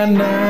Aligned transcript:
na 0.00 0.06
na. 0.16 0.49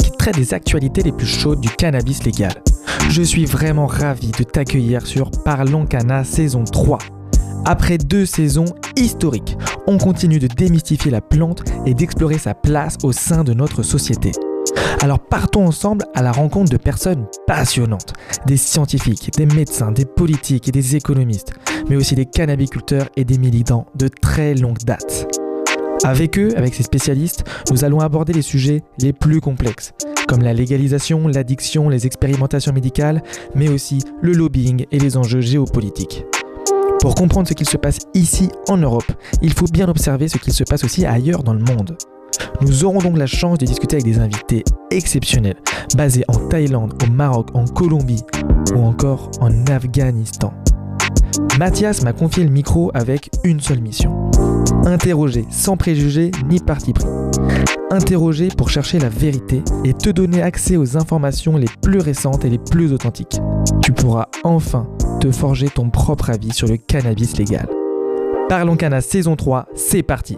des 0.29 0.53
actualités 0.53 1.01
les 1.01 1.11
plus 1.11 1.25
chaudes 1.25 1.61
du 1.61 1.69
cannabis 1.69 2.23
légal. 2.23 2.53
Je 3.09 3.23
suis 3.23 3.45
vraiment 3.45 3.87
ravi 3.87 4.29
de 4.29 4.43
t'accueillir 4.43 5.07
sur 5.07 5.31
Parlons 5.43 5.87
Cana 5.87 6.23
saison 6.23 6.63
3. 6.63 6.99
Après 7.65 7.97
deux 7.97 8.27
saisons 8.27 8.65
historiques, 8.95 9.57
on 9.87 9.97
continue 9.97 10.37
de 10.37 10.47
démystifier 10.47 11.09
la 11.09 11.21
plante 11.21 11.63
et 11.87 11.95
d'explorer 11.95 12.37
sa 12.37 12.53
place 12.53 12.97
au 13.01 13.11
sein 13.11 13.43
de 13.43 13.53
notre 13.53 13.81
société. 13.81 14.31
Alors 15.01 15.19
partons 15.19 15.65
ensemble 15.65 16.05
à 16.13 16.21
la 16.21 16.31
rencontre 16.31 16.71
de 16.71 16.77
personnes 16.77 17.25
passionnantes, 17.47 18.13
des 18.45 18.57
scientifiques, 18.57 19.31
des 19.35 19.47
médecins, 19.47 19.91
des 19.91 20.05
politiques 20.05 20.67
et 20.67 20.71
des 20.71 20.95
économistes, 20.95 21.53
mais 21.89 21.95
aussi 21.95 22.13
des 22.13 22.27
cannabiculteurs 22.27 23.09
et 23.15 23.25
des 23.25 23.39
militants 23.39 23.87
de 23.95 24.07
très 24.07 24.53
longue 24.53 24.83
date. 24.85 25.40
Avec 26.03 26.39
eux, 26.39 26.49
avec 26.57 26.73
ces 26.73 26.83
spécialistes, 26.83 27.43
nous 27.69 27.85
allons 27.85 27.99
aborder 27.99 28.33
les 28.33 28.41
sujets 28.41 28.81
les 28.99 29.13
plus 29.13 29.39
complexes, 29.39 29.93
comme 30.27 30.41
la 30.41 30.53
légalisation, 30.53 31.27
l'addiction, 31.27 31.89
les 31.89 32.07
expérimentations 32.07 32.73
médicales, 32.73 33.21
mais 33.53 33.69
aussi 33.69 33.99
le 34.21 34.31
lobbying 34.33 34.85
et 34.91 34.97
les 34.97 35.15
enjeux 35.15 35.41
géopolitiques. 35.41 36.25
Pour 37.01 37.13
comprendre 37.13 37.47
ce 37.47 37.53
qu'il 37.53 37.69
se 37.69 37.77
passe 37.77 37.99
ici 38.15 38.49
en 38.67 38.77
Europe, 38.77 39.11
il 39.43 39.53
faut 39.53 39.65
bien 39.65 39.87
observer 39.89 40.27
ce 40.27 40.39
qu'il 40.39 40.53
se 40.53 40.63
passe 40.63 40.83
aussi 40.83 41.05
ailleurs 41.05 41.43
dans 41.43 41.53
le 41.53 41.63
monde. 41.63 41.97
Nous 42.61 42.83
aurons 42.83 42.99
donc 42.99 43.17
la 43.17 43.27
chance 43.27 43.59
de 43.59 43.65
discuter 43.65 43.97
avec 43.97 44.05
des 44.05 44.19
invités 44.19 44.63
exceptionnels, 44.89 45.57
basés 45.95 46.23
en 46.27 46.47
Thaïlande, 46.47 46.93
au 47.03 47.11
Maroc, 47.11 47.49
en 47.53 47.65
Colombie 47.65 48.23
ou 48.75 48.79
encore 48.79 49.29
en 49.39 49.51
Afghanistan. 49.67 50.53
Mathias 51.57 52.03
m'a 52.03 52.13
confié 52.13 52.43
le 52.43 52.49
micro 52.49 52.91
avec 52.93 53.29
une 53.43 53.59
seule 53.59 53.81
mission. 53.81 54.31
Interroger 54.85 55.45
sans 55.49 55.77
préjugés 55.77 56.31
ni 56.49 56.59
parti 56.59 56.93
pris. 56.93 57.05
Interroger 57.91 58.47
pour 58.47 58.69
chercher 58.69 58.99
la 58.99 59.09
vérité 59.09 59.63
et 59.83 59.93
te 59.93 60.09
donner 60.09 60.41
accès 60.41 60.77
aux 60.77 60.97
informations 60.97 61.57
les 61.57 61.67
plus 61.81 61.99
récentes 61.99 62.45
et 62.45 62.49
les 62.49 62.57
plus 62.57 62.93
authentiques. 62.93 63.39
Tu 63.81 63.91
pourras 63.91 64.27
enfin 64.43 64.87
te 65.19 65.31
forger 65.31 65.69
ton 65.69 65.89
propre 65.89 66.29
avis 66.29 66.53
sur 66.53 66.67
le 66.67 66.77
cannabis 66.77 67.37
légal. 67.37 67.67
Parlons 68.49 68.75
Cana 68.75 69.01
saison 69.01 69.35
3, 69.35 69.67
c'est 69.75 70.03
parti 70.03 70.37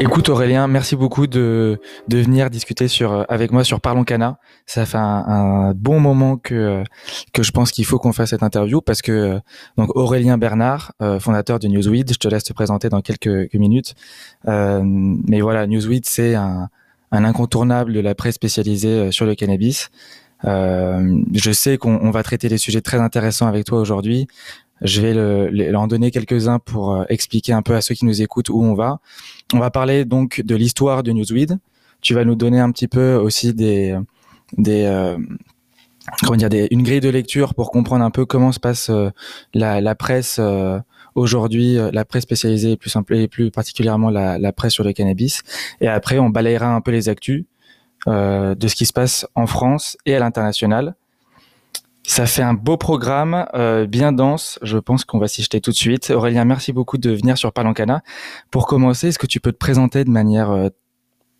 Écoute 0.00 0.28
Aurélien, 0.28 0.66
merci 0.66 0.96
beaucoup 0.96 1.28
de, 1.28 1.78
de 2.08 2.18
venir 2.18 2.50
discuter 2.50 2.88
sur, 2.88 3.12
euh, 3.12 3.22
avec 3.28 3.52
moi 3.52 3.62
sur 3.62 3.80
Parlons 3.80 4.02
Cana. 4.02 4.38
Ça 4.66 4.86
fait 4.86 4.98
un, 4.98 5.72
bon 5.72 6.00
moment 6.00 6.36
que, 6.36 6.82
que 7.32 7.44
je 7.44 7.52
pense 7.52 7.70
qu'il 7.70 7.84
faut 7.84 8.00
qu'on 8.00 8.12
fasse 8.12 8.30
cette 8.30 8.42
interview 8.42 8.80
parce 8.80 9.02
que 9.02 9.12
euh, 9.12 9.38
donc 9.78 9.94
Aurélien 9.94 10.36
Bernard, 10.36 10.92
euh, 11.00 11.20
fondateur 11.20 11.60
de 11.60 11.68
Newsweed, 11.68 12.12
je 12.12 12.18
te 12.18 12.26
laisse 12.26 12.42
te 12.42 12.52
présenter 12.52 12.88
dans 12.88 13.02
quelques, 13.02 13.54
minutes. 13.54 13.94
mais 14.44 15.40
voilà, 15.40 15.66
Newsweed 15.68 16.06
c'est 16.06 16.34
un, 16.34 16.68
un 17.12 17.24
incontournable 17.24 17.92
de 17.92 18.00
la 18.00 18.16
presse 18.16 18.34
spécialisée 18.34 19.12
sur 19.12 19.26
le 19.26 19.36
cannabis. 19.36 19.90
je 20.42 21.50
sais 21.52 21.78
qu'on 21.78 22.10
va 22.10 22.22
traiter 22.24 22.48
des 22.48 22.58
sujets 22.58 22.80
très 22.80 22.98
intéressants 22.98 23.46
avec 23.46 23.64
toi 23.64 23.78
aujourd'hui. 23.78 24.26
Je 24.82 25.00
vais 25.00 25.14
le, 25.14 25.76
en 25.76 25.86
donner 25.86 26.10
quelques-uns 26.10 26.58
pour 26.58 26.94
euh, 26.94 27.04
expliquer 27.08 27.52
un 27.52 27.62
peu 27.62 27.74
à 27.74 27.80
ceux 27.80 27.94
qui 27.94 28.04
nous 28.04 28.22
écoutent 28.22 28.50
où 28.50 28.62
on 28.62 28.74
va. 28.74 29.00
On 29.52 29.58
va 29.58 29.70
parler 29.70 30.04
donc 30.04 30.42
de 30.44 30.56
l'histoire 30.56 31.02
de 31.02 31.12
Newsweed. 31.12 31.58
Tu 32.00 32.14
vas 32.14 32.24
nous 32.24 32.34
donner 32.34 32.60
un 32.60 32.70
petit 32.70 32.88
peu 32.88 33.14
aussi 33.14 33.54
des, 33.54 33.96
des 34.58 34.82
euh, 34.84 35.16
comment 36.22 36.36
dire, 36.36 36.50
des, 36.50 36.68
une 36.70 36.82
grille 36.82 37.00
de 37.00 37.08
lecture 37.08 37.54
pour 37.54 37.70
comprendre 37.70 38.04
un 38.04 38.10
peu 38.10 38.26
comment 38.26 38.52
se 38.52 38.60
passe 38.60 38.90
euh, 38.90 39.10
la, 39.54 39.80
la, 39.80 39.94
presse 39.94 40.40
aujourd'hui, 41.14 41.78
la 41.92 42.04
presse 42.04 42.24
spécialisée 42.24 42.72
et 42.72 42.76
plus 42.76 42.90
simple 42.90 43.14
et 43.14 43.28
plus 43.28 43.50
particulièrement 43.50 44.10
la, 44.10 44.38
la, 44.38 44.52
presse 44.52 44.72
sur 44.72 44.84
le 44.84 44.92
cannabis. 44.92 45.42
Et 45.80 45.88
après, 45.88 46.18
on 46.18 46.28
balayera 46.28 46.74
un 46.74 46.80
peu 46.80 46.90
les 46.90 47.08
actus 47.08 47.44
de 48.06 48.68
ce 48.68 48.74
qui 48.74 48.84
se 48.84 48.92
passe 48.92 49.26
en 49.34 49.46
France 49.46 49.96
et 50.04 50.14
à 50.14 50.18
l'international. 50.18 50.94
Ça 52.06 52.26
fait 52.26 52.42
un 52.42 52.52
beau 52.52 52.76
programme, 52.76 53.46
euh, 53.54 53.86
bien 53.86 54.12
dense. 54.12 54.58
Je 54.60 54.76
pense 54.76 55.06
qu'on 55.06 55.18
va 55.18 55.26
s'y 55.26 55.42
jeter 55.42 55.62
tout 55.62 55.70
de 55.70 55.76
suite. 55.76 56.10
Aurélien, 56.10 56.44
merci 56.44 56.72
beaucoup 56.72 56.98
de 56.98 57.10
venir 57.10 57.38
sur 57.38 57.50
Palancana. 57.50 58.02
Pour 58.50 58.66
commencer, 58.66 59.08
est-ce 59.08 59.18
que 59.18 59.26
tu 59.26 59.40
peux 59.40 59.52
te 59.52 59.56
présenter 59.56 60.04
de 60.04 60.10
manière 60.10 60.50
euh, 60.50 60.68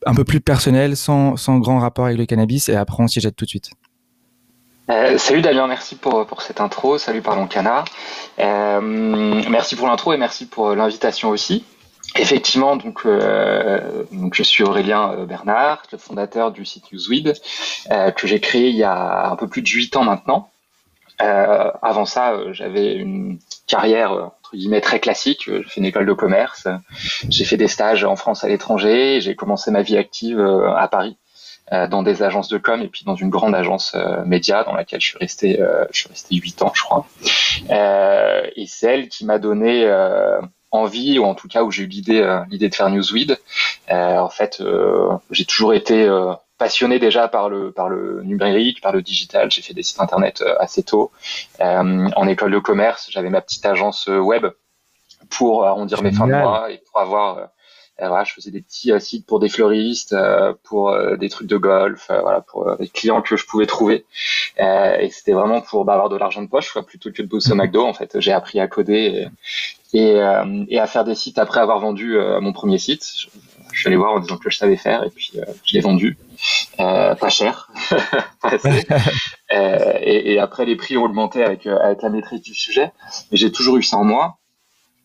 un 0.07 0.15
peu 0.15 0.25
plus 0.25 0.41
personnelle, 0.41 0.97
sans, 0.97 1.35
grand 1.59 1.81
rapport 1.81 2.07
avec 2.07 2.17
le 2.17 2.25
cannabis, 2.25 2.71
et 2.71 2.77
après 2.77 3.03
on 3.03 3.09
s'y 3.09 3.21
jette 3.21 3.37
tout 3.37 3.45
de 3.45 3.51
suite 3.51 3.71
euh, 4.91 5.17
salut 5.17 5.41
Damien, 5.41 5.67
merci 5.67 5.97
pour, 5.97 6.43
cette 6.43 6.61
intro. 6.61 6.99
Salut 6.99 7.23
Palancana. 7.23 7.85
Merci 8.39 9.77
pour 9.77 9.87
l'intro 9.87 10.13
et 10.13 10.19
merci 10.19 10.45
pour 10.45 10.75
l'invitation 10.75 11.31
aussi. 11.31 11.65
Effectivement, 12.17 12.77
donc, 12.77 13.07
donc 14.13 14.35
je 14.35 14.43
suis 14.43 14.63
Aurélien 14.63 15.25
Bernard, 15.25 15.85
le 15.91 15.97
fondateur 15.97 16.53
du 16.53 16.67
site 16.67 16.93
Newsweed, 16.93 17.33
euh, 17.91 18.11
que 18.11 18.27
j'ai 18.27 18.41
créé 18.41 18.69
il 18.69 18.77
y 18.77 18.85
a 18.85 19.31
un 19.31 19.37
peu 19.37 19.49
plus 19.49 19.63
de 19.63 19.69
8 19.69 19.97
ans 19.97 20.05
maintenant. 20.05 20.51
Euh, 21.23 21.71
avant 21.83 22.07
ça, 22.07 22.33
euh, 22.33 22.53
j'avais 22.53 22.95
une 22.95 23.39
carrière 23.67 24.13
euh, 24.13 24.25
entre 24.25 24.51
guillemets 24.57 24.81
très 24.81 25.01
classique. 25.01 25.45
J'ai 25.47 25.63
fait 25.63 25.81
une 25.81 25.87
école 25.87 26.07
de 26.07 26.13
commerce, 26.13 26.67
j'ai 27.29 27.45
fait 27.45 27.57
des 27.57 27.69
stages 27.69 28.05
en 28.05 28.17
France 28.17 28.45
à 28.45 28.49
l'étranger, 28.49 29.21
j'ai 29.21 29.35
commencé 29.35 29.71
ma 29.71 29.83
vie 29.83 29.97
active 29.97 30.41
à 30.41 30.89
Paris 30.89 31.17
dans 31.91 32.03
des 32.03 32.23
agences 32.23 32.49
de 32.49 32.59
com 32.59 32.83
et 32.83 32.89
puis 32.89 33.05
dans 33.07 33.15
une 33.15 33.31
grande 33.31 33.55
agence 33.55 33.97
média 34.27 34.65
dans 34.65 34.75
laquelle 34.75 35.01
je 35.01 35.07
suis 35.07 35.19
resté 35.19 35.59
je 35.91 35.99
suis 35.99 36.09
resté 36.11 36.37
huit 36.37 36.61
ans 36.63 36.71
je 36.75 36.83
crois. 36.83 37.07
Et 38.55 38.67
c'est 38.67 38.87
elle 38.87 39.09
qui 39.09 39.25
m'a 39.25 39.39
donné 39.39 39.91
envie 40.71 41.19
ou 41.19 41.25
en 41.25 41.35
tout 41.35 41.49
cas 41.49 41.63
où 41.63 41.71
j'ai 41.71 41.85
eu 41.85 41.87
l'idée 41.87 42.39
l'idée 42.51 42.69
de 42.69 42.75
faire 42.75 42.91
Newsweed. 42.91 43.39
En 43.89 44.29
fait 44.29 44.63
j'ai 45.31 45.45
toujours 45.47 45.73
été 45.73 46.07
passionné 46.59 46.99
déjà 46.99 47.29
par 47.29 47.49
le 47.49 47.73
par 47.73 47.89
le 47.89 48.23
numérique, 48.23 48.81
par 48.81 48.93
le 48.93 49.03
digital. 49.03 49.51
J'ai 49.51 49.63
fait 49.63 49.75
des 49.75 49.83
sites 49.83 50.01
internet 50.01 50.43
euh, 50.43 50.55
assez 50.59 50.83
tôt. 50.83 51.11
Euh, 51.61 52.09
en 52.17 52.29
école 52.29 52.53
de 52.53 52.59
commerce, 52.59 53.09
j'avais 53.11 53.31
ma 53.31 53.41
petite 53.41 53.67
agence 53.67 54.09
euh, 54.09 54.19
web 54.19 54.47
pour 55.31 55.65
arrondir 55.65 56.03
mes 56.03 56.13
fins 56.13 56.27
de 56.27 56.33
mois 56.33 56.71
et 56.71 56.79
pour 56.79 57.01
avoir 57.01 57.49
voilà, 57.99 58.25
je 58.25 58.33
faisais 58.35 58.51
des 58.51 58.61
petits 58.61 58.93
sites 58.99 59.25
pour 59.25 59.39
des 59.39 59.49
fleuristes, 59.49 60.17
pour 60.65 60.95
des 61.17 61.29
trucs 61.29 61.47
de 61.47 61.57
golf, 61.57 62.09
voilà, 62.09 62.41
pour 62.41 62.77
des 62.77 62.89
clients 62.89 63.23
que 63.23 63.37
je 63.37 63.47
pouvais 63.47 63.67
trouver. 63.67 64.05
et 64.59 65.09
c'était 65.11 65.33
vraiment 65.33 65.61
pour 65.61 65.85
bah, 65.85 65.95
avoir 65.95 66.09
de 66.09 66.17
l'argent 66.17 66.43
de 66.43 66.49
poche, 66.49 66.73
quoi, 66.73 66.85
plutôt 66.85 67.13
que 67.13 67.23
de 67.23 67.29
bosser 67.29 67.53
au 67.53 67.55
mhm. 67.55 67.63
McDo. 67.63 67.87
En 67.87 67.95
fait, 67.95 68.19
j'ai 68.21 68.33
appris 68.33 68.59
à 68.59 68.67
coder 68.67 69.29
et, 69.93 69.99
et, 69.99 70.75
et, 70.75 70.79
à 70.81 70.87
faire 70.89 71.05
des 71.05 71.15
sites 71.15 71.39
après 71.39 71.61
avoir 71.61 71.79
vendu 71.79 72.19
mon 72.41 72.53
premier 72.53 72.79
site. 72.79 73.29
Je, 73.75 73.81
suis 73.81 73.89
allé 73.89 73.97
voir 73.97 74.15
en 74.15 74.21
disant 74.21 74.37
que 74.37 74.51
je 74.51 74.57
savais 74.57 74.77
faire 74.77 75.05
et 75.05 75.11
puis 75.11 75.33
je 75.65 75.75
l'ai 75.75 75.81
vendu. 75.81 76.17
Euh, 76.81 77.15
pas 77.15 77.29
cher, 77.29 77.71
euh, 78.45 79.93
et, 80.01 80.33
et, 80.33 80.39
après 80.39 80.65
les 80.65 80.77
prix 80.77 80.97
ont 80.97 81.05
augmenté 81.05 81.45
avec, 81.45 81.67
euh, 81.67 81.79
avec 81.81 82.03
la 82.03 82.09
maîtrise 82.09 82.43
du 82.43 82.55
sujet, 82.55 82.91
mais 83.31 83.39
j'ai 83.39 83.53
toujours 83.53 83.77
eu 83.77 83.83
ça 83.83 83.97
en 83.97 84.05
moi. 84.05 84.39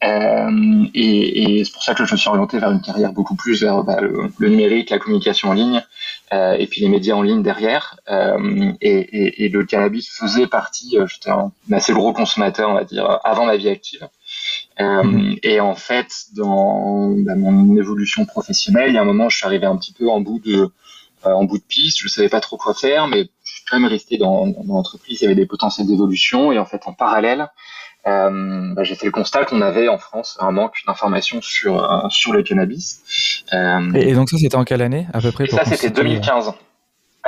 Euh, 0.04 0.86
et, 0.94 1.60
et 1.60 1.66
c'est 1.66 1.74
pour 1.74 1.83
ça 1.83 1.94
que 1.94 2.06
je 2.06 2.13
me 2.13 2.18
suis 2.18 2.30
orienté 2.30 2.57
vers 2.57 2.71
une 2.71 2.81
carrière 2.81 3.12
beaucoup 3.12 3.36
plus 3.36 3.62
vers 3.62 3.83
bah, 3.83 4.00
le, 4.01 4.50
numérique, 4.50 4.89
la 4.89 4.98
communication 4.98 5.50
en 5.50 5.54
ligne, 5.54 5.83
et 6.31 6.68
puis 6.68 6.81
les 6.81 6.89
médias 6.89 7.16
en 7.16 7.21
ligne 7.21 7.44
derrière. 7.44 8.00
Et, 8.81 9.45
et, 9.45 9.50
le 9.50 9.66
cannabis 9.66 10.10
faisait 10.10 10.48
partie, 10.48 10.98
j'étais 11.06 11.31
un 11.31 11.51
assez 11.71 11.94
gros 11.94 12.13
consommateur, 12.13 12.69
on 12.69 12.75
va 12.75 12.86
dire, 12.86 13.19
avant 13.24 13.45
ma 13.45 13.57
vie 13.57 13.69
active. 13.69 14.07
Mhm. 14.80 15.38
Et 15.44 15.60
en 15.60 15.76
fait, 15.76 16.08
dans 16.36 17.10
bah, 17.10 17.36
mon 17.36 17.76
évolution 17.76 18.26
professionnelle, 18.26 18.90
il 18.90 18.96
y 18.96 18.98
a 18.98 19.02
un 19.02 19.06
moment, 19.06 19.30
je 19.30 19.38
suis 19.38 19.46
arrivé 19.46 19.66
un 19.66 19.76
petit 19.78 19.94
peu 19.94 20.10
en 20.10 20.22
bout 20.22 20.40
de 20.40 20.72
en 21.26 21.44
bout 21.44 21.58
de 21.58 21.64
piste, 21.64 22.00
je 22.02 22.08
savais 22.08 22.30
pas 22.30 22.40
trop 22.40 22.56
quoi 22.56 22.74
faire, 22.74 23.08
mais 23.08 23.30
je 23.44 23.54
suis 23.56 23.64
quand 23.70 23.78
même 23.78 23.90
resté 23.90 24.18
dans, 24.18 24.48
dans 24.48 24.64
l'entreprise, 24.74 25.20
il 25.20 25.24
y 25.24 25.26
avait 25.26 25.36
des 25.36 25.46
potentiels 25.46 25.86
d'évolution, 25.86 26.54
et 26.54 26.60
en 26.60 26.66
fait, 26.66 26.84
en 26.86 26.94
parallèle, 26.94 27.50
euh, 28.08 28.74
bah, 28.74 28.84
j'ai 28.84 28.96
fait 28.96 29.06
le 29.06 29.12
constat 29.12 29.46
qu'on 29.46 29.62
avait 29.62 29.90
en 29.90 29.98
France 29.98 30.38
un 30.40 30.52
manque 30.52 30.78
d'informations 30.88 31.42
sur 31.42 31.84
euh, 31.84 32.08
sur 32.10 32.31
le 32.31 32.44
cannabis. 32.44 33.02
Euh, 33.54 33.92
et, 33.94 34.14
donc 34.14 34.30
ça 34.30 34.38
c'était 34.38 34.56
en 34.56 34.64
quelle 34.64 34.81
année 34.81 35.08
à 35.14 35.20
peu 35.20 35.31
près 35.31 35.48
Ça 35.48 35.66
c'était 35.66 35.90
2015. 35.90 36.54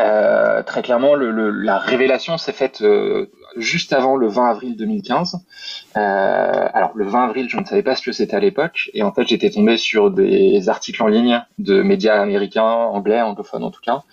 Euh, 0.01 0.63
très 0.63 0.81
clairement, 0.81 1.15
la 1.15 1.77
révélation 1.77 2.38
s'est 2.38 2.53
faite 2.53 2.81
euh, 2.81 3.27
juste 3.56 3.94
avant 3.94 4.15
le 4.15 4.27
20 4.27 4.50
avril 4.50 4.75
2015. 4.75 5.38
Euh, 5.95 6.68
alors 6.74 6.92
le 6.95 7.06
20 7.06 7.25
avril, 7.25 7.50
je 7.50 7.57
ne 7.57 7.65
savais 7.65 7.83
pas 7.83 7.95
ce 7.95 8.01
que 8.01 8.12
c'était 8.12 8.36
à 8.36 8.39
l'époque, 8.39 8.89
et 8.94 9.03
en 9.03 9.12
fait 9.12 9.27
j'étais 9.27 9.50
tombé 9.50 9.77
sur 9.77 10.09
des 10.09 10.69
articles 10.69 11.01
en 11.03 11.07
ligne 11.07 11.44
de 11.59 11.81
médias 11.81 12.19
américains, 12.19 12.63
anglais, 12.63 13.21
anglophones 13.21 13.63
en 13.63 13.71
tout 13.71 13.81
cas, 13.81 14.03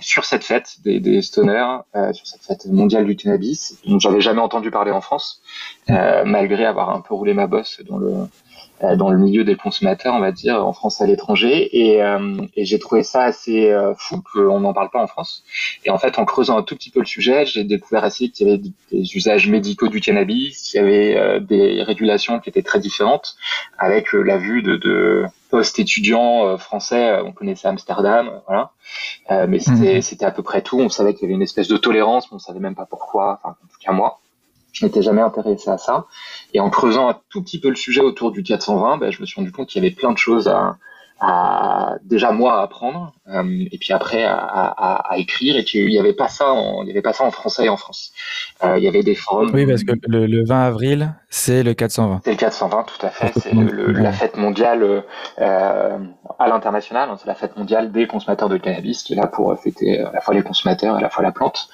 sur 0.00 0.24
cette 0.24 0.44
fête 0.44 0.76
des, 0.84 1.00
des 1.00 1.22
stoners, 1.22 1.82
sur 2.12 2.26
cette 2.26 2.42
fête 2.42 2.66
mondiale 2.66 3.04
du 3.04 3.16
cannabis, 3.16 3.78
dont 3.86 3.98
j'avais 3.98 4.20
jamais 4.20 4.40
entendu 4.40 4.70
parler 4.70 4.90
en 4.90 5.00
France, 5.00 5.42
malgré 5.88 6.64
avoir 6.64 6.90
un 6.90 7.00
peu 7.00 7.14
roulé 7.14 7.34
ma 7.34 7.46
bosse 7.46 7.80
dans 7.88 7.98
le 7.98 8.26
dans 8.96 9.10
le 9.10 9.18
milieu 9.18 9.44
des 9.44 9.56
consommateurs, 9.56 10.14
on 10.14 10.20
va 10.20 10.32
dire, 10.32 10.64
en 10.66 10.72
France 10.72 11.00
et 11.00 11.04
à 11.04 11.06
l'étranger. 11.06 11.68
Et, 11.78 12.02
euh, 12.02 12.36
et 12.56 12.64
j'ai 12.64 12.78
trouvé 12.78 13.02
ça 13.02 13.24
assez 13.24 13.70
euh, 13.70 13.94
fou 13.94 14.22
qu'on 14.32 14.60
n'en 14.60 14.72
parle 14.72 14.90
pas 14.90 15.02
en 15.02 15.06
France. 15.06 15.44
Et 15.84 15.90
en 15.90 15.98
fait, 15.98 16.18
en 16.18 16.24
creusant 16.24 16.56
un 16.56 16.62
tout 16.62 16.76
petit 16.76 16.90
peu 16.90 17.00
le 17.00 17.06
sujet, 17.06 17.44
j'ai 17.44 17.64
découvert 17.64 18.04
assez 18.04 18.30
qu'il 18.30 18.46
y 18.46 18.50
avait 18.50 18.58
des 18.58 19.16
usages 19.16 19.48
médicaux 19.48 19.88
du 19.88 20.00
cannabis, 20.00 20.72
il 20.72 20.76
y 20.76 20.80
avait 20.80 21.40
des 21.40 21.82
régulations 21.82 22.40
qui 22.40 22.48
étaient 22.48 22.62
très 22.62 22.80
différentes, 22.80 23.36
avec 23.78 24.12
la 24.12 24.38
vue 24.38 24.62
de, 24.62 24.76
de 24.76 25.24
post-étudiants 25.50 26.56
français, 26.56 27.20
on 27.24 27.32
connaissait 27.32 27.68
Amsterdam, 27.68 28.40
voilà. 28.46 28.70
mais 29.46 29.58
c'était, 29.58 30.00
c'était 30.00 30.24
à 30.24 30.30
peu 30.30 30.42
près 30.42 30.62
tout. 30.62 30.80
On 30.80 30.88
savait 30.88 31.14
qu'il 31.14 31.22
y 31.22 31.24
avait 31.26 31.34
une 31.34 31.42
espèce 31.42 31.68
de 31.68 31.76
tolérance, 31.76 32.30
mais 32.30 32.36
on 32.36 32.38
savait 32.38 32.60
même 32.60 32.74
pas 32.74 32.86
pourquoi, 32.86 33.40
enfin, 33.42 33.56
en 33.62 33.66
tout 33.66 33.78
cas 33.80 33.92
moi 33.92 34.20
je 34.72 34.84
m'étais 34.84 35.02
jamais 35.02 35.22
intéressé 35.22 35.70
à 35.70 35.78
ça. 35.78 36.06
Et 36.54 36.60
en 36.60 36.70
creusant 36.70 37.08
un 37.08 37.16
tout 37.28 37.42
petit 37.42 37.60
peu 37.60 37.68
le 37.68 37.76
sujet 37.76 38.00
autour 38.00 38.32
du 38.32 38.42
420, 38.42 38.98
ben, 38.98 39.10
je 39.10 39.20
me 39.20 39.26
suis 39.26 39.36
rendu 39.36 39.52
compte 39.52 39.68
qu'il 39.68 39.82
y 39.82 39.86
avait 39.86 39.94
plein 39.94 40.12
de 40.12 40.18
choses 40.18 40.48
à, 40.48 40.76
à 41.20 41.96
déjà 42.02 42.32
moi 42.32 42.58
à 42.60 42.62
apprendre 42.62 43.12
euh, 43.28 43.66
et 43.70 43.76
puis 43.78 43.92
après 43.92 44.24
à, 44.24 44.36
à, 44.36 45.12
à 45.12 45.18
écrire. 45.18 45.56
Et 45.56 45.64
qu'il 45.64 45.86
n'y 45.86 45.98
avait 45.98 46.14
pas 46.14 46.28
ça 46.28 46.50
en, 46.52 46.82
il 46.82 46.88
y 46.88 46.90
avait 46.90 47.02
pas 47.02 47.12
ça 47.12 47.24
en 47.24 47.30
français 47.30 47.66
et 47.66 47.68
en 47.68 47.76
France. 47.76 48.12
Euh, 48.64 48.78
il 48.78 48.84
y 48.84 48.88
avait 48.88 49.02
des 49.02 49.14
forums. 49.14 49.50
Oui 49.52 49.66
parce 49.66 49.84
que 49.84 49.92
le, 50.08 50.26
le 50.26 50.44
20 50.44 50.62
avril 50.62 51.14
c'est 51.28 51.62
le 51.62 51.74
420 51.74 52.22
c'est 52.24 52.30
le 52.30 52.36
420 52.36 52.84
tout 52.84 53.06
à 53.06 53.10
fait. 53.10 53.32
C'est 53.38 53.52
la 53.52 54.12
fête 54.12 54.36
mondiale 54.36 55.04
euh, 55.38 55.98
à 56.38 56.48
l'international 56.48 57.10
hein, 57.10 57.16
c'est 57.20 57.28
la 57.28 57.34
fête 57.34 57.56
mondiale 57.56 57.92
des 57.92 58.06
consommateurs 58.06 58.48
de 58.48 58.56
cannabis 58.56 59.02
qui 59.02 59.12
est 59.12 59.16
là 59.16 59.26
pour 59.26 59.54
fêter 59.60 60.00
à 60.00 60.12
la 60.12 60.20
fois 60.22 60.34
les 60.34 60.42
consommateurs 60.42 60.94
et 60.96 60.98
à 60.98 61.02
la 61.02 61.10
fois 61.10 61.22
la 61.22 61.32
plante 61.32 61.68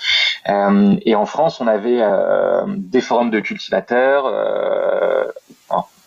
et 0.48 1.14
en 1.14 1.26
France 1.26 1.60
on 1.60 1.66
avait 1.66 2.00
euh, 2.00 2.64
des 2.69 3.00
forums 3.00 3.31
de 3.31 3.40
cultivateurs 3.40 4.32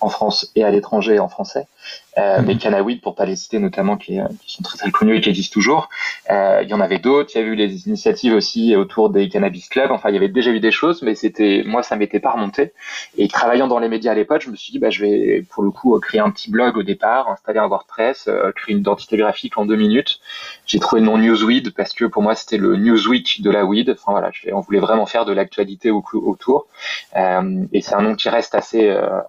en 0.01 0.09
France 0.09 0.51
et 0.56 0.63
à 0.63 0.71
l'étranger 0.71 1.19
en 1.19 1.27
français. 1.27 1.68
Euh, 2.17 2.41
mais 2.45 2.57
Cannawid, 2.57 3.01
pour 3.01 3.15
pas 3.15 3.25
les 3.25 3.35
citer 3.35 3.59
notamment, 3.59 3.97
qui, 3.97 4.19
qui, 4.45 4.53
sont 4.53 4.63
très 4.63 4.77
très 4.77 4.91
connus 4.91 5.17
et 5.17 5.21
qui 5.21 5.29
existent 5.29 5.53
toujours. 5.53 5.89
Euh, 6.29 6.61
il 6.63 6.69
y 6.69 6.73
en 6.73 6.81
avait 6.81 7.00
d'autres. 7.00 7.31
Il 7.35 7.41
y 7.41 7.41
a 7.41 7.47
eu 7.47 7.56
les 7.56 7.88
initiatives 7.88 8.33
aussi 8.33 8.75
autour 8.75 9.09
des 9.09 9.29
cannabis 9.29 9.69
clubs. 9.69 9.91
Enfin, 9.91 10.09
il 10.09 10.15
y 10.15 10.17
avait 10.17 10.27
déjà 10.27 10.51
eu 10.51 10.59
des 10.59 10.71
choses, 10.71 11.01
mais 11.01 11.15
c'était 11.15 11.63
moi, 11.65 11.83
ça 11.83 11.95
m'était 11.95 12.19
pas 12.19 12.31
remonté. 12.31 12.73
Et 13.17 13.27
travaillant 13.27 13.67
dans 13.67 13.79
les 13.79 13.89
médias 13.89 14.11
à 14.11 14.15
l'époque, 14.15 14.41
je 14.41 14.50
me 14.50 14.56
suis 14.56 14.71
dit, 14.71 14.79
bah, 14.79 14.89
je 14.89 15.01
vais 15.01 15.45
pour 15.50 15.63
le 15.63 15.71
coup 15.71 15.97
créer 16.00 16.19
un 16.21 16.31
petit 16.31 16.50
blog 16.50 16.77
au 16.77 16.83
départ, 16.83 17.29
installer 17.29 17.59
un 17.59 17.67
WordPress, 17.67 18.27
euh, 18.27 18.51
créer 18.51 18.73
une 18.73 18.81
identité 18.81 19.17
graphique 19.17 19.57
en 19.57 19.65
deux 19.65 19.75
minutes. 19.75 20.19
J'ai 20.65 20.79
trouvé 20.79 21.01
le 21.01 21.07
nom 21.07 21.17
Newsweed 21.17 21.73
parce 21.73 21.94
que 21.94 22.06
pour 22.06 22.21
moi, 22.21 22.35
c'était 22.35 22.57
le 22.57 22.75
Newsweek 22.75 23.41
de 23.41 23.51
la 23.51 23.65
weed. 23.65 23.89
Enfin 23.91 24.11
voilà, 24.11 24.29
je, 24.33 24.50
on 24.51 24.61
voulait 24.61 24.79
vraiment 24.79 25.06
faire 25.06 25.25
de 25.25 25.33
l'actualité 25.33 25.91
autour. 25.91 26.67
Euh, 27.15 27.65
et 27.73 27.81
c'est 27.81 27.95
un 27.95 28.01
nom 28.01 28.15
qui 28.15 28.29
reste 28.29 28.56
assez 28.56 28.89
euh, 28.89 29.21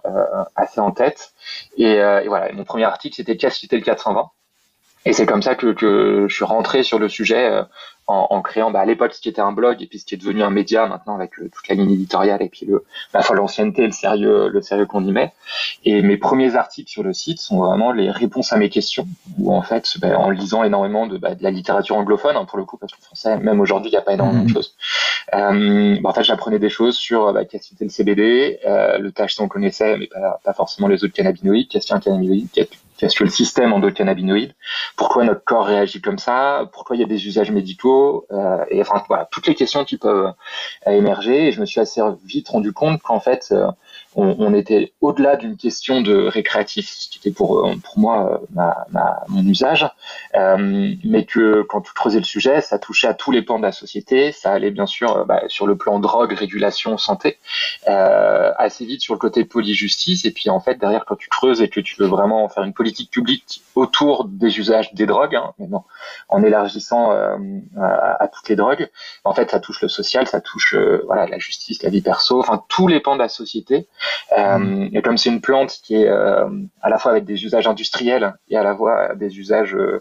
assez 0.55 0.79
en 0.79 0.91
tête. 0.91 1.33
Et, 1.77 1.93
et 1.93 2.27
voilà, 2.27 2.51
mon 2.53 2.63
premier 2.63 2.85
article, 2.85 3.15
c'était 3.15 3.37
qu'est-ce 3.37 3.59
le 3.77 3.83
420 3.83 4.29
et 5.05 5.13
c'est 5.13 5.25
comme 5.25 5.41
ça 5.41 5.55
que, 5.55 5.73
que, 5.73 6.27
je 6.27 6.33
suis 6.33 6.45
rentré 6.45 6.83
sur 6.83 6.99
le 6.99 7.09
sujet 7.09 7.47
euh, 7.47 7.63
en, 8.07 8.27
en, 8.29 8.41
créant 8.41 8.71
bah, 8.71 8.79
à 8.79 8.85
l'époque 8.85 9.13
ce 9.13 9.21
qui 9.21 9.29
était 9.29 9.41
un 9.41 9.51
blog 9.51 9.81
et 9.81 9.87
puis 9.87 9.99
ce 9.99 10.05
qui 10.05 10.15
est 10.15 10.17
devenu 10.17 10.43
un 10.43 10.49
média 10.49 10.85
maintenant 10.87 11.15
avec 11.15 11.39
euh, 11.39 11.49
toute 11.53 11.67
la 11.67 11.75
ligne 11.75 11.91
éditoriale 11.91 12.41
et 12.41 12.49
puis 12.49 12.65
le 12.65 12.83
bah, 13.13 13.21
l'ancienneté, 13.33 13.85
le 13.85 13.91
sérieux, 13.91 14.49
le 14.49 14.61
sérieux 14.61 14.85
qu'on 14.85 15.05
y 15.05 15.11
met. 15.11 15.33
Et 15.85 16.01
mes 16.01 16.17
premiers 16.17 16.55
articles 16.55 16.89
sur 16.89 17.03
le 17.03 17.13
site 17.13 17.39
sont 17.39 17.59
vraiment 17.59 17.91
les 17.91 18.11
réponses 18.11 18.53
à 18.53 18.57
mes 18.57 18.69
questions, 18.69 19.07
où 19.37 19.53
en 19.53 19.61
fait, 19.61 19.97
bah, 19.99 20.17
en 20.17 20.29
lisant 20.29 20.63
énormément 20.63 21.07
de, 21.07 21.17
bah, 21.17 21.35
de, 21.35 21.43
la 21.43 21.51
littérature 21.51 21.97
anglophone 21.97 22.35
hein, 22.35 22.45
pour 22.45 22.57
le 22.57 22.65
coup, 22.65 22.77
parce 22.77 22.93
que 22.93 23.01
français, 23.01 23.37
même 23.37 23.59
aujourd'hui, 23.59 23.89
il 23.89 23.93
n'y 23.93 23.97
a 23.97 24.01
pas 24.01 24.13
énormément 24.13 24.43
de 24.43 24.49
mmh. 24.49 24.53
choses. 24.53 24.75
Euh, 25.33 25.97
bah, 26.01 26.09
en 26.09 26.13
fait, 26.13 26.23
j'apprenais 26.23 26.59
des 26.59 26.69
choses 26.69 26.95
sur 26.95 27.31
bah, 27.33 27.45
qu'est-ce 27.45 27.75
que 27.75 27.83
le 27.83 27.89
CBD, 27.89 28.59
euh, 28.65 28.97
le 28.97 29.11
THC 29.11 29.39
on 29.39 29.47
connaissait, 29.47 29.97
mais 29.97 30.07
pas, 30.07 30.39
pas 30.43 30.53
forcément 30.53 30.87
les 30.87 31.03
autres 31.03 31.13
cannabinoïdes, 31.13 31.69
qu'est-ce 31.69 31.87
qu'un 31.87 31.99
cannabinoïde, 31.99 32.49
qu'est-ce 33.01 33.15
que 33.15 33.23
le 33.23 33.31
système 33.31 33.73
endocannabinoïde, 33.73 34.53
pourquoi 34.95 35.23
notre 35.23 35.43
corps 35.43 35.65
réagit 35.65 36.01
comme 36.01 36.19
ça, 36.19 36.69
pourquoi 36.71 36.95
il 36.95 36.99
y 36.99 37.03
a 37.03 37.07
des 37.07 37.25
usages 37.25 37.49
médicaux, 37.49 38.27
euh, 38.31 38.63
et 38.69 38.79
enfin 38.79 39.03
voilà, 39.07 39.27
toutes 39.31 39.47
les 39.47 39.55
questions 39.55 39.83
qui 39.85 39.97
peuvent 39.97 40.33
euh, 40.87 40.91
émerger. 40.91 41.47
Et 41.47 41.51
je 41.51 41.59
me 41.59 41.65
suis 41.65 41.79
assez 41.79 41.99
vite 42.23 42.49
rendu 42.49 42.73
compte 42.73 43.01
qu'en 43.01 43.19
fait, 43.19 43.47
euh, 43.51 43.71
on, 44.15 44.35
on, 44.39 44.53
était 44.53 44.93
au-delà 44.99 45.37
d'une 45.37 45.55
question 45.55 46.01
de 46.01 46.27
récréatif, 46.27 46.89
ce 46.89 47.09
qui 47.09 47.19
était 47.19 47.31
pour, 47.31 47.69
pour 47.83 47.99
moi 47.99 48.41
ma, 48.53 48.85
ma, 48.91 49.23
mon 49.27 49.45
usage, 49.45 49.87
euh, 50.35 50.93
mais 51.03 51.25
que 51.25 51.61
quand 51.63 51.81
tu 51.81 51.93
creusais 51.93 52.19
le 52.19 52.25
sujet, 52.25 52.61
ça 52.61 52.77
touchait 52.77 53.07
à 53.07 53.13
tous 53.13 53.31
les 53.31 53.41
pans 53.41 53.57
de 53.57 53.63
la 53.63 53.71
société, 53.71 54.31
ça 54.31 54.51
allait 54.51 54.71
bien 54.71 54.85
sûr 54.85 55.25
bah, 55.25 55.43
sur 55.47 55.65
le 55.65 55.77
plan 55.77 55.99
drogue, 55.99 56.33
régulation, 56.33 56.97
santé, 56.97 57.37
euh, 57.87 58.51
assez 58.57 58.85
vite 58.85 59.01
sur 59.01 59.13
le 59.13 59.19
côté 59.19 59.45
polyjustice, 59.45 60.25
et 60.25 60.31
puis 60.31 60.49
en 60.49 60.59
fait 60.59 60.75
derrière 60.75 61.05
quand 61.05 61.15
tu 61.15 61.29
creuses 61.29 61.61
et 61.61 61.69
que 61.69 61.79
tu 61.79 61.95
veux 61.97 62.07
vraiment 62.07 62.49
faire 62.49 62.63
une 62.63 62.73
politique 62.73 63.11
publique 63.11 63.63
autour 63.75 64.25
des 64.25 64.59
usages 64.59 64.93
des 64.93 65.05
drogues, 65.05 65.35
hein, 65.35 65.53
en 66.27 66.43
élargissant 66.43 67.11
euh, 67.11 67.37
à, 67.79 68.23
à, 68.23 68.27
toutes 68.27 68.49
les 68.49 68.57
drogues, 68.57 68.89
en 69.23 69.33
fait 69.33 69.51
ça 69.51 69.59
touche 69.59 69.81
le 69.81 69.87
social, 69.87 70.27
ça 70.27 70.41
touche 70.41 70.75
voilà 71.05 71.27
la 71.27 71.39
justice, 71.39 71.81
la 71.83 71.89
vie 71.89 72.01
perso, 72.01 72.39
enfin 72.39 72.61
tous 72.67 72.87
les 72.87 72.99
pans 72.99 73.15
de 73.15 73.21
la 73.21 73.29
société. 73.29 73.87
Euh, 74.37 74.89
et 74.93 75.01
comme 75.01 75.17
c'est 75.17 75.29
une 75.29 75.41
plante 75.41 75.79
qui 75.83 75.95
est 75.95 76.07
euh, 76.07 76.49
à 76.81 76.89
la 76.89 76.97
fois 76.97 77.11
avec 77.11 77.25
des 77.25 77.43
usages 77.43 77.67
industriels 77.67 78.33
et 78.49 78.57
à 78.57 78.63
la 78.63 78.75
fois 78.75 79.15
des 79.15 79.37
usages 79.37 79.75
euh, 79.75 79.99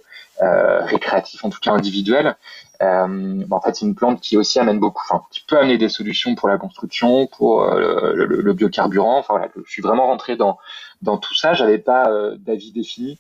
récréatifs, 0.85 1.45
en 1.45 1.51
tout 1.51 1.61
cas 1.61 1.73
individuels, 1.73 2.37
euh, 2.83 3.45
en 3.51 3.61
fait, 3.61 3.77
c'est 3.77 3.85
une 3.85 3.95
plante 3.95 4.21
qui 4.21 4.37
aussi 4.37 4.59
amène 4.59 4.79
beaucoup, 4.79 5.03
enfin, 5.09 5.23
qui 5.31 5.41
peut 5.41 5.59
amener 5.59 5.79
des 5.79 5.89
solutions 5.89 6.35
pour 6.35 6.49
la 6.49 6.57
construction, 6.59 7.27
pour 7.27 7.65
le, 7.65 8.25
le, 8.25 8.53
biocarburant. 8.55 9.19
Enfin 9.19 9.35
voilà, 9.35 9.49
je 9.55 9.71
suis 9.71 9.83
vraiment 9.83 10.07
rentré 10.07 10.37
dans 10.37 10.59
dans 11.03 11.19
tout 11.19 11.35
ça. 11.35 11.53
J'avais 11.53 11.79
pas 11.79 12.11
d'avis 12.39 12.73
défini 12.73 13.19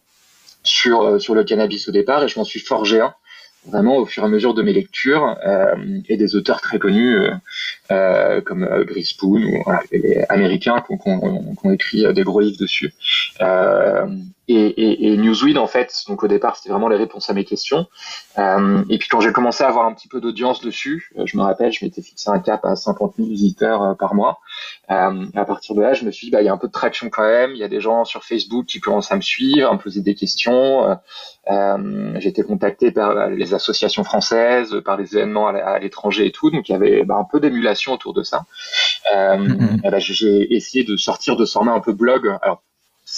sur 0.63 1.21
sur 1.21 1.35
le 1.35 1.45
cannabis 1.45 1.89
au 1.89 1.93
départ 1.93 2.23
et 2.23 2.29
je 2.29 2.39
m'en 2.39 2.45
suis 2.45 2.61
forgé 2.61 3.01
un 3.01 3.15
vraiment 3.67 3.97
au 3.97 4.07
fur 4.07 4.23
et 4.23 4.26
à 4.26 4.29
mesure 4.29 4.55
de 4.55 4.62
mes 4.62 4.73
lectures 4.73 5.37
euh, 5.47 5.75
et 6.09 6.17
des 6.17 6.35
auteurs 6.37 6.61
très 6.61 6.79
connus 6.79 7.17
euh, 7.17 7.31
euh 7.90 8.40
comme 8.40 8.64
euh, 8.64 8.85
Grispoon 8.85 9.43
ou 9.43 9.62
voilà, 9.64 9.83
les 9.93 10.25
Américains 10.29 10.83
qui 10.87 10.97
ont, 11.07 11.73
écrit 11.73 12.12
des 12.12 12.23
gros 12.23 12.40
livres 12.40 12.59
dessus. 12.59 12.93
Euh, 14.50 14.73
et, 14.76 14.83
et, 14.83 15.12
et, 15.12 15.16
Newsweed 15.16 15.59
en 15.59 15.66
fait, 15.66 15.95
donc 16.09 16.23
au 16.23 16.28
départ 16.28 16.57
c'était 16.57 16.71
vraiment 16.71 16.88
les 16.88 16.97
réponses 16.97 17.30
à 17.30 17.35
mes 17.35 17.45
questions. 17.45 17.87
et 18.37 18.99
puis 18.99 19.09
quand 19.09 19.21
j'ai 19.21 19.33
commencé 19.33 19.64
à 19.64 19.69
avoir 19.69 19.87
un 19.87 19.95
petit 19.95 20.09
peu 20.09 20.21
d'audience 20.21 20.61
dessus, 20.61 21.11
je 21.25 21.37
me 21.37 21.42
rappelle, 21.42 21.73
je 21.73 21.85
m'étais 21.85 22.02
fixé 22.02 22.30
un 22.30 22.40
cap 22.40 22.64
à 22.64 22.76
50 22.76 23.14
000 23.16 23.28
visiteurs 23.28 23.97
par 23.99 24.14
mois. 24.14 24.40
à 24.88 25.45
partir 25.47 25.75
de 25.75 25.83
là, 25.83 25.95
je 25.95 26.04
me 26.04 26.11
suis 26.11 26.26
dit 26.26 26.30
bah 26.30 26.42
il 26.42 26.47
y 26.47 26.49
a 26.49 26.52
un 26.52 26.59
peu 26.59 26.66
de 26.66 26.73
traction 26.73 27.11
quand 27.11 27.23
même. 27.23 27.52
Il 27.52 27.59
y 27.59 27.64
a 27.64 27.69
des 27.69 27.80
gens 27.80 28.04
sur 28.04 28.25
Facebook 28.25 28.66
qui 28.66 28.80
commencent 28.80 29.12
à 29.12 29.16
me 29.16 29.21
suivre, 29.21 29.69
à 29.69 29.73
me 29.73 29.78
poser 29.78 30.00
des 30.00 30.14
questions. 30.14 30.97
Euh, 31.50 32.14
j'ai 32.19 32.28
été 32.28 32.42
contacté 32.42 32.92
par 32.92 33.28
les 33.28 33.54
associations 33.54 34.04
françaises, 34.04 34.80
par 34.85 34.97
les 34.97 35.16
événements 35.16 35.49
à 35.49 35.78
l'étranger 35.78 36.26
et 36.26 36.33
tout, 36.33 36.50
donc 36.50 36.69
il 36.69 36.73
y 36.73 36.75
avait 36.75 37.04
bah, 37.04 37.16
un 37.16 37.25
peu 37.25 37.40
d'émulation 37.40 37.92
autour 37.92 38.12
de 38.12 38.23
ça. 38.23 38.42
Euh, 39.14 39.37
mm-hmm. 39.37 39.90
bah, 39.90 39.99
j'ai 39.99 40.54
essayé 40.54 40.85
de 40.85 40.97
sortir 40.97 41.37
de 41.37 41.45
ce 41.45 41.52
format 41.52 41.73
un 41.73 41.80
peu 41.80 41.92
blog. 41.92 42.38
Alors, 42.42 42.62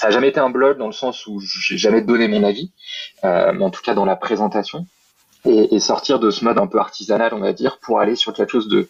ça 0.02 0.09
n'a 0.09 0.14
jamais 0.14 0.30
été 0.30 0.40
un 0.40 0.50
blog 0.50 0.78
dans 0.78 0.88
le 0.88 0.92
sens 0.92 1.28
où 1.28 1.38
j'ai 1.38 1.78
jamais 1.78 2.00
donné 2.00 2.26
mon 2.26 2.42
avis, 2.42 2.73
euh, 3.23 3.52
mais 3.52 3.64
en 3.64 3.71
tout 3.71 3.82
cas 3.82 3.94
dans 3.94 4.04
la 4.04 4.16
présentation. 4.16 4.85
et, 5.44 5.78
sortir 5.78 6.18
de 6.18 6.30
ce 6.30 6.44
mode 6.44 6.59
un 6.59 6.66
peu 6.66 6.80
artisanal, 6.80 7.32
on 7.35 7.38
va 7.38 7.52
dire, 7.52 7.78
pour 7.78 8.00
aller 8.00 8.16
sur 8.16 8.32
quelque 8.32 8.50
chose 8.50 8.68
de, 8.68 8.88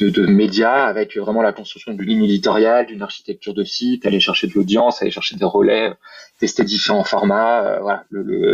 de, 0.00 0.26
média 0.26 0.86
avec 0.86 1.18
vraiment 1.18 1.42
la 1.42 1.52
construction 1.52 1.92
d'une 1.92 2.06
ligne 2.06 2.24
éditoriale, 2.24 2.86
d'une 2.86 3.02
architecture 3.02 3.52
de 3.52 3.64
site, 3.64 4.06
aller 4.06 4.18
chercher 4.18 4.46
de 4.46 4.54
l'audience, 4.54 5.02
aller 5.02 5.10
chercher 5.10 5.36
des 5.36 5.44
relais, 5.44 5.92
tester 6.38 6.64
différents 6.64 7.04
formats, 7.04 7.62
euh, 7.62 7.80
voilà, 7.80 8.04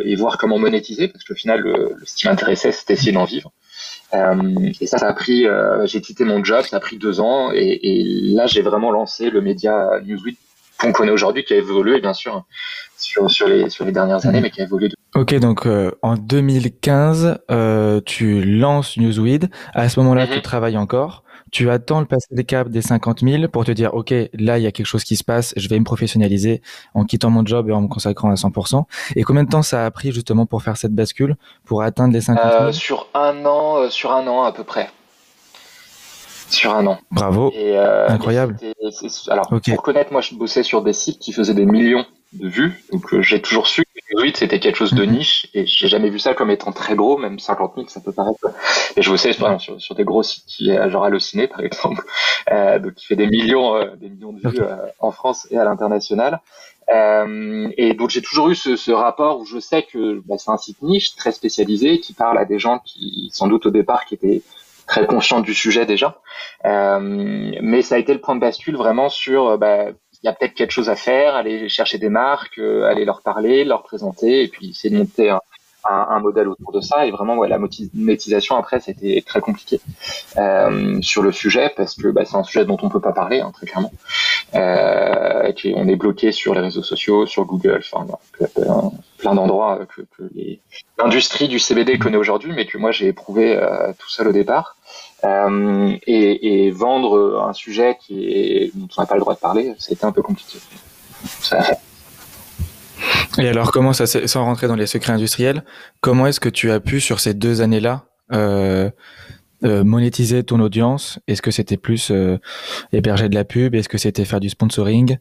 et 0.05 0.17
voir 0.17 0.39
comment 0.39 0.59
monétiser, 0.59 1.07
parce 1.07 1.23
qu'au 1.23 1.37
final, 1.37 1.65
ce 2.05 2.17
qui 2.17 2.27
m'intéressait, 2.27 2.73
c'était 2.73 2.95
essayer 2.95 3.13
d'en 3.13 3.27
vivre. 3.27 3.53
Euh, 4.15 4.73
et 4.81 4.87
ça, 4.89 4.99
ça 4.99 5.09
a 5.09 5.13
pris, 5.13 5.47
euh, 5.47 5.87
j'ai 5.87 6.01
quitté 6.01 6.25
mon 6.25 6.43
job, 6.43 6.65
ça 6.65 6.79
a 6.79 6.81
pris 6.81 6.99
deux 6.99 7.21
ans, 7.21 7.53
et 7.53 8.03
là, 8.35 8.47
j'ai 8.47 8.63
vraiment 8.63 8.91
lancé 8.91 9.31
le 9.31 9.41
média 9.41 10.01
Newsweek 10.05 10.37
qu'on 10.83 10.93
connaît 10.93 11.13
aujourd'hui, 11.13 11.45
qui 11.45 11.55
a 11.55 11.57
évolué 11.57 12.01
bien 12.01 12.13
sûr 12.13 12.45
sur, 12.99 13.31
sur, 13.31 13.49
les, 13.49 13.71
sur 13.71 13.85
les 13.85 13.93
dernières 13.93 14.25
années, 14.27 14.41
mmh. 14.41 14.43
mais 14.43 14.51
qui 14.51 14.61
a 14.61 14.65
évolué. 14.65 14.91
Ok, 15.15 15.35
donc 15.37 15.67
euh, 15.67 15.91
en 16.03 16.17
2015, 16.17 17.39
euh, 17.51 18.01
tu 18.05 18.43
lances 18.45 18.97
Newsweed. 18.97 19.51
À 19.75 19.89
ce 19.89 20.01
moment-là, 20.01 20.27
tu 20.27 20.39
mmh. 20.39 20.43
travailles 20.43 20.77
encore. 20.77 21.25
Tu 21.51 21.69
attends 21.69 22.01
le 22.01 22.07
passer 22.07 22.29
des 22.31 22.45
caps 22.45 22.71
des 22.71 22.81
50 22.81 23.21
000 23.21 23.49
pour 23.49 23.67
te 23.67 23.73
dire, 23.73 23.93
ok, 23.93 24.15
là, 24.33 24.59
il 24.59 24.63
y 24.63 24.67
a 24.67 24.73
quelque 24.73 24.87
chose 24.87 25.05
qui 25.05 25.17
se 25.17 25.25
passe, 25.25 25.53
je 25.57 25.69
vais 25.69 25.79
me 25.79 25.85
professionnaliser 25.85 26.63
en 26.95 27.05
quittant 27.05 27.29
mon 27.29 27.45
job 27.45 27.69
et 27.69 27.73
en 27.73 27.83
me 27.83 27.89
consacrant 27.89 28.31
à 28.31 28.35
100%. 28.35 28.85
Et 29.17 29.23
combien 29.23 29.45
de 29.45 29.51
temps 29.51 29.63
ça 29.63 29.85
a 29.85 29.91
pris 29.91 30.13
justement 30.13 30.47
pour 30.47 30.63
faire 30.63 30.79
cette 30.79 30.95
bascule, 30.95 31.37
pour 31.67 31.83
atteindre 31.83 32.15
les 32.15 32.23
50 32.23 32.43
000 32.43 32.63
euh, 32.63 32.73
Sur 32.73 33.09
un 33.13 33.45
an, 33.45 33.91
sur 33.91 34.13
un 34.13 34.27
an 34.29 34.45
à 34.45 34.53
peu 34.53 34.65
près 34.65 34.89
sur 36.53 36.75
un 36.75 36.87
an. 36.87 36.99
Bravo. 37.11 37.53
Euh, 37.57 38.07
Incroyable. 38.09 38.57
alors, 39.29 39.49
pour 39.49 39.83
connaître, 39.83 40.13
moi, 40.13 40.21
je 40.21 40.35
bossais 40.35 40.63
sur 40.63 40.83
des 40.83 40.93
sites 40.93 41.19
qui 41.19 41.33
faisaient 41.33 41.55
des 41.55 41.67
millions 41.67 42.05
de 42.33 42.49
vues. 42.49 42.85
Donc, 42.93 43.13
euh, 43.13 43.23
j'ai 43.23 43.41
toujours 43.41 43.67
su 43.67 43.83
que 43.85 44.39
c'était 44.39 44.61
quelque 44.61 44.77
chose 44.77 44.93
de 44.93 45.05
mhm. 45.05 45.13
niche 45.13 45.49
et 45.55 45.65
j'ai 45.65 45.89
jamais 45.89 46.11
vu 46.11 46.19
ça 46.19 46.35
comme 46.35 46.51
étant 46.51 46.71
très 46.71 46.95
gros, 46.95 47.17
même 47.17 47.39
50 47.39 47.73
000, 47.77 47.89
ça 47.89 48.01
peut 48.01 48.13
paraître. 48.13 48.47
Et 48.97 49.03
je 49.03 49.11
bossais 49.11 49.33
sur, 49.33 49.59
sur, 49.81 49.95
des 49.95 50.05
gros 50.05 50.23
sites 50.23 50.45
qui, 50.47 50.71
genre 50.89 51.05
Allociné, 51.05 51.49
par 51.49 51.61
exemple, 51.61 52.05
euh, 52.51 52.79
donc 52.79 52.95
qui 52.95 53.07
fait 53.07 53.17
des 53.17 53.27
millions, 53.27 53.79
des 53.97 54.11
millions 54.11 54.33
de 54.33 54.49
vues 54.49 54.61
en 55.01 55.11
France 55.13 55.49
et 55.51 55.57
à 55.57 55.65
l'international. 55.65 56.41
et 56.89 57.95
donc, 57.95 58.11
j'ai 58.11 58.21
toujours 58.21 58.51
eu 58.51 58.55
ce, 58.55 58.77
ce, 58.77 58.93
rapport 58.93 59.41
où 59.41 59.47
je 59.47 59.59
sais 59.59 59.83
que 59.83 60.21
bah, 60.27 60.37
c'est 60.37 60.51
un 60.51 60.59
site 60.59 60.83
niche, 60.83 61.17
très 61.17 61.33
spécialisé, 61.33 61.99
qui 61.99 62.13
parle 62.13 62.37
à 62.37 62.45
des 62.45 62.59
gens 62.59 62.81
qui, 62.85 63.31
sans 63.33 63.49
doute 63.49 63.65
au 63.65 63.71
départ, 63.71 64.05
qui 64.05 64.15
étaient 64.15 64.43
très 64.87 65.07
conscient 65.07 65.41
du 65.41 65.55
sujet 65.55 65.87
déjà. 65.87 66.21
Euh, 66.65 67.53
mais 67.61 67.83
ça 67.83 67.97
a 67.97 67.99
été 67.99 68.13
le 68.13 68.21
point 68.21 68.35
de 68.35 68.41
bascule 68.41 68.77
vraiment 68.77 69.09
sur, 69.09 69.49
euh, 69.49 69.57
bah, 69.57 69.87
il 70.23 70.27
y 70.27 70.29
a 70.29 70.33
peut-être 70.33 70.55
quelque 70.55 70.71
chose 70.71 70.89
à 70.89 70.97
faire, 70.97 71.35
aller 71.35 71.69
chercher 71.69 71.99
des 71.99 72.09
marques, 72.09 72.59
euh, 72.59 72.85
aller 72.85 73.05
leur 73.05 73.23
parler, 73.23 73.65
leur 73.65 73.83
présenter, 73.83 74.43
et 74.45 74.49
puis 74.49 74.71
essayer 74.71 74.95
de 74.95 74.99
monter 74.99 75.31
un, 75.31 75.41
un, 75.85 76.21
modèle 76.21 76.49
autour 76.49 76.73
de 76.73 76.81
ça. 76.81 77.07
Et 77.07 77.11
vraiment, 77.11 77.37
ouais, 77.37 77.49
la 77.49 77.59
monétisation 77.59 78.57
après, 78.57 78.81
c'était 78.81 79.23
très 79.27 79.41
compliqué 79.41 79.81
euh, 80.37 81.01
sur 81.03 81.23
le 81.23 81.33
sujet 81.33 81.73
parce 81.77 81.95
que 81.95 82.09
bah, 82.09 82.25
c'est 82.25 82.37
un 82.37 82.45
sujet 82.45 82.65
dont 82.65 82.79
on 82.83 82.89
peut 82.89 83.01
pas 83.01 83.13
parler 83.13 83.41
hein, 83.41 83.51
très 83.53 83.67
clairement. 83.67 83.93
Euh, 84.55 85.53
et 85.65 85.75
on 85.75 85.89
est 85.89 85.97
bloqué 85.97 86.33
sur 86.33 86.55
les 86.55 86.61
réseaux 86.61 86.83
sociaux, 86.83 87.27
sur 87.27 87.45
Google, 87.45 87.83
enfin 87.93 88.07
plein 89.23 89.35
d'endroits 89.35 89.87
que, 89.87 90.03
que 90.03 90.25
l'industrie 90.99 91.49
du 91.49 91.59
CBD 91.59 91.99
connaît 91.99 92.17
aujourd'hui, 92.17 92.53
mais 92.53 92.67
que 92.67 92.77
moi 92.77 92.91
j'ai 92.91 93.07
éprouvé 93.07 93.57
euh, 93.57 93.93
tout 93.99 94.11
seul 94.11 94.29
au 94.29 94.33
départ. 94.33 94.77
Euh, 95.25 95.97
et, 96.09 96.67
et, 96.67 96.71
vendre 96.73 97.45
un 97.49 97.53
sujet 97.53 97.97
qui 98.01 98.25
est, 98.25 98.73
dont 98.75 98.89
on 98.97 99.03
n'a 99.03 99.07
pas 99.07 99.15
le 99.15 99.21
droit 99.21 99.35
de 99.35 99.39
parler, 99.39 99.73
c'était 99.79 100.05
un 100.05 100.11
peu 100.11 100.21
compliqué. 100.21 100.59
Ça, 101.41 101.63
et 103.39 103.49
alors, 103.49 103.73
comment 103.73 103.93
ça, 103.93 104.07
sans 104.07 104.45
rentrer 104.45 104.69
dans 104.69 104.77
les 104.77 104.87
secrets 104.87 105.13
industriels, 105.13 105.65
comment 106.01 106.27
est-ce 106.27 106.41
que 106.41 106.49
tu 106.49 106.71
as 106.71 106.81
pu 106.81 107.01
sur 107.01 107.21
ces 107.21 107.35
deux 107.35 107.63
années-là 107.63 108.05
euh, 108.33 108.91
euh, 109.65 109.85
monétiser 109.85 110.43
ton 110.45 110.61
audience? 110.61 111.19
Est-ce 111.29 111.43
que 111.43 111.51
c'était 111.51 111.77
plus 111.77 112.11
euh, 112.11 112.39
héberger 112.93 113.29
de 113.29 113.35
la 113.35 113.45
pub? 113.45 113.75
Est-ce 113.75 113.89
que 113.89 113.99
c'était 113.99 114.25
faire 114.25 114.41
du 114.41 114.51
sponsoring? 114.51 115.19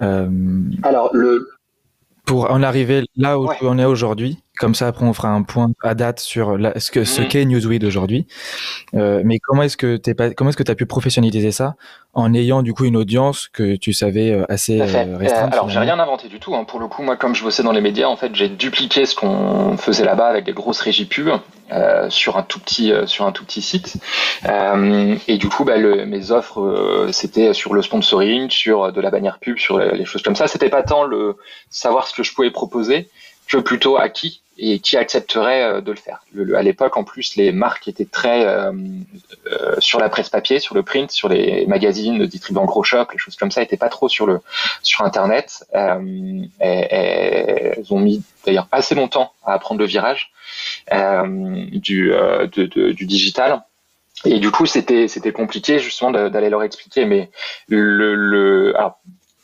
Alors, 0.00 1.10
le, 1.12 1.48
pour 2.26 2.50
en 2.50 2.62
arriver 2.62 3.04
là 3.16 3.38
où 3.38 3.48
on 3.62 3.78
est 3.78 3.84
aujourd'hui. 3.84 4.41
Comme 4.58 4.74
ça, 4.74 4.86
après, 4.86 5.06
on 5.06 5.14
fera 5.14 5.30
un 5.30 5.42
point 5.42 5.70
à 5.82 5.94
date 5.94 6.20
sur 6.20 6.58
ce 6.76 6.90
que 6.90 7.04
ce 7.04 7.22
mm. 7.22 7.28
qu'est 7.28 7.44
Newsweed 7.46 7.84
aujourd'hui. 7.84 8.26
Euh, 8.94 9.22
mais 9.24 9.38
comment 9.38 9.62
est-ce 9.62 9.78
que 9.78 9.96
t'es 9.96 10.14
comment 10.34 10.50
est-ce 10.50 10.58
que 10.58 10.62
tu 10.62 10.70
as 10.70 10.74
pu 10.74 10.84
professionnaliser 10.84 11.52
ça 11.52 11.74
en 12.12 12.34
ayant 12.34 12.62
du 12.62 12.74
coup 12.74 12.84
une 12.84 12.96
audience 12.96 13.48
que 13.48 13.76
tu 13.76 13.94
savais 13.94 14.30
euh, 14.30 14.44
assez 14.50 14.80
euh, 14.80 15.16
restreinte 15.16 15.54
Alors, 15.54 15.70
j'ai 15.70 15.78
rien 15.78 15.98
inventé 15.98 16.28
du 16.28 16.38
tout. 16.38 16.54
Hein. 16.54 16.64
Pour 16.64 16.80
le 16.80 16.86
coup, 16.86 17.02
moi, 17.02 17.16
comme 17.16 17.34
je 17.34 17.42
bossais 17.42 17.62
dans 17.62 17.72
les 17.72 17.80
médias, 17.80 18.08
en 18.08 18.16
fait, 18.16 18.34
j'ai 18.34 18.50
dupliqué 18.50 19.06
ce 19.06 19.16
qu'on 19.16 19.78
faisait 19.78 20.04
là-bas 20.04 20.26
avec 20.26 20.44
des 20.44 20.52
grosses 20.52 20.80
régies 20.80 21.06
pub 21.06 21.30
euh, 21.72 22.10
sur 22.10 22.36
un 22.36 22.42
tout 22.42 22.60
petit 22.60 22.92
euh, 22.92 23.06
sur 23.06 23.24
un 23.24 23.32
tout 23.32 23.46
petit 23.46 23.62
site. 23.62 23.94
Euh, 24.46 25.16
et 25.26 25.38
du 25.38 25.48
coup, 25.48 25.64
bah, 25.64 25.78
le, 25.78 26.04
mes 26.04 26.30
offres, 26.30 27.08
c'était 27.12 27.54
sur 27.54 27.72
le 27.72 27.80
sponsoring, 27.80 28.50
sur 28.50 28.92
de 28.92 29.00
la 29.00 29.10
bannière 29.10 29.38
pub, 29.38 29.58
sur 29.58 29.78
les, 29.78 30.04
choses 30.04 30.22
comme 30.22 30.36
ça. 30.36 30.48
C'était 30.48 30.68
pas 30.68 30.82
tant 30.82 31.04
le 31.04 31.36
savoir 31.70 32.06
ce 32.06 32.14
que 32.14 32.22
je 32.22 32.34
pouvais 32.34 32.50
proposer 32.50 33.08
que 33.48 33.58
plutôt 33.58 33.96
à 33.96 34.08
qui 34.08 34.40
et 34.58 34.80
qui 34.80 34.96
accepterait 34.96 35.80
de 35.80 35.90
le 35.90 35.96
faire. 35.96 36.24
à 36.54 36.62
l'époque, 36.62 36.96
en 36.96 37.04
plus, 37.04 37.36
les 37.36 37.52
marques 37.52 37.88
étaient 37.88 38.04
très 38.04 38.46
sur 39.78 39.98
la 39.98 40.10
presse 40.10 40.28
papier, 40.28 40.60
sur 40.60 40.74
le 40.74 40.82
print, 40.82 41.10
sur 41.10 41.28
les 41.28 41.64
magazines 41.66 42.26
distribuant 42.26 42.66
gros 42.66 42.84
shop, 42.84 43.06
les 43.12 43.18
choses 43.18 43.34
comme 43.36 43.50
ça, 43.50 43.62
n'étaient 43.62 43.78
pas 43.78 43.88
trop 43.88 44.10
sur 44.10 44.26
le 44.26 44.40
sur 44.82 45.04
Internet. 45.04 45.64
et, 45.74 46.50
elles 46.60 47.86
ont 47.90 47.98
mis 47.98 48.22
d'ailleurs 48.44 48.68
assez 48.70 48.94
longtemps 48.94 49.32
à 49.44 49.54
apprendre 49.54 49.80
le 49.80 49.86
virage. 49.86 50.32
Euh, 50.92 51.64
du, 51.72 52.12
euh, 52.12 52.46
du 52.46 53.06
digital. 53.06 53.62
Et 54.24 54.38
du 54.38 54.50
coup, 54.50 54.66
c'était 54.66 55.08
c'était 55.08 55.32
compliqué 55.32 55.78
justement 55.78 56.10
d'aller 56.10 56.50
leur 56.50 56.62
expliquer. 56.62 57.06
Mais 57.06 57.30
le, 57.68 58.14
le 58.14 58.74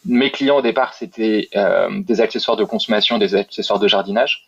mes 0.07 0.31
clients 0.31 0.59
au 0.59 0.63
départ, 0.63 0.95
c'était 0.95 1.49
euh, 1.57 1.89
des 2.03 2.21
accessoires 2.21 2.57
de 2.57 2.65
consommation, 2.65 3.19
des 3.19 3.35
accessoires 3.35 3.79
de 3.79 3.89
jardinage, 3.89 4.47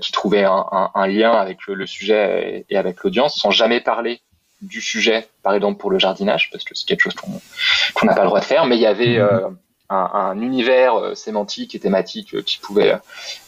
qui 0.00 0.12
trouvaient 0.12 0.44
un, 0.44 0.90
un, 0.94 1.06
lien 1.06 1.32
avec 1.32 1.66
le 1.66 1.86
sujet 1.86 2.66
et, 2.68 2.76
avec 2.76 3.02
l'audience, 3.02 3.36
sans 3.36 3.50
jamais 3.50 3.80
parler 3.80 4.20
du 4.60 4.82
sujet, 4.82 5.26
par 5.42 5.54
exemple 5.54 5.80
pour 5.80 5.90
le 5.90 5.98
jardinage, 5.98 6.50
parce 6.50 6.64
que 6.64 6.74
c'est 6.74 6.86
quelque 6.86 7.00
chose 7.00 7.14
qu'on 7.14 8.06
n'a 8.06 8.14
pas 8.14 8.22
le 8.22 8.26
droit 8.26 8.40
de 8.40 8.44
faire. 8.44 8.66
Mais 8.66 8.76
il 8.76 8.82
y 8.82 8.86
avait 8.86 9.18
mmh 9.18 9.56
un, 9.90 10.40
univers 10.40 10.94
euh, 10.94 11.14
sémantique 11.14 11.74
et 11.74 11.80
thématique 11.80 12.34
euh, 12.34 12.42
qui 12.42 12.58
pouvait 12.58 12.96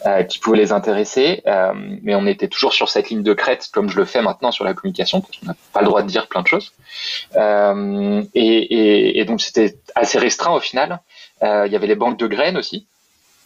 euh, 0.05 0.23
qui 0.23 0.39
pouvait 0.39 0.57
les 0.57 0.71
intéresser, 0.71 1.41
mais 2.01 2.15
on 2.15 2.25
était 2.25 2.47
toujours 2.47 2.73
sur 2.73 2.89
cette 2.89 3.09
ligne 3.09 3.23
de 3.23 3.33
crête 3.33 3.69
comme 3.71 3.89
je 3.89 3.97
le 3.97 4.05
fais 4.05 4.21
maintenant 4.21 4.51
sur 4.51 4.65
la 4.65 4.73
communication 4.73 5.21
parce 5.21 5.37
qu'on 5.37 5.47
n'a 5.47 5.55
pas 5.71 5.81
le 5.81 5.87
droit 5.87 6.01
de 6.01 6.07
dire 6.07 6.27
plein 6.27 6.41
de 6.41 6.47
choses. 6.47 6.73
Et, 8.33 9.19
et, 9.19 9.25
donc 9.25 9.41
c'était 9.41 9.77
assez 9.95 10.19
restreint 10.19 10.53
au 10.53 10.59
final. 10.59 10.99
Il 11.43 11.71
y 11.71 11.75
avait 11.75 11.87
les 11.87 11.95
banques 11.95 12.17
de 12.17 12.27
graines 12.27 12.57
aussi. 12.57 12.87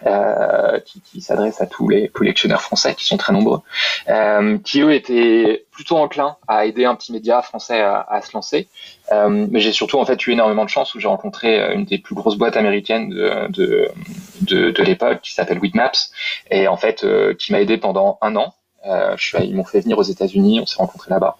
Euh, 0.06 0.80
qui, 0.82 1.01
qui 1.01 1.22
s'adresse 1.22 1.60
à 1.60 1.66
tous 1.66 1.89
les 1.89 2.08
collectionneurs 2.08 2.62
français, 2.62 2.94
qui 2.94 3.04
sont 3.04 3.18
très 3.18 3.34
nombreux, 3.34 3.62
euh, 4.10 4.60
qui 4.63 4.82
eux 4.82 4.94
étaient 4.94 5.66
plutôt 5.72 5.98
enclins 5.98 6.38
à 6.48 6.68
aider 6.68 6.86
un 6.86 6.94
petit 6.94 7.12
média 7.12 7.42
français 7.42 7.82
à, 7.82 8.06
à 8.08 8.22
se 8.22 8.32
lancer. 8.34 8.68
Euh, 9.12 9.48
mais 9.50 9.60
j'ai 9.60 9.72
surtout 9.72 9.98
en 9.98 10.06
fait 10.06 10.27
eu 10.27 10.34
énormément 10.34 10.66
de 10.66 10.70
chance 10.70 10.94
où 10.94 11.00
j'ai 11.00 11.08
rencontré 11.08 11.60
euh, 11.60 11.74
une 11.74 11.86
des 11.86 11.98
plus 11.98 12.13
grosses 12.13 12.38
boîtes 12.38 12.58
américaines 12.58 13.10
de, 13.10 13.48
de, 13.50 13.89
de, 14.42 14.70
de 14.70 14.84
l'époque 14.84 15.22
qui 15.24 15.34
s'appelle 15.34 15.58
Weedmaps 15.58 16.12
et 16.51 16.68
en 16.68 16.77
fait 16.77 17.04
euh, 17.04 17.34
qui 17.34 17.51
m'a 17.51 17.60
aidé 17.60 17.80
pendant 17.80 18.20
un 18.22 18.36
an. 18.36 18.54
Euh, 18.88 19.15
ils 19.41 19.56
m'ont 19.56 19.63
fait 19.63 19.82
venir 19.82 19.98
aux 19.98 20.03
États-Unis, 20.03 20.60
on 20.62 20.65
s'est 20.65 20.77
rencontrés 20.77 21.12
là-bas. 21.12 21.38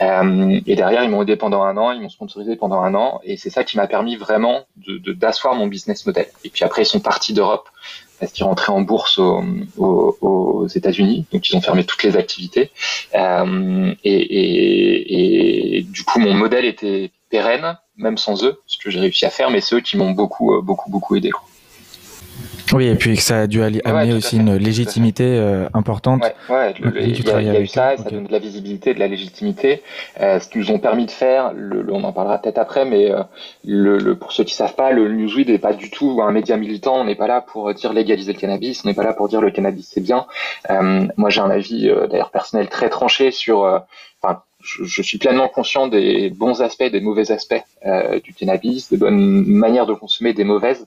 Euh, 0.00 0.60
et 0.66 0.76
derrière, 0.76 1.04
ils 1.04 1.10
m'ont 1.10 1.22
aidé 1.22 1.36
pendant 1.36 1.62
un 1.62 1.76
an, 1.76 1.92
ils 1.92 2.00
m'ont 2.00 2.08
sponsorisé 2.08 2.56
pendant 2.56 2.80
un 2.80 2.94
an, 2.94 3.20
et 3.24 3.36
c'est 3.36 3.50
ça 3.50 3.64
qui 3.64 3.76
m'a 3.76 3.86
permis 3.86 4.16
vraiment 4.16 4.64
d'asseoir 4.86 5.54
mon 5.54 5.66
business 5.66 6.06
model. 6.06 6.26
Et 6.44 6.50
puis 6.50 6.64
après, 6.64 6.82
ils 6.82 6.86
sont 6.86 7.00
partis 7.00 7.32
d'Europe 7.32 7.68
parce 8.18 8.32
qu'ils 8.32 8.44
rentraient 8.44 8.72
en 8.72 8.80
bourse 8.80 9.18
aux, 9.18 10.66
États-Unis, 10.74 11.26
donc 11.32 11.48
ils 11.48 11.56
ont 11.56 11.60
fermé 11.60 11.84
toutes 11.84 12.02
les 12.02 12.16
activités. 12.16 12.70
Euh, 13.14 13.94
et, 14.02 15.86
du 15.88 16.02
coup, 16.02 16.18
mon 16.18 16.34
modèle 16.34 16.64
était 16.64 17.12
pérenne, 17.30 17.78
même 17.96 18.18
sans 18.18 18.42
eux, 18.42 18.60
ce 18.66 18.78
que 18.78 18.90
j'ai 18.90 19.00
réussi 19.00 19.26
à 19.26 19.30
faire, 19.30 19.50
mais 19.50 19.60
c'est 19.60 19.76
eux 19.76 19.80
qui 19.80 19.96
m'ont 19.96 20.10
beaucoup, 20.10 20.60
beaucoup, 20.62 20.90
beaucoup 20.90 21.14
aidé. 21.14 21.30
Oui, 22.72 22.86
et 22.86 22.94
puis 22.94 23.16
que 23.16 23.22
ça 23.22 23.40
a 23.40 23.46
dû 23.46 23.62
amener 23.62 24.14
aussi 24.14 24.36
une 24.36 24.56
légitimité 24.56 25.24
euh, 25.24 25.68
importante. 25.74 26.22
Ouais, 26.48 26.74
il 26.78 27.44
y, 27.44 27.48
a 27.48 27.60
eu 27.60 27.66
ça, 27.66 27.96
ça 27.96 28.10
donne 28.10 28.24
de 28.24 28.32
la 28.32 28.38
visibilité, 28.38 28.94
de 28.94 28.98
la 28.98 29.06
légitimité. 29.06 29.82
Euh, 30.20 30.40
ce 30.40 30.48
qu'ils 30.48 30.70
ont 30.72 30.78
permis 30.78 31.06
de 31.06 31.10
faire, 31.10 31.52
le, 31.54 31.86
on 31.92 32.02
en 32.04 32.12
parlera 32.12 32.38
peut-être 32.38 32.58
après, 32.58 32.84
mais 32.84 33.10
euh, 33.10 33.22
le, 33.64 34.14
pour 34.14 34.32
ceux 34.32 34.44
qui 34.44 34.54
savent 34.54 34.74
pas, 34.74 34.92
le 34.92 35.12
Newsweed 35.12 35.48
n'est 35.48 35.58
pas 35.58 35.72
du 35.72 35.90
tout 35.90 36.20
un 36.22 36.32
média 36.32 36.56
militant. 36.56 37.00
On 37.00 37.04
n'est 37.04 37.14
pas 37.14 37.28
là 37.28 37.40
pour 37.40 37.72
dire 37.74 37.92
légaliser 37.92 38.32
le 38.32 38.38
cannabis, 38.38 38.82
on 38.84 38.88
n'est 38.88 38.94
pas 38.94 39.04
là 39.04 39.12
pour 39.12 39.28
dire 39.28 39.40
le 39.40 39.50
cannabis 39.50 39.90
c'est 39.92 40.00
bien. 40.00 40.26
moi, 41.16 41.30
j'ai 41.30 41.40
un 41.40 41.50
avis 41.50 41.90
d'ailleurs 42.10 42.30
personnel 42.30 42.68
très 42.68 42.90
tranché 42.90 43.30
sur. 43.30 43.84
Enfin, 44.22 44.40
je, 44.66 45.02
suis 45.02 45.18
pleinement 45.18 45.48
conscient 45.48 45.86
des 45.86 46.30
bons 46.30 46.60
aspects, 46.62 46.84
des 46.84 47.00
mauvais 47.00 47.30
aspects 47.30 47.62
euh, 47.84 48.20
du 48.20 48.34
cannabis, 48.34 48.90
des 48.90 48.96
bonnes 48.96 49.44
manières 49.46 49.86
de 49.86 49.94
consommer, 49.94 50.32
des 50.32 50.44
mauvaises. 50.44 50.86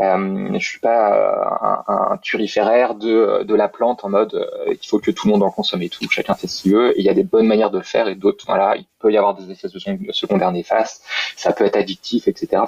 Euh, 0.00 0.48
je 0.58 0.66
suis 0.66 0.78
pas 0.78 1.84
un, 1.86 2.12
un, 2.12 2.16
turiféraire 2.18 2.94
de, 2.94 3.42
de 3.42 3.54
la 3.54 3.68
plante 3.68 4.02
en 4.04 4.08
mode 4.08 4.34
euh, 4.34 4.72
il 4.72 4.86
faut 4.86 4.98
que 4.98 5.10
tout 5.10 5.26
le 5.26 5.32
monde 5.32 5.42
en 5.42 5.50
consomme 5.50 5.82
et 5.82 5.90
tout, 5.90 6.08
chacun 6.10 6.34
fait 6.34 6.46
ce 6.46 6.62
qu'il 6.62 6.72
veut. 6.72 6.94
Il 6.96 7.04
y 7.04 7.10
a 7.10 7.14
des 7.14 7.22
bonnes 7.22 7.46
manières 7.46 7.70
de 7.70 7.76
le 7.76 7.84
faire 7.84 8.08
et 8.08 8.14
d'autres, 8.14 8.44
voilà, 8.46 8.76
il 8.76 8.86
peut 8.98 9.12
y 9.12 9.18
avoir 9.18 9.34
des 9.34 9.50
effets 9.50 9.68
secondaires 9.68 10.52
néfastes, 10.52 11.04
ça 11.36 11.52
peut 11.52 11.64
être 11.64 11.76
addictif, 11.76 12.28
etc. 12.28 12.62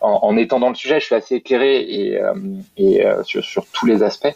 En, 0.00 0.10
en, 0.22 0.36
étant 0.36 0.58
dans 0.58 0.70
le 0.70 0.74
sujet, 0.74 0.98
je 0.98 1.06
suis 1.06 1.14
assez 1.14 1.36
éclairé 1.36 1.80
et, 1.82 2.20
euh, 2.20 2.34
et 2.76 3.04
sur, 3.24 3.44
sur, 3.44 3.66
tous 3.66 3.86
les 3.86 4.02
aspects. 4.02 4.34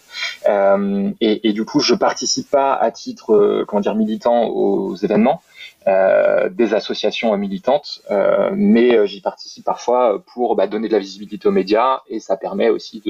Et, 1.21 1.49
et, 1.49 1.53
du 1.53 1.65
coup, 1.65 1.81
je 1.81 1.95
participe 1.95 2.51
pas 2.51 2.75
à 2.75 2.91
titre, 2.91 3.65
comment 3.67 3.81
dire, 3.81 3.95
militant 3.95 4.45
aux 4.45 4.95
événements. 4.97 5.43
Euh, 5.87 6.51
des 6.51 6.75
associations 6.75 7.35
militantes, 7.39 8.03
euh, 8.11 8.51
mais 8.53 8.97
euh, 8.97 9.07
j'y 9.07 9.23
participe 9.23 9.65
parfois 9.65 10.23
pour 10.35 10.55
bah, 10.55 10.67
donner 10.67 10.89
de 10.89 10.93
la 10.93 10.99
visibilité 10.99 11.49
aux 11.49 11.53
médias 11.53 12.03
et 12.07 12.21
ça 12.21 12.37
permet 12.37 12.69
aussi 12.69 13.03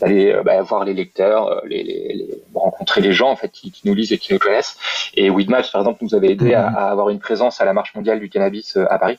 d'aller 0.00 0.34
bah, 0.42 0.62
voir 0.62 0.86
les 0.86 0.94
lecteurs, 0.94 1.62
les, 1.66 1.82
les, 1.82 2.28
rencontrer 2.54 3.02
les 3.02 3.12
gens 3.12 3.30
en 3.30 3.36
fait 3.36 3.50
qui, 3.50 3.70
nous 3.84 3.94
lisent 3.94 4.12
et 4.12 4.18
qui 4.18 4.32
nous 4.32 4.38
connaissent. 4.38 4.78
Et 5.14 5.28
Weedmatch 5.28 5.70
par 5.70 5.82
exemple 5.82 5.98
nous 6.00 6.14
avait 6.14 6.30
aidé 6.30 6.54
à, 6.54 6.70
mmh. 6.70 6.76
à, 6.76 6.90
avoir 6.90 7.10
une 7.10 7.20
présence 7.20 7.60
à 7.60 7.66
la 7.66 7.74
marche 7.74 7.94
mondiale 7.94 8.18
du 8.18 8.30
cannabis 8.30 8.78
à 8.88 8.98
Paris. 8.98 9.18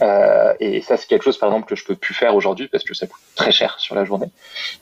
Euh, 0.00 0.54
et 0.60 0.80
ça, 0.80 0.96
c'est 0.96 1.06
quelque 1.06 1.22
chose, 1.22 1.38
par 1.38 1.48
exemple, 1.50 1.68
que 1.68 1.76
je 1.76 1.84
peux 1.84 1.94
plus 1.94 2.14
faire 2.14 2.34
aujourd'hui 2.34 2.68
parce 2.68 2.84
que 2.84 2.94
ça 2.94 3.06
coûte 3.06 3.20
très 3.34 3.52
cher 3.52 3.78
sur 3.78 3.94
la 3.94 4.04
journée. 4.04 4.30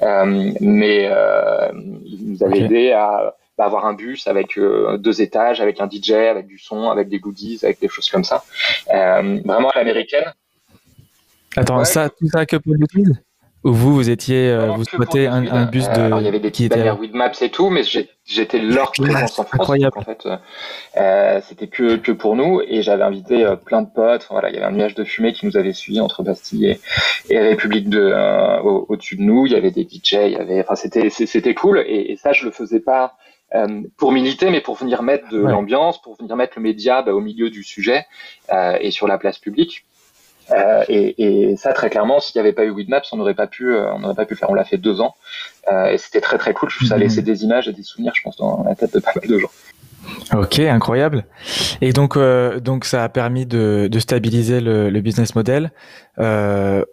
Euh, 0.02 0.52
mais 0.60 1.08
euh, 1.10 1.70
il 2.04 2.30
nous 2.30 2.42
avait 2.42 2.60
aidé 2.60 2.92
à 2.92 3.34
avoir 3.64 3.86
un 3.86 3.94
bus 3.94 4.26
avec 4.26 4.58
euh, 4.58 4.96
deux 4.98 5.20
étages, 5.22 5.60
avec 5.60 5.80
un 5.80 5.88
DJ, 5.88 6.12
avec 6.12 6.46
du 6.46 6.58
son, 6.58 6.90
avec 6.90 7.08
des 7.08 7.18
goodies, 7.18 7.60
avec 7.62 7.80
des 7.80 7.88
choses 7.88 8.10
comme 8.10 8.24
ça. 8.24 8.44
Euh, 8.92 9.40
vraiment 9.44 9.70
à 9.70 9.78
l'américaine. 9.78 10.32
Attends, 11.56 11.84
ça, 11.84 12.08
tout 12.10 12.28
ça 12.28 12.46
que 12.46 12.56
pour 12.56 12.76
YouTube 12.76 13.14
ou 13.62 13.72
vous, 13.72 13.94
vous 13.94 14.08
étiez, 14.08 14.48
euh, 14.48 14.70
vous 14.70 14.84
souhaitez 14.84 15.26
un, 15.26 15.46
un, 15.46 15.66
bus 15.66 15.86
de. 15.90 16.00
Alors, 16.00 16.20
il 16.20 16.24
y 16.24 16.28
avait 16.28 16.40
des 16.40 16.50
qui 16.50 16.64
était 16.64 16.90
with 16.92 17.12
Maps 17.12 17.32
et 17.42 17.50
tout, 17.50 17.68
mais 17.68 17.82
j'étais 18.24 18.58
leur 18.58 18.90
présence 18.92 19.38
en 19.38 19.44
France. 19.44 19.52
Incroyable. 19.52 19.98
en 19.98 20.00
fait, 20.00 20.26
euh, 20.96 21.40
c'était 21.46 21.66
que, 21.66 21.96
que 21.96 22.12
pour 22.12 22.36
nous 22.36 22.62
et 22.66 22.80
j'avais 22.80 23.02
invité 23.02 23.54
plein 23.66 23.82
de 23.82 23.88
potes. 23.94 24.26
Voilà, 24.30 24.48
il 24.48 24.54
y 24.54 24.56
avait 24.56 24.66
un 24.66 24.72
nuage 24.72 24.94
de 24.94 25.04
fumée 25.04 25.34
qui 25.34 25.44
nous 25.44 25.58
avait 25.58 25.74
suivis 25.74 26.00
entre 26.00 26.22
Bastille 26.22 26.70
et, 27.28 27.34
et 27.34 27.38
République 27.38 27.90
de 27.90 28.14
au-dessus 28.62 29.16
de 29.16 29.22
nous. 29.22 29.44
Il 29.44 29.52
y 29.52 29.56
avait 29.56 29.72
des 29.72 29.82
DJ, 29.82 30.12
il 30.12 30.32
y 30.32 30.36
avait, 30.36 30.60
enfin, 30.60 30.74
c'était 30.74 31.10
c'était 31.10 31.54
cool 31.54 31.84
et, 31.86 32.12
et, 32.12 32.16
ça, 32.16 32.32
je 32.32 32.46
le 32.46 32.52
faisais 32.52 32.80
pas 32.80 33.16
euh, 33.54 33.82
pour 33.96 34.12
militer, 34.12 34.50
mais 34.50 34.60
pour 34.60 34.76
venir 34.76 35.02
mettre 35.02 35.28
de 35.28 35.38
l'ambiance, 35.38 36.00
pour 36.00 36.16
venir 36.16 36.36
mettre 36.36 36.52
le 36.56 36.62
média 36.62 37.02
bah, 37.02 37.12
au 37.12 37.20
milieu 37.20 37.50
du 37.50 37.64
sujet 37.64 38.06
euh, 38.52 38.76
et 38.80 38.92
sur 38.92 39.08
la 39.08 39.18
place 39.18 39.38
publique. 39.38 39.84
Euh, 40.52 40.84
et, 40.88 41.50
et, 41.50 41.56
ça, 41.56 41.72
très 41.72 41.90
clairement, 41.90 42.20
s'il 42.20 42.40
n'y 42.40 42.46
avait 42.46 42.54
pas 42.54 42.64
eu 42.64 42.70
Weedmaps, 42.70 43.12
on 43.12 43.16
n'aurait 43.16 43.34
pas 43.34 43.48
pu, 43.48 43.74
on 43.74 43.98
n'aurait 43.98 44.14
pas 44.14 44.24
pu 44.24 44.34
le 44.34 44.38
faire. 44.38 44.50
On 44.50 44.54
l'a 44.54 44.64
fait 44.64 44.78
deux 44.78 45.00
ans, 45.00 45.14
et 45.88 45.98
c'était 45.98 46.20
très 46.20 46.38
très 46.38 46.54
cool. 46.54 46.70
Ça 46.88 46.94
a 46.94 46.98
laissé 46.98 47.22
des 47.22 47.44
images 47.44 47.68
et 47.68 47.72
des 47.72 47.82
souvenirs, 47.82 48.12
je 48.16 48.22
pense, 48.22 48.36
dans 48.36 48.64
la 48.64 48.74
tête 48.74 48.92
de 48.94 49.00
pas 49.00 49.12
mal 49.14 49.28
de 49.28 49.38
gens. 49.38 49.50
Ok, 50.34 50.58
incroyable. 50.60 51.24
Et 51.80 51.92
donc, 51.92 52.18
donc 52.62 52.84
ça 52.84 53.04
a 53.04 53.08
permis 53.08 53.46
de, 53.46 53.88
de 53.90 53.98
stabiliser 54.00 54.60
le, 54.60 54.90
le, 54.90 55.00
business 55.00 55.36
model. 55.36 55.72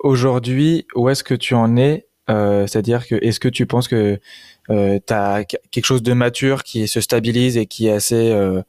Aujourd'hui, 0.02 0.86
où 0.96 1.10
est-ce 1.10 1.24
que 1.24 1.34
tu 1.34 1.56
en 1.56 1.78
es? 1.78 2.08
C'est-à-dire 2.28 3.08
que 3.08 3.16
est-ce 3.16 3.40
que 3.40 3.50
tu 3.50 3.66
penses 3.66 3.88
que 3.88 4.20
euh, 4.70 5.00
tu 5.06 5.14
as 5.14 5.44
quelque 5.44 5.86
chose 5.86 6.04
de 6.04 6.14
mature 6.14 6.64
qui 6.64 6.88
se 6.88 7.02
stabilise 7.02 7.58
et 7.58 7.66
qui 7.66 7.88
est 7.88 7.94
assez, 7.94 8.32
euh, 8.32 8.62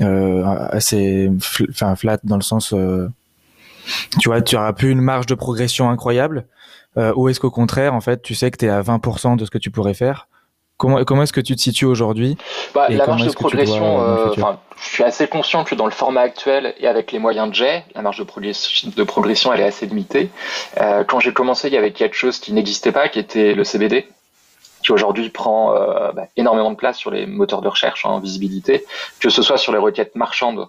euh, 0.00 0.44
assez 0.70 1.30
enfin, 1.70 1.96
flat 1.96 2.18
dans 2.24 2.36
le 2.36 2.42
sens, 2.42 2.72
euh, 2.72 3.08
tu 4.20 4.28
vois, 4.28 4.40
tu 4.40 4.56
auras 4.56 4.72
plus 4.72 4.90
une 4.90 5.00
marge 5.00 5.26
de 5.26 5.34
progression 5.34 5.90
incroyable, 5.90 6.46
euh, 6.96 7.12
ou 7.16 7.28
est-ce 7.28 7.40
qu'au 7.40 7.50
contraire, 7.50 7.94
en 7.94 8.00
fait, 8.00 8.22
tu 8.22 8.34
sais 8.34 8.50
que 8.50 8.56
tu 8.56 8.66
es 8.66 8.68
à 8.68 8.82
20% 8.82 9.36
de 9.36 9.44
ce 9.44 9.50
que 9.50 9.58
tu 9.58 9.70
pourrais 9.70 9.94
faire? 9.94 10.28
Comment, 10.78 11.04
comment 11.04 11.22
est-ce 11.22 11.32
que 11.32 11.40
tu 11.40 11.56
te 11.56 11.60
situes 11.60 11.86
aujourd'hui? 11.86 12.36
Bah, 12.74 12.86
La 12.90 13.06
marge 13.06 13.24
de 13.24 13.32
progression, 13.32 14.02
euh, 14.02 14.28
je 14.78 14.88
suis 14.88 15.02
assez 15.02 15.26
conscient 15.26 15.64
que 15.64 15.74
dans 15.74 15.86
le 15.86 15.90
format 15.90 16.20
actuel 16.20 16.74
et 16.78 16.86
avec 16.86 17.12
les 17.12 17.18
moyens 17.18 17.48
de 17.48 17.54
jet, 17.54 17.84
la 17.94 18.02
marge 18.02 18.18
de 18.18 18.24
progression, 18.24 18.90
de 18.94 19.02
progression 19.02 19.54
elle 19.54 19.60
est 19.60 19.66
assez 19.66 19.86
limitée. 19.86 20.28
Euh, 20.78 21.02
quand 21.04 21.18
j'ai 21.18 21.32
commencé, 21.32 21.68
il 21.68 21.74
y 21.74 21.78
avait 21.78 21.92
quelque 21.92 22.14
chose 22.14 22.38
qui 22.38 22.52
n'existait 22.52 22.92
pas, 22.92 23.08
qui 23.08 23.18
était 23.18 23.54
le 23.54 23.64
CBD 23.64 24.06
qui 24.86 24.92
aujourd'hui 24.92 25.30
prend 25.30 25.74
euh, 25.74 26.12
bah, 26.12 26.28
énormément 26.36 26.70
de 26.70 26.76
place 26.76 26.96
sur 26.96 27.10
les 27.10 27.26
moteurs 27.26 27.60
de 27.60 27.66
recherche 27.66 28.06
en 28.06 28.20
visibilité, 28.20 28.84
que 29.18 29.30
ce 29.30 29.42
soit 29.42 29.58
sur 29.58 29.72
les 29.72 29.78
requêtes 29.78 30.14
marchandes, 30.14 30.68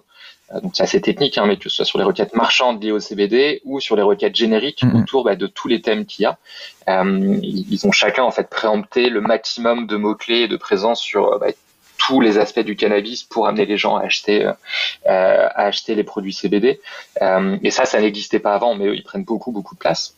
euh, 0.52 0.60
donc 0.60 0.72
c'est 0.74 0.82
assez 0.82 1.00
technique, 1.00 1.38
hein, 1.38 1.44
mais 1.46 1.56
que 1.56 1.68
ce 1.68 1.76
soit 1.76 1.84
sur 1.84 1.98
les 1.98 2.04
requêtes 2.04 2.34
marchandes 2.34 2.82
liées 2.82 2.90
au 2.90 2.98
CBD 2.98 3.60
ou 3.64 3.78
sur 3.78 3.94
les 3.94 4.02
requêtes 4.02 4.34
génériques 4.34 4.82
mm-hmm. 4.82 5.02
autour 5.02 5.22
bah, 5.22 5.36
de 5.36 5.46
tous 5.46 5.68
les 5.68 5.80
thèmes 5.80 6.04
qu'il 6.04 6.24
y 6.24 6.26
a. 6.26 6.36
Euh, 6.88 7.38
ils 7.42 7.86
ont 7.86 7.92
chacun 7.92 8.24
en 8.24 8.32
fait 8.32 8.50
préempté 8.50 9.08
le 9.08 9.20
maximum 9.20 9.86
de 9.86 9.96
mots 9.96 10.16
clés 10.16 10.40
et 10.40 10.48
de 10.48 10.56
présence 10.56 11.00
sur 11.00 11.38
bah, 11.38 11.52
tous 11.98 12.20
les 12.20 12.38
aspects 12.38 12.60
du 12.60 12.74
cannabis 12.74 13.22
pour 13.22 13.46
amener 13.46 13.66
les 13.66 13.76
gens 13.76 13.96
à 13.96 14.04
acheter, 14.04 14.44
euh, 14.46 14.52
à 15.04 15.66
acheter 15.66 15.94
les 15.94 16.04
produits 16.04 16.32
CBD. 16.32 16.80
Euh, 17.22 17.56
et 17.62 17.70
ça, 17.70 17.84
ça 17.84 18.00
n'existait 18.00 18.38
pas 18.40 18.54
avant, 18.54 18.74
mais 18.74 18.96
ils 18.96 19.04
prennent 19.04 19.24
beaucoup, 19.24 19.52
beaucoup 19.52 19.74
de 19.74 19.80
place 19.80 20.14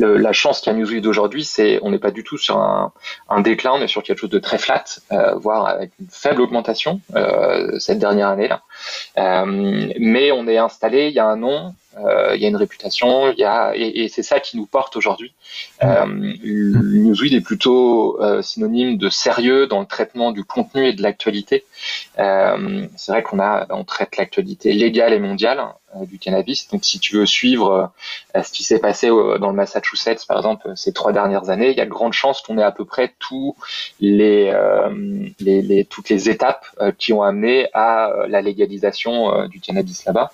la 0.00 0.32
chance 0.32 0.60
qu'a 0.60 0.72
Newsweek 0.72 1.02
d'aujourd'hui, 1.02 1.44
c'est 1.44 1.78
on 1.82 1.90
n'est 1.90 1.98
pas 1.98 2.10
du 2.10 2.24
tout 2.24 2.38
sur 2.38 2.58
un, 2.58 2.92
déclin, 3.40 3.72
on 3.74 3.80
est 3.80 3.88
sur 3.88 4.02
quelque 4.02 4.18
chose 4.18 4.30
de 4.30 4.38
très 4.38 4.58
flat, 4.58 4.84
euh, 5.12 5.34
voire 5.34 5.66
avec 5.66 5.92
une 6.00 6.06
faible 6.10 6.40
augmentation 6.40 7.00
euh, 7.14 7.78
cette 7.78 7.98
dernière 7.98 8.28
année 8.28 8.48
là. 8.48 8.62
Euh, 9.18 9.92
mais 9.98 10.32
on 10.32 10.46
est 10.46 10.58
installé, 10.58 11.08
il 11.08 11.14
y 11.14 11.18
a 11.18 11.26
un 11.26 11.42
euh, 11.42 11.70
il 12.34 12.40
y 12.40 12.44
a 12.44 12.48
une 12.48 12.56
réputation, 12.56 13.32
y 13.32 13.44
a 13.44 13.72
et, 13.74 14.08
c'est 14.08 14.22
ça 14.22 14.40
qui 14.40 14.56
nous 14.56 14.66
porte 14.66 14.96
aujourd'hui. 14.96 15.32
Euh, 15.82 16.06
Newsweek 16.06 17.32
est 17.32 17.40
plutôt 17.40 18.20
euh, 18.20 18.42
synonyme 18.42 18.96
de 18.96 19.08
sérieux 19.08 19.66
dans 19.66 19.80
le 19.80 19.86
traitement 19.86 20.32
du 20.32 20.44
contenu 20.44 20.86
et 20.86 20.92
de 20.92 21.02
l'actualité. 21.02 21.64
Euh, 22.18 22.86
c'est 22.96 23.12
vrai 23.12 23.22
qu'on 23.22 23.84
traite 23.84 24.16
l'actualité 24.16 24.72
légale 24.72 25.12
et 25.12 25.18
mondiale 25.18 25.62
euh, 25.96 26.04
du 26.04 26.18
cannabis. 26.18 26.68
Donc, 26.68 26.84
si 26.84 26.98
tu 26.98 27.16
veux 27.16 27.26
suivre 27.26 27.92
euh, 28.34 28.42
ce 28.42 28.50
qui 28.52 28.64
s'est 28.64 28.80
passé 28.80 29.08
dans 29.08 29.48
le 29.48 29.54
Massachusetts, 29.54 30.26
par 30.26 30.38
exemple, 30.38 30.72
ces 30.74 30.92
trois 30.92 31.12
dernières 31.12 31.50
années, 31.50 31.70
il 31.70 31.76
y 31.76 31.80
a 31.80 31.84
de 31.84 31.90
grandes 31.90 32.12
chances 32.12 32.40
qu'on 32.42 32.58
ait 32.58 32.62
à 32.62 32.72
peu 32.72 32.84
près 32.84 33.14
toutes 33.18 33.56
les 34.00 34.50
étapes 36.28 36.66
qui 36.98 37.12
ont 37.12 37.22
amené 37.22 37.68
à 37.72 38.12
la 38.28 38.40
légalisation 38.40 39.46
du 39.46 39.60
cannabis 39.60 40.04
là-bas. 40.04 40.30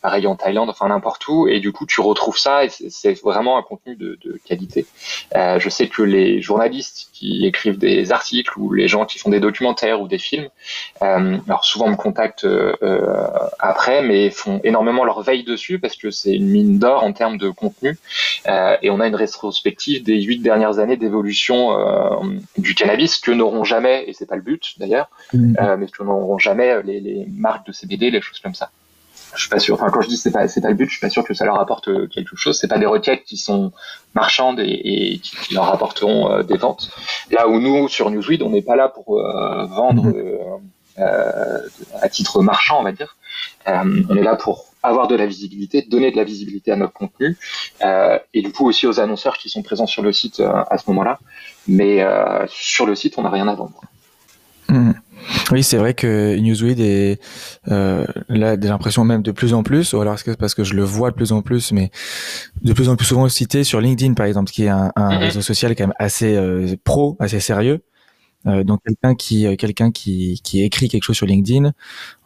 pareil 0.00 0.26
Thaïlande, 0.36 0.70
enfin 0.70 0.88
n'importe 0.88 1.26
où. 1.28 1.48
Et 1.48 1.60
du 1.60 1.72
coup, 1.72 1.86
tu 1.86 2.00
retrouves 2.00 2.38
ça 2.38 2.64
et 2.64 2.68
c'est 2.68 3.20
vraiment 3.22 3.58
un 3.58 3.62
contenu 3.62 3.96
de, 3.96 4.18
de 4.24 4.38
qualité. 4.44 4.86
je 5.34 5.68
sais 5.68 5.88
que 5.88 6.02
les 6.02 6.40
journalistes 6.40 7.08
qui 7.12 7.46
écrivent 7.46 7.78
des 7.78 8.12
articles 8.12 8.58
ou 8.58 8.72
les 8.72 8.88
gens 8.88 9.04
qui 9.06 9.18
font 9.18 9.30
des 9.30 9.40
documentaires 9.40 10.00
ou 10.00 10.08
des 10.08 10.18
films, 10.18 10.48
alors 11.00 11.64
souvent 11.64 11.88
me 11.88 11.96
contactent 11.96 12.46
après, 13.58 14.02
mais 14.02 14.30
font 14.30 14.60
énormément 14.64 15.04
leur 15.04 15.22
veille 15.22 15.44
dessus 15.44 15.78
parce 15.78 15.96
que 15.96 16.10
c'est 16.10 16.34
une 16.34 16.48
mine 16.48 16.78
d'or 16.78 17.02
en 17.04 17.12
termes 17.12 17.38
de 17.38 17.50
contenu. 17.50 17.96
Euh, 18.48 18.76
et 18.82 18.90
on 18.90 19.00
a 19.00 19.06
une 19.06 19.14
rétrospective 19.14 20.02
des 20.02 20.20
huit 20.22 20.40
dernières 20.40 20.78
années 20.78 20.96
d'évolution 20.96 21.78
euh, 21.78 22.38
du 22.58 22.74
cannabis 22.74 23.18
que 23.18 23.30
n'auront 23.30 23.64
jamais, 23.64 24.04
et 24.06 24.12
c'est 24.12 24.26
pas 24.26 24.36
le 24.36 24.42
but 24.42 24.74
d'ailleurs, 24.78 25.08
mmh. 25.32 25.56
euh, 25.60 25.76
mais 25.76 25.86
que 25.86 26.02
n'auront 26.02 26.38
jamais 26.38 26.82
les, 26.82 27.00
les, 27.00 27.26
marques 27.26 27.66
de 27.66 27.72
CBD, 27.72 28.10
les 28.10 28.20
choses 28.20 28.40
comme 28.40 28.54
ça. 28.54 28.70
Je 29.34 29.40
suis 29.40 29.48
pas 29.48 29.58
sûr. 29.58 29.74
Enfin, 29.74 29.90
quand 29.90 30.00
je 30.00 30.08
dis 30.08 30.16
c'est 30.16 30.30
pas 30.30 30.48
c'est 30.48 30.60
pas 30.60 30.68
le 30.68 30.74
but, 30.74 30.86
je 30.86 30.92
suis 30.92 31.00
pas 31.00 31.10
sûr 31.10 31.24
que 31.24 31.34
ça 31.34 31.44
leur 31.44 31.60
apporte 31.60 31.88
quelque 32.10 32.36
chose. 32.36 32.58
C'est 32.58 32.68
pas 32.68 32.78
des 32.78 32.86
requêtes 32.86 33.24
qui 33.24 33.36
sont 33.36 33.72
marchandes 34.14 34.60
et, 34.60 35.12
et 35.14 35.18
qui, 35.18 35.36
qui, 35.36 35.54
leur 35.54 35.68
apporteront 35.72 36.30
euh, 36.30 36.42
des 36.42 36.56
ventes. 36.56 36.90
Là 37.30 37.48
où 37.48 37.58
nous 37.58 37.88
sur 37.88 38.10
Newsweed, 38.10 38.42
on 38.42 38.50
n'est 38.50 38.62
pas 38.62 38.76
là 38.76 38.88
pour 38.88 39.18
euh, 39.18 39.64
vendre. 39.66 40.06
Mmh. 40.06 40.60
Euh, 40.98 41.58
à 42.00 42.08
titre 42.08 42.42
marchand, 42.42 42.80
on 42.80 42.82
va 42.82 42.92
dire. 42.92 43.16
Euh, 43.66 44.02
on 44.10 44.16
est 44.16 44.22
là 44.22 44.36
pour 44.36 44.66
avoir 44.82 45.08
de 45.08 45.14
la 45.14 45.26
visibilité, 45.26 45.82
donner 45.82 46.10
de 46.10 46.16
la 46.16 46.24
visibilité 46.24 46.70
à 46.70 46.76
notre 46.76 46.92
contenu, 46.92 47.38
euh, 47.82 48.18
et 48.34 48.42
du 48.42 48.52
coup 48.52 48.66
aussi 48.66 48.86
aux 48.86 49.00
annonceurs 49.00 49.38
qui 49.38 49.48
sont 49.48 49.62
présents 49.62 49.86
sur 49.86 50.02
le 50.02 50.12
site 50.12 50.40
à 50.40 50.76
ce 50.76 50.90
moment-là. 50.90 51.18
Mais 51.66 52.04
sur 52.48 52.84
le 52.86 52.94
site, 52.94 53.16
on 53.16 53.22
n'a 53.22 53.30
rien 53.30 53.48
à 53.48 53.54
vendre. 53.54 53.80
Oui, 55.50 55.62
c'est 55.62 55.76
vrai 55.76 55.94
que 55.94 56.36
Newsweed 56.36 56.80
est 56.80 57.20
euh, 57.70 58.06
là 58.28 58.56
des 58.56 58.68
impressions 58.68 59.04
même 59.04 59.22
de 59.22 59.32
plus 59.32 59.54
en 59.54 59.62
plus, 59.62 59.92
ou 59.92 60.00
alors 60.00 60.14
est-ce 60.14 60.24
que 60.24 60.30
parce 60.32 60.54
que 60.54 60.64
je 60.64 60.74
le 60.74 60.82
vois 60.82 61.10
de 61.10 61.16
plus 61.16 61.32
en 61.32 61.42
plus, 61.42 61.72
mais 61.72 61.90
de 62.62 62.72
plus 62.72 62.88
en 62.88 62.96
plus 62.96 63.06
souvent 63.06 63.28
cité 63.28 63.64
sur 63.64 63.80
LinkedIn 63.80 64.14
par 64.14 64.26
exemple, 64.26 64.50
qui 64.50 64.64
est 64.64 64.68
un, 64.68 64.92
un 64.96 65.18
réseau 65.18 65.42
social 65.42 65.74
quand 65.76 65.84
même 65.84 65.94
assez 65.98 66.38
pro, 66.84 67.16
assez 67.20 67.40
sérieux. 67.40 67.82
Euh, 68.46 68.64
donc 68.64 68.80
quelqu'un 68.84 69.14
qui 69.14 69.46
euh, 69.46 69.56
quelqu'un 69.56 69.90
qui, 69.92 70.40
qui 70.42 70.62
écrit 70.62 70.88
quelque 70.88 71.04
chose 71.04 71.16
sur 71.16 71.26
LinkedIn, 71.26 71.72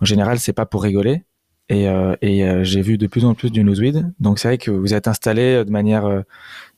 en 0.00 0.04
général, 0.04 0.38
c'est 0.38 0.52
pas 0.52 0.66
pour 0.66 0.82
rigoler. 0.82 1.24
Et, 1.68 1.88
euh, 1.88 2.14
et 2.22 2.44
euh, 2.44 2.62
j'ai 2.62 2.80
vu 2.80 2.96
de 2.96 3.06
plus 3.08 3.24
en 3.24 3.34
plus 3.34 3.50
du 3.50 3.64
Newsweed. 3.64 4.12
Donc 4.20 4.38
c'est 4.38 4.48
vrai 4.48 4.58
que 4.58 4.70
vous 4.70 4.94
êtes 4.94 5.08
installé 5.08 5.64
de 5.64 5.70
manière 5.70 6.22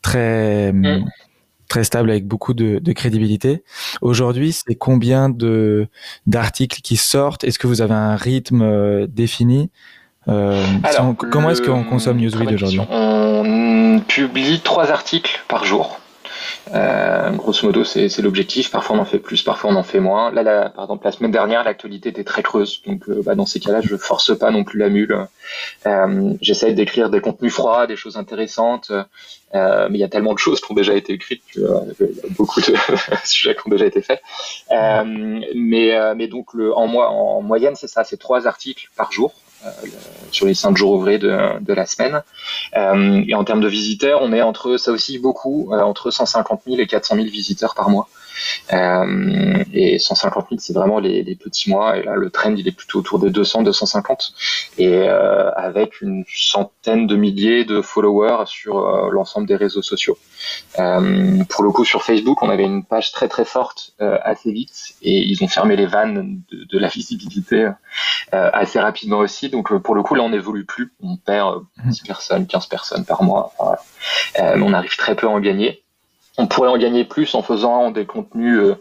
très 0.02 0.72
mm. 0.72 1.04
Très 1.68 1.84
stable 1.84 2.10
avec 2.10 2.26
beaucoup 2.26 2.54
de, 2.54 2.78
de 2.78 2.92
crédibilité. 2.92 3.62
Aujourd'hui, 4.00 4.52
c'est 4.52 4.74
combien 4.74 5.28
de 5.28 5.86
d'articles 6.26 6.80
qui 6.80 6.96
sortent? 6.96 7.44
Est-ce 7.44 7.58
que 7.58 7.66
vous 7.66 7.82
avez 7.82 7.94
un 7.94 8.16
rythme 8.16 8.62
euh, 8.62 9.06
défini? 9.08 9.70
Euh, 10.28 10.62
Comment 11.30 11.50
est-ce 11.50 11.62
qu'on 11.62 11.84
consomme 11.84 12.18
Newsweek 12.18 12.50
aujourd'hui? 12.52 12.80
On 12.90 14.00
publie 14.06 14.60
trois 14.60 14.90
articles 14.90 15.40
par 15.48 15.64
jour. 15.64 16.00
Euh, 16.74 17.30
grosso 17.30 17.66
modo, 17.66 17.84
c'est 17.84 18.18
l'objectif. 18.18 18.70
Parfois, 18.70 18.96
on 18.96 18.98
en 19.00 19.04
fait 19.04 19.18
plus, 19.18 19.42
parfois, 19.42 19.70
on 19.70 19.76
en 19.76 19.82
fait 19.82 20.00
moins. 20.00 20.30
Là, 20.30 20.42
la, 20.42 20.70
par 20.70 20.84
exemple, 20.84 21.04
la 21.04 21.12
semaine 21.12 21.30
dernière, 21.30 21.64
l'actualité 21.64 22.10
était 22.10 22.24
très 22.24 22.42
creuse. 22.42 22.82
Donc, 22.86 23.08
euh, 23.08 23.22
bah, 23.24 23.34
dans 23.34 23.46
ces 23.46 23.60
cas-là, 23.60 23.80
je 23.80 23.96
force 23.96 24.36
pas 24.38 24.50
non 24.50 24.64
plus 24.64 24.78
la 24.78 24.88
mule. 24.88 25.26
Euh, 25.86 26.34
J'essaie 26.40 26.72
d'écrire 26.72 27.10
des 27.10 27.20
contenus 27.20 27.52
froids, 27.52 27.86
des 27.86 27.96
choses 27.96 28.16
intéressantes. 28.16 28.90
Euh, 29.54 29.88
mais 29.90 29.98
il 29.98 30.00
y 30.00 30.04
a 30.04 30.08
tellement 30.08 30.34
de 30.34 30.38
choses 30.38 30.60
qui 30.60 30.70
ont 30.70 30.74
déjà 30.74 30.94
été 30.94 31.14
écrites 31.14 31.42
a 31.56 31.80
beaucoup 32.30 32.60
de 32.60 32.74
sujets 33.24 33.54
qui 33.54 33.60
ont 33.66 33.70
déjà 33.70 33.86
été 33.86 34.02
faits. 34.02 34.20
mais, 34.70 36.28
donc, 36.28 36.54
en 36.54 37.42
moyenne, 37.42 37.74
c'est 37.76 37.88
ça, 37.88 38.04
c'est 38.04 38.18
trois 38.18 38.46
articles 38.46 38.88
par 38.96 39.10
jour. 39.12 39.32
Euh, 39.66 39.70
sur 40.30 40.46
les 40.46 40.54
cinq 40.54 40.76
jours 40.76 40.92
ouvrés 40.92 41.18
de, 41.18 41.58
de 41.60 41.72
la 41.72 41.86
semaine. 41.86 42.22
Euh, 42.76 43.24
et 43.26 43.34
en 43.34 43.44
termes 43.44 43.60
de 43.60 43.68
visiteurs, 43.68 44.20
on 44.22 44.32
est 44.32 44.42
entre, 44.42 44.76
ça 44.76 44.92
aussi 44.92 45.18
beaucoup, 45.18 45.70
euh, 45.72 45.80
entre 45.80 46.10
150 46.10 46.62
000 46.66 46.80
et 46.80 46.86
400 46.86 47.16
000 47.16 47.26
visiteurs 47.28 47.74
par 47.74 47.88
mois. 47.90 48.08
Euh, 48.72 49.64
et 49.72 49.98
150 49.98 50.46
000, 50.50 50.60
c'est 50.60 50.72
vraiment 50.72 50.98
les, 50.98 51.22
les, 51.22 51.36
petits 51.36 51.70
mois. 51.70 51.96
Et 51.98 52.02
là, 52.02 52.16
le 52.16 52.30
trend, 52.30 52.54
il 52.54 52.66
est 52.66 52.72
plutôt 52.72 52.98
autour 52.98 53.18
de 53.18 53.28
200, 53.28 53.62
250. 53.62 54.32
Et 54.78 54.88
euh, 54.88 55.50
avec 55.52 56.00
une 56.00 56.24
centaine 56.32 57.06
de 57.06 57.16
milliers 57.16 57.64
de 57.64 57.80
followers 57.80 58.44
sur 58.46 58.78
euh, 58.78 59.10
l'ensemble 59.10 59.46
des 59.46 59.56
réseaux 59.56 59.82
sociaux. 59.82 60.18
Euh, 60.78 61.44
pour 61.48 61.64
le 61.64 61.70
coup, 61.70 61.84
sur 61.84 62.02
Facebook, 62.02 62.42
on 62.42 62.50
avait 62.50 62.64
une 62.64 62.84
page 62.84 63.12
très 63.12 63.28
très 63.28 63.44
forte 63.44 63.92
euh, 64.00 64.18
assez 64.22 64.52
vite. 64.52 64.94
Et 65.02 65.18
ils 65.18 65.42
ont 65.42 65.48
fermé 65.48 65.76
les 65.76 65.86
vannes 65.86 66.40
de, 66.50 66.64
de 66.64 66.78
la 66.78 66.88
visibilité 66.98 67.68
assez 68.30 68.78
rapidement 68.78 69.18
aussi. 69.18 69.48
Donc 69.48 69.76
pour 69.78 69.94
le 69.94 70.02
coup, 70.02 70.14
là, 70.14 70.22
on 70.22 70.30
n'évolue 70.30 70.64
plus. 70.64 70.92
On 71.02 71.16
perd 71.16 71.62
10 71.84 72.00
personnes, 72.02 72.46
15 72.46 72.66
personnes 72.66 73.04
par 73.04 73.22
mois. 73.22 73.52
Enfin, 73.58 73.76
on 74.38 74.72
arrive 74.72 74.96
très 74.96 75.14
peu 75.14 75.26
à 75.26 75.30
en 75.30 75.40
gagner 75.40 75.82
on 76.38 76.46
pourrait 76.46 76.70
en 76.70 76.78
gagner 76.78 77.04
plus 77.04 77.34
en 77.34 77.42
faisant 77.42 77.90
des 77.90 78.06
contenus 78.06 78.58
euh, 78.58 78.74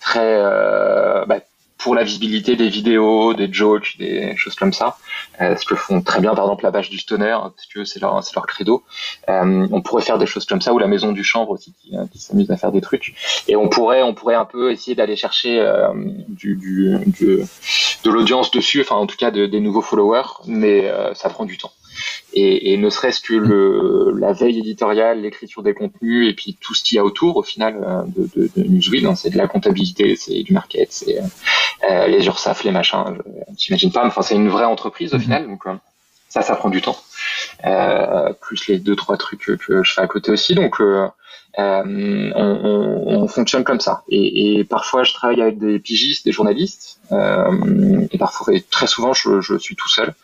très 0.00 0.36
euh, 0.36 1.24
bah, 1.26 1.38
pour 1.78 1.94
la 1.94 2.02
visibilité 2.02 2.56
des 2.56 2.68
vidéos, 2.68 3.34
des 3.34 3.52
jokes, 3.52 3.96
des 3.98 4.34
choses 4.36 4.54
comme 4.54 4.72
ça, 4.72 4.96
euh, 5.40 5.54
ce 5.54 5.66
que 5.66 5.74
font 5.74 6.00
très 6.00 6.20
bien 6.20 6.34
par 6.34 6.44
exemple 6.44 6.64
la 6.64 6.70
vache 6.70 6.88
du 6.88 6.98
stoner, 6.98 7.36
parce 7.42 7.66
que 7.66 7.84
c'est 7.84 8.00
leur, 8.00 8.14
leur 8.34 8.46
credo. 8.46 8.82
On 9.28 9.82
pourrait 9.82 10.02
faire 10.02 10.18
des 10.18 10.26
choses 10.26 10.46
comme 10.46 10.62
ça, 10.62 10.72
ou 10.72 10.78
la 10.78 10.86
maison 10.86 11.12
du 11.12 11.22
chanvre 11.22 11.50
aussi 11.50 11.74
qui, 11.82 12.18
s'amuse 12.18 12.50
à 12.50 12.56
faire 12.56 12.72
des 12.72 12.80
trucs. 12.80 13.14
Et 13.48 13.56
on 13.56 13.68
pourrait, 13.68 14.02
on 14.02 14.14
pourrait 14.14 14.34
un 14.34 14.46
peu 14.46 14.72
essayer 14.72 14.94
d'aller 14.94 15.16
chercher 15.16 15.62
du, 16.28 16.56
de 16.56 18.10
l'audience 18.10 18.50
dessus, 18.50 18.80
enfin 18.80 18.96
en 18.96 19.06
tout 19.06 19.16
cas 19.16 19.30
de, 19.30 19.44
des 19.44 19.60
nouveaux 19.60 19.82
followers, 19.82 20.40
mais 20.46 20.90
ça 21.14 21.28
prend 21.28 21.44
du 21.44 21.58
temps. 21.58 21.72
Et, 22.32 22.72
et 22.72 22.76
ne 22.76 22.90
serait-ce 22.90 23.20
que 23.20 23.34
le, 23.34 24.12
la 24.18 24.32
veille 24.32 24.58
éditoriale, 24.58 25.22
l'écriture 25.22 25.62
des 25.62 25.74
contenus 25.74 26.28
et 26.28 26.34
puis 26.34 26.58
tout 26.60 26.74
ce 26.74 26.82
qu'il 26.82 26.96
y 26.96 26.98
a 26.98 27.04
autour 27.04 27.36
au 27.36 27.42
final 27.42 27.76
euh, 27.86 28.02
de, 28.06 28.28
de, 28.34 28.50
de 28.56 28.68
Newsweek, 28.68 29.04
hein, 29.04 29.14
c'est 29.14 29.30
de 29.30 29.38
la 29.38 29.46
comptabilité, 29.46 30.16
c'est 30.16 30.42
du 30.42 30.52
market, 30.52 30.92
c'est 30.92 31.20
euh, 31.90 32.06
les 32.06 32.26
URSAF, 32.26 32.64
les 32.64 32.70
machins, 32.70 33.04
j'imagine 33.56 33.92
pas, 33.92 34.02
mais 34.02 34.08
enfin 34.08 34.22
c'est 34.22 34.34
une 34.34 34.48
vraie 34.48 34.64
entreprise 34.64 35.14
au 35.14 35.16
mhm. 35.16 35.22
final, 35.22 35.46
donc 35.46 35.66
euh, 35.66 35.74
ça, 36.28 36.42
ça 36.42 36.56
prend 36.56 36.70
du 36.70 36.82
temps. 36.82 36.96
Euh, 37.64 38.32
plus 38.40 38.66
les 38.68 38.78
deux 38.78 38.96
trois 38.96 39.16
trucs 39.16 39.40
que, 39.58 39.82
je 39.82 39.92
fais 39.92 40.00
à 40.00 40.06
côté 40.06 40.32
aussi, 40.32 40.54
donc 40.54 40.80
euh, 40.80 41.06
on, 41.56 42.32
on, 42.34 43.22
on, 43.22 43.28
fonctionne 43.28 43.64
comme 43.64 43.80
ça. 43.80 44.02
Et, 44.08 44.58
et, 44.58 44.64
parfois 44.64 45.04
je 45.04 45.12
travaille 45.12 45.40
avec 45.40 45.58
des 45.58 45.78
pigistes, 45.78 46.24
des 46.24 46.32
journalistes, 46.32 47.00
et 47.10 48.18
parfois, 48.18 48.54
et 48.54 48.62
très 48.62 48.86
souvent 48.86 49.12
je, 49.12 49.40
je 49.40 49.56
suis 49.56 49.76
tout 49.76 49.88
seul. 49.88 50.14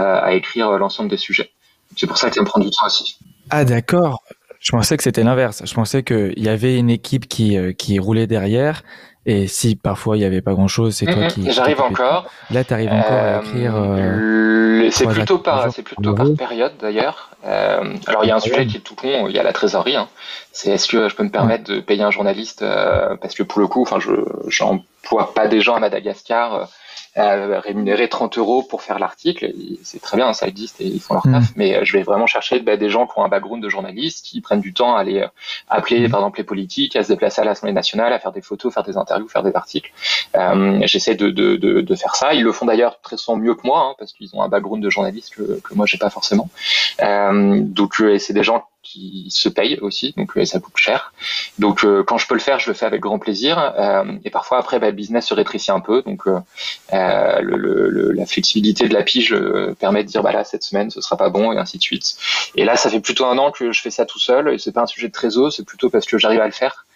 Euh, 0.00 0.20
à 0.22 0.32
écrire 0.32 0.70
l'ensemble 0.78 1.10
des 1.10 1.16
sujets. 1.16 1.50
C'est 1.96 2.06
pour 2.06 2.16
ça 2.16 2.28
que 2.28 2.34
ça 2.34 2.40
me 2.40 2.46
prend 2.46 2.60
du 2.60 2.70
temps 2.70 2.86
aussi. 2.86 3.18
Ah 3.50 3.64
d'accord. 3.64 4.22
Je 4.60 4.72
pensais 4.72 4.96
que 4.96 5.02
c'était 5.02 5.24
l'inverse. 5.24 5.62
Je 5.64 5.74
pensais 5.74 6.02
qu'il 6.02 6.38
y 6.38 6.48
avait 6.48 6.76
une 6.76 6.90
équipe 6.90 7.26
qui, 7.26 7.56
euh, 7.56 7.72
qui 7.72 7.98
roulait 7.98 8.26
derrière. 8.26 8.82
Et 9.26 9.46
si 9.48 9.76
parfois 9.76 10.16
il 10.16 10.20
n'y 10.20 10.26
avait 10.26 10.40
pas 10.40 10.52
grand 10.52 10.68
chose, 10.68 10.94
c'est 10.94 11.06
toi 11.06 11.26
qui. 11.26 11.50
J'arrive 11.50 11.80
encore. 11.80 12.26
Là, 12.50 12.64
tu 12.64 12.72
arrives 12.72 12.90
encore 12.90 13.12
à 13.12 13.40
écrire. 13.40 13.74
Euh, 13.76 14.88
c'est 14.90 15.06
plutôt 15.06 15.38
par, 15.38 15.70
c'est 15.72 15.82
plutôt 15.82 16.14
par 16.14 16.26
période 16.36 16.72
d'ailleurs. 16.80 17.30
Euh, 17.44 17.96
alors 18.06 18.24
il 18.24 18.28
y 18.28 18.30
a 18.30 18.36
un 18.36 18.40
sujet 18.40 18.66
qui 18.66 18.78
est 18.78 18.80
tout 18.80 18.94
con. 18.94 19.26
Il 19.28 19.34
y 19.34 19.38
a 19.38 19.42
la 19.42 19.52
trésorerie. 19.52 19.96
Hein. 19.96 20.08
C'est 20.52 20.70
est-ce 20.70 20.88
que 20.88 21.08
je 21.08 21.14
peux 21.14 21.22
me 21.22 21.30
permettre 21.30 21.70
de 21.70 21.80
payer 21.80 22.02
un 22.02 22.10
journaliste 22.10 22.64
parce 23.20 23.34
que 23.34 23.42
pour 23.42 23.60
le 23.60 23.66
coup, 23.66 23.82
enfin, 23.82 23.98
je 24.00 24.10
j'emploie 24.48 25.34
pas 25.34 25.48
des 25.48 25.60
gens 25.60 25.74
à 25.74 25.80
Madagascar 25.80 26.68
rémunérer 27.16 28.08
30 28.08 28.38
euros 28.38 28.62
pour 28.62 28.82
faire 28.82 28.98
l'article. 28.98 29.52
C'est 29.82 30.00
très 30.00 30.16
bien, 30.16 30.32
ça 30.32 30.46
existe 30.46 30.80
et 30.80 30.86
ils 30.86 31.00
font 31.00 31.14
leur 31.14 31.24
taf. 31.24 31.50
Mm. 31.50 31.52
Mais 31.56 31.76
euh, 31.76 31.84
je 31.84 31.92
vais 31.92 32.02
vraiment 32.02 32.26
chercher 32.26 32.60
bah, 32.60 32.76
des 32.76 32.90
gens 32.90 33.06
qui 33.06 33.18
ont 33.18 33.24
un 33.24 33.28
background 33.28 33.62
de 33.62 33.68
journaliste, 33.68 34.24
qui 34.24 34.40
prennent 34.40 34.60
du 34.60 34.72
temps 34.72 34.94
à 34.94 35.00
aller 35.00 35.20
euh, 35.20 35.28
appeler, 35.68 36.06
mm. 36.06 36.10
par 36.10 36.20
exemple, 36.20 36.38
les 36.38 36.44
politiques, 36.44 36.96
à 36.96 37.02
se 37.02 37.08
déplacer 37.08 37.40
à 37.40 37.44
l'Assemblée 37.44 37.72
nationale, 37.72 38.12
à 38.12 38.18
faire 38.18 38.32
des 38.32 38.42
photos, 38.42 38.72
faire 38.72 38.84
des 38.84 38.96
interviews, 38.96 39.28
faire 39.28 39.42
des 39.42 39.54
articles. 39.54 39.90
Euh, 40.36 40.80
J'essaie 40.84 41.14
de, 41.14 41.30
de, 41.30 41.56
de, 41.56 41.80
de, 41.80 41.94
faire 41.94 42.14
ça. 42.14 42.34
Ils 42.34 42.42
le 42.42 42.52
font 42.52 42.66
d'ailleurs 42.66 43.00
très 43.00 43.16
souvent 43.16 43.36
mieux 43.36 43.54
que 43.54 43.66
moi, 43.66 43.80
hein, 43.80 43.94
parce 43.98 44.12
qu'ils 44.12 44.30
ont 44.34 44.42
un 44.42 44.48
background 44.48 44.82
de 44.82 44.90
journaliste 44.90 45.34
que, 45.34 45.60
que 45.60 45.74
moi 45.74 45.86
j'ai 45.86 45.98
pas 45.98 46.10
forcément. 46.10 46.48
Euh, 47.02 47.60
donc 47.60 48.02
c'est 48.18 48.32
des 48.32 48.42
gens 48.42 48.64
qui 48.90 49.26
se 49.30 49.48
paye 49.48 49.78
aussi, 49.80 50.14
donc 50.16 50.36
euh, 50.36 50.44
ça 50.44 50.58
coûte 50.58 50.76
cher. 50.76 51.12
Donc 51.58 51.84
euh, 51.84 52.02
quand 52.02 52.18
je 52.18 52.26
peux 52.26 52.34
le 52.34 52.40
faire, 52.40 52.58
je 52.58 52.68
le 52.68 52.74
fais 52.74 52.86
avec 52.86 53.00
grand 53.00 53.18
plaisir. 53.18 53.58
Euh, 53.58 54.04
et 54.24 54.30
parfois 54.30 54.58
après, 54.58 54.78
bah, 54.78 54.86
le 54.86 54.92
business 54.92 55.26
se 55.26 55.34
rétrécit 55.34 55.70
un 55.70 55.80
peu, 55.80 56.02
donc 56.02 56.26
le, 56.26 56.40
le, 57.40 58.12
la 58.12 58.26
flexibilité 58.26 58.88
de 58.88 58.94
la 58.94 59.02
pige 59.02 59.36
permet 59.78 60.02
de 60.02 60.08
dire 60.08 60.22
bah 60.22 60.32
là 60.32 60.44
cette 60.44 60.62
semaine 60.62 60.90
ce 60.90 61.00
sera 61.00 61.16
pas 61.16 61.30
bon 61.30 61.52
et 61.52 61.58
ainsi 61.58 61.78
de 61.78 61.82
suite. 61.82 62.16
Et 62.56 62.64
là, 62.64 62.76
ça 62.76 62.90
fait 62.90 63.00
plutôt 63.00 63.26
un 63.26 63.38
an 63.38 63.50
que 63.50 63.72
je 63.72 63.80
fais 63.80 63.90
ça 63.90 64.06
tout 64.06 64.18
seul 64.18 64.52
et 64.52 64.58
c'est 64.58 64.72
pas 64.72 64.82
un 64.82 64.86
sujet 64.86 65.08
de 65.08 65.12
trésor, 65.12 65.52
c'est 65.52 65.64
plutôt 65.64 65.90
parce 65.90 66.06
que 66.06 66.18
j'arrive 66.18 66.40
à 66.40 66.46
le 66.46 66.52
faire. 66.52 66.86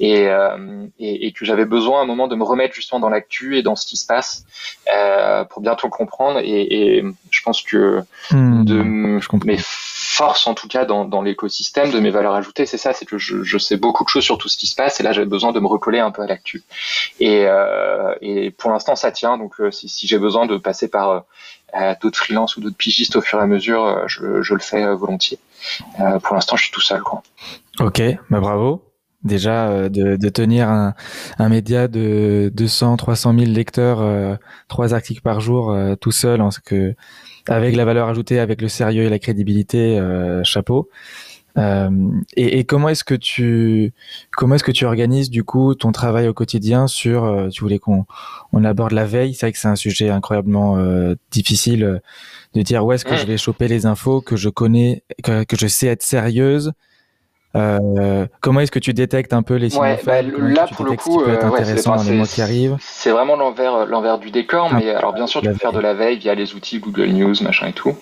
Et, 0.00 0.26
euh, 0.26 0.86
et, 0.98 1.28
et, 1.28 1.32
que 1.32 1.44
j'avais 1.44 1.66
besoin 1.66 2.00
à 2.00 2.02
un 2.02 2.06
moment 2.06 2.26
de 2.26 2.34
me 2.34 2.42
remettre 2.42 2.74
justement 2.74 2.98
dans 2.98 3.08
l'actu 3.08 3.56
et 3.56 3.62
dans 3.62 3.76
ce 3.76 3.86
qui 3.86 3.96
se 3.96 4.06
passe 4.06 4.44
euh, 4.92 5.44
pour 5.44 5.62
bientôt 5.62 5.86
le 5.86 5.92
comprendre. 5.92 6.40
Et, 6.40 6.96
et 6.96 7.04
je 7.30 7.42
pense 7.42 7.62
que 7.62 8.02
mmh, 8.32 8.64
de 8.64 8.82
je 9.20 9.46
mes 9.46 9.58
force 10.14 10.46
en 10.46 10.54
tout 10.54 10.68
cas 10.68 10.84
dans, 10.84 11.04
dans 11.04 11.22
l'écosystème 11.22 11.90
de 11.90 11.98
mes 11.98 12.10
valeurs 12.10 12.34
ajoutées, 12.34 12.66
c'est 12.66 12.78
ça, 12.78 12.92
c'est 12.92 13.04
que 13.04 13.18
je, 13.18 13.58
sais 13.58 13.76
beaucoup 13.76 14.04
de 14.04 14.08
choses 14.08 14.22
sur 14.22 14.38
tout 14.38 14.48
ce 14.48 14.56
qui 14.56 14.66
se 14.66 14.74
passe 14.74 15.00
et 15.00 15.02
là 15.02 15.12
j'avais 15.12 15.26
besoin 15.26 15.52
de 15.52 15.58
me 15.58 15.66
recoller 15.66 15.98
un 15.98 16.10
peu 16.10 16.22
à 16.22 16.26
l'actu. 16.26 16.62
Et, 17.18 17.46
euh, 17.46 18.14
et 18.20 18.50
pour 18.50 18.70
l'instant 18.70 18.94
ça 18.94 19.10
tient, 19.10 19.36
donc 19.38 19.60
euh, 19.60 19.70
si, 19.70 20.06
j'ai 20.06 20.18
besoin 20.18 20.46
de 20.46 20.56
passer 20.56 20.88
par 20.88 21.24
euh, 21.74 21.94
d'autres 22.00 22.18
freelances 22.18 22.56
ou 22.56 22.60
d'autres 22.60 22.76
pigistes 22.76 23.16
au 23.16 23.20
fur 23.20 23.40
et 23.40 23.42
à 23.42 23.46
mesure, 23.46 24.04
je, 24.06 24.22
le 24.24 24.60
fais 24.60 24.86
volontiers. 24.94 25.38
pour 26.22 26.34
l'instant 26.34 26.56
je 26.56 26.62
suis 26.64 26.72
tout 26.72 26.80
seul. 26.80 27.02
Quoi. 27.02 27.22
Ok, 27.80 28.00
bah 28.30 28.40
bravo. 28.40 28.93
Déjà, 29.24 29.88
de, 29.88 30.16
de 30.16 30.28
tenir 30.28 30.68
un, 30.68 30.94
un, 31.38 31.48
média 31.48 31.88
de 31.88 32.52
200, 32.54 32.96
300 32.98 33.38
000 33.38 33.52
lecteurs, 33.52 34.38
trois 34.68 34.92
articles 34.92 35.22
par 35.22 35.40
jour, 35.40 35.74
tout 36.00 36.12
seul, 36.12 36.42
en 36.42 36.50
ce 36.50 36.60
que 36.60 36.94
avec 37.48 37.76
la 37.76 37.84
valeur 37.84 38.08
ajoutée, 38.08 38.38
avec 38.38 38.62
le 38.62 38.68
sérieux 38.68 39.04
et 39.04 39.10
la 39.10 39.18
crédibilité, 39.18 39.98
euh, 39.98 40.42
chapeau. 40.44 40.88
Euh, 41.56 41.88
et, 42.36 42.58
et, 42.58 42.64
comment 42.64 42.88
est-ce 42.88 43.04
que 43.04 43.14
tu 43.14 43.92
comment 44.32 44.56
est-ce 44.56 44.64
que 44.64 44.72
tu 44.72 44.86
organises 44.86 45.30
du 45.30 45.44
coup 45.44 45.76
ton 45.76 45.92
travail 45.92 46.26
au 46.26 46.34
quotidien 46.34 46.88
sur 46.88 47.22
euh, 47.22 47.48
tu 47.48 47.62
voulais 47.62 47.78
qu'on 47.78 48.06
on 48.52 48.64
aborde 48.64 48.90
la 48.90 49.04
veille 49.04 49.34
c'est 49.34 49.46
vrai 49.46 49.52
que 49.52 49.58
c'est 49.58 49.68
un 49.68 49.76
sujet 49.76 50.10
incroyablement 50.10 50.78
euh, 50.78 51.14
difficile 51.30 51.84
euh, 51.84 51.98
de 52.54 52.62
dire 52.62 52.84
où 52.84 52.90
est-ce 52.90 53.04
que 53.04 53.16
je 53.16 53.24
vais 53.24 53.36
choper 53.36 53.68
les 53.68 53.86
infos 53.86 54.20
que 54.20 54.34
je 54.34 54.48
connais 54.48 55.04
que, 55.22 55.44
que 55.44 55.56
je 55.56 55.68
sais 55.68 55.86
être 55.86 56.02
sérieuse 56.02 56.72
euh, 57.56 58.26
comment 58.40 58.60
est-ce 58.60 58.72
que 58.72 58.78
tu 58.78 58.92
détectes 58.92 59.32
un 59.32 59.42
peu 59.42 59.54
les 59.54 59.70
signaux 59.70 59.84
ouais, 59.84 60.00
bah, 60.04 60.22
Là, 60.22 60.66
pour 60.66 60.84
le 60.84 60.96
coup, 60.96 61.22
euh, 61.22 61.38
c'est 62.80 63.10
vraiment 63.10 63.36
l'envers, 63.36 63.86
l'envers 63.86 64.18
du 64.18 64.30
décor. 64.30 64.72
Mais 64.72 64.90
alors, 64.90 65.12
bien 65.12 65.26
sûr, 65.26 65.40
tu 65.40 65.48
peux 65.48 65.54
faire 65.54 65.72
de 65.72 65.80
la 65.80 65.94
veille 65.94 66.18
via 66.18 66.34
les 66.34 66.54
outils 66.54 66.78
Google 66.78 67.08
News, 67.08 67.34
machin 67.42 67.68
et 67.68 67.72
tout. 67.72 67.96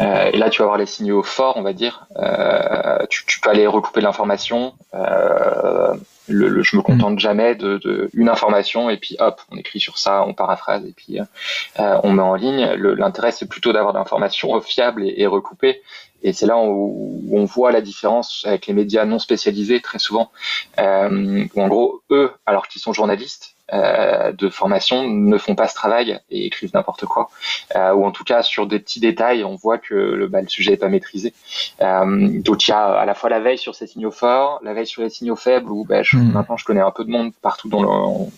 Euh, 0.00 0.30
et 0.32 0.36
là, 0.36 0.50
tu 0.50 0.58
vas 0.58 0.64
avoir 0.64 0.78
les 0.78 0.86
signaux 0.86 1.22
forts, 1.22 1.56
on 1.56 1.62
va 1.62 1.72
dire. 1.72 2.06
Euh, 2.16 2.98
tu, 3.08 3.24
tu, 3.26 3.40
peux 3.40 3.50
aller 3.50 3.66
recouper 3.66 4.00
l'information. 4.00 4.74
Euh, 4.94 5.94
le, 6.28 6.48
le, 6.48 6.62
je 6.62 6.76
me 6.76 6.82
contente 6.82 7.14
mm. 7.14 7.18
jamais 7.18 7.54
de, 7.54 7.78
de, 7.78 8.08
une 8.14 8.28
information 8.28 8.90
et 8.90 8.96
puis 8.96 9.16
hop, 9.18 9.40
on 9.50 9.56
écrit 9.56 9.80
sur 9.80 9.98
ça, 9.98 10.24
on 10.24 10.34
paraphrase 10.34 10.84
et 10.84 10.92
puis 10.92 11.18
euh, 11.18 11.98
on 12.04 12.12
met 12.12 12.22
en 12.22 12.34
ligne. 12.34 12.64
L'intérêt, 12.76 13.32
c'est 13.32 13.48
plutôt 13.48 13.72
d'avoir 13.72 13.92
l'information 13.92 14.58
fiable 14.60 15.04
et, 15.04 15.14
et 15.18 15.26
recoupée. 15.26 15.82
Et 16.22 16.32
c'est 16.32 16.46
là 16.46 16.56
où, 16.58 17.28
on 17.32 17.44
voit 17.44 17.72
la 17.72 17.80
différence 17.80 18.44
avec 18.46 18.66
les 18.66 18.74
médias 18.74 19.04
non 19.04 19.18
spécialisés 19.18 19.80
très 19.80 19.98
souvent, 19.98 20.30
euh, 20.78 21.44
où 21.54 21.62
en 21.62 21.68
gros, 21.68 22.02
eux, 22.10 22.30
alors 22.46 22.68
qu'ils 22.68 22.80
sont 22.80 22.92
journalistes, 22.92 23.54
de 23.72 24.50
formation 24.50 25.08
ne 25.08 25.38
font 25.38 25.54
pas 25.54 25.66
ce 25.66 25.74
travail 25.74 26.20
et 26.28 26.44
écrivent 26.44 26.72
n'importe 26.74 27.06
quoi, 27.06 27.30
ou 27.74 28.04
en 28.04 28.10
tout 28.10 28.22
cas 28.22 28.42
sur 28.42 28.66
des 28.66 28.78
petits 28.78 29.00
détails, 29.00 29.44
on 29.44 29.54
voit 29.54 29.78
que 29.78 29.94
le, 29.94 30.26
bah, 30.26 30.42
le 30.42 30.48
sujet 30.48 30.74
est 30.74 30.76
pas 30.76 30.90
maîtrisé. 30.90 31.32
donc 31.80 32.68
il 32.68 32.70
y 32.70 32.74
a 32.74 32.84
à 32.84 33.06
la 33.06 33.14
fois 33.14 33.30
la 33.30 33.40
veille 33.40 33.56
sur 33.56 33.74
ces 33.74 33.86
signaux 33.86 34.10
forts, 34.10 34.60
la 34.62 34.74
veille 34.74 34.86
sur 34.86 35.00
les 35.00 35.08
signaux 35.08 35.36
faibles, 35.36 35.70
où 35.70 35.86
bah, 35.86 36.02
hmm. 36.12 36.32
maintenant 36.32 36.58
je 36.58 36.66
connais 36.66 36.82
un 36.82 36.90
peu 36.90 37.02
de 37.02 37.10
monde 37.10 37.32
partout 37.40 37.70
dans 37.70 37.82
le, 37.82 37.88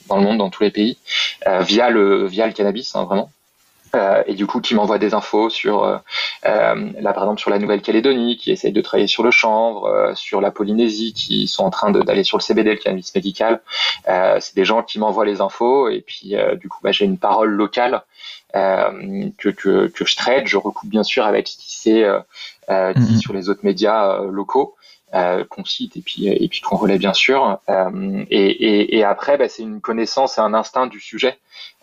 dans 0.09 0.19
le 0.19 0.23
monde, 0.23 0.39
dans 0.39 0.51
tous 0.51 0.63
les 0.63 0.71
pays, 0.71 0.99
via 1.63 1.91
le 1.91 2.27
via 2.27 2.47
le 2.47 2.53
cannabis, 2.53 2.95
hein, 2.95 3.03
vraiment. 3.03 3.29
Euh, 3.95 4.23
et 4.27 4.35
du 4.35 4.47
coup 4.47 4.61
qui 4.61 4.75
m'envoie 4.75 4.99
des 4.99 5.15
infos 5.15 5.51
sur 5.51 5.85
euh, 5.85 5.99
euh, 6.47 6.91
là 7.01 7.13
par 7.13 7.25
exemple 7.25 7.41
sur 7.41 7.51
la 7.51 7.59
Nouvelle-Calédonie 7.59 8.37
qui 8.37 8.51
essaye 8.51 8.73
de 8.73 8.81
travailler 8.81 9.07
sur 9.07 9.23
le 9.23 9.31
chanvre, 9.31 10.13
sur 10.15 10.41
la 10.41 10.51
Polynésie 10.51 11.13
qui 11.13 11.47
sont 11.47 11.65
en 11.65 11.71
train 11.71 11.91
d'aller 11.91 12.25
sur 12.25 12.39
le 12.39 12.43
CBD, 12.43 12.71
le 12.71 12.77
cannabis 12.77 13.15
médical. 13.15 13.61
c'est 14.07 14.55
des 14.55 14.65
gens 14.65 14.83
qui 14.83 14.99
m'envoient 14.99 15.25
les 15.25 15.41
infos 15.41 15.89
et 15.89 16.01
puis 16.01 16.35
du 16.61 16.69
coup 16.69 16.79
bah, 16.83 16.93
j'ai 16.93 17.05
une 17.05 17.19
parole 17.19 17.51
locale 17.51 18.03
que, 18.53 19.49
que, 19.51 19.89
que 19.89 20.05
je 20.05 20.17
traite. 20.17 20.47
Je 20.47 20.57
recoupe 20.57 20.89
bien 20.89 21.03
sûr 21.03 21.25
avec 21.25 21.49
ce 21.49 21.57
qui 21.57 21.77
s'est 21.77 22.07
dit 22.69 23.13
mhm. 23.15 23.19
sur 23.19 23.33
les 23.33 23.49
autres 23.49 23.65
médias 23.65 24.23
locaux. 24.23 24.75
Qu'on 25.49 25.65
cite 25.65 25.97
et 25.97 26.01
puis 26.01 26.27
et 26.27 26.49
puis 26.49 26.61
qu'on 26.61 26.77
relaie 26.77 26.99
bien 26.99 27.13
sûr 27.15 27.59
et, 27.69 28.35
et, 28.37 28.97
et, 28.97 29.05
après 29.05 29.39
bah, 29.39 29.49
c'est 29.49 29.63
une 29.63 29.81
connaissance 29.81 30.39
et 30.39 30.41
un 30.41 30.55
instinct 30.55 30.89
du 30.89 30.99
sujet 30.99 31.39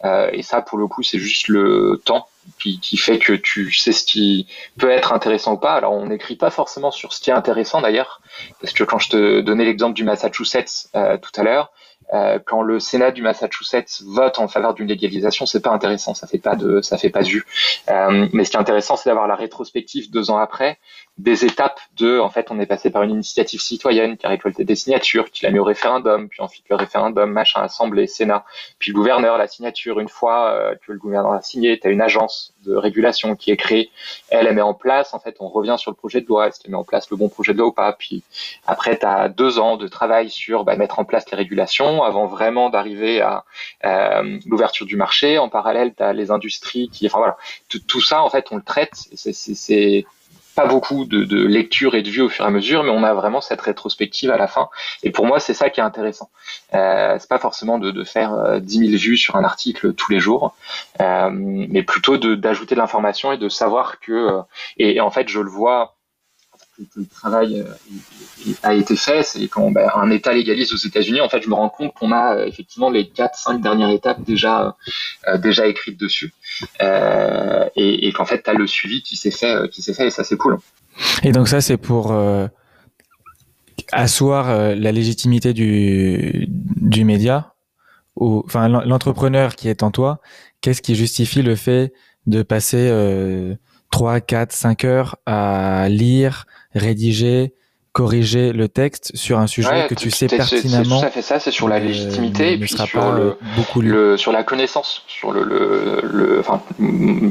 euh, 0.05 0.29
et 0.33 0.41
ça, 0.41 0.61
pour 0.61 0.77
le 0.77 0.87
coup, 0.87 1.03
c'est 1.03 1.19
juste 1.19 1.47
le 1.47 2.01
temps 2.03 2.27
qui, 2.59 2.79
qui, 2.79 2.97
fait 2.97 3.19
que 3.19 3.33
tu 3.33 3.71
sais 3.71 3.91
ce 3.91 4.03
qui 4.03 4.47
peut 4.77 4.89
être 4.89 5.13
intéressant 5.13 5.53
ou 5.53 5.57
pas. 5.57 5.73
Alors, 5.73 5.93
on 5.93 6.07
n'écrit 6.07 6.35
pas 6.35 6.49
forcément 6.49 6.91
sur 6.91 7.13
ce 7.13 7.21
qui 7.21 7.29
est 7.29 7.33
intéressant 7.33 7.81
d'ailleurs, 7.81 8.21
parce 8.59 8.73
que 8.73 8.83
quand 8.83 8.99
je 8.99 9.09
te 9.09 9.41
donnais 9.41 9.65
l'exemple 9.65 9.93
du 9.93 10.03
Massachusetts 10.03 10.89
euh, 10.95 11.17
tout 11.17 11.31
à 11.39 11.43
l'heure, 11.43 11.71
euh, 12.13 12.39
quand 12.45 12.61
le 12.61 12.79
Sénat 12.79 13.11
du 13.11 13.21
Massachusetts 13.21 14.01
vote 14.05 14.39
en 14.39 14.47
faveur 14.49 14.73
d'une 14.73 14.87
légalisation, 14.87 15.45
c'est 15.45 15.61
pas 15.61 15.69
intéressant, 15.69 16.13
ça 16.13 16.27
fait 16.27 16.39
pas 16.39 16.55
de, 16.55 16.81
ça 16.81 16.97
fait 16.97 17.09
pas 17.09 17.23
de. 17.23 17.41
Euh, 17.89 18.27
mais 18.33 18.43
ce 18.43 18.51
qui 18.51 18.57
est 18.57 18.59
intéressant, 18.59 18.97
c'est 18.97 19.09
d'avoir 19.09 19.27
la 19.27 19.35
rétrospective 19.35 20.11
deux 20.11 20.29
ans 20.29 20.37
après 20.37 20.77
des 21.21 21.45
étapes 21.45 21.79
de, 21.97 22.19
en 22.19 22.29
fait, 22.29 22.49
on 22.49 22.59
est 22.59 22.65
passé 22.65 22.89
par 22.89 23.03
une 23.03 23.11
initiative 23.11 23.61
citoyenne 23.61 24.17
qui 24.17 24.25
a 24.25 24.29
récolté 24.29 24.63
des 24.63 24.75
signatures, 24.75 25.29
qui 25.29 25.45
l'a 25.45 25.51
mis 25.51 25.59
au 25.59 25.63
référendum, 25.63 26.27
puis 26.27 26.41
ensuite 26.41 26.65
le 26.69 26.75
référendum, 26.75 27.29
machin, 27.31 27.61
assemblée, 27.61 28.07
Sénat, 28.07 28.43
puis 28.79 28.91
le 28.91 28.95
gouverneur, 28.95 29.37
la 29.37 29.47
signature. 29.47 29.99
Une 29.99 30.09
fois 30.09 30.51
euh, 30.51 30.75
que 30.75 30.91
le 30.91 30.97
gouverneur 30.97 31.33
a 31.33 31.41
signé, 31.41 31.79
tu 31.79 31.87
as 31.87 31.91
une 31.91 32.01
agence 32.01 32.53
de 32.65 32.75
régulation 32.75 33.35
qui 33.35 33.51
est 33.51 33.57
créée, 33.57 33.91
elle, 34.29 34.47
elle 34.47 34.55
met 34.55 34.61
en 34.61 34.73
place, 34.73 35.13
en 35.13 35.19
fait, 35.19 35.35
on 35.39 35.47
revient 35.47 35.75
sur 35.77 35.91
le 35.91 35.95
projet 35.95 36.21
de 36.21 36.27
loi, 36.27 36.47
est-ce 36.47 36.59
qu'elle 36.59 36.71
met 36.71 36.77
en 36.77 36.83
place 36.83 37.09
le 37.11 37.17
bon 37.17 37.29
projet 37.29 37.53
de 37.53 37.59
loi 37.59 37.67
ou 37.67 37.71
pas, 37.71 37.93
puis 37.93 38.23
après, 38.65 38.97
tu 38.97 39.05
as 39.05 39.29
deux 39.29 39.59
ans 39.59 39.77
de 39.77 39.87
travail 39.87 40.29
sur 40.31 40.63
bah, 40.63 40.75
mettre 40.75 40.97
en 40.97 41.05
place 41.05 41.29
les 41.29 41.37
régulations 41.37 42.03
avant 42.03 42.25
vraiment 42.25 42.69
d'arriver 42.69 43.21
à 43.21 43.45
euh, 43.85 44.39
l'ouverture 44.47 44.85
du 44.85 44.95
marché. 44.95 45.37
En 45.37 45.49
parallèle, 45.49 45.93
tu 45.95 46.01
as 46.01 46.13
les 46.13 46.31
industries 46.31 46.89
qui, 46.89 47.05
enfin 47.05 47.19
voilà, 47.19 47.37
tout 47.87 48.01
ça, 48.01 48.23
en 48.23 48.29
fait, 48.29 48.47
on 48.51 48.55
le 48.55 48.63
traite, 48.63 48.93
c'est 49.13 50.05
pas 50.55 50.65
beaucoup 50.65 51.05
de, 51.05 51.23
de 51.23 51.45
lecture 51.45 51.95
et 51.95 52.01
de 52.01 52.09
vue 52.09 52.21
au 52.21 52.29
fur 52.29 52.45
et 52.45 52.47
à 52.47 52.51
mesure, 52.51 52.83
mais 52.83 52.89
on 52.91 53.03
a 53.03 53.13
vraiment 53.13 53.41
cette 53.41 53.61
rétrospective 53.61 54.31
à 54.31 54.37
la 54.37 54.47
fin. 54.47 54.69
Et 55.03 55.11
pour 55.11 55.25
moi, 55.25 55.39
c'est 55.39 55.53
ça 55.53 55.69
qui 55.69 55.79
est 55.79 55.83
intéressant. 55.83 56.29
Euh, 56.73 57.17
c'est 57.19 57.29
pas 57.29 57.39
forcément 57.39 57.79
de, 57.79 57.91
de 57.91 58.03
faire 58.03 58.33
euh, 58.33 58.59
10 58.59 58.89
000 58.89 58.91
vues 58.97 59.17
sur 59.17 59.35
un 59.35 59.43
article 59.43 59.93
tous 59.93 60.11
les 60.11 60.19
jours, 60.19 60.55
euh, 60.99 61.29
mais 61.31 61.83
plutôt 61.83 62.17
d'ajouter 62.17 62.75
de, 62.75 62.79
l'information 62.79 63.31
et 63.31 63.37
de 63.37 63.49
savoir 63.49 63.99
que. 63.99 64.11
Euh, 64.11 64.41
et, 64.77 64.99
en 65.01 65.11
fait, 65.11 65.27
je 65.29 65.39
le 65.39 65.49
vois 65.49 65.95
le 66.95 67.05
travail 67.05 67.61
euh, 67.61 68.53
a 68.63 68.73
été 68.73 68.95
fait, 68.95 69.23
c'est 69.23 69.47
quand 69.47 69.71
ben, 69.71 69.89
un 69.95 70.09
État 70.11 70.33
légalise 70.33 70.73
aux 70.73 70.77
États-Unis, 70.77 71.21
en 71.21 71.29
fait, 71.29 71.41
je 71.41 71.49
me 71.49 71.53
rends 71.53 71.69
compte 71.69 71.93
qu'on 71.93 72.11
a 72.11 72.35
euh, 72.35 72.45
effectivement 72.45 72.89
les 72.89 73.03
4-5 73.03 73.61
dernières 73.61 73.89
étapes 73.89 74.23
déjà 74.23 74.75
euh, 75.27 75.37
déjà 75.37 75.67
écrites 75.67 75.99
dessus, 75.99 76.33
et, 77.75 78.11
qu'en 78.13 78.25
fait, 78.25 78.43
tu 78.43 78.49
as 78.49 78.53
le 78.53 78.67
suivi 78.67 79.01
qui 79.03 79.15
s'est 79.15 79.31
fait, 79.31 79.69
qui 79.71 79.81
s'est 79.81 79.93
fait, 79.93 80.07
et 80.07 80.11
ça 80.11 80.23
c'est 80.23 80.37
cool. 80.37 80.57
Et 81.23 81.31
donc 81.31 81.47
ça, 81.47 81.61
c'est 81.61 81.77
pour 81.77 82.13
asseoir 83.91 84.75
la 84.75 84.91
légitimité 84.91 85.53
du 85.53 86.45
du 86.47 87.05
média, 87.05 87.53
ou 88.15 88.43
enfin 88.45 88.67
l'entrepreneur 88.67 89.55
qui 89.55 89.69
est 89.69 89.83
en 89.83 89.91
toi. 89.91 90.19
Qu'est-ce 90.61 90.81
qui 90.81 90.95
justifie 90.95 91.41
le 91.41 91.55
fait 91.55 91.93
de 92.27 92.43
passer 92.43 92.89
3, 93.91 94.21
4, 94.21 94.51
5 94.51 94.85
heures 94.85 95.17
à 95.25 95.87
lire, 95.89 96.45
rédiger, 96.73 97.53
corriger 97.93 98.53
le 98.53 98.69
texte 98.69 99.11
sur 99.15 99.39
un 99.39 99.47
sujet 99.47 99.87
que 99.89 99.95
tu 99.95 100.11
sais 100.11 100.27
pertinemment. 100.27 100.99
C'est 100.99 101.01
tout 101.01 101.07
à 101.07 101.11
fait 101.11 101.21
ça, 101.21 101.39
c'est 101.39 101.51
sur 101.51 101.67
la 101.67 101.79
légitimité 101.79 102.53
et 102.53 102.57
puis 102.57 102.69
sur, 102.69 103.11
le, 103.11 103.37
beaucoup 103.57 103.81
le, 103.81 104.15
sur 104.15 104.31
la 104.31 104.43
connaissance, 104.43 105.03
sur 105.07 105.33
le, 105.33 105.43
le, 105.43 106.39
enfin, 106.39 106.61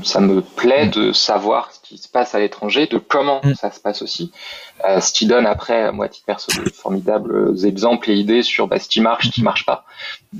ça 0.04 0.20
me 0.20 0.42
plaît 0.42 0.86
mm. 0.86 0.90
de 0.90 1.12
savoir 1.12 1.72
ce 1.72 1.80
qui 1.80 1.96
se 1.96 2.08
passe 2.08 2.34
à 2.34 2.40
l'étranger, 2.40 2.86
de 2.86 2.98
comment 2.98 3.40
mm. 3.42 3.54
ça 3.54 3.70
se 3.70 3.80
passe 3.80 4.02
aussi, 4.02 4.32
euh, 4.84 5.00
ce 5.00 5.14
qui 5.14 5.26
donne 5.26 5.46
après, 5.46 5.92
moi, 5.92 6.04
à 6.04 6.08
titre 6.08 6.26
perso, 6.26 6.52
de 6.62 6.68
formidables 6.74 7.54
exemples 7.64 8.10
et 8.10 8.14
idées 8.14 8.42
sur 8.42 8.68
bah, 8.68 8.78
ce 8.78 8.88
qui 8.88 9.00
marche, 9.00 9.28
ce 9.28 9.32
qui 9.32 9.40
mm. 9.40 9.44
marche 9.44 9.64
pas 9.64 9.86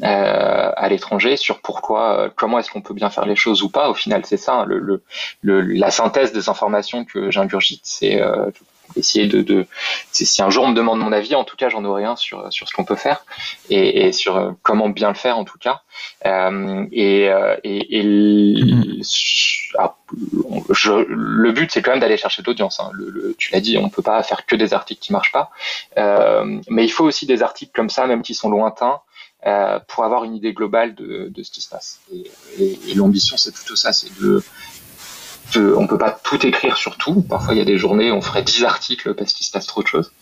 euh, 0.02 0.70
à 0.76 0.88
l'étranger, 0.90 1.38
sur 1.38 1.60
pourquoi, 1.62 2.18
euh, 2.18 2.28
comment 2.36 2.58
est-ce 2.58 2.70
qu'on 2.70 2.82
peut 2.82 2.94
bien 2.94 3.08
faire 3.08 3.24
les 3.24 3.36
choses 3.36 3.62
ou 3.62 3.70
pas. 3.70 3.88
Au 3.88 3.94
final, 3.94 4.26
c'est 4.26 4.36
ça, 4.36 4.52
hein, 4.52 4.64
le, 4.66 5.02
le, 5.40 5.60
la 5.62 5.90
synthèse 5.90 6.32
des 6.32 6.50
informations 6.50 7.06
que 7.06 7.30
j'ingurgite, 7.30 7.80
c'est 7.84 8.20
euh, 8.20 8.50
essayer 8.96 9.26
de, 9.26 9.66
si 10.12 10.42
un 10.42 10.50
jour 10.50 10.64
on 10.64 10.68
me 10.68 10.74
demande 10.74 11.00
mon 11.00 11.12
avis, 11.12 11.34
en 11.34 11.44
tout 11.44 11.56
cas 11.56 11.68
j'en 11.68 11.84
aurai 11.84 12.04
un 12.04 12.16
sur 12.16 12.52
sur 12.52 12.68
ce 12.68 12.72
qu'on 12.72 12.84
peut 12.84 12.96
faire 12.96 13.24
et, 13.68 14.12
sur 14.12 14.36
euh, 14.36 14.52
comment 14.62 14.88
bien 14.88 15.08
le 15.08 15.14
faire 15.14 15.38
en 15.38 15.44
tout 15.44 15.58
cas. 15.58 15.82
Euh, 16.26 16.86
et, 16.92 17.28
euh, 17.28 17.56
ah, 19.78 19.96
le 20.12 21.52
but 21.52 21.70
c'est 21.70 21.82
quand 21.82 21.92
même 21.92 22.00
d'aller 22.00 22.16
chercher 22.16 22.42
l'audience. 22.46 22.80
Hein. 22.80 22.90
Tu 23.38 23.52
l'as 23.52 23.60
dit, 23.60 23.78
on 23.78 23.88
peut 23.88 24.02
pas 24.02 24.22
faire 24.22 24.46
que 24.46 24.56
des 24.56 24.74
articles 24.74 25.00
qui 25.00 25.12
marchent 25.12 25.32
pas, 25.32 25.50
mais 26.68 26.84
il 26.84 26.90
faut 26.90 27.04
aussi 27.04 27.26
des 27.26 27.42
articles 27.42 27.72
comme 27.74 27.90
ça, 27.90 28.06
même 28.06 28.22
qui 28.22 28.34
sont 28.34 28.50
lointains. 28.50 29.00
Pour 29.88 30.04
avoir 30.04 30.24
une 30.24 30.34
idée 30.34 30.52
globale 30.52 30.94
de, 30.94 31.28
de 31.30 31.42
ce 31.42 31.50
qui 31.50 31.62
se 31.62 31.68
passe. 31.70 31.98
Et 32.12 32.94
l'ambition, 32.94 33.38
c'est 33.38 33.54
plutôt 33.54 33.74
ça, 33.74 33.90
c'est 33.94 34.10
de, 34.20 34.42
on 35.56 35.86
peut 35.86 35.98
pas 35.98 36.10
tout 36.10 36.44
écrire 36.46 36.76
sur 36.76 36.96
tout. 36.96 37.22
Parfois, 37.22 37.54
il 37.54 37.58
y 37.58 37.60
a 37.60 37.64
des 37.64 37.78
journées, 37.78 38.12
on 38.12 38.20
ferait 38.20 38.42
10 38.42 38.64
articles 38.64 39.14
parce 39.14 39.32
qu'il 39.32 39.46
se 39.46 39.50
passe 39.50 39.66
trop 39.66 39.82
de 39.82 39.86
choses. 39.86 40.12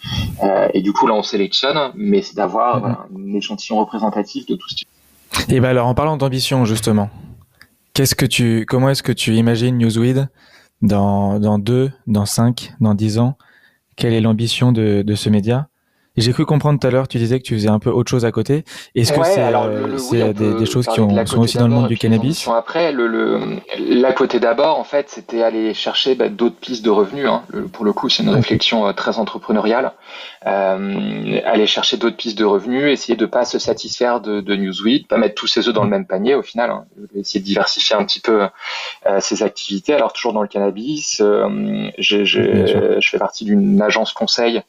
Euh, 0.42 0.68
et 0.74 0.80
du 0.80 0.92
coup, 0.92 1.06
là, 1.06 1.14
on 1.14 1.22
sélectionne, 1.22 1.92
mais 1.94 2.22
c'est 2.22 2.36
d'avoir 2.36 3.08
mhm. 3.10 3.32
un 3.32 3.34
échantillon 3.34 3.78
représentatif 3.78 4.46
de 4.46 4.54
tout 4.54 4.68
ce 4.68 4.76
type. 4.76 4.88
Et 5.48 5.60
ben 5.60 5.70
alors, 5.70 5.86
en 5.86 5.94
parlant 5.94 6.16
d'ambition, 6.16 6.64
justement, 6.64 7.10
qu'est-ce 7.94 8.14
que 8.14 8.26
tu, 8.26 8.64
comment 8.66 8.90
est-ce 8.90 9.02
que 9.02 9.12
tu 9.12 9.34
imagines 9.34 9.76
Newsweed 9.76 10.28
dans, 10.82 11.38
dans 11.38 11.58
2, 11.58 11.90
dans 12.06 12.26
5, 12.26 12.72
dans 12.80 12.94
10 12.94 13.18
ans? 13.18 13.36
Quelle 13.96 14.14
est 14.14 14.20
l'ambition 14.20 14.72
de, 14.72 15.02
de 15.02 15.14
ce 15.14 15.28
média? 15.28 15.68
J'ai 16.18 16.32
cru 16.32 16.44
comprendre 16.44 16.80
tout 16.80 16.86
à 16.86 16.90
l'heure, 16.90 17.06
tu 17.06 17.18
disais 17.18 17.38
que 17.38 17.44
tu 17.44 17.54
faisais 17.54 17.68
un 17.68 17.78
peu 17.78 17.90
autre 17.90 18.10
chose 18.10 18.24
à 18.24 18.32
côté. 18.32 18.64
Est-ce 18.94 19.12
que 19.12 19.22
c'est 19.24 20.22
euh, 20.22 20.32
des, 20.32 20.66
choses 20.66 20.86
qui 20.86 21.00
ont, 21.00 21.26
sont 21.26 21.38
aussi 21.38 21.58
dans 21.58 21.68
le 21.68 21.74
monde 21.74 21.88
du 21.88 21.96
cannabis? 21.96 22.48
Après, 22.48 22.90
le, 22.92 23.06
le, 23.06 23.40
l'à 23.78 24.12
côté 24.12 24.40
d'abord, 24.40 24.78
en 24.78 24.84
fait, 24.84 25.08
c'était 25.10 25.42
aller 25.42 25.74
chercher 25.74 26.16
bah, 26.16 26.28
d'autres 26.28 26.56
pistes 26.56 26.84
de 26.84 26.90
revenus. 26.90 27.26
Hein. 27.26 27.42
pour 27.72 27.84
le 27.84 27.92
coup, 27.92 28.08
c'est 28.08 28.24
une 28.24 28.30
réflexion 28.30 28.86
euh, 28.86 28.92
très 28.92 29.18
entrepreneuriale. 29.18 29.92
Euh, 30.46 31.40
aller 31.44 31.66
chercher 31.66 31.96
d'autres 31.96 32.16
pistes 32.16 32.38
de 32.38 32.44
revenus, 32.44 32.90
essayer 32.90 33.16
de 33.16 33.26
pas 33.26 33.44
se 33.44 33.58
satisfaire 33.58 34.20
de, 34.20 34.40
de 34.40 34.56
Newsweed, 34.56 35.06
pas 35.06 35.18
mettre 35.18 35.36
tous 35.36 35.46
ses 35.46 35.68
œufs 35.68 35.74
dans 35.74 35.84
le 35.84 35.90
même 35.90 36.06
panier 36.06 36.34
au 36.34 36.42
final. 36.42 36.70
Hein. 36.70 36.84
Essayer 37.14 37.40
de 37.40 37.44
diversifier 37.44 37.94
un 37.96 38.04
petit 38.04 38.20
peu 38.20 38.48
euh, 39.06 39.20
ses 39.20 39.42
activités. 39.42 39.94
Alors 39.94 40.12
toujours 40.12 40.32
dans 40.32 40.42
le 40.42 40.48
cannabis, 40.48 41.22
je 41.98 43.00
fais 43.02 43.18
partie 43.18 43.44
d'une 43.44 43.80
agence 43.80 44.12
conseil 44.12 44.62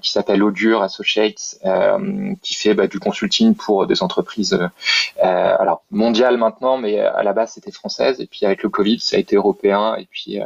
qui 0.00 0.12
s'appelle 0.12 0.42
Augure 0.42 0.82
Associates, 0.82 1.58
euh, 1.64 2.34
qui 2.42 2.54
fait 2.54 2.74
bah, 2.74 2.86
du 2.86 2.98
consulting 2.98 3.54
pour 3.54 3.86
des 3.86 4.02
entreprises 4.02 4.52
euh, 4.52 5.56
alors 5.58 5.82
mondiales 5.90 6.36
maintenant, 6.36 6.78
mais 6.78 7.00
à 7.00 7.22
la 7.22 7.32
base 7.32 7.52
c'était 7.54 7.72
française. 7.72 8.20
Et 8.20 8.26
puis 8.26 8.46
avec 8.46 8.62
le 8.62 8.68
Covid, 8.68 9.00
ça 9.00 9.16
a 9.16 9.20
été 9.20 9.36
européen 9.36 9.96
et 9.96 10.06
puis 10.10 10.38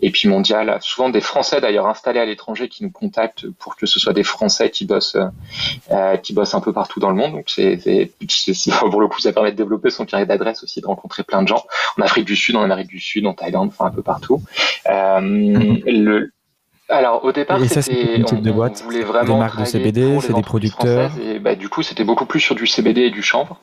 et 0.00 0.10
puis 0.10 0.28
mondial. 0.28 0.78
Souvent 0.80 1.08
des 1.08 1.20
Français 1.20 1.60
d'ailleurs 1.60 1.86
installés 1.86 2.20
à 2.20 2.26
l'étranger 2.26 2.68
qui 2.68 2.84
nous 2.84 2.90
contactent 2.90 3.48
pour 3.58 3.76
que 3.76 3.86
ce 3.86 3.98
soit 3.98 4.12
des 4.12 4.24
Français 4.24 4.70
qui 4.70 4.84
bossent 4.84 5.16
qui 6.22 6.32
bossent 6.32 6.54
un 6.54 6.60
peu 6.60 6.72
partout 6.72 7.00
dans 7.00 7.10
le 7.10 7.16
monde. 7.16 7.32
Donc 7.32 7.48
c'est 7.48 8.10
pour 8.90 9.00
le 9.00 9.08
coup 9.08 9.20
ça 9.20 9.32
permet 9.32 9.52
de 9.52 9.56
développer 9.56 9.90
son 9.90 10.04
carnet 10.04 10.26
d'adresse 10.26 10.62
aussi, 10.62 10.80
de 10.80 10.86
rencontrer 10.86 11.22
plein 11.22 11.42
de 11.42 11.48
gens 11.48 11.64
en 11.96 12.02
Afrique 12.02 12.24
du 12.24 12.36
Sud, 12.36 12.56
en 12.56 12.62
Amérique 12.62 12.88
du 12.88 13.00
Sud, 13.00 13.26
en 13.26 13.34
Thaïlande, 13.34 13.68
enfin 13.68 13.86
un 13.86 13.90
peu 13.90 14.02
partout. 14.02 14.42
Euh, 14.88 15.20
le, 15.20 16.32
alors 16.90 17.24
au 17.24 17.32
départ, 17.32 17.58
c'était 17.64 18.22
on, 18.30 18.40
de 18.40 18.50
boîte, 18.50 18.82
voulait 18.82 19.02
vraiment 19.02 19.34
des 19.34 19.40
marques 19.40 19.60
de 19.60 19.64
CBD, 19.64 20.20
c'est 20.20 20.34
des 20.34 20.42
producteurs. 20.42 21.10
Et 21.18 21.38
bah, 21.38 21.54
du 21.54 21.70
coup, 21.70 21.82
c'était 21.82 22.04
beaucoup 22.04 22.26
plus 22.26 22.40
sur 22.40 22.54
du 22.54 22.66
CBD 22.66 23.02
et 23.02 23.10
du 23.10 23.22
chanvre, 23.22 23.58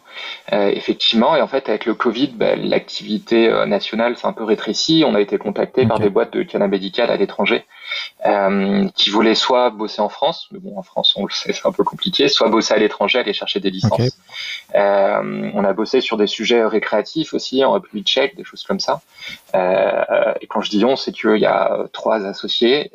euh, 0.53 0.69
effectivement. 0.69 1.35
Et 1.35 1.41
en 1.41 1.47
fait, 1.47 1.69
avec 1.69 1.85
le 1.85 1.93
Covid, 1.93 2.29
bah, 2.35 2.55
l'activité 2.55 3.47
euh, 3.47 3.67
nationale 3.67 4.17
s'est 4.17 4.25
un 4.25 4.33
peu 4.33 4.43
rétrécie. 4.43 5.03
On 5.05 5.13
a 5.13 5.21
été 5.21 5.37
contacté 5.37 5.85
par 5.85 5.99
des 5.99 6.09
boîtes 6.09 6.33
de 6.33 6.41
cannabis 6.41 6.71
médical 6.71 7.11
à 7.11 7.17
l'étranger 7.17 7.65
euh, 8.25 8.87
qui 8.95 9.09
voulaient 9.09 9.35
soit 9.35 9.69
bosser 9.69 10.01
en 10.01 10.09
France, 10.09 10.47
mais 10.51 10.59
bon, 10.59 10.77
en 10.77 10.83
France, 10.83 11.13
on 11.15 11.25
le 11.25 11.31
sait, 11.31 11.53
c'est 11.53 11.65
un 11.65 11.71
peu 11.71 11.83
compliqué, 11.83 12.27
soit 12.27 12.49
bosser 12.49 12.73
à 12.73 12.77
l'étranger, 12.77 13.19
aller 13.19 13.33
chercher 13.33 13.59
des 13.59 13.69
licences. 13.69 14.17
Euh, 14.75 15.51
on 15.53 15.63
a 15.63 15.73
bossé 15.73 16.01
sur 16.01 16.17
des 16.17 16.27
sujets 16.27 16.63
récréatifs 16.65 17.33
aussi, 17.33 17.63
en 17.63 17.73
République 17.73 18.07
tchèque, 18.07 18.35
des 18.35 18.43
choses 18.43 18.63
comme 18.63 18.79
ça. 18.79 19.01
Euh, 19.55 20.33
et 20.41 20.47
quand 20.47 20.61
je 20.61 20.69
dis 20.69 20.85
on, 20.85 20.95
c'est 20.95 21.11
qu'il 21.11 21.37
y 21.37 21.45
a 21.45 21.85
trois 21.93 22.25
associés 22.25 22.91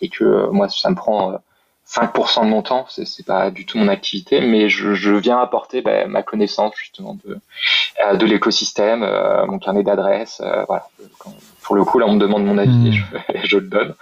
et 0.00 0.08
que 0.08 0.48
moi, 0.50 0.68
ça 0.68 0.90
me 0.90 0.94
prend 0.94 1.38
5% 1.86 2.44
de 2.44 2.48
mon 2.48 2.62
temps, 2.62 2.86
c'est, 2.88 3.06
c'est 3.06 3.24
pas 3.24 3.50
du 3.50 3.66
tout 3.66 3.78
mon 3.78 3.88
activité, 3.88 4.40
mais 4.40 4.68
je, 4.68 4.94
je 4.94 5.12
viens 5.12 5.38
apporter 5.38 5.82
ben, 5.82 6.08
ma 6.08 6.22
connaissance 6.22 6.74
justement 6.76 7.18
de, 7.24 7.38
euh, 8.04 8.16
de 8.16 8.26
l'écosystème, 8.26 9.02
euh, 9.02 9.46
mon 9.46 9.58
carnet 9.58 9.82
d'adresses, 9.82 10.40
euh, 10.44 10.64
voilà. 10.66 10.88
pour 11.62 11.76
le 11.76 11.84
coup, 11.84 11.98
là, 11.98 12.06
on 12.06 12.14
me 12.14 12.20
demande 12.20 12.44
mon 12.44 12.58
avis 12.58 12.88
et, 12.88 12.90
hmm. 12.90 12.92
je, 12.92 13.48
je, 13.48 13.58
le 13.58 13.68
donne. 13.68 13.94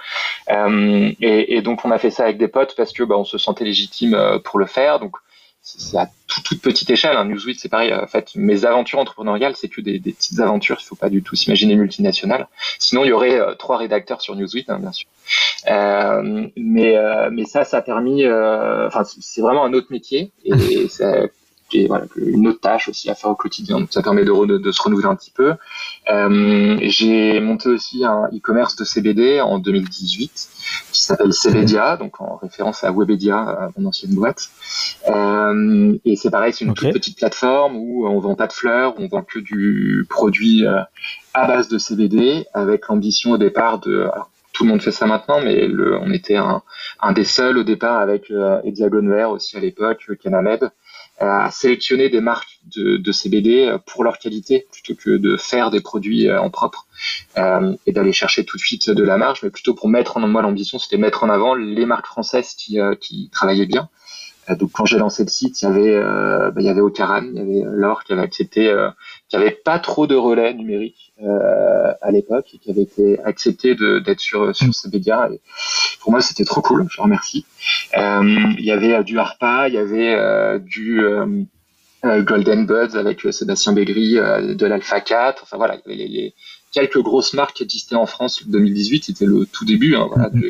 Et, 1.20 1.56
et, 1.56 1.62
donc, 1.62 1.84
on 1.84 1.90
a 1.90 1.98
fait 1.98 2.10
ça 2.10 2.24
avec 2.24 2.38
des 2.38 2.48
potes 2.48 2.74
parce 2.76 2.92
que 2.92 3.02
ben, 3.02 3.16
on 3.16 3.24
se 3.24 3.38
sentait 3.38 3.64
légitime 3.64 4.16
pour 4.44 4.58
le 4.58 4.66
faire. 4.66 5.00
Donc, 5.00 5.16
c'est 5.62 5.96
à 5.96 6.10
toute, 6.26 6.60
petite 6.60 6.90
échelle. 6.90 7.16
Hein. 7.16 7.24
Newsweek, 7.24 7.58
c'est 7.58 7.68
pareil. 7.68 7.94
En 7.94 8.06
fait, 8.08 8.34
mes 8.34 8.64
aventures 8.64 8.98
entrepreneuriales, 8.98 9.54
c'est 9.56 9.68
que 9.68 9.80
des, 9.80 10.00
des, 10.00 10.12
petites 10.12 10.40
aventures. 10.40 10.78
Il 10.80 10.84
faut 10.84 10.96
pas 10.96 11.08
du 11.08 11.22
tout 11.22 11.36
s'imaginer 11.36 11.76
multinationales. 11.76 12.48
Sinon, 12.78 13.04
il 13.04 13.08
y 13.08 13.12
aurait 13.12 13.38
euh, 13.38 13.54
trois 13.54 13.76
rédacteurs 13.76 14.20
sur 14.20 14.34
Newsweek, 14.34 14.68
hein, 14.68 14.78
bien 14.80 14.92
sûr. 14.92 15.08
Euh, 15.68 16.48
mais, 16.56 16.96
euh, 16.96 17.30
mais 17.32 17.44
ça, 17.44 17.64
ça 17.64 17.78
a 17.78 17.82
permis. 17.82 18.24
Euh, 18.24 18.86
enfin, 18.86 19.02
c'est 19.04 19.40
vraiment 19.40 19.64
un 19.64 19.72
autre 19.72 19.88
métier 19.90 20.32
et, 20.44 20.88
ça 20.88 21.26
et 21.74 21.86
voilà, 21.86 22.04
une 22.16 22.46
autre 22.48 22.60
tâche 22.60 22.88
aussi 22.88 23.10
à 23.10 23.14
faire 23.14 23.30
au 23.30 23.34
quotidien. 23.34 23.80
Donc 23.80 23.92
ça 23.92 24.02
permet 24.02 24.24
de, 24.24 24.58
de, 24.58 24.72
se 24.72 24.82
renouveler 24.82 25.08
un 25.08 25.16
petit 25.16 25.30
peu. 25.30 25.54
Euh, 26.10 26.78
j'ai 26.82 27.40
monté 27.40 27.70
aussi 27.70 28.04
un 28.04 28.26
e-commerce 28.26 28.76
de 28.76 28.84
CBD 28.84 29.40
en 29.40 29.58
2018 29.58 30.48
qui 30.92 31.02
s'appelle 31.02 31.32
CBDia, 31.32 31.96
donc 31.96 32.20
en 32.20 32.36
référence 32.36 32.84
à 32.84 32.92
Webedia, 32.92 33.70
mon 33.78 33.88
ancienne 33.88 34.14
boîte. 34.14 34.50
Euh, 35.08 35.96
et 36.04 36.16
c'est 36.16 36.30
pareil, 36.30 36.52
c'est 36.52 36.64
une 36.64 36.74
toute 36.74 36.92
petite 36.92 37.16
plateforme 37.16 37.76
où 37.76 38.06
on 38.06 38.18
vend 38.18 38.34
pas 38.34 38.46
de 38.48 38.52
fleurs, 38.52 38.94
on 38.98 39.08
vend 39.08 39.22
que 39.22 39.38
du 39.38 40.06
produit 40.08 40.66
à 40.66 41.46
base 41.46 41.68
de 41.68 41.78
CBD 41.78 42.46
avec 42.52 42.88
l'ambition 42.88 43.32
au 43.32 43.38
départ 43.38 43.78
de 43.78 44.10
tout 44.52 44.64
le 44.64 44.70
monde 44.70 44.82
fait 44.82 44.92
ça 44.92 45.06
maintenant, 45.06 45.40
mais 45.40 45.68
on 46.00 46.12
était 46.12 46.36
un, 46.36 46.62
des 47.12 47.24
seuls 47.24 47.58
au 47.58 47.64
départ 47.64 48.00
avec 48.00 48.30
euh, 48.30 48.60
Hexagon 48.64 49.30
aussi 49.30 49.56
à 49.56 49.60
l'époque, 49.60 50.10
Canamed, 50.22 50.70
à 51.18 51.50
sélectionner 51.50 52.08
des 52.08 52.20
marques 52.20 52.60
de, 52.76 52.96
de, 52.96 53.12
CBD 53.12 53.76
pour 53.86 54.04
leur 54.04 54.18
qualité 54.18 54.66
plutôt 54.72 54.94
que 54.94 55.10
de 55.10 55.36
faire 55.36 55.70
des 55.70 55.80
produits 55.80 56.28
euh, 56.28 56.40
en 56.40 56.50
propre 56.50 56.86
euh, 57.38 57.74
et 57.86 57.92
d'aller 57.92 58.12
chercher 58.12 58.44
tout 58.44 58.56
de 58.56 58.62
suite 58.62 58.90
de 58.90 59.02
la 59.02 59.16
marge, 59.16 59.40
mais 59.42 59.50
plutôt 59.50 59.74
pour 59.74 59.88
mettre 59.88 60.16
en 60.16 60.26
moi 60.26 60.42
l'ambition, 60.42 60.78
c'était 60.78 60.96
mettre 60.96 61.24
en 61.24 61.28
avant 61.28 61.54
les 61.54 61.86
marques 61.86 62.06
françaises 62.06 62.56
euh, 62.74 62.94
qui 62.96 63.30
travaillaient 63.32 63.66
bien. 63.66 63.88
Euh, 64.50 64.56
donc 64.56 64.72
quand 64.72 64.84
j'ai 64.84 64.98
lancé 64.98 65.24
le 65.24 65.28
site, 65.28 65.62
il 65.62 65.64
y 65.66 65.68
avait 65.68 65.94
euh, 65.94 66.50
bah, 66.50 66.60
il 66.60 66.66
y 66.66 66.68
avait 66.68 66.80
Ocaran, 66.80 67.22
il 67.22 67.36
y 67.36 67.40
avait 67.40 67.76
Laure 67.76 68.04
qui 68.04 68.12
avait 68.12 68.22
accepté, 68.22 68.68
euh, 68.68 68.90
qui 69.28 69.36
avait 69.36 69.50
pas 69.50 69.78
trop 69.78 70.06
de 70.06 70.14
relais 70.14 70.54
numériques 70.54 71.12
à 72.00 72.10
l'époque 72.10 72.46
et 72.52 72.58
qui 72.58 72.68
avait 72.68 72.82
été 72.82 73.20
accepté 73.20 73.76
d'être 73.76 74.18
sur 74.18 74.56
sur 74.56 74.74
ces 74.74 74.88
médias. 74.88 75.30
Et 75.30 75.40
pour 76.00 76.10
moi, 76.10 76.20
c'était 76.20 76.44
trop 76.44 76.62
cool. 76.62 76.86
Je 76.90 77.00
remercie. 77.00 77.46
il 77.94 78.64
y 78.64 78.72
avait 78.72 79.04
du 79.04 79.20
Harpa, 79.20 79.68
il 79.68 79.74
y 79.74 79.78
avait 79.78 80.58
du 80.58 81.00
Golden 82.02 82.66
Buds 82.66 82.96
avec 82.96 83.20
Sébastien 83.30 83.72
Bégri 83.72 84.14
de 84.14 84.66
l'Alpha 84.66 85.00
4. 85.00 85.44
Enfin 85.44 85.56
voilà, 85.56 85.76
il 85.86 85.92
y 85.92 86.02
avait 86.02 86.08
les, 86.08 86.34
quelques 86.72 87.00
grosses 87.00 87.34
marques 87.34 87.60
existaient 87.60 87.94
en 87.94 88.06
France. 88.06 88.42
2018, 88.46 89.04
c'était 89.04 89.26
le 89.26 89.46
tout 89.46 89.64
début 89.64 89.94
hein, 89.94 90.08
voilà, 90.12 90.30
mhm. 90.30 90.42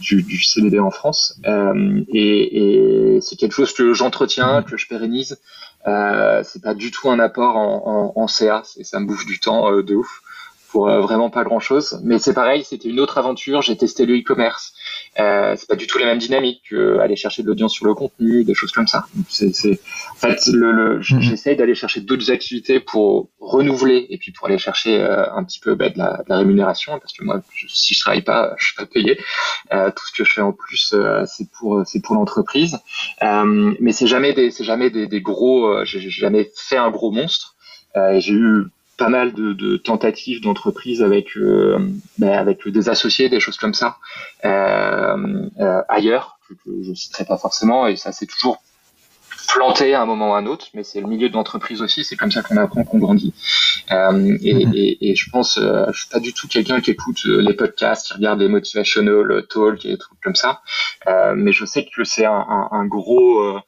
du, 0.00 0.22
du, 0.22 0.42
CBD 0.42 0.78
en 0.78 0.90
France. 0.90 1.38
Euh, 1.46 2.02
et, 2.08 3.16
et 3.16 3.20
c'est 3.20 3.36
quelque 3.36 3.52
chose 3.52 3.74
que 3.74 3.92
j'entretiens, 3.92 4.60
mhm. 4.60 4.64
que 4.64 4.76
je 4.76 4.86
pérennise. 4.86 5.38
Euh, 5.86 6.42
c'est 6.44 6.62
pas 6.62 6.74
du 6.74 6.90
tout 6.90 7.10
un 7.10 7.18
apport 7.18 7.56
en, 7.56 8.12
en, 8.16 8.22
en 8.22 8.26
CA, 8.28 8.62
ça 8.64 9.00
me 9.00 9.06
bouffe 9.06 9.24
du 9.26 9.40
temps 9.40 9.72
euh, 9.72 9.82
de 9.82 9.94
ouf 9.94 10.22
pour 10.70 10.88
euh, 10.88 11.00
vraiment 11.00 11.30
pas 11.30 11.44
grand 11.44 11.60
chose. 11.60 12.00
Mais 12.04 12.18
c'est 12.18 12.34
pareil, 12.34 12.64
c'était 12.64 12.88
une 12.88 13.00
autre 13.00 13.18
aventure. 13.18 13.62
J'ai 13.62 13.76
testé 13.76 14.06
le 14.06 14.18
e-commerce. 14.18 14.72
Euh, 15.18 15.54
c'est 15.56 15.68
pas 15.68 15.74
du 15.74 15.86
tout 15.86 15.98
la 15.98 16.06
même 16.06 16.18
dynamique 16.18 16.62
que 16.70 16.98
aller 16.98 17.16
chercher 17.16 17.42
de 17.42 17.48
l'audience 17.48 17.72
sur 17.72 17.86
le 17.86 17.94
contenu, 17.94 18.44
des 18.44 18.54
choses 18.54 18.70
comme 18.70 18.86
ça. 18.86 19.06
C'est, 19.28 19.54
c'est... 19.54 19.80
En 20.12 20.14
fait, 20.14 20.46
le, 20.46 20.70
le... 20.70 20.96
Mhm. 20.98 21.20
j'essaye 21.20 21.56
d'aller 21.56 21.74
chercher 21.74 22.00
d'autres 22.00 22.30
activités 22.30 22.78
pour 22.78 23.28
renouveler 23.40 24.06
et 24.10 24.18
puis 24.18 24.32
pour 24.32 24.46
aller 24.46 24.58
chercher 24.58 25.00
euh, 25.00 25.24
un 25.34 25.42
petit 25.44 25.58
peu 25.58 25.74
bah, 25.74 25.88
de, 25.88 25.98
la, 25.98 26.18
de, 26.18 26.28
la, 26.28 26.38
rémunération 26.38 26.98
parce 27.00 27.12
que 27.12 27.24
moi, 27.24 27.40
si 27.68 27.94
je 27.94 28.00
travaille 28.00 28.22
pas, 28.22 28.54
je 28.58 28.66
suis 28.66 28.76
pas 28.76 28.86
payé. 28.86 29.18
Euh, 29.72 29.90
tout 29.90 30.04
ce 30.06 30.12
que 30.12 30.24
je 30.24 30.32
fais 30.32 30.40
en 30.40 30.52
plus, 30.52 30.92
euh, 30.94 31.24
c'est 31.26 31.50
pour 31.50 31.82
c'est 31.84 32.00
pour 32.00 32.14
l'entreprise. 32.14 32.78
mais 33.20 33.92
c'est 33.92 34.06
jamais 34.06 34.32
des 34.32 34.50
c'est 34.50 34.64
jamais 34.64 34.90
des, 34.90 35.06
des 35.08 35.20
gros. 35.20 35.84
j'ai 35.84 36.00
jamais 36.10 36.50
fait 36.54 36.76
un 36.76 36.90
gros 36.90 37.10
monstre. 37.10 37.56
j'ai 37.94 38.32
eu 38.32 38.66
pas 39.00 39.08
mal 39.08 39.32
de, 39.32 39.76
tentatives 39.78 40.42
d'entreprises 40.42 41.02
avec 41.02 41.34
euh, 41.38 41.78
ben, 42.18 42.32
avec 42.32 42.68
des 42.68 42.90
associés, 42.90 43.30
des 43.30 43.40
choses 43.40 43.56
comme 43.56 43.72
ça 43.72 43.96
euh, 44.44 45.48
euh, 45.58 45.80
ailleurs 45.88 46.38
que, 46.46 46.54
je 46.82 46.92
citerai 46.92 47.24
pas 47.24 47.38
forcément 47.38 47.86
et 47.86 47.96
ça 47.96 48.12
c'est 48.12 48.26
toujours 48.26 48.62
planté 49.48 49.94
à 49.94 50.02
un 50.02 50.06
moment 50.06 50.32
ou 50.32 50.34
à 50.34 50.38
un 50.38 50.46
autre, 50.46 50.68
mais 50.74 50.84
c'est 50.84 51.00
le 51.00 51.06
milieu 51.06 51.30
de 51.30 51.34
l'entreprise 51.34 51.80
aussi, 51.80 52.04
c'est 52.04 52.14
comme 52.14 52.30
ça 52.30 52.42
qu'on 52.42 52.58
apprend, 52.58 52.84
qu'on 52.84 52.98
grandit. 52.98 53.32
Euh, 53.90 54.38
et, 54.42 54.66
mhm. 54.66 54.72
et, 54.74 55.10
et, 55.10 55.14
je 55.14 55.30
pense, 55.30 55.58
euh, 55.58 55.86
je 55.92 56.00
suis 56.00 56.08
pas 56.08 56.20
du 56.20 56.32
tout 56.32 56.46
quelqu'un 56.46 56.80
qui 56.80 56.92
écoute 56.92 57.20
euh, 57.26 57.40
les 57.40 57.54
podcasts, 57.54 58.08
qui 58.08 58.14
regarde 58.14 58.40
les 58.40 58.48
motivational 58.48 59.46
talk 59.48 59.84
et 59.84 59.88
des 59.90 59.98
trucs 59.98 60.20
comme 60.20 60.36
ça, 60.36 60.62
euh, 61.08 61.34
mais 61.36 61.52
je 61.52 61.64
sais 61.64 61.84
que 61.84 62.04
c'est 62.04 62.24
un, 62.24 62.32
un, 62.32 62.68
un, 62.70 62.86
gros, 62.86 63.40
euh, 63.40 63.60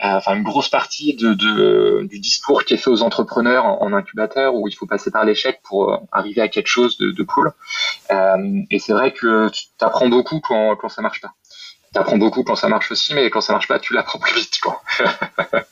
enfin 0.00 0.36
une 0.36 0.42
grosse 0.42 0.68
partie 0.68 1.14
de, 1.14 1.34
de, 1.34 2.06
du 2.08 2.20
discours 2.20 2.64
qui 2.64 2.74
est 2.74 2.78
fait 2.78 2.90
aux 2.90 3.02
entrepreneurs 3.02 3.66
en, 3.66 3.92
incubateur, 3.92 4.54
où 4.54 4.66
il 4.68 4.74
faut 4.74 4.86
passer 4.86 5.10
par 5.10 5.24
l'échec 5.24 5.60
pour 5.62 6.06
arriver 6.10 6.40
à 6.40 6.48
quelque 6.48 6.68
chose 6.68 6.96
de, 6.98 7.10
de 7.10 7.22
cool. 7.22 7.52
et 8.70 8.78
c'est 8.78 8.92
vrai 8.92 9.12
que 9.12 9.50
tu 9.50 9.66
apprends 9.80 10.08
beaucoup 10.08 10.40
quand, 10.40 10.76
quand 10.76 10.88
ça 10.88 11.02
marche 11.02 11.20
pas 11.20 11.34
apprends 11.96 12.18
beaucoup 12.18 12.42
quand 12.44 12.56
ça 12.56 12.68
marche 12.68 12.90
aussi, 12.90 13.14
mais 13.14 13.30
quand 13.30 13.40
ça 13.40 13.52
marche 13.52 13.68
pas, 13.68 13.78
tu 13.78 13.94
l'apprends 13.94 14.18
plus 14.20 14.34
vite, 14.34 14.58
quoi. 14.60 14.82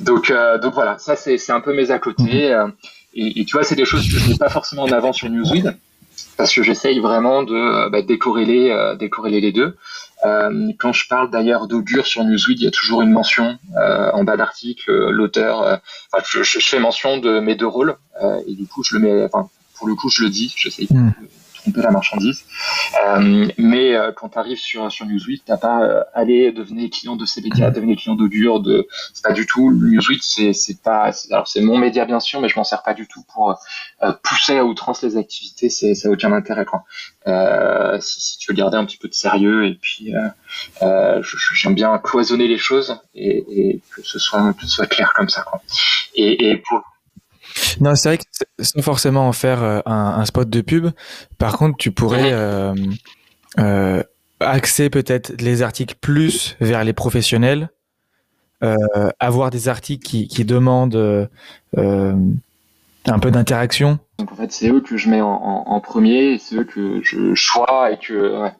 donc, 0.00 0.30
euh, 0.30 0.58
donc 0.58 0.74
voilà, 0.74 0.98
ça 0.98 1.16
c'est 1.16 1.50
un 1.50 1.60
peu 1.60 1.74
mes 1.74 1.90
à 1.90 1.98
côté. 1.98 2.22
Mhm. 2.22 2.52
Euh, 2.52 2.68
et, 3.14 3.40
et, 3.40 3.44
tu 3.44 3.56
vois, 3.56 3.64
c'est 3.64 3.74
des 3.74 3.84
choses 3.84 4.10
que 4.10 4.18
je 4.18 4.30
mets 4.30 4.38
pas 4.38 4.48
forcément 4.48 4.84
en 4.84 4.92
avant 4.92 5.12
sur 5.12 5.28
Newsweed, 5.28 5.76
parce 6.38 6.54
que 6.54 6.62
j'essaye 6.62 6.98
vraiment 6.98 7.42
de 7.42 7.54
euh, 7.54 7.90
bah, 7.90 8.00
décorréler, 8.00 8.70
euh, 8.70 8.94
décorréler 8.94 9.40
les 9.40 9.52
deux. 9.52 9.76
Euh, 10.24 10.70
quand 10.78 10.92
je 10.92 11.06
parle 11.08 11.30
d'ailleurs 11.30 11.66
d'augure 11.66 12.06
sur 12.06 12.24
Newsweed, 12.24 12.60
il 12.60 12.64
y 12.64 12.68
a 12.68 12.70
toujours 12.70 13.02
une 13.02 13.10
mention 13.10 13.58
en 13.74 14.24
bas 14.24 14.36
d'article, 14.36 15.10
l'auteur. 15.10 15.80
je, 16.24 16.42
je, 16.42 16.58
fais 16.60 16.78
mention 16.78 17.18
de 17.18 17.40
mes 17.40 17.54
deux 17.54 17.66
rôles, 17.66 17.96
et 18.46 18.54
du 18.54 18.66
coup, 18.66 18.82
je 18.82 18.96
le 18.96 19.00
mets. 19.02 19.24
Enfin, 19.24 19.48
pour 19.76 19.88
le 19.88 19.94
coup, 19.94 20.08
je 20.08 20.22
le 20.22 20.30
dis. 20.30 20.54
J'essaye. 20.56 20.86
Mhm 20.90 21.12
tromper 21.62 21.82
la 21.82 21.90
marchandise. 21.90 22.44
Euh, 23.04 23.48
mais 23.56 23.94
euh, 23.94 24.12
quand 24.12 24.30
tu 24.30 24.38
arrives 24.38 24.58
sur, 24.58 24.90
sur 24.90 25.06
Newsweek, 25.06 25.44
t'as 25.44 25.56
pas 25.56 25.82
euh, 25.82 26.02
allez 26.14 26.52
devenir 26.52 26.90
client 26.90 27.16
de 27.16 27.24
ces 27.24 27.40
médias, 27.40 27.70
devenir 27.70 27.96
client 27.96 28.14
d'Augure, 28.14 28.60
de 28.60 28.86
c'est 29.14 29.24
pas 29.24 29.32
du 29.32 29.46
tout. 29.46 29.72
Newsweek, 29.72 30.22
c'est 30.22 30.52
c'est 30.52 30.82
pas 30.82 31.12
alors 31.30 31.48
c'est 31.48 31.60
mon 31.60 31.78
média 31.78 32.04
bien 32.04 32.20
sûr, 32.20 32.40
mais 32.40 32.48
je 32.48 32.56
m'en 32.56 32.64
sers 32.64 32.82
pas 32.82 32.94
du 32.94 33.06
tout 33.06 33.22
pour 33.32 33.58
euh, 34.02 34.12
pousser 34.22 34.58
à 34.58 34.64
outrance 34.64 35.02
les 35.02 35.16
activités. 35.16 35.70
C'est 35.70 35.94
ça 35.94 36.08
n'a 36.08 36.14
aucun 36.14 36.32
intérêt 36.32 36.64
quoi. 36.64 36.84
Euh, 37.26 37.98
si, 38.00 38.20
si, 38.20 38.38
tu 38.38 38.50
veux 38.50 38.56
garder 38.56 38.76
un 38.76 38.84
petit 38.84 38.98
peu 38.98 39.08
de 39.08 39.14
sérieux 39.14 39.66
et 39.66 39.74
puis 39.74 40.12
j'aime 41.54 41.74
bien 41.74 41.96
cloisonner 41.98 42.48
les 42.48 42.58
choses 42.58 43.00
et, 43.14 43.44
et, 43.48 43.80
que 43.94 44.02
ce 44.02 44.18
soit 44.18 44.52
que 44.54 44.62
ce 44.62 44.68
soit 44.68 44.86
clair 44.86 45.12
comme 45.14 45.28
ça 45.28 45.42
quoi. 45.42 45.62
Et, 46.14 46.50
et 46.50 46.56
pour 46.56 46.91
non, 47.80 47.94
c'est 47.94 48.08
vrai 48.08 48.18
que 48.18 48.24
sans 48.58 48.82
forcément 48.82 49.28
en 49.28 49.32
faire 49.32 49.62
euh, 49.62 49.80
un, 49.86 50.24
spot 50.24 50.48
de 50.48 50.60
pub, 50.60 50.90
par 51.38 51.58
contre, 51.58 51.76
tu 51.78 51.90
pourrais 51.90 52.32
euh, 52.32 52.74
euh, 53.58 54.02
axer 54.40 54.90
peut-être 54.90 55.40
les 55.40 55.62
articles 55.62 55.94
plus 56.00 56.56
vers 56.60 56.84
les 56.84 56.92
professionnels, 56.92 57.70
euh, 58.62 58.76
avoir 59.20 59.50
des 59.50 59.68
articles 59.68 60.04
qui, 60.06 60.28
qui 60.28 60.44
demandent 60.44 60.94
euh, 60.96 62.14
un 63.06 63.18
peu 63.18 63.30
d'interaction. 63.30 63.98
Donc 64.18 64.32
en 64.32 64.36
fait, 64.36 64.52
c'est 64.52 64.68
eux 64.68 64.80
que 64.80 64.96
je 64.96 65.08
mets 65.08 65.20
en, 65.20 65.28
en, 65.28 65.64
en 65.66 65.80
premier, 65.80 66.38
c'est 66.38 66.56
eux 66.56 66.64
que 66.64 67.00
je 67.02 67.34
choisis 67.34 67.92
et 67.92 68.06
que 68.06 68.42
ouais, 68.42 68.52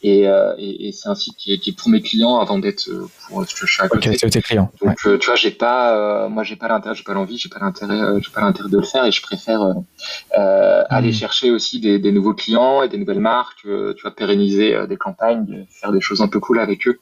Et, 0.00 0.28
euh, 0.28 0.54
et, 0.58 0.88
et 0.88 0.92
c'est 0.92 1.08
un 1.08 1.16
site 1.16 1.34
qui 1.36 1.52
est, 1.52 1.58
qui 1.58 1.70
est, 1.70 1.72
pour 1.72 1.88
mes 1.88 2.00
clients 2.00 2.38
avant 2.38 2.58
d'être 2.58 2.88
euh, 2.88 3.08
pour 3.26 3.44
ce 3.44 3.52
que 3.52 3.66
je 3.66 3.72
suis 3.72 3.82
à 3.82 3.88
côté. 3.88 4.16
Tes 4.16 4.42
clients. 4.42 4.70
Donc 4.80 4.96
ouais. 5.04 5.18
tu 5.18 5.26
vois, 5.26 5.34
j'ai 5.34 5.50
pas, 5.50 6.28
moi 6.28 6.44
j'ai 6.44 6.54
pas 6.54 6.68
l'intérêt, 6.68 6.94
j'ai 6.94 7.02
pas 7.02 7.14
l'envie, 7.14 7.36
j'ai 7.36 7.48
pas 7.48 7.58
l'intérêt, 7.58 7.98
j'ai 8.22 8.30
pas 8.30 8.42
l'intérêt 8.42 8.68
de 8.68 8.76
le 8.76 8.84
faire 8.84 9.04
et 9.04 9.10
je 9.10 9.22
préfère 9.22 9.60
mmh. 9.60 9.84
aller 10.88 11.12
chercher 11.12 11.50
aussi 11.50 11.80
des, 11.80 11.98
des, 11.98 12.12
nouveaux 12.12 12.34
clients 12.34 12.82
et 12.82 12.88
des 12.88 12.98
nouvelles 12.98 13.18
marques, 13.18 13.62
tu 13.62 14.02
vois, 14.02 14.14
pérenniser 14.14 14.86
des 14.86 14.96
campagnes, 14.96 15.66
faire 15.68 15.90
des 15.90 16.00
choses 16.00 16.20
un 16.20 16.28
peu 16.28 16.38
cool 16.38 16.60
avec 16.60 16.86
eux, 16.86 17.00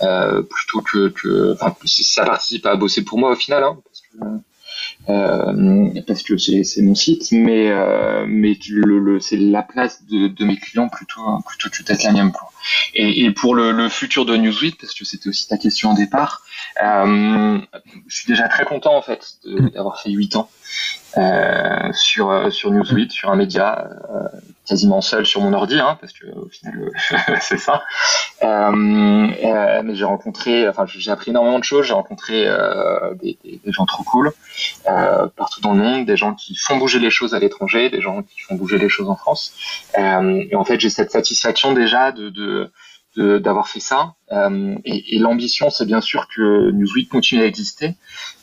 plutôt 0.00 0.80
que, 0.80 1.08
que, 1.08 1.52
enfin, 1.52 1.74
ça 1.84 2.24
participe 2.24 2.66
à 2.66 2.74
bosser 2.74 3.04
pour 3.04 3.18
moi 3.18 3.30
au 3.30 3.36
final, 3.36 3.62
hein, 3.62 3.78
parce 3.84 4.00
que 4.00 4.42
euh, 5.08 6.00
parce 6.06 6.22
que 6.22 6.36
c'est 6.36 6.82
mon 6.82 6.94
site, 6.94 7.32
mais 7.32 7.70
euh, 7.70 8.24
mais 8.28 8.56
le, 8.68 8.98
le 8.98 9.20
c'est 9.20 9.36
la 9.36 9.62
place 9.62 10.04
de, 10.06 10.28
de, 10.28 10.44
mes 10.44 10.56
clients 10.56 10.88
plutôt 10.88 11.20
plutôt 11.46 11.70
que 11.70 11.82
d'être 11.82 12.04
la 12.04 12.12
mienne. 12.12 12.32
Et, 12.94 13.24
et 13.24 13.30
pour 13.30 13.54
le, 13.54 13.72
le, 13.72 13.88
futur 13.88 14.24
de 14.24 14.36
Newsweek, 14.36 14.78
parce 14.80 14.94
que 14.94 15.04
c'était 15.04 15.28
aussi 15.28 15.48
ta 15.48 15.58
question 15.58 15.92
au 15.92 15.94
départ, 15.94 16.42
euh, 16.82 17.58
je 18.06 18.16
suis 18.16 18.26
déjà 18.26 18.48
très 18.48 18.64
content 18.64 18.96
en 18.96 19.02
fait 19.02 19.34
d'avoir 19.74 20.00
fait 20.00 20.10
8 20.10 20.36
ans 20.36 20.48
euh, 21.18 21.90
sur 21.92 22.30
euh, 22.30 22.48
sur 22.48 22.70
Newsweek, 22.70 23.12
sur 23.12 23.30
un 23.30 23.36
média 23.36 23.86
euh, 24.14 24.28
quasiment 24.66 25.02
seul 25.02 25.26
sur 25.26 25.42
mon 25.42 25.52
ordi, 25.52 25.78
hein, 25.78 25.98
parce 26.00 26.14
que 26.14 26.26
au 26.34 26.48
final 26.48 26.90
c'est 27.42 27.58
ça. 27.58 27.82
mais 28.40 29.94
j'ai 29.94 30.04
rencontré, 30.04 30.66
enfin 30.66 30.86
j'ai 30.86 31.10
appris 31.10 31.30
énormément 31.32 31.58
de 31.58 31.64
choses. 31.64 31.84
J'ai 31.84 31.92
rencontré 31.92 32.48
des, 33.20 33.36
des, 33.44 33.60
des, 33.62 33.72
gens 33.72 33.84
trop 33.84 34.04
cool 34.04 34.32
partout 35.36 35.60
dans 35.60 35.74
le 35.74 35.82
monde, 35.82 36.06
des 36.06 36.16
gens 36.16 36.32
qui 36.32 36.54
font 36.54 36.78
bouger 36.78 36.98
les 36.98 37.10
choses 37.10 37.34
à 37.34 37.38
l'étranger, 37.38 37.90
des 37.90 38.00
gens 38.00 38.22
qui 38.22 38.40
font 38.40 38.54
bouger 38.54 38.78
les 38.78 38.88
choses 38.88 39.10
en 39.10 39.16
France. 39.16 39.52
et 39.98 40.56
en 40.56 40.64
fait 40.64 40.80
j'ai 40.80 40.90
cette 40.90 41.10
satisfaction 41.10 41.72
déjà 41.72 42.12
de, 42.12 42.30
de 42.30 42.51
d'avoir 43.16 43.68
fait 43.68 43.80
ça. 43.80 44.14
Euh, 44.32 44.76
et, 44.84 45.18
l'ambition, 45.18 45.70
c'est 45.70 45.84
bien 45.84 46.00
sûr 46.00 46.28
que 46.34 46.70
Newsweek 46.70 47.08
continue 47.08 47.42
à 47.42 47.46
exister 47.46 47.94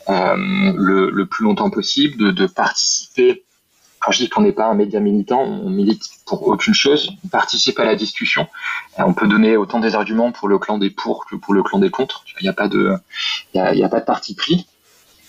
euh, 0.08 0.36
le, 0.36 1.24
plus 1.26 1.44
longtemps 1.44 1.70
possible, 1.70 2.34
de, 2.34 2.46
participer. 2.46 3.44
Quand 3.98 4.12
je 4.12 4.18
dis 4.18 4.28
qu'on 4.28 4.42
n'est 4.42 4.52
pas 4.52 4.66
un 4.66 4.74
média 4.74 5.00
militant, 5.00 5.42
on 5.42 5.68
milite 5.68 6.04
pour 6.24 6.46
aucune 6.46 6.72
chose. 6.72 7.12
On 7.24 7.28
participe 7.28 7.78
à 7.80 7.84
la 7.84 7.96
discussion. 7.96 8.46
Et 8.98 9.02
on 9.02 9.12
peut 9.12 9.26
donner 9.26 9.56
autant 9.56 9.80
des 9.80 9.94
arguments 9.94 10.32
pour 10.32 10.48
le 10.48 10.58
clan 10.58 10.78
des 10.78 10.90
pour 10.90 11.26
que 11.26 11.36
pour 11.36 11.52
le 11.52 11.62
clan 11.62 11.80
des 11.80 11.90
contre. 11.90 12.24
Il 12.40 12.44
n'y 12.44 12.48
a 12.48 12.54
pas 12.54 12.68
de, 12.68 12.94
il 13.54 13.60
y 13.60 13.84
a, 13.84 13.88
pas 13.88 14.00
de 14.00 14.04
parti 14.06 14.34
pris. 14.34 14.66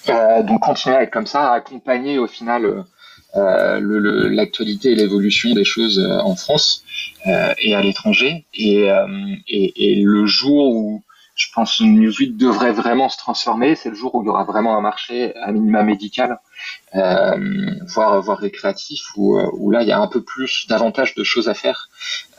Euh, 0.09 0.41
donc 0.43 0.61
continuer 0.61 0.95
à 0.95 1.03
être 1.03 1.11
comme 1.11 1.27
ça, 1.27 1.51
à 1.51 1.55
accompagner 1.55 2.17
au 2.17 2.27
final 2.27 2.85
euh, 3.35 4.29
l'actualité 4.29 4.91
et 4.91 4.95
l'évolution 4.95 5.53
des 5.53 5.63
choses 5.63 5.99
euh, 5.99 6.19
en 6.19 6.35
France 6.35 6.83
euh, 7.27 7.53
et 7.59 7.75
à 7.75 7.81
l'étranger. 7.81 8.45
Et, 8.53 8.89
et, 9.47 9.91
et, 9.91 10.01
le 10.03 10.25
jour 10.25 10.75
où 10.75 11.03
je 11.35 11.47
pense 11.55 11.77
que 11.77 11.83
Newsweek 11.83 12.35
devrait 12.35 12.73
vraiment 12.73 13.07
se 13.07 13.17
transformer, 13.17 13.75
c'est 13.75 13.89
le 13.89 13.95
jour 13.95 14.13
où 14.15 14.21
il 14.21 14.25
y 14.25 14.29
aura 14.29 14.43
vraiment 14.43 14.77
un 14.77 14.81
marché 14.81 15.33
à 15.37 15.53
minima 15.53 15.81
médical, 15.81 16.39
euh, 16.93 17.71
voire, 17.87 18.21
voire 18.21 18.37
récréatif, 18.37 19.01
où, 19.15 19.39
où 19.39 19.71
là 19.71 19.81
il 19.81 19.87
y 19.87 19.93
a 19.93 19.99
un 19.99 20.07
peu 20.07 20.21
plus, 20.21 20.67
davantage 20.67 21.15
de 21.15 21.23
choses 21.23 21.47
à 21.47 21.53
faire 21.53 21.89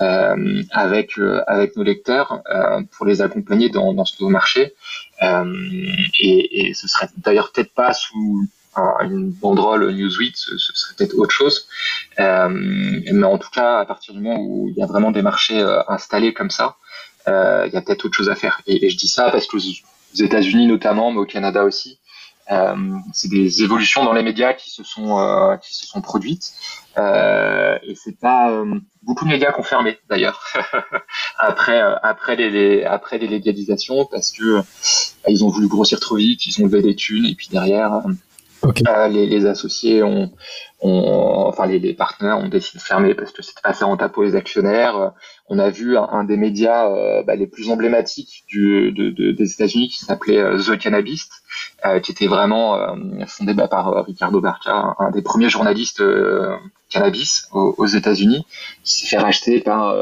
euh, 0.02 0.62
avec, 0.72 1.18
avec 1.46 1.74
nos 1.74 1.82
lecteurs 1.84 2.42
euh, 2.54 2.82
pour 2.92 3.06
les 3.06 3.22
accompagner 3.22 3.70
dans, 3.70 3.94
dans 3.94 4.04
ce 4.04 4.20
nouveau 4.20 4.30
marché. 4.30 4.74
et, 5.22 6.68
et 6.68 6.74
ce 6.74 6.86
serait 6.86 7.08
d'ailleurs 7.16 7.50
peut-être 7.50 7.72
pas 7.72 7.94
sous 7.94 8.46
une 8.76 9.30
banderole 9.30 9.92
Newsweek, 9.92 10.36
ce, 10.36 10.56
serait 10.56 10.94
peut-être 10.96 11.14
autre 11.18 11.30
chose. 11.30 11.66
Euh, 12.18 12.48
mais 12.48 13.24
en 13.24 13.38
tout 13.38 13.50
cas, 13.50 13.78
à 13.78 13.84
partir 13.84 14.14
du 14.14 14.20
moment 14.20 14.40
où 14.40 14.68
il 14.68 14.76
y 14.76 14.82
a 14.82 14.86
vraiment 14.86 15.10
des 15.10 15.22
marchés 15.22 15.60
euh, 15.60 15.82
installés 15.88 16.32
comme 16.32 16.50
ça, 16.50 16.76
euh, 17.28 17.64
il 17.66 17.72
y 17.72 17.76
a 17.76 17.82
peut-être 17.82 18.04
autre 18.04 18.16
chose 18.16 18.30
à 18.30 18.34
faire. 18.34 18.60
Et, 18.66 18.88
je 18.88 18.96
dis 18.96 19.08
ça 19.08 19.30
parce 19.30 19.46
que 19.46 19.56
aux 19.56 20.22
États-Unis 20.22 20.66
notamment, 20.66 21.12
mais 21.12 21.18
au 21.18 21.26
Canada 21.26 21.64
aussi, 21.64 21.98
euh, 22.50 22.74
c'est 23.12 23.30
des 23.30 23.62
évolutions 23.62 24.04
dans 24.04 24.12
les 24.12 24.22
médias 24.22 24.52
qui 24.52 24.70
se 24.70 24.82
sont 24.82 25.18
euh, 25.18 25.56
qui 25.58 25.74
se 25.74 25.86
sont 25.86 26.00
produites. 26.00 26.52
Et 26.96 27.94
c'est 27.94 28.18
pas 28.18 28.64
beaucoup 29.02 29.24
de 29.24 29.30
médias 29.30 29.54
ont 29.58 29.62
fermé 29.62 29.98
d'ailleurs 30.10 30.44
après 31.38 31.80
après 32.02 32.36
les, 32.36 32.84
après 32.84 33.18
les 33.18 33.28
légalisations 33.28 34.04
parce 34.06 34.30
que 34.30 34.60
ils 35.28 35.44
ont 35.44 35.48
voulu 35.48 35.68
grossir 35.68 36.00
trop 36.00 36.16
vite, 36.16 36.44
ils 36.46 36.62
ont 36.62 36.66
levé 36.66 36.82
des 36.82 36.94
thunes 36.94 37.24
et 37.24 37.34
puis 37.34 37.48
derrière 37.50 38.02
Okay. 38.62 38.84
Euh, 38.88 39.08
les, 39.08 39.46
associés 39.46 40.04
ont, 40.04 40.30
ont 40.80 41.46
enfin 41.48 41.66
les, 41.66 41.94
partenaires 41.94 42.38
ont 42.38 42.48
décidé 42.48 42.78
de 42.78 42.82
fermer 42.82 43.14
parce 43.14 43.32
que 43.32 43.42
c'était 43.42 43.60
assez 43.64 43.84
rentable 43.84 44.12
pour 44.12 44.22
les 44.22 44.36
actionnaires. 44.36 45.12
On 45.48 45.58
a 45.58 45.68
vu 45.68 45.96
un, 45.96 46.24
des 46.24 46.36
médias 46.36 46.88
euh, 46.88 47.22
bah, 47.24 47.34
les 47.34 47.48
plus 47.48 47.70
emblématiques 47.70 48.44
des 48.52 49.52
États-Unis 49.52 49.88
qui 49.88 49.98
s'appelait 49.98 50.38
euh, 50.38 50.58
The 50.58 50.78
Cannabist, 50.78 51.32
euh, 51.84 51.98
qui 51.98 52.12
était 52.12 52.28
vraiment 52.28 52.78
fondé 53.26 53.52
bah, 53.52 53.66
par 53.66 54.04
Ricardo 54.04 54.40
Barca, 54.40 54.94
un, 54.98 55.10
des 55.10 55.22
premiers 55.22 55.50
journalistes 55.50 56.02
cannabis 56.88 57.48
aux, 57.52 57.74
aux 57.76 57.86
États-Unis, 57.86 58.46
qui 58.84 58.94
s'est 58.94 59.06
fait 59.06 59.18
racheter 59.18 59.60
par, 59.60 59.92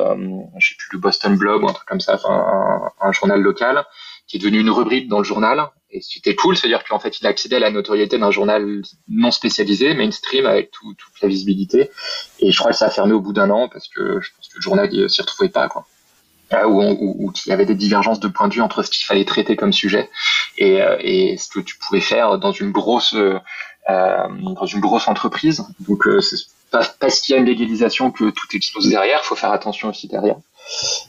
je 0.59 0.69
sais 0.69 0.75
plus, 0.77 0.89
le 0.93 0.99
Boston 0.99 1.35
Globe 1.37 1.65
ou 1.65 1.69
un 1.69 1.73
truc 1.73 1.89
comme 1.89 2.01
ça, 2.01 2.19
un, 2.29 2.91
un 3.01 3.13
journal 3.13 3.41
local 3.41 3.85
qui 4.27 4.37
est 4.37 4.41
devenu 4.41 4.61
une 4.61 4.71
rubrique 4.71 5.09
dans 5.09 5.19
le 5.19 5.25
journal 5.25 5.71
et 5.93 6.01
c'était 6.03 6.35
cool, 6.35 6.57
c'est-à-dire 6.57 6.85
qu'en 6.85 6.99
fait, 6.99 7.21
il 7.21 7.27
accédait 7.27 7.57
à 7.57 7.61
la 7.61 7.71
notoriété 7.71 8.19
d'un 8.19 8.31
journal 8.31 8.83
non 9.09 9.31
spécialisé, 9.31 9.95
mainstream, 9.95 10.47
avec 10.47 10.71
tout, 10.71 10.95
toute 10.95 11.21
la 11.21 11.29
visibilité. 11.29 11.91
Et 12.39 12.53
je 12.53 12.59
crois 12.59 12.71
que 12.71 12.77
ça 12.77 12.87
a 12.87 12.91
fermé 12.91 13.13
au 13.13 13.21
bout 13.21 13.33
d'un 13.33 13.51
an 13.51 13.69
parce 13.69 13.89
que 13.89 14.21
je 14.21 14.31
pense 14.37 14.49
que 14.49 14.57
le 14.57 14.63
journal 14.63 15.11
s'y 15.11 15.21
retrouvait 15.21 15.49
pas, 15.49 15.69
quoi. 15.69 15.87
Euh, 16.53 16.67
où, 16.67 16.83
où, 16.83 17.33
y 17.47 17.53
avait 17.53 17.65
des 17.65 17.77
divergences 17.77 18.19
de 18.19 18.27
point 18.27 18.49
de 18.49 18.55
vue 18.55 18.61
entre 18.61 18.83
ce 18.83 18.91
qu'il 18.91 19.05
fallait 19.05 19.25
traiter 19.25 19.55
comme 19.55 19.73
sujet 19.73 20.11
et, 20.59 20.83
euh, 20.83 20.97
et, 20.99 21.37
ce 21.37 21.49
que 21.49 21.61
tu 21.61 21.77
pouvais 21.79 22.01
faire 22.01 22.39
dans 22.39 22.51
une 22.51 22.73
grosse 22.73 23.15
euh, 23.15 23.39
dans 23.89 24.67
une 24.67 24.81
grosse 24.81 25.07
entreprise. 25.07 25.65
Donc 25.81 26.03
c'est 26.21 26.39
pas 26.73 26.85
parce 26.99 27.21
qu'il 27.21 27.35
y 27.35 27.39
a 27.39 27.41
une 27.41 27.47
légalisation 27.47 28.11
que 28.11 28.31
tout 28.31 28.49
explose 28.53 28.89
derrière. 28.89 29.21
Il 29.23 29.27
faut 29.27 29.37
faire 29.37 29.53
attention 29.53 29.91
aussi 29.91 30.09
derrière 30.09 30.37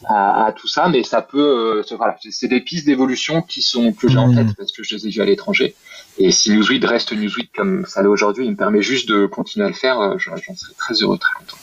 à, 0.05 0.45
à, 0.45 0.51
tout 0.51 0.67
ça, 0.67 0.89
mais 0.89 1.03
ça 1.03 1.21
peut, 1.21 1.83
euh, 1.89 1.95
voilà, 1.95 2.17
c'est 2.29 2.47
des 2.47 2.61
pistes 2.61 2.85
d'évolution 2.85 3.41
qui 3.41 3.61
sont 3.61 3.93
que 3.93 4.07
j'ai 4.07 4.17
en 4.17 4.33
tête 4.33 4.55
parce 4.57 4.71
que 4.71 4.83
je 4.83 4.95
les 4.95 5.07
ai 5.07 5.09
vues 5.09 5.21
à 5.21 5.25
l'étranger. 5.25 5.75
Et 6.17 6.31
si 6.31 6.51
Newsweek 6.51 6.83
reste 6.85 7.13
Newsweek 7.13 7.51
comme 7.55 7.85
ça 7.85 8.01
l'est 8.01 8.07
aujourd'hui, 8.07 8.45
il 8.45 8.51
me 8.51 8.57
permet 8.57 8.81
juste 8.81 9.07
de 9.07 9.25
continuer 9.25 9.65
à 9.65 9.69
le 9.69 9.75
faire. 9.75 9.99
Euh, 9.99 10.17
j'en 10.17 10.35
serais 10.37 10.73
très 10.77 10.95
heureux, 10.95 11.17
très 11.17 11.33
content. 11.33 11.57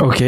Ok, 0.00 0.22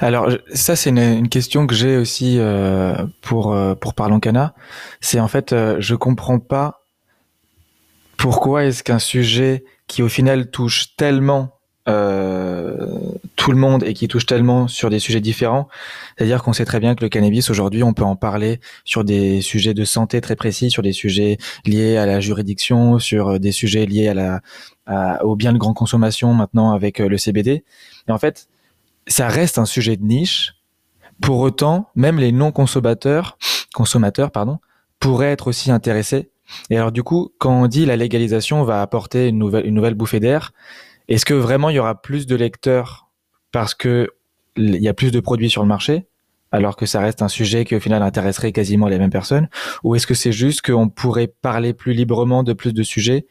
alors 0.00 0.30
ça 0.52 0.76
c'est 0.76 0.90
une, 0.90 0.98
une, 0.98 1.28
question 1.28 1.66
que 1.66 1.74
j'ai 1.74 1.96
aussi 1.96 2.38
euh, 2.38 2.94
pour 3.22 3.52
euh, 3.52 3.74
pour 3.74 3.94
Parlons 3.94 4.20
Cana. 4.20 4.54
C'est 5.00 5.20
en 5.20 5.28
fait, 5.28 5.52
euh, 5.52 5.76
je 5.78 5.94
comprends 5.94 6.38
pas 6.38 6.82
pourquoi 8.16 8.64
est-ce 8.64 8.82
qu'un 8.82 8.98
sujet 8.98 9.64
qui 9.86 10.02
au 10.02 10.08
final 10.08 10.50
touche 10.50 10.96
tellement 10.96 11.55
euh, 11.88 12.98
tout 13.36 13.52
le 13.52 13.58
monde 13.58 13.84
et 13.84 13.94
qui 13.94 14.08
touche 14.08 14.26
tellement 14.26 14.66
sur 14.66 14.90
des 14.90 14.98
sujets 14.98 15.20
différents. 15.20 15.68
C'est-à-dire 16.16 16.42
qu'on 16.42 16.52
sait 16.52 16.64
très 16.64 16.80
bien 16.80 16.94
que 16.94 17.02
le 17.02 17.08
cannabis 17.08 17.50
aujourd'hui, 17.50 17.82
on 17.82 17.92
peut 17.92 18.02
en 18.02 18.16
parler 18.16 18.60
sur 18.84 19.04
des 19.04 19.40
sujets 19.40 19.74
de 19.74 19.84
santé 19.84 20.20
très 20.20 20.36
précis, 20.36 20.70
sur 20.70 20.82
des 20.82 20.92
sujets 20.92 21.38
liés 21.64 21.96
à 21.96 22.06
la 22.06 22.20
juridiction, 22.20 22.98
sur 22.98 23.38
des 23.38 23.52
sujets 23.52 23.86
liés 23.86 24.08
à 24.08 24.14
la 24.14 24.40
à, 24.86 25.24
au 25.24 25.36
bien 25.36 25.52
de 25.52 25.58
grande 25.58 25.74
consommation 25.74 26.32
maintenant 26.32 26.72
avec 26.72 27.00
euh, 27.00 27.08
le 27.08 27.18
CBD. 27.18 27.64
En 28.08 28.18
fait, 28.18 28.48
ça 29.06 29.28
reste 29.28 29.58
un 29.58 29.66
sujet 29.66 29.96
de 29.96 30.04
niche. 30.04 30.54
Pour 31.20 31.40
autant, 31.40 31.88
même 31.94 32.18
les 32.18 32.30
non 32.30 32.52
consommateurs, 32.52 33.38
consommateurs 33.74 34.30
pardon, 34.30 34.58
pourraient 35.00 35.32
être 35.32 35.48
aussi 35.48 35.70
intéressés. 35.70 36.30
Et 36.70 36.76
alors 36.76 36.92
du 36.92 37.02
coup, 37.02 37.32
quand 37.38 37.62
on 37.62 37.66
dit 37.66 37.86
la 37.86 37.96
légalisation 37.96 38.62
va 38.64 38.82
apporter 38.82 39.28
une 39.28 39.38
nouvelle 39.38 39.66
une 39.66 39.74
nouvelle 39.74 39.94
bouffée 39.94 40.20
d'air, 40.20 40.52
est-ce 41.08 41.24
que 41.24 41.34
vraiment 41.34 41.70
il 41.70 41.76
y 41.76 41.78
aura 41.78 42.00
plus 42.00 42.26
de 42.26 42.36
lecteurs 42.36 43.08
parce 43.52 43.74
que 43.74 44.10
il 44.56 44.76
y 44.76 44.88
a 44.88 44.94
plus 44.94 45.12
de 45.12 45.20
produits 45.20 45.50
sur 45.50 45.62
le 45.62 45.68
marché, 45.68 46.06
alors 46.52 46.76
que 46.76 46.86
ça 46.86 47.00
reste 47.00 47.22
un 47.22 47.28
sujet 47.28 47.64
qui 47.64 47.76
au 47.76 47.80
final 47.80 48.02
intéresserait 48.02 48.52
quasiment 48.52 48.88
les 48.88 48.98
mêmes 48.98 49.10
personnes, 49.10 49.48
ou 49.84 49.94
est-ce 49.94 50.06
que 50.06 50.14
c'est 50.14 50.32
juste 50.32 50.62
qu'on 50.62 50.88
pourrait 50.88 51.26
parler 51.26 51.74
plus 51.74 51.92
librement 51.92 52.42
de 52.42 52.52
plus 52.52 52.72
de 52.72 52.82
sujets? 52.82 53.26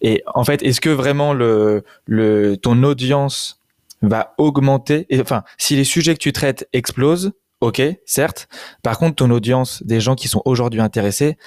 Et 0.00 0.22
en 0.34 0.44
fait, 0.44 0.62
est-ce 0.62 0.80
que 0.80 0.90
vraiment 0.90 1.34
le, 1.34 1.84
le 2.06 2.56
ton 2.56 2.82
audience 2.82 3.60
va 4.00 4.34
augmenter? 4.38 5.06
Enfin, 5.20 5.42
si 5.58 5.76
les 5.76 5.84
sujets 5.84 6.14
que 6.14 6.20
tu 6.20 6.32
traites 6.32 6.68
explosent, 6.72 7.32
ok, 7.62 7.80
certes. 8.04 8.48
Par 8.82 8.98
contre, 8.98 9.16
ton 9.16 9.30
audience, 9.30 9.82
des 9.84 10.00
gens 10.00 10.16
qui 10.16 10.28
sont 10.28 10.42
aujourd'hui 10.44 10.80
intéressés, 10.80 11.38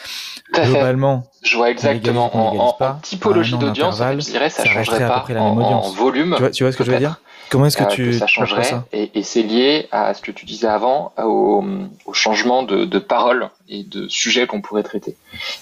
globalement, 0.54 1.26
je 1.44 1.58
vois 1.58 1.70
exactement 1.70 2.36
en, 2.36 2.78
en, 2.80 2.94
typologie 2.96 3.58
d'audience, 3.58 4.00
je 4.00 4.32
dirais 4.32 4.50
ça, 4.50 4.64
ça 4.64 4.70
changerait 4.70 5.00
pas 5.00 5.16
à 5.16 5.20
peu 5.20 5.24
près 5.26 5.34
la 5.34 5.42
même 5.42 5.50
en, 5.52 5.58
audience. 5.58 5.88
en 5.88 5.92
volume. 5.92 6.34
Tu 6.36 6.42
vois, 6.42 6.52
tu 6.52 6.64
vois 6.64 6.72
ce 6.72 6.78
que 6.78 6.86
je 6.86 6.92
veux 6.92 6.98
dire? 7.00 7.20
Comment 7.50 7.68
est-ce 7.68 7.78
que, 7.78 7.84
tu 7.84 8.04
euh, 8.04 8.06
que 8.08 8.18
ça 8.18 8.28
changerait 8.28 8.64
ça? 8.64 8.86
et, 8.92 9.12
et 9.14 9.22
c'est 9.22 9.44
lié 9.44 9.88
à 9.92 10.16
ce 10.16 10.22
que 10.22 10.32
tu 10.32 10.46
disais 10.46 10.68
avant, 10.68 11.14
au, 11.22 11.64
au 12.06 12.14
changement 12.14 12.64
de, 12.64 12.86
de 12.86 13.00
parole 13.00 13.50
et 13.70 13.84
de 13.84 14.08
sujets 14.08 14.48
qu'on 14.48 14.62
pourrait 14.62 14.84
traiter. 14.84 15.16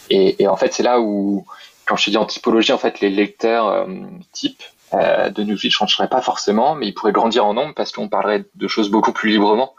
Et, 0.09 0.41
et 0.41 0.47
en 0.47 0.55
fait, 0.55 0.73
c'est 0.73 0.83
là 0.83 1.01
où, 1.01 1.45
quand 1.85 1.97
je 1.97 2.09
dis 2.09 2.17
en 2.17 2.25
typologie, 2.25 2.71
en 2.71 2.77
fait, 2.77 3.01
les 3.01 3.09
lecteurs 3.09 3.67
euh, 3.67 3.85
types 4.31 4.63
euh, 4.93 5.29
de 5.29 5.43
Newsfeed 5.43 5.71
ne 5.71 5.73
changerait 5.73 6.07
pas 6.07 6.21
forcément, 6.21 6.75
mais 6.75 6.87
il 6.87 6.93
pourrait 6.93 7.11
grandir 7.11 7.45
en 7.45 7.53
nombre 7.53 7.73
parce 7.73 7.91
qu'on 7.91 8.09
parlerait 8.09 8.45
de 8.53 8.67
choses 8.67 8.89
beaucoup 8.89 9.11
plus 9.11 9.31
librement 9.31 9.73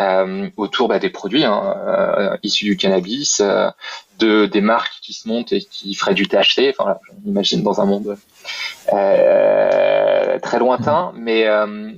euh, 0.00 0.48
autour 0.56 0.88
bah, 0.88 0.98
des 0.98 1.10
produits 1.10 1.44
hein, 1.44 1.74
euh, 1.86 2.36
issus 2.42 2.64
du 2.64 2.76
cannabis, 2.76 3.42
de 4.18 4.46
des 4.46 4.60
marques 4.60 4.94
qui 5.02 5.12
se 5.12 5.28
montent 5.28 5.52
et 5.52 5.60
qui 5.60 5.94
feraient 5.94 6.14
du 6.14 6.26
THC. 6.26 6.74
Enfin, 6.76 6.90
là, 6.90 7.00
j'imagine 7.24 7.62
dans 7.62 7.80
un 7.80 7.86
monde 7.86 8.16
très 10.42 10.58
lointain, 10.58 11.12
mais 11.16 11.46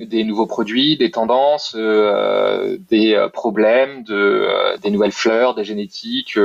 des 0.01 0.25
nouveaux 0.25 0.47
produits, 0.47 0.97
des 0.97 1.11
tendances, 1.11 1.77
des 1.77 3.29
problèmes, 3.33 4.03
de, 4.05 4.79
des 4.81 4.91
nouvelles 4.91 5.13
fleurs, 5.13 5.55
des 5.55 5.65
génétiques, 5.65 6.39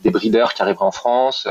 des 0.00 0.10
breeders 0.10 0.54
qui 0.54 0.62
arriveraient 0.62 0.84
en 0.84 0.92
France 0.92 1.48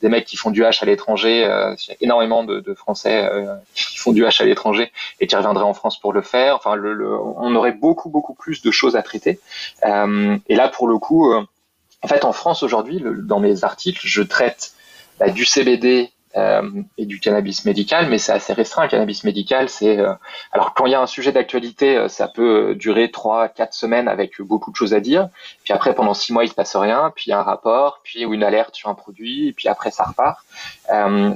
des 0.00 0.08
mecs 0.08 0.24
qui 0.24 0.36
font 0.36 0.50
du 0.50 0.62
H 0.62 0.82
à 0.82 0.86
l'étranger. 0.86 1.44
Euh, 1.44 1.74
il 1.78 1.90
y 1.90 1.92
a 1.92 1.96
énormément 2.00 2.44
de, 2.44 2.60
de 2.60 2.74
Français 2.74 3.24
euh, 3.24 3.54
qui 3.74 3.98
font 3.98 4.12
du 4.12 4.24
H 4.24 4.42
à 4.42 4.44
l'étranger 4.44 4.92
et 5.20 5.26
qui 5.26 5.36
reviendraient 5.36 5.64
en 5.64 5.74
France 5.74 5.98
pour 6.00 6.12
le 6.12 6.22
faire. 6.22 6.56
Enfin, 6.56 6.74
le, 6.74 6.94
le, 6.94 7.18
on 7.18 7.54
aurait 7.54 7.72
beaucoup 7.72 8.08
beaucoup 8.08 8.34
plus 8.34 8.62
de 8.62 8.70
choses 8.70 8.96
à 8.96 9.02
traiter. 9.02 9.40
Euh, 9.84 10.36
et 10.48 10.56
là, 10.56 10.68
pour 10.68 10.88
le 10.88 10.98
coup, 10.98 11.32
en 12.02 12.08
fait, 12.08 12.24
en 12.24 12.32
France 12.32 12.62
aujourd'hui, 12.62 13.02
dans 13.04 13.40
mes 13.40 13.64
articles, 13.64 14.00
je 14.04 14.22
traite 14.22 14.72
bah, 15.18 15.28
du 15.28 15.44
CBD 15.44 16.04
euh, 16.04 16.19
et 16.36 17.06
du 17.06 17.18
cannabis 17.18 17.64
médical, 17.64 18.08
mais 18.08 18.18
c'est 18.18 18.32
assez 18.32 18.52
restreint. 18.52 18.84
Le 18.84 18.88
cannabis 18.88 19.24
médical, 19.24 19.68
c'est 19.68 19.98
euh, 19.98 20.12
alors 20.52 20.74
quand 20.74 20.86
il 20.86 20.92
y 20.92 20.94
a 20.94 21.00
un 21.00 21.06
sujet 21.06 21.32
d'actualité, 21.32 21.96
euh, 21.96 22.08
ça 22.08 22.28
peut 22.28 22.74
durer 22.76 23.10
trois, 23.10 23.48
quatre 23.48 23.74
semaines 23.74 24.06
avec 24.06 24.40
beaucoup 24.40 24.70
de 24.70 24.76
choses 24.76 24.94
à 24.94 25.00
dire. 25.00 25.28
Puis 25.64 25.72
après, 25.72 25.94
pendant 25.94 26.14
six 26.14 26.32
mois, 26.32 26.44
il 26.44 26.48
se 26.48 26.54
passe 26.54 26.76
rien. 26.76 27.12
Puis 27.14 27.32
un 27.32 27.42
rapport, 27.42 28.00
puis 28.04 28.22
une 28.22 28.44
alerte 28.44 28.76
sur 28.76 28.88
un 28.88 28.94
produit, 28.94 29.48
et 29.48 29.52
puis 29.52 29.68
après 29.68 29.90
ça 29.90 30.04
repart. 30.04 30.44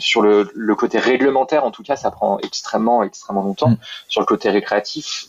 sur 0.01 0.23
le, 0.23 0.51
le, 0.55 0.75
côté 0.75 0.99
réglementaire, 0.99 1.65
en 1.65 1.71
tout 1.71 1.83
cas, 1.83 1.97
ça 1.97 2.11
prend 2.11 2.39
extrêmement, 2.39 3.03
extrêmement 3.03 3.43
longtemps. 3.43 3.71
Mm. 3.71 3.79
Sur 4.09 4.21
le 4.21 4.27
côté 4.27 4.51
récréatif, 4.51 5.27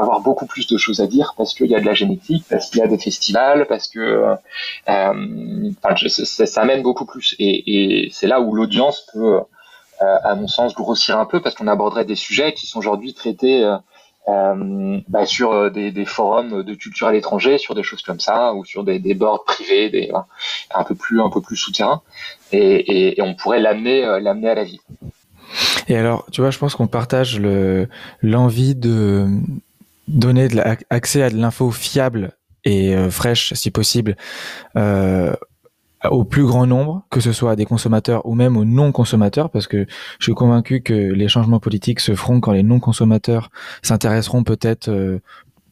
avoir 0.00 0.20
beaucoup 0.20 0.46
plus 0.46 0.66
de 0.66 0.76
choses 0.76 1.00
à 1.00 1.06
dire 1.06 1.34
parce 1.36 1.54
qu'il 1.54 1.66
y 1.66 1.74
a 1.74 1.80
de 1.80 1.86
la 1.86 1.94
génétique, 1.94 2.44
parce 2.48 2.70
qu'il 2.70 2.80
y 2.80 2.82
a 2.82 2.86
des 2.86 2.98
festivals, 2.98 3.66
parce 3.66 3.88
que 3.88 4.36
euh, 4.88 5.70
ça, 6.06 6.60
amène 6.62 6.82
beaucoup 6.82 7.06
plus. 7.06 7.34
Et, 7.38 8.08
c'est 8.12 8.26
là 8.26 8.40
où 8.40 8.54
l'audience 8.54 9.06
peut, 9.12 9.40
euh, 10.02 10.16
à 10.22 10.34
mon 10.34 10.48
sens, 10.48 10.74
grossir 10.74 11.18
un 11.18 11.26
peu 11.26 11.40
parce 11.40 11.54
qu'on 11.54 11.68
aborderait 11.68 12.04
des 12.04 12.16
sujets 12.16 12.52
qui 12.52 12.66
sont 12.66 12.78
aujourd'hui 12.78 13.14
traités 13.14 13.64
euh, 14.28 15.00
bah, 15.08 15.26
sur 15.26 15.70
des, 15.70 16.04
forums 16.04 16.62
de 16.62 16.74
culture 16.74 17.06
à 17.06 17.12
l'étranger, 17.12 17.58
sur 17.58 17.74
des 17.74 17.82
choses 17.82 18.02
comme 18.02 18.20
ça, 18.20 18.54
ou 18.54 18.64
sur 18.64 18.84
des, 18.84 18.98
des 18.98 19.14
boards 19.14 19.44
privés, 19.44 20.10
un 20.74 20.84
peu 20.84 20.94
plus 20.94 21.20
un 21.20 21.30
peu 21.30 21.40
plus 21.40 21.56
souterrains, 21.56 22.02
et, 22.52 23.16
on 23.20 23.34
pourrait 23.34 23.60
l'amener 23.60 24.02
l'amener 24.20 24.50
à 24.50 24.54
la 24.54 24.64
vie. 24.64 24.80
Et 25.88 25.96
alors, 25.96 26.26
tu 26.32 26.40
vois, 26.40 26.50
je 26.50 26.58
pense 26.58 26.74
qu'on 26.74 26.88
partage 26.88 27.38
le 27.38 27.88
l'envie 28.20 28.74
de 28.74 29.28
donner 30.08 30.48
accès 30.90 31.22
à 31.22 31.30
de 31.30 31.36
l'info 31.36 31.70
fiable 31.70 32.32
et 32.64 32.94
euh, 32.94 33.10
fraîche, 33.10 33.54
si 33.54 33.70
possible, 33.70 34.16
euh, 34.76 35.34
au 36.10 36.24
plus 36.24 36.44
grand 36.44 36.66
nombre, 36.66 37.06
que 37.10 37.20
ce 37.20 37.32
soit 37.32 37.52
à 37.52 37.56
des 37.56 37.64
consommateurs 37.64 38.26
ou 38.26 38.34
même 38.34 38.56
aux 38.56 38.64
non-consommateurs, 38.64 39.50
parce 39.50 39.66
que 39.66 39.86
je 40.18 40.24
suis 40.24 40.34
convaincu 40.34 40.82
que 40.82 40.92
les 40.92 41.28
changements 41.28 41.60
politiques 41.60 42.00
se 42.00 42.14
feront 42.14 42.40
quand 42.40 42.52
les 42.52 42.62
non-consommateurs 42.62 43.50
s'intéresseront 43.82 44.42
peut-être 44.42 44.88
euh, 44.88 45.20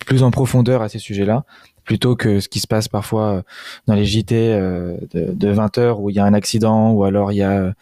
plus 0.07 0.23
en 0.23 0.31
profondeur 0.31 0.83
à 0.83 0.89
ces 0.89 0.99
sujets-là, 0.99 1.45
plutôt 1.85 2.17
que 2.17 2.41
ce 2.41 2.49
qui 2.49 2.61
se 2.61 2.67
passe 2.67 2.89
parfois 2.89 3.43
dans 3.87 3.95
les 3.95 4.05
JT 4.05 4.35
euh, 4.35 4.97
de, 5.13 5.33
de 5.33 5.49
20 5.49 5.79
heures 5.79 6.01
où 6.01 6.11
il 6.11 6.17
y 6.17 6.19
a 6.19 6.25
un 6.25 6.35
accident 6.35 6.93
ou 6.93 7.05
alors 7.05 7.33
il 7.33 7.37
y 7.37 7.43
a 7.43 7.75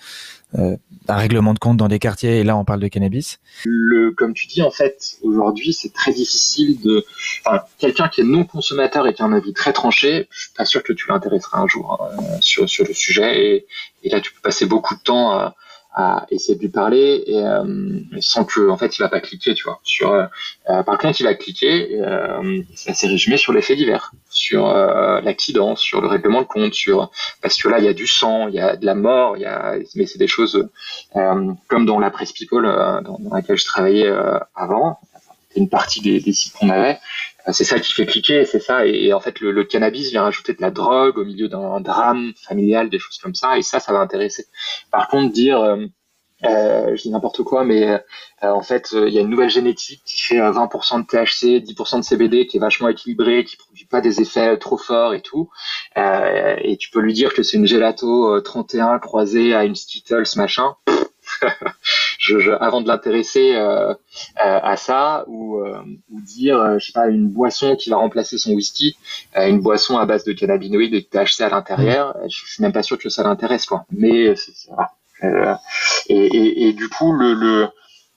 euh, 0.59 0.77
un 1.09 1.17
règlement 1.17 1.55
de 1.55 1.59
compte 1.59 1.79
dans 1.79 1.89
des 1.89 1.99
quartiers 1.99 2.41
et 2.41 2.45
là 2.45 2.57
on 2.57 2.65
parle 2.65 2.81
de 2.81 2.89
cannabis. 2.89 3.41
Le, 3.65 4.13
Comme 4.13 4.35
tu 4.35 4.47
dis, 4.47 4.63
en 4.63 4.71
fait, 4.71 5.17
aujourd'hui 5.23 5.73
c'est 5.73 5.93
très 5.93 6.13
difficile 6.13 6.81
de... 6.81 7.05
Enfin, 7.45 7.63
quelqu'un 7.79 8.09
qui 8.09 8.21
est 8.21 8.25
non 8.25 8.45
consommateur 8.45 9.07
et 9.07 9.15
qui 9.15 9.23
a 9.23 9.25
un 9.25 9.33
avis 9.33 9.53
très 9.53 9.73
tranché, 9.73 10.29
je 10.31 10.41
suis 10.43 10.53
pas 10.57 10.65
sûr 10.65 10.83
que 10.83 10.93
tu 10.93 11.09
l'intéresseras 11.09 11.61
un 11.61 11.67
jour 11.67 12.01
euh, 12.03 12.23
sur, 12.41 12.69
sur 12.69 12.87
le 12.87 12.93
sujet 12.93 13.45
et, 13.45 13.67
et, 14.05 14.11
là 14.11 14.21
tu 14.21 14.33
peux 14.33 14.41
passer 14.43 14.67
beaucoup 14.67 14.95
de 14.95 15.01
temps 15.01 15.33
à, 15.33 15.55
à 15.95 16.27
essayer 16.31 16.55
de 16.55 16.61
lui 16.61 16.71
parler 16.71 17.23
et 17.27 17.39
euh, 17.39 18.01
sans 18.21 18.45
que 18.45 18.69
en 18.71 18.77
fait 18.79 18.97
il 18.97 19.03
va 19.03 19.09
pas 19.09 19.21
cliquer 19.21 19.55
tu 19.55 19.65
vois. 19.65 19.81
Sur 19.83 20.13
euh, 20.13 20.27
par 20.65 20.97
contre 20.99 21.21
il 21.21 21.25
va 21.25 21.35
cliquer 21.35 22.01
euh, 22.01 22.63
c'est 22.75 22.91
assez 22.91 23.07
résumé 23.07 23.37
sur 23.37 23.53
les 23.53 23.61
faits 23.61 23.77
divers 23.77 24.13
sur 24.31 24.69
euh, 24.69 25.21
l'accident 25.21 25.77
sur 25.77 26.01
le 26.01 26.09
règlement 26.09 26.41
de 26.41 26.47
compte 26.47 26.73
sur 26.73 27.11
parce 27.43 27.61
que 27.61 27.69
là 27.69 27.79
il 27.79 27.85
y 27.85 27.89
a 27.89 27.93
du 27.93 28.07
sang 28.07 28.49
il 28.49 28.55
y 28.55 28.61
a 28.61 28.77
de 28.77 28.87
la 28.87 28.95
mort 28.95 29.37
il 29.37 29.43
y 29.43 29.47
a 29.47 29.75
mais 29.95 30.07
c'est 30.07 30.19
des 30.19 30.29
choses 30.29 30.69
euh, 31.17 31.53
comme 31.69 31.85
dans 31.85 31.99
la 31.99 32.11
presse 32.11 32.33
people 32.33 32.65
dans, 32.65 33.19
dans, 33.19 33.35
laquelle 33.35 33.59
je 33.59 33.67
travaillais 33.67 34.11
avant. 34.55 34.99
Une 35.55 35.69
partie 35.69 36.01
des 36.01 36.33
sites 36.33 36.55
qu'on 36.55 36.71
avait 36.71 36.99
c'est 37.51 37.65
ça 37.65 37.79
qui 37.81 37.93
fait 37.93 38.07
cliquer, 38.07 38.45
c'est 38.45 38.61
ça. 38.61 38.87
Et, 38.87 39.13
en 39.13 39.21
fait, 39.21 39.41
le, 39.41 39.51
le, 39.51 39.65
cannabis 39.65 40.11
vient 40.11 40.23
rajouter 40.23 40.55
de 40.55 40.63
la 40.63 40.71
drogue 40.71 41.19
au 41.19 41.25
milieu 41.25 41.49
d'un 41.49 41.81
drame 41.81 42.33
familial, 42.37 42.89
des 42.89 42.99
choses 42.99 43.19
comme 43.19 43.35
ça. 43.35 43.59
Et 43.59 43.63
ça, 43.63 43.81
ça 43.81 43.93
va 43.93 43.99
intéresser. 43.99 44.47
Par 44.91 45.09
contre, 45.09 45.33
dire, 45.33 45.61
euh, 45.61 45.87
euh 46.45 46.95
je 46.97 47.03
dis 47.03 47.11
n'importe 47.11 47.43
quoi, 47.43 47.65
mais 47.65 47.89
euh, 47.89 47.99
en 48.43 48.63
fait, 48.63 48.91
euh, 48.95 49.09
il 49.09 49.15
y 49.15 49.19
a 49.19 49.23
une 49.23 49.29
nouvelle 49.29 49.51
génétique 49.51 50.03
qui 50.05 50.21
fait 50.21 50.39
20% 50.39 51.01
de 51.01 51.07
THC, 51.07 51.65
10% 51.65 51.99
de 51.99 52.05
CBD, 52.05 52.47
qui 52.47 52.59
est 52.59 52.61
vachement 52.61 52.89
équilibré, 52.89 53.45
qui 53.45 53.57
produit 53.57 53.87
pas 53.87 54.01
des 54.01 54.21
effets 54.21 54.57
trop 54.59 54.77
forts 54.77 55.15
et 55.15 55.21
tout. 55.21 55.51
et 55.97 56.77
tu 56.79 56.91
peux 56.91 57.01
lui 57.01 57.13
dire 57.13 57.35
que 57.35 57.43
c'est 57.43 57.57
une 57.57 57.67
gelato 57.67 58.41
31 58.41 58.99
croisée 58.99 59.55
à 59.55 59.65
une 59.65 59.75
Skittles 59.75 60.25
machin. 60.37 60.75
je, 62.23 62.53
avant 62.53 62.81
de 62.81 62.89
l'intéresser 62.89 63.55
euh, 63.57 63.91
euh, 63.91 63.95
à 64.37 64.77
ça 64.77 65.25
ou, 65.27 65.59
euh, 65.59 65.83
ou 66.11 66.21
dire 66.21 66.79
je 66.79 66.87
sais 66.87 66.93
pas 66.93 67.09
une 67.09 67.29
boisson 67.29 67.75
qui 67.75 67.91
va 67.91 67.97
remplacer 67.97 68.39
son 68.39 68.53
whisky 68.53 68.97
une 69.37 69.61
boisson 69.61 69.99
à 69.99 70.07
base 70.07 70.25
de 70.25 70.33
cannabinoïdes 70.33 70.95
et 70.95 71.01
de 71.01 71.07
THC 71.07 71.41
à 71.41 71.49
l'intérieur 71.49 72.17
je, 72.29 72.43
je 72.47 72.53
suis 72.53 72.63
même 72.63 72.73
pas 72.73 72.85
sûr 72.85 72.97
que 72.99 73.09
ça 73.09 73.25
l'intéresse 73.25 73.67
quoi. 73.67 73.85
Mais 73.91 74.35
et, 76.09 76.15
et, 76.15 76.69
et, 76.69 76.73
du 76.73 76.89
coup 76.89 77.13
le, 77.13 77.35
le 77.35 77.69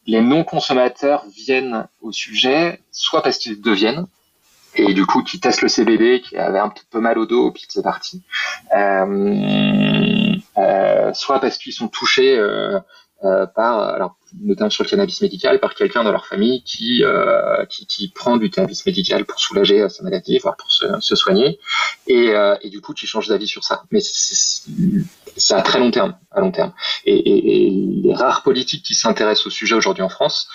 les 0.05 0.21
non 0.21 0.43
consommateurs 0.43 1.25
viennent 1.35 1.87
au 2.01 2.11
sujet 2.11 2.81
soit 2.91 3.23
parce 3.23 3.39
qu'ils 3.39 3.59
deviennent 3.59 4.05
et 4.75 4.93
du 4.93 5.05
coup 5.05 5.23
qui 5.23 5.39
testent 5.39 5.61
le 5.61 5.69
CBD, 5.69 6.21
qui 6.21 6.37
avait 6.37 6.59
un 6.59 6.69
petit 6.69 6.83
peu 6.91 6.99
mal 6.99 7.17
au 7.17 7.25
dos, 7.25 7.51
puis 7.51 7.65
c'est 7.69 7.81
parti. 7.81 8.23
Euh, 8.75 10.35
euh, 10.57 11.13
soit 11.13 11.39
parce 11.39 11.57
qu'ils 11.57 11.73
sont 11.73 11.87
touchés 11.87 12.37
euh, 12.37 12.75
euh, 12.75 12.79
par, 13.55 13.79
alors 13.79 14.17
notamment 14.41 14.69
sur 14.69 14.83
le 14.83 14.89
cannabis 14.89 15.21
médical, 15.21 15.59
par 15.59 15.75
quelqu'un 15.75 16.03
dans 16.03 16.11
leur 16.11 16.25
famille 16.25 16.63
qui, 16.63 17.03
euh, 17.03 17.65
qui, 17.65 17.85
qui 17.85 18.07
prend 18.09 18.37
du 18.37 18.49
cannabis 18.49 18.85
médical 18.85 19.25
pour 19.25 19.39
soulager 19.39 19.81
euh, 19.81 19.89
sa 19.89 20.03
maladie, 20.03 20.37
voire 20.39 20.55
pour 20.57 20.71
se, 20.71 20.85
se 20.99 21.15
soigner, 21.15 21.59
et, 22.07 22.33
et, 22.61 22.69
du 22.69 22.81
coup 22.81 22.93
qui 22.93 23.07
change 23.07 23.27
d'avis 23.27 23.47
sur 23.47 23.63
ça. 23.63 23.83
Mais 23.91 23.99
c'est 24.01 25.53
à 25.53 25.61
très 25.61 25.79
long 25.79 25.91
terme, 25.91 26.15
à 26.31 26.41
long 26.41 26.51
terme. 26.51 26.73
Et, 27.05 27.15
et, 27.15 27.67
et 27.67 27.69
les 28.03 28.13
rares 28.13 28.43
politiques 28.43 28.83
qui 28.83 28.93
s'intéressent 28.93 29.47
au 29.47 29.49
sujet 29.49 29.75
aujourd'hui 29.75 30.03
en 30.03 30.09
France, 30.09 30.47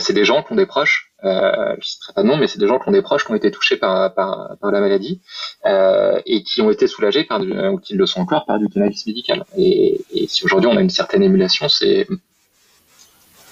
c'est 0.00 0.12
des 0.12 0.24
gens 0.24 0.42
qui 0.42 0.52
ont 0.52 0.56
des 0.56 0.66
proches 0.66 1.08
euh, 1.24 1.72
je 1.72 1.78
ne 1.78 1.82
citerai 1.82 2.12
pas 2.12 2.22
de 2.22 2.28
nom, 2.28 2.36
mais 2.36 2.46
c'est 2.46 2.58
des 2.58 2.68
gens 2.68 2.78
qui 2.78 2.88
ont 2.88 2.92
des 2.92 3.02
proches 3.02 3.24
qui 3.24 3.32
ont 3.32 3.34
été 3.34 3.50
touchés 3.50 3.76
par, 3.76 4.14
par, 4.14 4.56
par 4.60 4.70
la 4.70 4.80
maladie 4.80 5.20
euh, 5.66 6.20
et 6.26 6.42
qui 6.44 6.60
ont 6.60 6.70
été 6.70 6.86
soulagés 6.86 7.24
par 7.24 7.40
du, 7.40 7.52
ou 7.52 7.78
qui 7.78 7.94
le 7.94 8.06
sont 8.06 8.20
encore 8.20 8.46
par 8.46 8.58
du 8.58 8.68
cannabis 8.68 9.06
médical. 9.06 9.44
Et 9.56 10.00
si 10.28 10.44
aujourd'hui 10.44 10.70
on 10.70 10.76
a 10.76 10.80
une 10.80 10.90
certaine 10.90 11.22
émulation, 11.22 11.68
c'est 11.68 12.06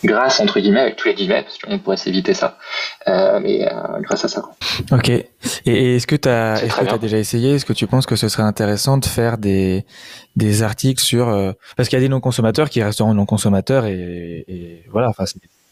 grâce 0.05 0.41
entre 0.41 0.61
guillemets 0.61 0.81
avec 0.81 0.97
tous 0.97 1.09
les 1.09 1.15
guillemets 1.15 1.43
parce 1.43 1.59
qu'on 1.59 1.79
pourrait 1.79 1.97
s'éviter 1.97 2.35
ça 2.35 2.59
euh, 3.09 3.41
mais 3.41 3.67
euh, 3.67 4.01
grâce 4.01 4.25
à 4.25 4.29
ça 4.29 4.43
quoi. 4.43 4.55
ok 4.99 5.09
et, 5.09 5.27
est-ce 5.97 6.07
que 6.07 6.17
tu 6.17 6.29
as 6.29 6.63
est-ce 6.63 6.77
que 6.77 6.89
as 6.89 6.99
déjà 6.99 7.19
essayé? 7.19 7.55
Est-ce 7.55 7.65
que 7.65 7.73
tu 7.73 7.87
penses 7.87 8.07
que 8.07 8.17
ce 8.17 8.29
serait 8.29 8.43
intéressant 8.43 8.99
de 8.99 9.07
faire 9.07 9.39
des 9.39 9.85
des 10.37 10.63
articles 10.63 11.03
sur 11.03 11.29
euh, 11.29 11.53
parce 11.77 11.89
qu'il 11.89 11.97
y 11.99 12.01
a 12.01 12.05
des 12.05 12.09
non 12.11 12.21
consommateurs 12.21 12.71
qui 12.71 12.83
resteront 12.83 13.15
non 13.15 13.27
consommateurs 13.27 13.87
et, 13.87 14.45
et 14.49 14.85
voilà 14.91 15.09
enfin 15.09 15.25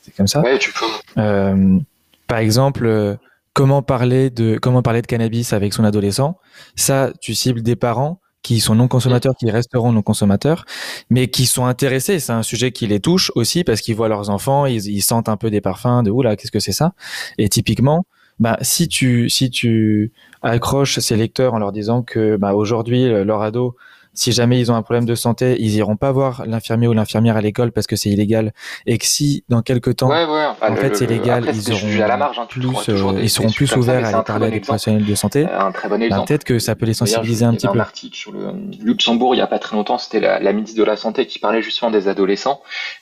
c'est 0.04 0.14
comme 0.16 0.26
ça. 0.26 0.40
Ouais, 0.40 0.58
tu 0.58 0.72
peux. 0.72 1.20
Euh, 1.20 1.78
par 2.26 2.38
exemple, 2.38 2.86
euh, 2.86 3.16
comment 3.54 3.82
parler 3.82 4.30
de 4.30 4.58
comment 4.58 4.82
parler 4.82 5.02
de 5.02 5.06
cannabis 5.06 5.52
avec 5.52 5.72
son 5.72 5.84
adolescent? 5.84 6.38
Ça, 6.76 7.10
tu 7.20 7.34
cibles 7.34 7.62
des 7.62 7.76
parents 7.76 8.20
qui 8.44 8.60
sont 8.60 8.76
non 8.76 8.86
consommateurs, 8.86 9.34
qui 9.36 9.50
resteront 9.50 9.90
non 9.90 10.02
consommateurs, 10.02 10.66
mais 11.10 11.26
qui 11.26 11.46
sont 11.46 11.66
intéressés. 11.66 12.20
C'est 12.20 12.32
un 12.32 12.44
sujet 12.44 12.70
qui 12.70 12.86
les 12.86 13.00
touche 13.00 13.32
aussi 13.34 13.64
parce 13.64 13.80
qu'ils 13.80 13.96
voient 13.96 14.08
leurs 14.08 14.30
enfants, 14.30 14.66
ils, 14.66 14.86
ils 14.86 15.02
sentent 15.02 15.28
un 15.28 15.36
peu 15.36 15.50
des 15.50 15.60
parfums 15.60 16.04
de 16.04 16.12
oula, 16.12 16.36
qu'est-ce 16.36 16.52
que 16.52 16.60
c'est 16.60 16.72
ça? 16.72 16.92
Et 17.38 17.48
typiquement, 17.48 18.06
bah 18.38 18.58
si 18.62 18.88
tu 18.88 19.28
si 19.30 19.50
tu 19.50 20.12
accroches 20.42 20.98
ces 20.98 21.16
lecteurs 21.16 21.54
en 21.54 21.58
leur 21.58 21.72
disant 21.72 22.02
que 22.02 22.36
bah 22.36 22.54
aujourd'hui 22.54 23.08
leur 23.08 23.42
ado 23.42 23.76
si 24.14 24.32
jamais 24.32 24.58
ils 24.60 24.70
ont 24.72 24.74
un 24.74 24.82
problème 24.82 25.04
de 25.04 25.14
santé, 25.14 25.56
ils 25.58 25.74
iront 25.74 25.96
pas 25.96 26.12
voir 26.12 26.44
l'infirmier 26.46 26.88
ou 26.88 26.92
l'infirmière 26.92 27.36
à 27.36 27.40
l'école 27.40 27.72
parce 27.72 27.86
que 27.86 27.96
c'est 27.96 28.10
illégal, 28.10 28.52
et 28.86 28.98
que 28.98 29.06
si 29.06 29.44
dans 29.48 29.62
quelques 29.62 29.96
temps, 29.96 30.10
en 30.10 30.76
fait, 30.76 30.96
c'est 30.96 31.06
légal, 31.06 31.50
ils 31.52 31.72
auront 31.72 32.02
à 32.02 32.08
la 32.08 32.16
marge, 32.16 32.38
hein, 32.38 32.46
plus, 32.48 32.66
euh, 32.88 33.20
ils 33.20 33.30
seront 33.30 33.50
plus 33.50 33.74
ouverts 33.76 34.14
à 34.14 34.24
parler 34.24 34.46
à 34.46 34.50
des 34.50 34.60
professionnels 34.60 35.04
de 35.04 35.14
santé. 35.14 35.46
Un 35.46 35.72
très 35.72 35.88
bon 35.88 35.98
bah. 36.08 36.24
Peut-être 36.26 36.44
que 36.44 36.58
ça 36.58 36.74
peut 36.74 36.86
les 36.86 36.94
sensibiliser 36.94 37.44
un 37.44 37.54
petit 37.54 37.66
peu. 37.66 37.78
Un 37.78 37.80
article 37.80 38.16
sur 38.16 38.32
le 38.32 38.52
Luxembourg 38.80 39.34
il 39.34 39.38
y 39.38 39.42
a 39.42 39.46
pas 39.46 39.58
très 39.58 39.76
longtemps, 39.76 39.98
c'était 39.98 40.20
la, 40.20 40.38
la, 40.38 40.52
ministre 40.52 40.78
de 40.78 40.84
la 40.84 40.96
santé 40.96 41.26
qui 41.26 41.38
parlait 41.38 41.62
justement 41.62 41.90
des 41.90 42.08
adolescents, 42.08 42.60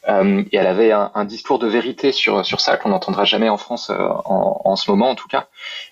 euh, 0.08 0.42
et 0.50 0.56
elle 0.56 0.66
avait 0.66 0.92
un, 0.92 1.10
un, 1.14 1.24
discours 1.24 1.58
de 1.58 1.66
vérité 1.66 2.12
sur 2.12 2.44
sur 2.44 2.60
ça 2.60 2.76
qu'on 2.76 2.90
n'entendra 2.90 3.24
jamais 3.24 3.48
en 3.48 3.56
France 3.56 3.90
euh, 3.90 4.08
en, 4.24 4.60
en, 4.64 4.76
ce 4.76 4.90
moment 4.90 5.10
en 5.10 5.14
tout 5.14 5.28
cas, 5.28 5.48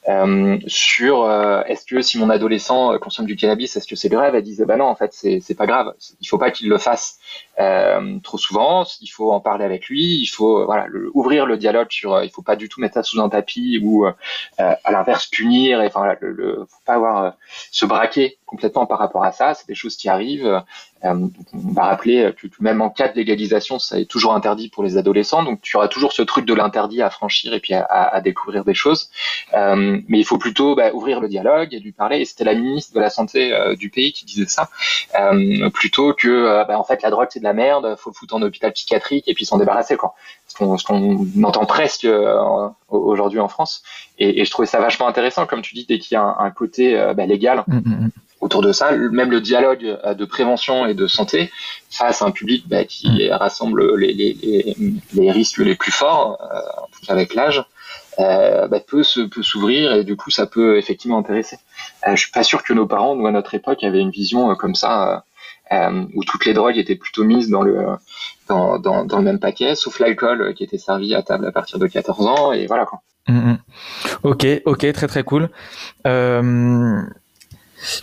euh, 0.08 0.58
sur 0.66 1.24
euh, 1.24 1.62
est-ce 1.66 1.84
que 1.84 2.00
si 2.02 2.18
mon 2.18 2.30
adolescent 2.30 2.98
consomme 2.98 3.26
du 3.26 3.36
cannabis, 3.36 3.76
est-ce 3.76 3.86
que 3.86 3.96
c'est 3.96 4.08
le 4.08 4.18
rêve? 4.18 4.34
Elle 4.34 4.42
disait 4.42 4.64
bah 4.64 4.76
non 4.76 4.86
en 4.86 4.94
fait 4.94 5.09
c'est 5.10 5.54
pas 5.56 5.66
grave, 5.66 5.94
il 6.20 6.26
faut 6.26 6.38
pas 6.38 6.50
qu'il 6.50 6.68
le 6.68 6.78
fasse 6.78 7.18
euh, 7.60 8.18
trop 8.22 8.38
souvent. 8.38 8.86
Il 9.00 9.08
faut 9.08 9.32
en 9.32 9.40
parler 9.40 9.64
avec 9.64 9.88
lui. 9.88 10.20
Il 10.20 10.26
faut 10.26 10.64
voilà 10.64 10.86
ouvrir 11.14 11.46
le 11.46 11.56
dialogue 11.56 11.90
sur. 11.90 12.14
Euh, 12.14 12.24
il 12.24 12.30
faut 12.30 12.42
pas 12.42 12.56
du 12.56 12.68
tout 12.68 12.80
mettre 12.80 12.94
ça 12.94 13.02
sous 13.02 13.20
un 13.20 13.28
tapis 13.28 13.78
ou 13.82 14.06
euh, 14.06 14.12
à 14.58 14.90
l'inverse 14.90 15.26
punir. 15.26 15.82
Et 15.82 15.86
enfin 15.86 16.14
faut 16.20 16.82
pas 16.86 16.94
avoir 16.94 17.34
se 17.70 17.86
braquer 17.86 18.38
complètement 18.46 18.86
par 18.86 18.98
rapport 18.98 19.24
à 19.24 19.32
ça. 19.32 19.54
C'est 19.54 19.68
des 19.68 19.74
choses 19.74 19.96
qui 19.96 20.08
arrivent. 20.08 20.62
Euh, 21.04 21.14
on 21.52 21.72
va 21.72 21.84
rappeler 21.84 22.32
que 22.36 22.46
même 22.60 22.82
en 22.82 22.90
cas 22.90 23.08
de 23.08 23.14
légalisation, 23.14 23.78
ça 23.78 23.98
est 23.98 24.04
toujours 24.04 24.34
interdit 24.34 24.68
pour 24.68 24.82
les 24.82 24.96
adolescents. 24.96 25.42
Donc 25.42 25.62
tu 25.62 25.76
auras 25.76 25.88
toujours 25.88 26.12
ce 26.12 26.22
truc 26.22 26.44
de 26.44 26.54
l'interdit 26.54 27.02
à 27.02 27.10
franchir 27.10 27.54
et 27.54 27.60
puis 27.60 27.74
à, 27.74 28.20
découvrir 28.20 28.64
des 28.64 28.74
choses. 28.74 29.10
Euh, 29.54 30.00
mais 30.08 30.18
il 30.18 30.24
faut 30.24 30.38
plutôt 30.38 30.74
bah, 30.74 30.90
ouvrir 30.92 31.20
le 31.20 31.28
dialogue 31.28 31.72
et 31.72 31.80
lui 31.80 31.92
parler. 31.92 32.18
Et 32.18 32.24
c'était 32.24 32.44
la 32.44 32.54
ministre 32.54 32.94
de 32.94 33.00
la 33.00 33.10
santé 33.10 33.52
euh, 33.52 33.76
du 33.76 33.90
pays 33.90 34.12
qui 34.12 34.24
disait 34.24 34.46
ça, 34.46 34.68
euh, 35.18 35.70
plutôt 35.70 36.12
que 36.12 36.64
bah, 36.66 36.78
en 36.78 36.84
fait 36.84 37.02
la 37.02 37.10
drogue 37.10 37.28
c'est 37.30 37.40
de 37.40 37.44
la 37.44 37.49
merde, 37.52 37.96
faut 37.98 38.10
le 38.10 38.14
foutre 38.14 38.34
en 38.34 38.42
hôpital 38.42 38.72
psychiatrique 38.72 39.24
et 39.28 39.34
puis 39.34 39.44
s'en 39.44 39.58
débarrasser 39.58 39.96
quoi. 39.96 40.14
Ce 40.48 40.54
qu'on 40.54 41.44
entend 41.44 41.66
presque 41.66 42.06
aujourd'hui 42.88 43.40
en 43.40 43.48
France. 43.48 43.82
Et, 44.18 44.40
et, 44.40 44.44
je 44.44 44.50
trouvais 44.50 44.66
ça 44.66 44.80
vachement 44.80 45.06
intéressant, 45.06 45.46
comme 45.46 45.62
tu 45.62 45.74
dis, 45.74 45.86
dès 45.88 45.98
qu'il 45.98 46.14
y 46.14 46.18
a 46.18 46.22
un, 46.22 46.36
un 46.38 46.50
côté 46.50 46.94
bah, 47.16 47.26
légal. 47.26 47.64
Mm, 47.66 47.76
mm, 47.76 48.04
mm 48.04 48.10
autour 48.40 48.62
de 48.62 48.72
ça, 48.72 48.92
même 48.92 49.30
le 49.30 49.40
dialogue 49.40 49.84
euh, 50.04 50.14
de 50.14 50.24
prévention 50.24 50.86
et 50.86 50.94
de 50.94 51.06
santé 51.06 51.50
face 51.90 52.22
à 52.22 52.26
un 52.26 52.30
public 52.30 52.64
bah, 52.66 52.84
qui 52.84 53.28
mm. 53.28 53.32
rassemble 53.34 53.96
les, 53.96 54.12
les, 54.12 54.76
les, 55.12 55.30
risques 55.30 55.58
les 55.58 55.74
plus 55.74 55.92
forts, 55.92 56.38
euh, 56.40 56.82
en 56.82 56.86
tout 56.86 57.06
cas 57.06 57.12
avec 57.12 57.34
l'âge, 57.34 57.62
euh, 58.18 58.66
bah, 58.66 58.80
peut 58.80 59.02
se 59.02 59.20
peut 59.20 59.42
s'ouvrir 59.42 59.92
et 59.92 60.04
du 60.04 60.16
coup 60.16 60.30
ça 60.30 60.46
peut 60.46 60.78
effectivement 60.78 61.18
intéresser. 61.18 61.58
Euh, 62.06 62.16
je 62.16 62.22
suis 62.22 62.32
pas 62.32 62.42
sûr 62.42 62.62
que 62.62 62.72
nos 62.72 62.86
parents, 62.86 63.14
nous 63.14 63.26
à 63.26 63.30
notre 63.30 63.54
époque, 63.54 63.84
avaient 63.84 64.00
une 64.00 64.10
vision 64.10 64.50
euh, 64.50 64.54
comme 64.54 64.74
ça. 64.74 65.24
Euh, 65.72 66.04
où 66.14 66.24
toutes 66.24 66.46
les 66.46 66.52
drogues 66.52 66.78
étaient 66.78 66.96
plutôt 66.96 67.22
mises 67.22 67.48
dans 67.48 67.62
le 67.62 67.86
dans, 68.48 68.80
dans, 68.80 69.04
dans 69.04 69.18
le 69.18 69.24
même 69.24 69.38
paquet, 69.38 69.76
sauf 69.76 70.00
l'alcool 70.00 70.52
qui 70.54 70.64
était 70.64 70.78
servi 70.78 71.14
à 71.14 71.22
table 71.22 71.46
à 71.46 71.52
partir 71.52 71.78
de 71.78 71.86
14 71.86 72.26
ans 72.26 72.52
et 72.52 72.66
voilà 72.66 72.86
quoi. 72.86 73.02
Mm, 73.28 73.52
mm. 73.52 73.58
Ok, 74.24 74.46
ok, 74.64 74.92
très 74.92 75.06
très 75.06 75.22
cool. 75.22 75.48
Euh, 76.06 77.00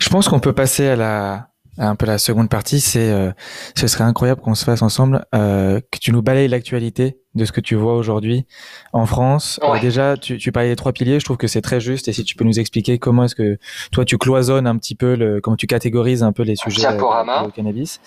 je 0.00 0.08
pense 0.08 0.28
qu'on 0.28 0.40
peut 0.40 0.54
passer 0.54 0.88
à 0.88 0.96
la 0.96 1.48
un 1.78 1.96
peu 1.96 2.06
la 2.06 2.18
seconde 2.18 2.48
partie. 2.48 2.80
C'est 2.80 3.10
euh, 3.10 3.32
ce 3.76 3.86
serait 3.86 4.04
incroyable 4.04 4.40
qu'on 4.40 4.54
se 4.54 4.64
fasse 4.64 4.82
ensemble, 4.82 5.24
euh, 5.34 5.80
que 5.90 5.98
tu 5.98 6.12
nous 6.12 6.22
balayes 6.22 6.48
l'actualité 6.48 7.18
de 7.34 7.44
ce 7.44 7.52
que 7.52 7.60
tu 7.60 7.74
vois 7.74 7.94
aujourd'hui 7.94 8.46
en 8.92 9.06
France. 9.06 9.60
Euh, 9.62 9.78
déjà, 9.80 10.16
tu, 10.16 10.38
tu 10.38 10.50
parlais 10.52 10.70
des 10.70 10.76
trois 10.76 10.92
piliers. 10.92 11.20
Je 11.20 11.24
trouve 11.24 11.36
que 11.36 11.46
c'est 11.46 11.60
très 11.60 11.80
juste. 11.80 12.08
Et 12.08 12.12
si 12.12 12.24
tu 12.24 12.34
peux 12.34 12.44
nous 12.44 12.58
expliquer 12.58 12.98
comment 12.98 13.24
est-ce 13.24 13.34
que 13.34 13.58
toi 13.92 14.04
tu 14.04 14.18
cloisonnes 14.18 14.66
un 14.66 14.76
petit 14.76 14.94
peu, 14.94 15.14
le, 15.14 15.40
comment 15.40 15.56
tu 15.56 15.66
catégorises 15.66 16.22
un 16.22 16.32
peu 16.32 16.42
les 16.42 16.56
sujets 16.56 16.88
du 16.96 17.52
cannabis, 17.52 18.00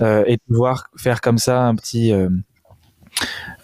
et 0.00 0.38
pouvoir 0.48 0.88
faire 0.96 1.20
comme 1.20 1.38
ça 1.38 1.62
un 1.62 1.74
petit 1.74 2.12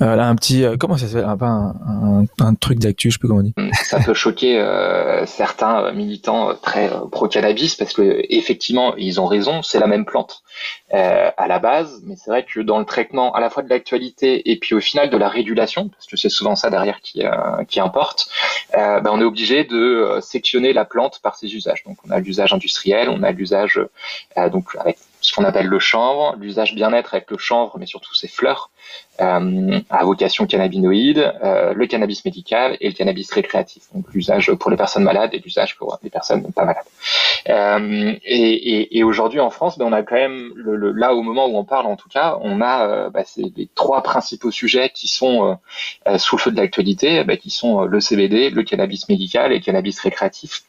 euh, 0.02 0.18
un 0.18 0.36
petit, 0.36 0.64
euh, 0.64 0.76
comment 0.78 0.96
ça 0.96 1.06
s'appelle? 1.06 1.24
Un, 1.24 2.24
un, 2.40 2.54
truc 2.54 2.78
d'actu, 2.78 3.10
je 3.10 3.14
sais 3.14 3.18
plus 3.18 3.28
comment 3.28 3.40
on 3.40 3.44
dit. 3.44 3.54
Mm, 3.56 3.70
ça 3.72 4.00
peut 4.00 4.14
choquer 4.14 4.58
euh, 4.58 5.24
certains 5.26 5.92
militants 5.92 6.54
très 6.54 6.90
pro 7.10 7.28
cannabis 7.28 7.74
parce 7.76 7.92
que 7.92 8.22
effectivement 8.28 8.94
ils 8.96 9.20
ont 9.20 9.26
raison, 9.26 9.62
c'est 9.62 9.78
la 9.78 9.86
même 9.86 10.04
plante 10.04 10.42
à 10.90 11.46
la 11.48 11.58
base, 11.58 12.02
mais 12.04 12.16
c'est 12.16 12.30
vrai 12.30 12.44
que 12.44 12.60
dans 12.60 12.78
le 12.78 12.84
traitement 12.84 13.34
à 13.34 13.40
la 13.40 13.50
fois 13.50 13.62
de 13.62 13.68
l'actualité 13.68 14.50
et 14.50 14.58
puis 14.58 14.74
au 14.74 14.80
final 14.80 15.10
de 15.10 15.16
la 15.16 15.28
régulation, 15.28 15.88
parce 15.88 16.06
que 16.06 16.16
c'est 16.16 16.28
souvent 16.28 16.56
ça 16.56 16.70
derrière 16.70 17.00
qui 17.00 17.22
qui 17.68 17.80
importe, 17.80 18.28
ben, 18.72 19.06
on 19.06 19.20
est 19.20 19.24
obligé 19.24 19.64
de 19.64 20.18
sectionner 20.22 20.72
la 20.72 20.84
plante 20.84 21.20
par 21.22 21.36
ses 21.36 21.54
usages. 21.54 21.82
Donc 21.84 21.98
on 22.06 22.10
a 22.10 22.18
l'usage 22.20 22.52
industriel, 22.52 23.08
on 23.08 23.22
a 23.22 23.32
l'usage 23.32 23.80
donc 24.52 24.68
avec 24.78 24.98
qu'on 25.36 25.44
appelle 25.44 25.66
le 25.66 25.78
chanvre, 25.78 26.34
l'usage 26.38 26.74
bien-être 26.74 27.14
avec 27.14 27.30
le 27.30 27.38
chanvre, 27.38 27.76
mais 27.78 27.86
surtout 27.86 28.14
ses 28.14 28.28
fleurs, 28.28 28.70
euh, 29.20 29.80
à 29.90 30.04
vocation 30.04 30.46
cannabinoïde, 30.46 31.34
euh, 31.42 31.72
le 31.74 31.86
cannabis 31.86 32.24
médical 32.24 32.76
et 32.80 32.88
le 32.88 32.94
cannabis 32.94 33.30
récréatif, 33.32 33.84
donc 33.94 34.06
l'usage 34.12 34.52
pour 34.52 34.70
les 34.70 34.76
personnes 34.76 35.04
malades 35.04 35.30
et 35.34 35.38
l'usage 35.38 35.76
pour 35.76 35.98
les 36.02 36.10
personnes 36.10 36.52
pas 36.52 36.64
malades. 36.64 36.84
Euh, 37.48 38.14
et, 38.24 39.02
aujourd'hui 39.04 39.40
en 39.40 39.50
France, 39.50 39.78
ben, 39.78 39.84
on 39.86 39.92
a 39.92 40.02
quand 40.02 40.16
même, 40.16 40.52
le, 40.56 40.92
là 40.92 41.14
au 41.14 41.22
moment 41.22 41.46
où 41.46 41.56
on 41.56 41.64
parle 41.64 41.86
en 41.86 41.96
tout 41.96 42.08
cas, 42.08 42.38
on 42.40 42.60
a 42.60 42.86
euh, 42.86 43.10
ben, 43.10 43.24
les 43.36 43.68
trois 43.74 44.02
principaux 44.02 44.50
sujets 44.50 44.90
qui 44.92 45.06
sont 45.06 45.58
sous 46.16 46.36
le 46.36 46.40
feu 46.40 46.50
de 46.50 46.56
l'actualité, 46.56 47.24
ben, 47.24 47.36
qui 47.36 47.50
sont 47.50 47.82
le 47.82 48.00
CBD, 48.00 48.50
le 48.50 48.62
cannabis 48.62 49.08
médical 49.08 49.52
et 49.52 49.58
le 49.58 49.64
cannabis 49.64 50.00
récréatif. 50.00 50.62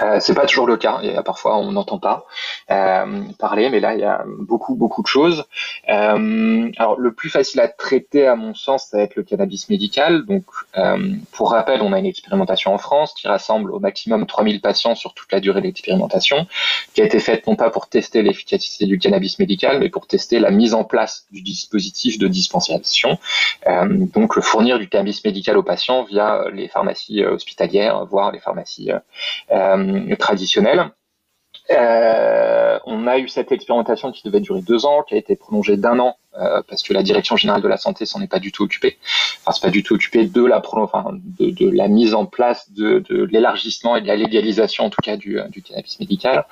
Euh, 0.00 0.18
c'est 0.20 0.34
pas 0.34 0.46
toujours 0.46 0.66
le 0.66 0.76
cas. 0.76 1.00
A 1.16 1.22
parfois 1.22 1.58
on 1.58 1.72
n'entend 1.72 1.98
pas 1.98 2.24
euh, 2.70 3.22
parler, 3.38 3.68
mais 3.68 3.80
là 3.80 3.94
il 3.94 4.00
y 4.00 4.04
a 4.04 4.24
beaucoup 4.38 4.74
beaucoup 4.74 5.02
de 5.02 5.06
choses. 5.06 5.44
Euh, 5.88 6.70
alors 6.78 6.98
le 6.98 7.12
plus 7.12 7.28
facile 7.28 7.60
à 7.60 7.68
traiter 7.68 8.26
à 8.26 8.36
mon 8.36 8.54
sens, 8.54 8.86
ça 8.90 8.96
va 8.96 9.02
être 9.02 9.16
le 9.16 9.22
cannabis 9.22 9.68
médical. 9.68 10.24
Donc 10.24 10.44
euh, 10.78 11.14
pour 11.32 11.50
rappel, 11.50 11.82
on 11.82 11.92
a 11.92 11.98
une 11.98 12.06
expérimentation 12.06 12.72
en 12.72 12.78
France 12.78 13.12
qui 13.14 13.28
rassemble 13.28 13.70
au 13.72 13.80
maximum 13.80 14.26
3000 14.26 14.60
patients 14.60 14.94
sur 14.94 15.12
toute 15.14 15.30
la 15.32 15.40
durée 15.40 15.60
de 15.60 15.66
l'expérimentation, 15.66 16.46
qui 16.94 17.02
a 17.02 17.04
été 17.04 17.18
faite 17.18 17.46
non 17.46 17.56
pas 17.56 17.70
pour 17.70 17.88
tester 17.88 18.22
l'efficacité 18.22 18.86
du 18.86 18.98
cannabis 18.98 19.38
médical, 19.38 19.78
mais 19.78 19.90
pour 19.90 20.06
tester 20.06 20.38
la 20.38 20.50
mise 20.50 20.74
en 20.74 20.84
place 20.84 21.26
du 21.30 21.42
dispositif 21.42 22.18
de 22.18 22.28
dispensation. 22.28 23.18
Euh, 23.66 23.86
donc 23.88 24.40
fournir 24.40 24.78
du 24.78 24.88
cannabis 24.88 25.22
médical 25.24 25.58
aux 25.58 25.62
patients 25.62 26.04
via 26.04 26.44
les 26.52 26.68
pharmacies 26.68 27.24
hospitalières, 27.24 28.06
voire 28.06 28.32
les 28.32 28.40
pharmacies 28.40 28.90
euh, 29.50 29.81
traditionnelle. 30.18 30.90
Euh, 31.70 32.78
on 32.86 33.06
a 33.06 33.18
eu 33.18 33.28
cette 33.28 33.52
expérimentation 33.52 34.10
qui 34.10 34.22
devait 34.24 34.40
durer 34.40 34.62
deux 34.62 34.84
ans, 34.84 35.02
qui 35.06 35.14
a 35.14 35.16
été 35.16 35.36
prolongée 35.36 35.76
d'un 35.76 35.98
an 35.98 36.16
euh, 36.38 36.62
parce 36.66 36.82
que 36.82 36.92
la 36.92 37.02
direction 37.02 37.36
générale 37.36 37.62
de 37.62 37.68
la 37.68 37.76
santé 37.76 38.04
s'en 38.04 38.20
est 38.20 38.26
pas 38.26 38.40
du 38.40 38.52
tout 38.52 38.64
occupée. 38.64 38.98
Enfin, 39.40 39.52
c'est 39.52 39.62
pas 39.62 39.70
du 39.70 39.82
tout 39.82 39.94
occupé 39.94 40.24
de 40.26 40.44
la 41.70 41.88
mise 41.88 42.14
en 42.14 42.26
place 42.26 42.72
de, 42.72 43.04
l'élargissement 43.30 43.96
et 43.96 44.00
de 44.00 44.06
la 44.06 44.16
légalisation 44.16 44.86
en 44.86 44.90
tout 44.90 45.02
cas 45.02 45.16
du, 45.16 45.38
cannabis 45.64 46.00
médical. 46.00 46.46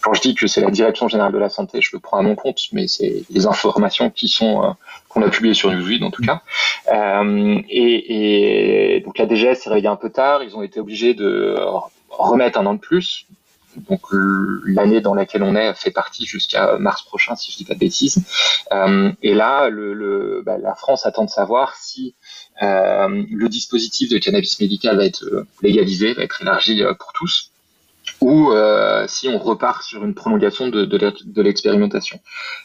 Quand 0.00 0.14
je 0.14 0.22
dis 0.22 0.34
que 0.34 0.46
c'est 0.46 0.60
la 0.60 0.70
direction 0.70 1.08
générale 1.08 1.32
de 1.32 1.38
la 1.38 1.50
santé, 1.50 1.80
je 1.80 1.90
le 1.92 2.00
prends 2.00 2.18
à 2.18 2.22
mon 2.22 2.34
compte, 2.34 2.60
mais 2.72 2.88
c'est 2.88 3.24
les 3.30 3.46
informations 3.46 4.10
qui 4.10 4.28
sont 4.28 4.74
qu'on 5.08 5.22
a 5.22 5.28
publiées 5.28 5.54
sur 5.54 5.70
Newsweek 5.70 6.02
en 6.02 6.10
tout 6.10 6.22
cas. 6.22 6.42
Euh, 6.92 7.60
et, 7.68 8.96
et, 8.96 9.00
donc 9.00 9.18
la 9.18 9.26
DGS 9.26 9.54
s'est 9.54 9.68
réveillée 9.68 9.88
un 9.88 9.96
peu 9.96 10.10
tard. 10.10 10.42
Ils 10.42 10.56
ont 10.56 10.62
été 10.62 10.80
obligés 10.80 11.14
de 11.14 11.56
remettre 12.10 12.58
un 12.58 12.66
an 12.66 12.74
de 12.74 12.80
plus. 12.80 13.26
Donc 13.88 14.00
l'année 14.64 15.00
dans 15.00 15.14
laquelle 15.14 15.42
on 15.42 15.54
est 15.54 15.74
fait 15.74 15.90
partie 15.90 16.24
jusqu'à 16.24 16.78
mars 16.78 17.02
prochain, 17.02 17.36
si 17.36 17.52
je 17.52 17.58
dis 17.58 17.64
pas 17.64 17.74
de 17.74 17.78
bêtises. 17.78 18.24
Euh, 18.72 19.12
et 19.22 19.34
là, 19.34 19.70
bah, 20.44 20.58
la 20.58 20.74
France 20.74 21.06
attend 21.06 21.24
de 21.24 21.30
savoir 21.30 21.76
si 21.76 22.14
euh, 22.62 23.24
le 23.30 23.48
dispositif 23.48 24.08
de 24.10 24.18
cannabis 24.18 24.58
médical 24.60 24.96
va 24.96 25.04
être 25.04 25.46
légalisé, 25.62 26.14
va 26.14 26.22
être 26.22 26.40
élargi 26.40 26.82
euh, 26.82 26.94
pour 26.94 27.12
tous 27.12 27.50
ou 28.20 28.50
euh, 28.50 29.04
si 29.08 29.28
on 29.28 29.38
repart 29.38 29.82
sur 29.82 30.04
une 30.04 30.14
prolongation 30.14 30.68
de, 30.68 30.84
de, 30.84 31.42
l'expérimentation. 31.42 32.18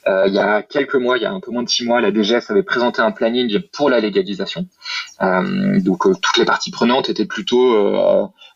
Euh, 0.07 0.25
il 0.27 0.33
y 0.33 0.39
a 0.39 0.61
quelques 0.61 0.95
mois, 0.95 1.17
il 1.17 1.23
y 1.23 1.25
a 1.25 1.31
un 1.31 1.39
peu 1.39 1.51
moins 1.51 1.63
de 1.63 1.69
six 1.69 1.85
mois, 1.85 2.01
la 2.01 2.11
DGS 2.11 2.49
avait 2.49 2.63
présenté 2.63 3.01
un 3.01 3.11
planning 3.11 3.59
pour 3.73 3.89
la 3.89 3.99
légalisation. 3.99 4.67
Euh, 5.21 5.79
donc 5.81 6.03
toutes 6.03 6.37
les 6.37 6.45
parties 6.45 6.71
prenantes 6.71 7.09
étaient 7.09 7.25
plutôt 7.25 7.61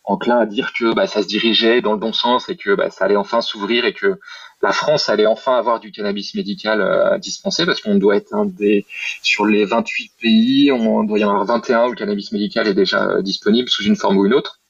enclin 0.04 0.40
à 0.40 0.46
dire 0.46 0.72
que 0.78 0.94
bah, 0.94 1.08
ça 1.08 1.22
se 1.22 1.28
dirigeait 1.28 1.82
dans 1.82 1.92
le 1.92 2.00
bon 2.00 2.14
sens 2.14 2.50
et 2.50 2.56
que 2.56 2.76
bah, 2.76 2.90
ça 2.90 3.06
allait 3.06 3.16
enfin 3.16 3.42
s'ouvrir 3.42 3.86
et 3.86 3.94
que 3.94 4.20
la 4.62 4.72
France 4.72 5.10
allait 5.10 5.26
enfin 5.26 5.58
avoir 5.58 5.80
du 5.80 5.92
cannabis 5.92 6.34
médical 6.34 7.20
dispensé 7.20 7.66
parce 7.66 7.82
qu'on 7.82 7.96
doit 7.96 8.16
être 8.16 8.34
un 8.34 8.46
des 8.46 8.86
sur 9.22 9.46
les 9.46 9.66
28 9.66 10.12
pays, 10.22 10.72
on 10.72 11.04
doit 11.04 11.20
y 11.20 11.24
en 11.24 11.30
avoir 11.30 11.46
21 11.46 11.88
où 11.88 11.90
le 11.90 11.96
cannabis 11.96 12.32
médical 12.32 12.68
est 12.68 12.74
déjà 12.74 13.22
disponible 13.22 13.70
sous 13.70 13.84
une 13.84 13.96
forme 13.96 14.18
ou 14.18 14.26
une 14.26 14.34
autre 14.34 14.62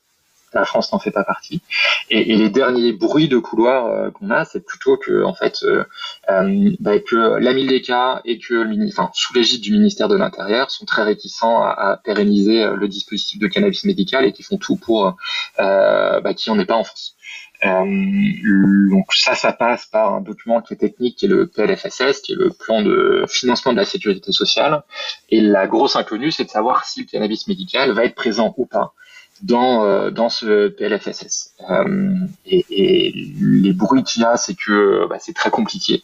la 0.56 0.66
France 0.66 0.91
n'en 0.91 0.99
fait 0.99 1.12
pas 1.12 1.24
partie. 1.24 1.62
Et, 2.10 2.36
les 2.36 2.49
derniers 2.49 2.93
bruits 2.93 3.28
de 3.28 3.38
couloir 3.38 3.88
euh, 3.88 4.10
qu'on 4.10 4.32
a, 4.32 4.45
c'est 4.45 4.66
plutôt 4.66 4.97
que 4.97 5.24
en 5.24 5.34
fait 5.34 5.60
euh, 5.64 5.84
euh 6.30 6.72
bah, 6.80 6.99
que 6.99 7.38
la 7.39 7.53
Mildeca 7.53 8.22
et 8.26 8.39
que 8.39 8.53
le 8.53 8.88
enfin 8.88 9.10
sous 9.14 9.34
l'égide 9.34 9.62
du 9.62 9.74
ministère 9.74 10.08
de 10.08 10.16
l'Intérieur 10.16 10.72
sont 10.72 10.86
très 10.86 11.03
réticents 11.03 11.62
à, 11.62 11.99
pérenniser 12.03 12.66
le 12.76 12.88
dispositif 12.88 13.39
de 13.39 13.47
cannabis 13.47 13.84
médical 13.86 14.26
et 14.26 14.32
qui 14.32 14.43
font 14.43 14.58
tout 14.58 14.76
pour 14.76 15.16
bah, 15.58 16.34
qu'il 16.36 16.51
n'y 16.51 16.60
en 16.60 16.62
ait 16.62 16.66
pas 16.66 16.76
en 16.76 16.84
France. 16.84 17.16
donc 17.64 19.06
ça, 19.14 19.36
ça 19.36 19.51
passe 19.51 19.86
par 19.88 20.14
un 20.14 20.22
document 20.22 20.62
qui 20.62 20.74
est 20.74 20.78
technique, 20.78 21.18
qui 21.18 21.26
est 21.26 21.30
le 21.30 21.47
PLFSS, 21.47 22.22
qui 22.22 22.34
est 22.34 22.38
le 22.38 22.49
plan 22.49 22.82
de 22.82 23.26
financement 23.28 23.74
de 23.74 23.78
la 23.78 23.86
sécurité 23.86 24.32
sociale. 24.32 24.84
Et 25.30 25.41
la 25.41 25.68
grosse 25.68 25.95
inconnue, 25.95 26.32
c'est 26.32 26.45
de 26.45 26.49
savoir 26.49 26.86
si 26.86 27.01
le 27.01 27.08
cannabis 27.08 27.47
médical 27.47 27.91
va 27.91 28.06
être 28.06 28.16
présent 28.16 28.53
ou 28.58 28.66
pas 28.66 28.93
dans 29.42 29.84
euh, 29.84 30.12
dans 30.12 30.30
ce 30.30 30.70
PLFSS. 30.70 31.54
Euh, 31.70 32.16
et, 32.46 32.66
et, 32.70 33.12
les 33.12 33.74
bruits 33.74 34.04
qu'il 34.04 34.22
y 34.22 34.26
a, 34.26 34.38
c'est 34.38 34.56
que 34.56 35.08
bah, 35.08 35.18
c'est 35.20 35.34
très 35.34 35.50
compliqué. 35.50 36.04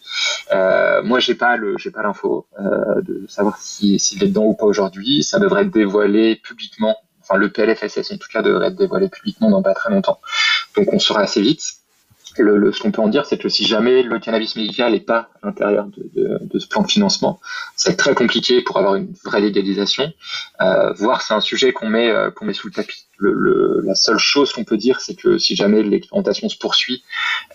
Euh, 0.51 1.01
moi, 1.03 1.19
j'ai 1.19 1.35
pas 1.35 1.57
le 1.57 1.77
j'ai 1.77 1.91
pas 1.91 2.03
l'info 2.03 2.47
de 2.59 3.25
savoir 3.27 3.57
s'il 3.57 3.99
si, 3.99 4.15
est 4.15 4.27
dedans 4.27 4.45
ou 4.45 4.53
pas 4.53 4.65
aujourd'hui. 4.65 5.23
Ça 5.23 5.39
devrait 5.39 5.63
être 5.63 5.71
dévoilé 5.71 6.35
publiquement. 6.35 6.97
Enfin, 7.21 7.37
le 7.37 7.49
PLFSS 7.49 8.11
en 8.11 8.17
tout 8.17 8.27
cas 8.31 8.41
devrait 8.41 8.67
être 8.67 8.75
dévoilé 8.75 9.07
publiquement 9.07 9.49
dans 9.49 9.61
pas 9.61 9.73
très 9.73 9.91
longtemps. 9.91 10.19
Donc, 10.75 10.91
on 10.91 10.99
sera 10.99 11.21
assez 11.21 11.41
vite 11.41 11.61
le, 12.37 12.71
ce 12.71 12.81
qu'on 12.81 12.91
peut 12.91 13.01
en 13.01 13.07
dire, 13.07 13.25
c'est 13.25 13.37
que 13.37 13.49
si 13.49 13.65
jamais 13.65 14.03
le 14.03 14.19
cannabis 14.19 14.55
médical 14.55 14.93
n'est 14.93 14.99
pas 14.99 15.29
à 15.41 15.47
l'intérieur 15.47 15.87
de, 15.87 16.09
de, 16.13 16.39
de, 16.41 16.59
ce 16.59 16.67
plan 16.67 16.81
de 16.81 16.87
financement, 16.89 17.39
c'est 17.75 17.97
très 17.97 18.15
compliqué 18.15 18.61
pour 18.61 18.77
avoir 18.77 18.95
une 18.95 19.13
vraie 19.25 19.41
légalisation. 19.41 20.11
Euh, 20.61 20.93
voire 20.93 21.21
c'est 21.21 21.33
un 21.33 21.41
sujet 21.41 21.73
qu'on 21.73 21.89
met 21.89 22.13
qu'on 22.35 22.45
met 22.45 22.53
sous 22.53 22.67
le 22.67 22.73
tapis. 22.73 23.05
Le, 23.21 23.33
le, 23.33 23.81
la 23.85 23.93
seule 23.93 24.17
chose 24.17 24.51
qu'on 24.51 24.63
peut 24.63 24.77
dire, 24.77 24.99
c'est 24.99 25.15
que 25.15 25.37
si 25.37 25.55
jamais 25.55 25.83
l'expérimentation 25.83 26.49
se 26.49 26.57
poursuit, 26.57 27.03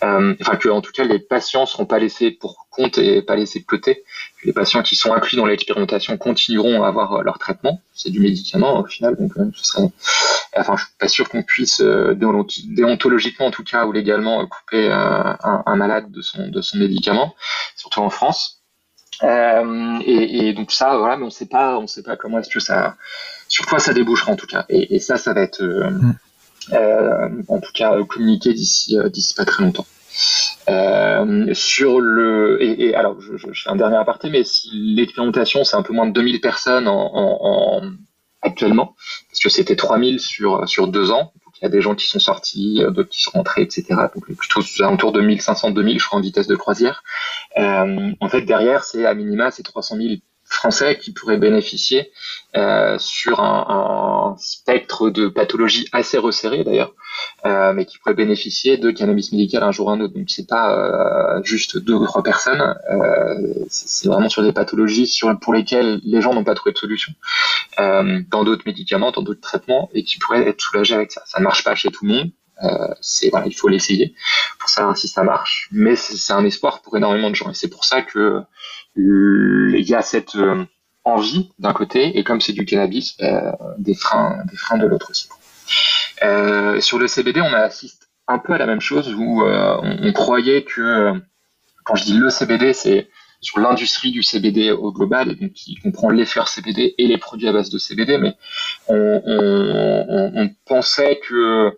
euh, 0.01 0.33
enfin 0.41 0.55
que 0.55 0.69
en 0.69 0.81
tout 0.81 0.93
cas 0.93 1.03
les 1.03 1.19
patients 1.19 1.65
seront 1.65 1.85
pas 1.85 1.99
laissés 1.99 2.31
pour 2.31 2.67
compte 2.71 2.97
et 2.97 3.21
pas 3.21 3.35
laissés 3.35 3.59
de 3.59 3.65
côté. 3.65 4.03
les 4.45 4.53
patients 4.53 4.81
qui 4.81 4.95
sont 4.95 5.11
inclus 5.11 5.35
dans 5.35 5.45
l'expérimentation 5.45 6.15
continueront 6.17 6.83
à 6.83 6.87
avoir 6.87 7.13
euh, 7.13 7.23
leur 7.23 7.37
traitement. 7.37 7.81
C'est 7.93 8.11
du 8.11 8.21
médicament 8.21 8.79
au 8.79 8.85
final, 8.85 9.17
donc 9.17 9.31
euh, 9.37 9.49
ce 9.53 9.65
serait 9.65 9.89
enfin, 10.59 10.75
je 10.77 10.83
suis 10.83 10.93
pas 10.99 11.07
sûr 11.07 11.29
qu'on 11.29 11.43
puisse 11.43 11.81
euh, 11.81 12.15
déontologiquement 12.15 13.47
en 13.47 13.51
tout 13.51 13.63
cas 13.63 13.85
ou 13.85 13.91
légalement 13.91 14.45
couper 14.47 14.87
euh, 14.87 15.33
un, 15.43 15.63
un, 15.65 15.75
malade 15.75 16.11
de 16.11 16.21
son 16.21 16.47
de 16.47 16.61
son 16.61 16.77
médicament, 16.77 17.35
surtout 17.75 18.01
en 18.01 18.09
France. 18.09 18.56
Euh, 19.23 19.99
et, 20.05 20.47
et, 20.47 20.53
donc 20.53 20.71
ça, 20.71 20.97
voilà, 20.97 21.17
mais 21.17 21.25
on 21.25 21.29
sait 21.29 21.47
pas, 21.47 21.77
on 21.77 21.87
sait 21.87 22.03
pas 22.03 22.15
comment 22.15 22.39
est-ce 22.39 22.49
que 22.49 22.59
ça, 22.59 22.95
sur 23.47 23.65
quoi 23.65 23.79
ça 23.79 23.93
débouchera 23.93 24.31
en 24.31 24.35
tout 24.35 24.47
cas. 24.47 24.65
Et, 24.69 24.95
et 24.95 24.99
ça, 24.99 25.17
ça 25.17 25.33
va 25.33 25.41
être, 25.41 25.61
euh, 25.61 25.89
mm. 25.89 26.15
euh, 26.73 27.29
en 27.47 27.59
tout 27.59 27.71
cas, 27.73 27.97
communiqué 28.03 28.53
d'ici 28.53 28.97
d'ici 29.11 29.33
pas 29.33 29.45
très 29.45 29.63
longtemps. 29.63 29.85
Sur 31.53 31.99
le 31.99 32.57
et, 32.61 32.87
et 32.87 32.95
alors 32.95 33.21
je, 33.21 33.37
je, 33.37 33.63
fais 33.63 33.69
un 33.69 33.75
dernier 33.75 33.97
aparté 33.97 34.29
mais 34.29 34.43
si 34.43 34.69
l'expérimentation 34.73 35.63
c'est 35.63 35.77
un 35.77 35.83
peu 35.83 35.93
moins 35.93 36.07
de 36.07 36.11
2000 36.11 36.41
personnes 36.41 36.87
en, 36.87 37.15
en, 37.15 37.37
en 37.41 37.81
actuellement, 38.41 38.95
parce 39.29 39.39
que 39.41 39.49
c'était 39.49 39.75
3000 39.75 40.19
sur, 40.19 40.67
sur 40.67 40.87
deux 40.87 41.11
ans. 41.11 41.33
Il 41.61 41.65
y 41.65 41.67
a 41.67 41.69
des 41.69 41.81
gens 41.81 41.95
qui 41.95 42.05
sont 42.07 42.19
sortis, 42.19 42.83
euh, 42.83 42.91
d'autres 42.91 43.09
qui 43.09 43.21
sont 43.21 43.31
rentrés, 43.31 43.61
etc. 43.61 43.85
Donc 44.13 44.25
plutôt 44.25 44.61
autour 44.85 45.11
de 45.11 45.21
1500-2000, 45.21 45.99
je 45.99 46.05
crois, 46.05 46.19
en 46.19 46.21
vitesse 46.21 46.47
de 46.47 46.55
croisière. 46.55 47.03
Euh, 47.57 48.11
en 48.19 48.29
fait, 48.29 48.41
derrière, 48.41 48.83
c'est 48.83 49.05
à 49.05 49.13
minima, 49.13 49.51
c'est 49.51 49.63
300 49.63 49.97
000 49.97 50.07
Français 50.49 50.97
qui 50.97 51.11
pourraient 51.11 51.37
bénéficier 51.37 52.11
euh, 52.55 52.97
sur 52.99 53.41
un, 53.41 54.35
spectre 54.39 55.09
de 55.09 55.27
pathologies 55.27 55.87
assez 55.91 56.17
resserré 56.17 56.63
d'ailleurs, 56.63 56.93
euh, 57.45 57.73
mais 57.73 57.85
qui 57.85 57.97
pourraient 57.97 58.13
bénéficier 58.13 58.77
de 58.77 58.91
cannabis 58.91 59.31
médical 59.31 59.63
un 59.63 59.71
jour 59.71 59.87
ou 59.87 59.89
un 59.91 59.99
autre. 59.99 60.13
Donc 60.13 60.29
c'est 60.29 60.47
pas 60.47 60.73
euh, 61.37 61.43
juste 61.43 61.77
deux 61.77 61.93
ou 61.93 62.05
trois 62.05 62.23
personnes, 62.23 62.75
euh, 62.91 63.53
c'est 63.69 64.07
vraiment 64.07 64.29
sur 64.29 64.43
des 64.43 64.53
pathologies 64.53 65.07
sur, 65.07 65.37
pour 65.39 65.53
lesquelles 65.53 65.99
les 66.03 66.21
gens 66.21 66.33
n'ont 66.33 66.43
pas 66.43 66.55
trouvé 66.55 66.73
de 66.73 66.77
solution, 66.77 67.13
dans 67.77 68.43
d'autres 68.43 68.63
médicaments, 68.65 69.11
dans 69.11 69.21
d'autres 69.21 69.41
traitements, 69.41 69.89
et 69.93 70.03
qui 70.03 70.17
pourraient 70.17 70.47
être 70.47 70.61
soulagés 70.61 70.95
avec 70.95 71.11
ça. 71.11 71.21
Ça 71.25 71.39
ne 71.39 71.43
marche 71.43 71.63
pas 71.63 71.75
chez 71.75 71.89
tout 71.89 72.05
le 72.05 72.13
monde, 72.13 72.31
euh, 72.63 72.93
il 73.45 73.55
faut 73.55 73.67
l'essayer 73.67 74.13
pour 74.59 74.69
savoir 74.69 74.97
si 74.97 75.07
ça 75.07 75.23
marche. 75.23 75.69
Mais 75.71 75.95
c'est 75.95 76.33
un 76.33 76.45
espoir 76.45 76.81
pour 76.81 76.97
énormément 76.97 77.29
de 77.29 77.35
gens 77.35 77.49
et 77.49 77.53
c'est 77.53 77.69
pour 77.69 77.85
ça 77.85 78.01
que 78.01 78.41
il 78.95 79.87
y 79.87 79.93
a 79.93 80.01
cette 80.01 80.35
euh, 80.35 80.65
envie 81.03 81.51
d'un 81.59 81.73
côté 81.73 82.17
et 82.17 82.23
comme 82.23 82.41
c'est 82.41 82.53
du 82.53 82.65
cannabis, 82.65 83.15
euh, 83.21 83.51
des 83.77 83.93
freins, 83.93 84.43
des 84.49 84.57
freins 84.57 84.77
de 84.77 84.87
l'autre 84.87 85.11
aussi. 85.11 85.29
Euh, 86.23 86.81
sur 86.81 86.97
le 86.97 87.07
CBD, 87.07 87.41
on 87.41 87.53
assiste 87.53 88.09
un 88.27 88.39
peu 88.39 88.53
à 88.53 88.57
la 88.57 88.65
même 88.65 88.81
chose 88.81 89.13
où 89.13 89.43
on, 89.43 90.11
croyait 90.13 90.63
que 90.63 91.13
quand 91.85 91.95
je 91.95 92.03
dis 92.03 92.13
le 92.13 92.29
CBD, 92.29 92.73
c'est 92.73 93.07
sur 93.39 93.59
l'industrie 93.59 94.11
du 94.11 94.23
CBD 94.23 94.71
au 94.71 94.91
global, 94.91 95.35
donc 95.35 95.53
qui 95.53 95.75
comprend 95.75 96.09
les 96.09 96.25
fleurs 96.25 96.47
CBD 96.47 96.95
et 96.97 97.07
les 97.07 97.17
produits 97.17 97.47
à 97.47 97.53
base 97.53 97.69
de 97.69 97.77
CBD, 97.77 98.17
mais 98.17 98.35
on, 98.87 100.49
pensait 100.65 101.19
que 101.27 101.33
euh, 101.67 101.71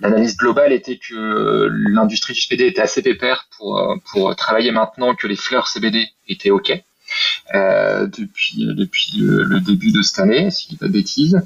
l'analyse 0.00 0.36
globale 0.36 0.72
était 0.72 0.98
que 0.98 1.68
l'industrie 1.70 2.32
du 2.32 2.40
CBD 2.40 2.66
était 2.66 2.82
assez 2.82 3.02
pépère 3.02 3.48
pour, 3.56 3.78
euh, 3.78 3.96
pour 4.10 4.34
travailler 4.36 4.70
maintenant 4.70 5.14
que 5.14 5.26
les 5.26 5.36
fleurs 5.36 5.68
CBD 5.68 6.08
étaient 6.28 6.50
OK. 6.50 6.72
Euh, 7.54 8.06
depuis 8.06 8.66
depuis 8.74 9.12
le, 9.20 9.60
début 9.60 9.92
de 9.92 10.02
cette 10.02 10.18
année, 10.18 10.50
si 10.50 10.64
je 10.64 10.68
dis 10.70 10.76
pas 10.76 10.86
de 10.86 10.92
bêtises. 10.92 11.40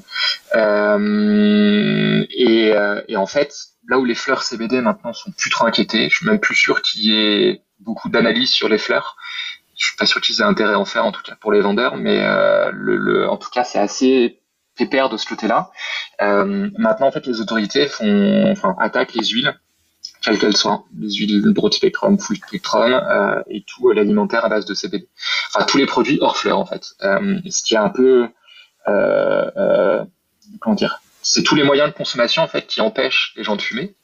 Euh, 0.55 2.25
et, 2.31 2.73
euh, 2.73 3.01
et, 3.07 3.15
en 3.17 3.27
fait, 3.27 3.53
là 3.87 3.99
où 3.99 4.05
les 4.05 4.15
fleurs 4.15 4.43
CBD 4.43 4.81
maintenant 4.81 5.13
sont 5.13 5.31
plus 5.31 5.49
trop 5.49 5.67
inquiétées, 5.67 6.09
je 6.09 6.17
suis 6.17 6.25
même 6.25 6.39
plus 6.39 6.55
sûr 6.55 6.81
qu'il 6.81 7.01
y 7.03 7.13
ait 7.13 7.61
beaucoup 7.79 8.09
d'analyses 8.09 8.51
sur 8.51 8.69
les 8.69 8.77
fleurs. 8.77 9.15
Je 9.77 9.85
suis 9.85 9.95
pas 9.97 10.05
sûr 10.05 10.21
qu'ils 10.21 10.41
aient 10.41 10.45
intérêt 10.45 10.73
à 10.73 10.79
en 10.79 10.85
faire, 10.85 11.05
en 11.05 11.11
tout 11.11 11.23
cas 11.23 11.35
pour 11.39 11.51
les 11.51 11.61
vendeurs, 11.61 11.97
mais 11.97 12.21
euh, 12.23 12.71
le, 12.73 12.97
le, 12.97 13.29
en 13.29 13.37
tout 13.37 13.49
cas 13.49 13.63
c'est 13.63 13.79
assez 13.79 14.40
pépère 14.77 15.09
de 15.09 15.17
ce 15.17 15.25
côté-là. 15.27 15.71
Euh, 16.21 16.69
maintenant, 16.77 17.07
en 17.07 17.11
fait, 17.11 17.25
les 17.27 17.41
autorités 17.41 17.87
font, 17.87 18.51
enfin, 18.51 18.75
attaquent 18.79 19.13
les 19.13 19.25
huiles, 19.25 19.53
quelles 20.21 20.37
qu'elles 20.37 20.57
soient, 20.57 20.85
les 20.97 21.11
huiles 21.11 21.51
broad 21.53 21.73
spectrum, 21.73 22.17
full 22.19 22.37
spectrum 22.37 22.93
euh, 22.93 23.41
et 23.49 23.63
tout 23.63 23.89
l'alimentaire 23.91 24.45
à 24.45 24.49
base 24.49 24.65
de 24.65 24.73
CBD. 24.73 25.07
Enfin, 25.53 25.65
tous 25.65 25.77
les 25.77 25.85
produits 25.85 26.19
hors 26.21 26.37
fleurs, 26.37 26.59
en 26.59 26.65
fait. 26.65 26.93
Euh, 27.03 27.39
ce 27.49 27.63
qui 27.63 27.73
est 27.73 27.77
un 27.79 27.89
peu, 27.89 28.27
euh, 28.87 30.05
comment 30.59 30.75
dire, 30.75 31.01
c'est 31.21 31.43
tous 31.43 31.55
les 31.55 31.63
moyens 31.63 31.89
de 31.89 31.95
consommation 31.95 32.41
en 32.41 32.47
fait 32.47 32.65
qui 32.65 32.81
empêchent 32.81 33.33
les 33.35 33.43
gens 33.43 33.55
de 33.55 33.61
fumer 33.61 33.95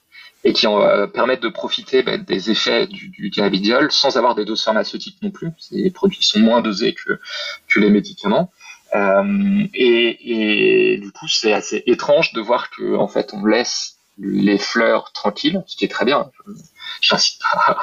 et 0.44 0.54
qui 0.54 0.68
en, 0.68 1.08
permettent 1.08 1.42
de 1.42 1.50
profiter 1.50 2.04
ben, 2.04 2.22
des 2.22 2.52
effets 2.52 2.86
du, 2.86 3.10
du 3.10 3.32
cannabidiol 3.32 3.92
sans 3.92 4.18
avoir 4.18 4.36
des 4.36 4.46
doses 4.46 4.64
pharmaceutiques 4.64 5.18
non 5.24 5.32
plus. 5.32 5.50
Des 5.72 5.90
produits 5.90 6.24
sont 6.24 6.40
moins 6.40 6.62
dosés 6.62 6.94
que, 6.94 7.20
que 7.68 7.80
les 7.80 7.90
médicaments. 7.90 8.52
Euh, 8.96 9.68
et, 9.74 10.94
et, 10.94 10.98
du 10.98 11.12
coup, 11.12 11.28
c'est 11.28 11.54
assez 11.54 11.84
étrange 11.88 12.34
de 12.34 12.42
voir 12.42 12.70
que 12.70 12.96
en 12.96 13.08
fait, 13.08 13.34
on 13.34 13.46
laisse 13.46 13.98
les 14.20 14.58
fleurs 14.58 15.12
tranquilles, 15.12 15.64
ce 15.68 15.76
qui 15.76 15.86
est 15.86 15.90
très 15.90 16.06
bien. 16.06 16.32
J'incite 17.02 17.40
pas 17.40 17.78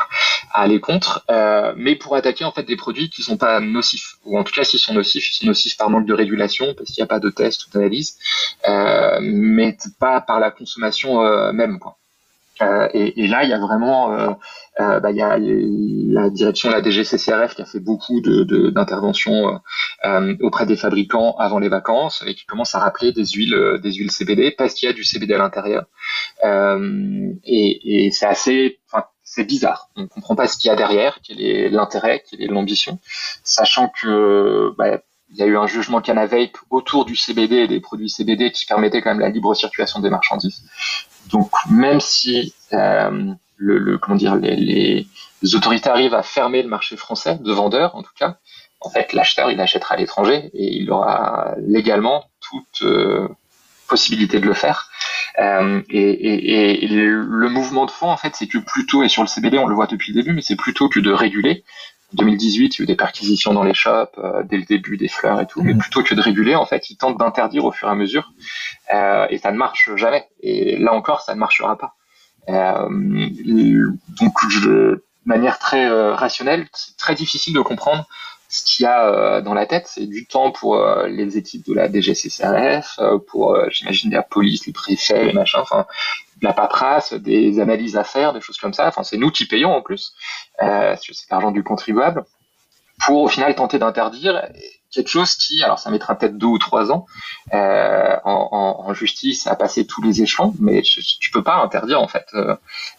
à 0.53 0.63
aller 0.63 0.81
contre, 0.81 1.25
euh, 1.31 1.73
mais 1.77 1.95
pour 1.95 2.17
attaquer 2.17 2.45
en 2.45 2.51
fait 2.51 2.65
des 2.65 2.77
produits 2.77 3.09
qui 3.09 3.23
sont 3.23 3.37
pas 3.37 3.61
nocifs, 3.61 4.17
ou 4.25 4.37
en 4.37 4.43
tout 4.43 4.53
cas 4.53 4.65
s'ils 4.65 4.81
sont 4.81 4.95
nocifs, 4.95 5.31
ils 5.31 5.35
sont 5.35 5.47
nocifs 5.47 5.77
par 5.77 5.91
manque 5.91 6.07
de 6.07 6.15
régulation 6.15 6.75
parce 6.75 6.91
qu'il 6.91 7.01
n'y 7.03 7.05
a 7.05 7.09
pas 7.09 7.21
de 7.21 7.31
test 7.31 7.67
ou 7.67 7.71
d'analyse, 7.71 8.19
euh, 8.69 9.21
mais 9.23 9.77
pas 10.01 10.21
par 10.21 10.41
la 10.41 10.51
consommation 10.51 11.23
même. 11.53 11.79
Quoi. 11.79 11.97
Euh, 12.63 12.89
et, 12.95 13.25
et, 13.25 13.27
là, 13.27 13.45
il 13.45 13.51
y 13.51 13.53
a 13.53 13.59
vraiment, 13.59 14.13
euh, 14.13 14.31
euh, 14.81 15.01
bah, 15.01 15.11
il 15.11 15.17
y 15.17 15.23
a 15.23 15.39
la 15.39 16.31
direction, 16.31 16.71
la 16.71 16.83
DGCCRF, 16.83 17.55
qui 17.55 17.63
a 17.63 17.65
fait 17.65 17.81
beaucoup 17.81 18.21
d'interventions 18.21 19.53
de, 19.53 19.59
euh, 20.05 20.37
auprès 20.41 20.67
des 20.67 20.77
fabricants 20.77 21.37
avant 21.39 21.59
les 21.59 21.69
vacances 21.69 22.23
et 22.27 22.35
qui 22.35 22.47
commence 22.47 22.75
à 22.75 22.79
rappeler 22.79 23.13
des 23.13 23.27
huiles, 23.27 23.81
des 23.83 23.93
huiles 23.93 24.11
CBD 24.11 24.53
parce 24.57 24.75
qu'il 24.75 24.89
y 24.89 24.91
a 24.91 24.95
du 24.95 25.05
CBD 25.05 25.35
à 25.35 25.39
l'intérieur. 25.39 25.87
et, 26.45 28.07
et 28.07 28.11
c'est 28.11 28.27
assez, 28.27 28.79
enfin, 28.93 29.05
c'est 29.23 29.45
bizarre. 29.45 29.89
On 29.97 30.03
ne 30.03 30.07
comprend 30.07 30.37
pas 30.37 30.47
ce 30.47 30.57
qu'il 30.57 30.69
y 30.69 30.73
a 30.73 30.77
derrière, 30.77 31.19
quel 31.27 31.41
est 31.41 31.69
l'intérêt, 31.71 32.23
quelle 32.29 32.43
est 32.43 32.47
l'ambition, 32.47 33.01
sachant 33.43 33.89
que 34.01 34.73
bah, 34.79 35.01
il 35.35 35.41
y 35.41 35.43
a 35.43 35.47
eu 35.47 35.57
un 35.57 35.67
jugement 35.67 36.01
Canavape 36.01 36.57
autour 36.71 37.05
du 37.05 37.17
CBD 37.17 37.57
et 37.57 37.69
des 37.69 37.81
produits 37.81 38.09
CBD 38.09 38.53
qui 38.53 38.67
permettait 38.67 39.03
quand 39.03 39.11
même 39.11 39.21
la 39.21 39.31
libre 39.31 39.53
circulation 39.55 39.99
des 39.99 40.09
marchandises. 40.09 40.63
Donc 41.33 41.51
même 41.69 41.99
si 41.99 42.55
euh, 42.73 43.33
le, 43.57 43.99
comment 43.99 44.17
dire, 44.17 44.37
les, 44.37 45.07
autorités 45.55 45.91
arrivent 45.91 46.15
à 46.15 46.23
fermer 46.23 46.63
le 46.63 46.69
marché 46.69 46.97
français 46.97 47.39
de 47.41 47.53
vendeurs, 47.53 47.97
en 47.97 48.03
tout 48.03 48.13
cas, 48.17 48.37
en 48.81 48.91
fait, 48.91 49.13
l'acheteur, 49.13 49.51
il 49.51 49.61
achètera 49.61 49.97
à 49.97 49.99
l'étranger 49.99 50.51
et 50.55 50.77
il 50.77 50.91
aura 50.91 51.55
légalement 51.59 52.25
toute 52.41 52.83
euh, 52.83 53.29
possibilité 53.89 54.39
de 54.39 54.47
le 54.47 54.55
faire. 54.55 54.89
Euh, 55.41 55.83
et, 55.91 55.99
et, 55.99 56.85
et, 56.85 56.89
le 57.07 57.49
mouvement 57.49 57.87
de 57.87 57.91
fond, 57.91 58.09
en 58.09 58.17
fait, 58.17 58.37
c'est 58.37 58.47
que 58.47 58.59
plutôt, 58.59 59.03
et 59.03 59.09
sur 59.09 59.23
le 59.23 59.29
CBD, 59.29 59.59
on 59.59 59.67
le 59.67 59.75
voit 59.75 59.89
depuis 59.89 60.13
le 60.13 60.21
début, 60.21 60.33
mais 60.33 60.43
c'est 60.43 60.57
plutôt 60.57 60.89
que 60.89 61.01
de 61.01 61.11
réguler, 61.11 61.65
2018, 62.15 62.79
il 62.79 62.79
y 62.79 62.83
a 62.83 62.85
eu 62.85 62.87
des 62.87 62.97
perquisitions 62.97 63.53
dans 63.53 63.63
les 63.63 63.75
shops 63.75 64.19
euh, 64.19 64.43
dès 64.45 64.57
le 64.57 64.65
début 64.65 64.97
des 64.97 65.09
fleurs 65.09 65.41
et 65.41 65.47
tout, 65.47 65.63
mais 65.63 65.75
mmh. 65.75 65.79
plutôt 65.79 66.03
que 66.03 66.15
de 66.15 66.21
réguler, 66.21 66.55
en 66.55 66.67
fait, 66.67 66.91
ils 66.91 66.97
tentent 66.97 67.19
d'interdire 67.19 67.65
au 67.65 67.73
fur 67.73 67.89
et 67.89 67.91
à 67.91 67.95
mesure, 67.95 68.33
euh, 68.93 69.27
et 69.31 69.39
ça 69.39 69.53
ne 69.53 69.57
marche 69.57 69.91
jamais. 69.97 70.27
Et 70.41 70.77
là 70.79 70.93
encore, 70.93 71.21
ça 71.21 71.35
ne 71.35 71.41
marchera 71.41 71.77
pas. 71.77 71.95
Euh, 72.49 72.89
donc, 74.21 74.35
de 74.65 75.05
manière 75.25 75.59
très 75.59 75.87
euh, 75.87 76.15
rationnelle, 76.15 76.67
c'est 76.73 76.97
très 76.97 77.15
difficile 77.15 77.55
de 77.55 77.61
comprendre 77.61 78.07
ce 78.49 78.65
qu'il 78.65 78.85
y 78.85 78.87
a 78.87 79.41
dans 79.41 79.55
la 79.55 79.67
tête, 79.67 79.87
c'est 79.89 80.07
du 80.07 80.27
temps 80.27 80.53
pour 80.53 80.81
les 81.07 81.39
équipes 81.39 81.67
de 81.67 81.75
la 81.75 81.91
DGCCRF, 81.91 83.01
pour, 83.27 83.59
j'imagine, 83.71 84.13
la 84.13 84.23
police, 84.23 84.67
les 84.67 84.73
préfets, 84.73 85.25
les 85.25 85.33
machins, 85.33 85.61
enfin, 85.61 85.87
de 86.41 86.45
la 86.47 86.53
paperasse, 86.53 87.13
des 87.15 87.61
analyses 87.61 87.97
à 87.97 88.05
faire, 88.05 88.33
des 88.33 88.41
choses 88.41 88.59
comme 88.59 88.75
ça. 88.75 88.87
Enfin, 88.87 89.03
c'est 89.03 89.17
nous 89.17 89.31
qui 89.31 89.47
payons 89.47 89.75
en 89.75 89.83
plus, 89.83 90.13
euh, 90.63 90.97
c'est 91.01 91.31
l'argent 91.31 91.51
du 91.51 91.63
contribuable, 91.63 92.25
pour 93.05 93.23
au 93.23 93.29
final 93.29 93.55
tenter 93.55 93.79
d'interdire 93.79 94.47
quelque 94.93 95.09
chose 95.09 95.35
qui, 95.35 95.63
alors 95.65 95.81
ça 95.81 95.91
mettra 95.91 96.17
peut-être 96.17 96.39
deux 96.39 96.47
ou 96.47 96.59
trois 96.59 96.93
ans 96.93 97.07
euh, 97.53 98.17
en, 98.25 98.85
en, 98.87 98.95
justice 98.95 99.49
à 99.49 99.57
passer 99.57 99.87
tous 99.87 100.01
les 100.03 100.23
échelons, 100.23 100.55
mais 100.61 100.83
tu, 100.83 101.03
tu 101.03 101.31
peux 101.33 101.43
pas 101.43 101.57
interdire 101.57 102.01
en 102.01 102.07
fait 102.07 102.27
euh, 102.35 102.55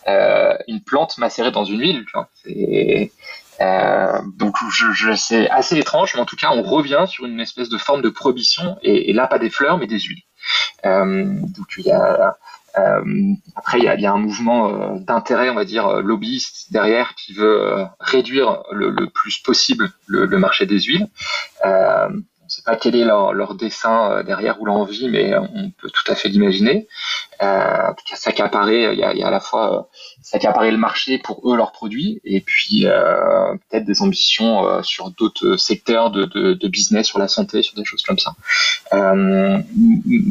euh 0.09 0.57
une 0.67 0.81
plante 0.81 1.17
macérée 1.17 1.51
dans 1.51 1.63
une 1.63 1.79
huile. 1.79 2.05
Tu 2.05 2.11
vois. 2.13 2.29
Euh, 3.61 4.21
donc 4.37 4.55
je, 4.71 4.91
je 4.91 5.15
c'est 5.15 5.49
assez 5.49 5.77
étrange, 5.77 6.13
mais 6.15 6.21
en 6.21 6.25
tout 6.25 6.35
cas 6.35 6.51
on 6.51 6.61
revient 6.61 7.05
sur 7.07 7.25
une 7.25 7.39
espèce 7.39 7.69
de 7.69 7.77
forme 7.77 8.01
de 8.01 8.09
prohibition 8.09 8.77
et, 8.81 9.09
et 9.09 9.13
là 9.13 9.27
pas 9.27 9.39
des 9.39 9.49
fleurs 9.49 9.77
mais 9.77 9.87
des 9.87 9.99
huiles. 9.99 10.23
Euh, 10.85 11.25
donc 11.55 11.67
il 11.77 11.85
y 11.85 11.91
a 11.91 12.37
euh, 12.77 13.33
après, 13.55 13.79
il 13.79 13.85
y 13.85 13.87
a, 13.87 13.95
y 13.95 14.05
a, 14.05 14.11
un 14.11 14.17
mouvement 14.17 14.69
euh, 14.69 14.99
d'intérêt, 14.99 15.49
on 15.49 15.55
va 15.55 15.65
dire, 15.65 15.87
euh, 15.87 16.01
lobbyiste 16.01 16.71
derrière 16.71 17.15
qui 17.15 17.33
veut 17.33 17.85
réduire 17.99 18.63
le, 18.71 18.89
le, 18.89 19.07
plus 19.09 19.39
possible 19.39 19.91
le, 20.07 20.25
le, 20.25 20.39
marché 20.39 20.65
des 20.65 20.79
huiles. 20.79 21.07
Euh, 22.55 22.61
sait 22.61 22.61
pas 22.63 22.75
quel 22.75 22.95
est 22.95 23.05
leur, 23.05 23.33
leur 23.33 23.55
dessin 23.55 24.23
derrière 24.23 24.61
ou 24.61 24.65
l'envie, 24.65 25.09
mais 25.09 25.35
on 25.35 25.71
peut 25.71 25.89
tout 25.89 26.11
à 26.11 26.15
fait 26.15 26.29
l'imaginer. 26.29 26.87
Euh, 27.41 27.91
s'accaparer, 28.13 28.93
il 28.93 28.99
y 28.99 29.03
a, 29.03 29.13
y 29.13 29.23
a 29.23 29.27
à 29.27 29.31
la 29.31 29.39
fois 29.39 29.89
s'accaparer 30.21 30.71
le 30.71 30.77
marché 30.77 31.19
pour 31.19 31.41
eux 31.51 31.55
leurs 31.55 31.71
produits, 31.71 32.21
et 32.23 32.41
puis 32.41 32.85
euh, 32.85 33.53
peut-être 33.69 33.85
des 33.85 34.01
ambitions 34.01 34.67
euh, 34.67 34.81
sur 34.83 35.11
d'autres 35.11 35.55
secteurs 35.57 36.11
de, 36.11 36.25
de, 36.25 36.67
business, 36.67 37.07
sur 37.07 37.19
la 37.19 37.27
santé, 37.27 37.61
sur 37.61 37.75
des 37.75 37.85
choses 37.85 38.03
comme 38.03 38.17
ça. 38.17 38.35
Euh, 38.93 39.59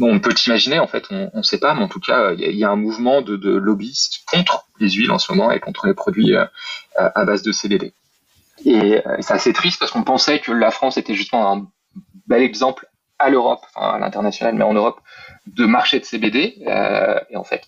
on 0.01 0.19
peut 0.19 0.33
imaginer, 0.47 0.79
en 0.79 0.87
fait, 0.87 1.05
on 1.11 1.29
ne 1.33 1.43
sait 1.43 1.59
pas, 1.59 1.73
mais 1.73 1.81
en 1.83 1.87
tout 1.87 1.99
cas, 1.99 2.33
il 2.33 2.57
y, 2.57 2.63
a 2.63 2.69
un 2.69 2.75
mouvement 2.75 3.21
de, 3.21 3.35
de 3.35 3.51
lobbyistes 3.51 4.23
contre 4.25 4.65
les 4.79 4.89
huiles 4.89 5.11
en 5.11 5.19
ce 5.19 5.31
moment 5.31 5.51
et 5.51 5.59
contre 5.59 5.87
les 5.87 5.93
produits 5.93 6.35
euh, 6.35 6.45
à 6.95 7.23
base 7.23 7.41
de 7.41 7.51
CBD. 7.51 7.93
Et 8.65 9.01
c'est 9.19 9.33
assez 9.33 9.53
triste 9.53 9.79
parce 9.79 9.91
qu'on 9.91 10.03
pensait 10.03 10.39
que 10.39 10.51
la 10.51 10.71
France 10.71 10.97
était 10.97 11.13
justement 11.13 11.51
un 11.51 11.67
bel 12.27 12.41
exemple 12.41 12.87
à 13.19 13.29
l'Europe, 13.29 13.65
enfin 13.73 13.95
à 13.95 13.99
l'international, 13.99 14.55
mais 14.55 14.63
en 14.63 14.73
Europe, 14.73 14.99
de 15.47 15.65
marché 15.65 15.99
de 15.99 16.05
CBD. 16.05 16.63
Euh, 16.67 17.19
et 17.29 17.37
en 17.37 17.43
fait, 17.43 17.63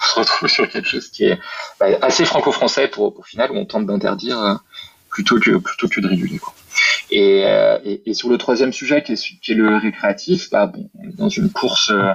on 0.00 0.06
se 0.06 0.18
retrouve 0.20 0.48
sur 0.48 0.68
quelque 0.68 0.88
chose 0.88 1.08
qui 1.08 1.24
est 1.24 1.38
bah, 1.78 1.86
assez 2.02 2.24
franco-français 2.24 2.88
pour, 2.88 3.14
pour 3.14 3.26
final, 3.26 3.50
où 3.52 3.56
on 3.56 3.64
tente 3.64 3.86
d'interdire 3.86 4.38
euh, 4.42 4.54
plutôt 5.08 5.38
que 5.38 5.56
plutôt 5.56 5.88
que 5.88 6.00
de 6.00 6.08
réguler. 6.08 6.38
Quoi. 6.38 6.54
Et, 7.10 7.44
euh, 7.46 7.78
et, 7.84 8.10
et, 8.10 8.14
sur 8.14 8.28
le 8.28 8.38
troisième 8.38 8.72
sujet, 8.72 9.02
qui 9.02 9.12
est, 9.12 9.40
qui 9.40 9.52
est 9.52 9.54
le 9.54 9.76
récréatif, 9.76 10.50
bah, 10.50 10.66
bon, 10.66 10.90
on 10.98 11.08
est 11.08 11.16
dans 11.16 11.28
une 11.28 11.50
course. 11.50 11.90
Euh, 11.90 12.14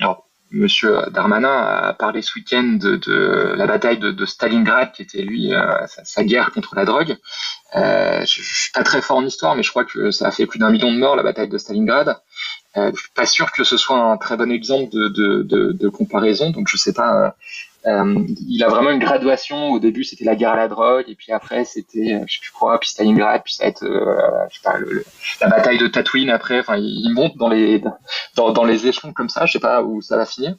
alors, 0.00 0.26
Monsieur 0.52 0.98
Darmanin 1.10 1.48
a 1.48 1.92
parlé 1.94 2.20
ce 2.20 2.34
week-end 2.36 2.78
de, 2.80 3.54
la 3.56 3.66
bataille 3.66 3.98
de, 3.98 4.26
Stalingrad, 4.26 4.92
qui 4.92 5.02
était 5.02 5.22
lui 5.22 5.54
euh, 5.54 5.86
sa, 6.04 6.24
guerre 6.24 6.50
contre 6.52 6.74
la 6.74 6.84
drogue. 6.84 7.16
Euh, 7.74 8.20
je, 8.20 8.42
suis 8.42 8.72
pas 8.72 8.82
très 8.82 9.00
fort 9.00 9.16
en 9.16 9.24
histoire, 9.24 9.56
mais 9.56 9.62
je 9.62 9.70
crois 9.70 9.84
que 9.84 10.10
ça 10.10 10.28
a 10.28 10.30
fait 10.30 10.46
plus 10.46 10.58
d'un 10.58 10.70
million 10.70 10.92
de 10.92 10.98
morts 10.98 11.16
la 11.16 11.22
bataille 11.22 11.48
de 11.48 11.58
Stalingrad. 11.58 12.20
Euh, 12.76 12.90
je 12.94 13.00
suis 13.00 13.12
pas 13.14 13.26
sûr 13.26 13.50
que 13.52 13.64
ce 13.64 13.76
soit 13.76 13.98
un 13.98 14.16
très 14.18 14.36
bon 14.36 14.50
exemple 14.50 14.90
de, 14.92 15.42
de 15.42 15.88
comparaison, 15.88 16.50
donc 16.50 16.68
je 16.68 16.76
sais 16.76 16.92
pas. 16.92 17.34
Euh, 17.86 18.26
il 18.48 18.62
a 18.62 18.68
vraiment 18.68 18.90
une 18.90 19.00
graduation. 19.00 19.70
Au 19.70 19.80
début, 19.80 20.04
c'était 20.04 20.24
la 20.24 20.36
guerre 20.36 20.52
à 20.52 20.56
la 20.56 20.68
drogue, 20.68 21.04
et 21.08 21.16
puis 21.16 21.32
après, 21.32 21.64
c'était, 21.64 22.14
euh, 22.14 22.24
je 22.26 22.34
sais 22.34 22.40
plus 22.40 22.52
quoi, 22.52 22.78
puis 22.78 22.90
Stalingrad, 22.90 23.42
puis 23.42 23.54
ça 23.54 23.64
va 23.64 23.70
être, 23.70 23.84
euh, 23.84 24.46
je 24.50 24.56
sais 24.56 24.62
pas, 24.62 24.78
la 25.40 25.48
bataille 25.48 25.78
de 25.78 25.88
Tatooine. 25.88 26.30
Après, 26.30 26.60
enfin, 26.60 26.76
il 26.76 27.10
monte 27.12 27.36
dans 27.36 27.48
les 27.48 27.82
dans, 28.36 28.64
les 28.64 28.86
échelons 28.86 29.12
comme 29.12 29.28
ça. 29.28 29.46
Je 29.46 29.52
sais 29.52 29.58
pas 29.58 29.82
où 29.82 30.00
ça 30.00 30.16
va 30.16 30.26
finir. 30.26 30.54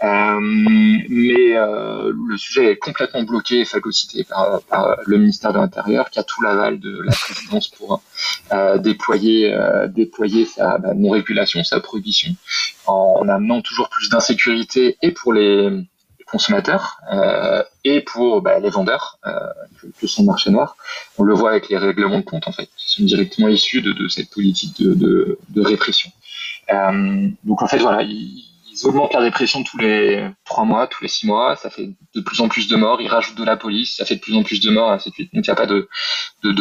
Mais 0.00 1.54
le 1.56 2.36
sujet 2.36 2.72
est 2.72 2.76
complètement 2.76 3.24
bloqué 3.24 3.60
et 3.60 3.64
phagocyté 3.64 4.22
par, 4.22 4.62
par, 4.62 4.96
le 5.04 5.18
ministère 5.18 5.52
de 5.52 5.58
l'Intérieur, 5.58 6.10
qui 6.10 6.20
a 6.20 6.22
tout 6.22 6.42
l'aval 6.42 6.78
de 6.78 7.02
la 7.02 7.12
présidence 7.12 7.68
pour 7.68 8.00
déployer 8.76 9.52
déployer 9.88 10.44
sa 10.44 10.78
bah, 10.78 10.94
non-régulation, 10.94 11.64
sa 11.64 11.80
prohibition, 11.80 12.30
en 12.86 13.28
amenant 13.28 13.60
toujours 13.62 13.88
plus 13.88 14.08
d'insécurité 14.08 14.96
et 15.02 15.10
pour 15.10 15.32
les 15.32 15.70
consommateurs 16.30 17.00
euh, 17.12 17.62
et 17.84 18.00
pour 18.00 18.42
bah, 18.42 18.58
les 18.58 18.70
vendeurs 18.70 19.18
euh, 19.26 19.30
que, 19.80 19.86
que, 20.00 20.06
sont 20.06 20.22
le 20.22 20.26
marché 20.26 20.50
noir. 20.50 20.76
On 21.16 21.22
le 21.22 21.34
voit 21.34 21.50
avec 21.50 21.68
les 21.68 21.78
règlements 21.78 22.18
de 22.18 22.24
compte 22.24 22.46
en 22.48 22.52
fait, 22.52 22.68
qui 22.76 22.92
sont 22.92 23.04
directement 23.04 23.48
issus 23.48 23.82
de, 23.82 24.08
cette 24.08 24.30
politique 24.30 24.80
de, 24.80 25.38
répression. 25.56 26.10
Euh, 26.72 27.28
donc 27.44 27.62
en 27.62 27.66
fait 27.66 27.78
voilà, 27.78 28.02
ils, 28.02 28.44
augmentent 28.84 29.12
la 29.12 29.18
répression 29.18 29.64
tous 29.64 29.78
les 29.78 30.30
trois 30.44 30.64
mois, 30.64 30.86
tous 30.86 31.02
les 31.02 31.08
six 31.08 31.26
mois, 31.26 31.56
ça 31.56 31.68
fait 31.68 31.90
de 32.14 32.20
plus 32.20 32.40
en 32.40 32.48
plus 32.48 32.68
de 32.68 32.76
morts. 32.76 33.00
Ils 33.00 33.08
rajoutent 33.08 33.36
de 33.36 33.42
la 33.44 33.56
police, 33.56 33.96
ça 33.96 34.04
fait 34.04 34.14
de 34.14 34.20
plus 34.20 34.36
en 34.36 34.44
plus 34.44 34.60
de 34.60 34.70
morts, 34.70 34.92
ainsi 34.92 35.08
de 35.08 35.14
suite. 35.14 35.34
Donc 35.34 35.44
il 35.44 35.50
n'y 35.50 35.52
a 35.52 35.56
pas 35.56 35.66
de, 35.66 35.88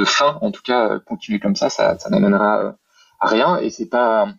fin. 0.03 0.39
En 0.41 0.49
tout 0.49 0.63
cas, 0.63 0.97
continuer 0.97 1.39
comme 1.39 1.55
ça, 1.55 1.70
ça, 1.70 1.99
ça 1.99 2.09
n'amènera 2.09 2.76
à 3.20 3.28
rien 3.28 3.59
et 3.59 3.70
c'est 3.70 3.86
pas 3.86 4.30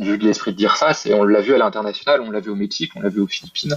j'ai 0.00 0.12
eu 0.12 0.16
l'esprit 0.16 0.52
de 0.52 0.56
dire 0.56 0.76
ça, 0.76 0.94
c'est 0.94 1.12
on 1.14 1.24
l'a 1.24 1.40
vu 1.40 1.54
à 1.54 1.58
l'international, 1.58 2.20
on 2.22 2.30
l'a 2.30 2.40
vu 2.40 2.50
au 2.50 2.54
Mexique, 2.54 2.92
on 2.96 3.00
l'a 3.00 3.10
vu 3.10 3.20
aux 3.20 3.26
Philippines. 3.26 3.76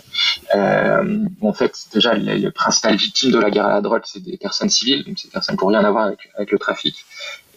Euh, 0.55 1.25
en 1.41 1.53
fait, 1.53 1.77
déjà, 1.93 2.13
les, 2.13 2.37
les, 2.37 2.51
principales 2.51 2.95
victimes 2.95 3.31
de 3.31 3.39
la 3.39 3.51
guerre 3.51 3.65
à 3.65 3.73
la 3.73 3.81
drogue, 3.81 4.03
c'est 4.05 4.23
des 4.23 4.37
personnes 4.37 4.69
civiles, 4.69 5.03
donc 5.03 5.19
c'est 5.19 5.27
des 5.27 5.33
personnes 5.33 5.57
qui 5.57 5.63
n'ont 5.63 5.69
rien 5.69 5.83
à 5.83 5.91
voir 5.91 6.11
avec, 6.37 6.51
le 6.51 6.59
trafic. 6.59 6.95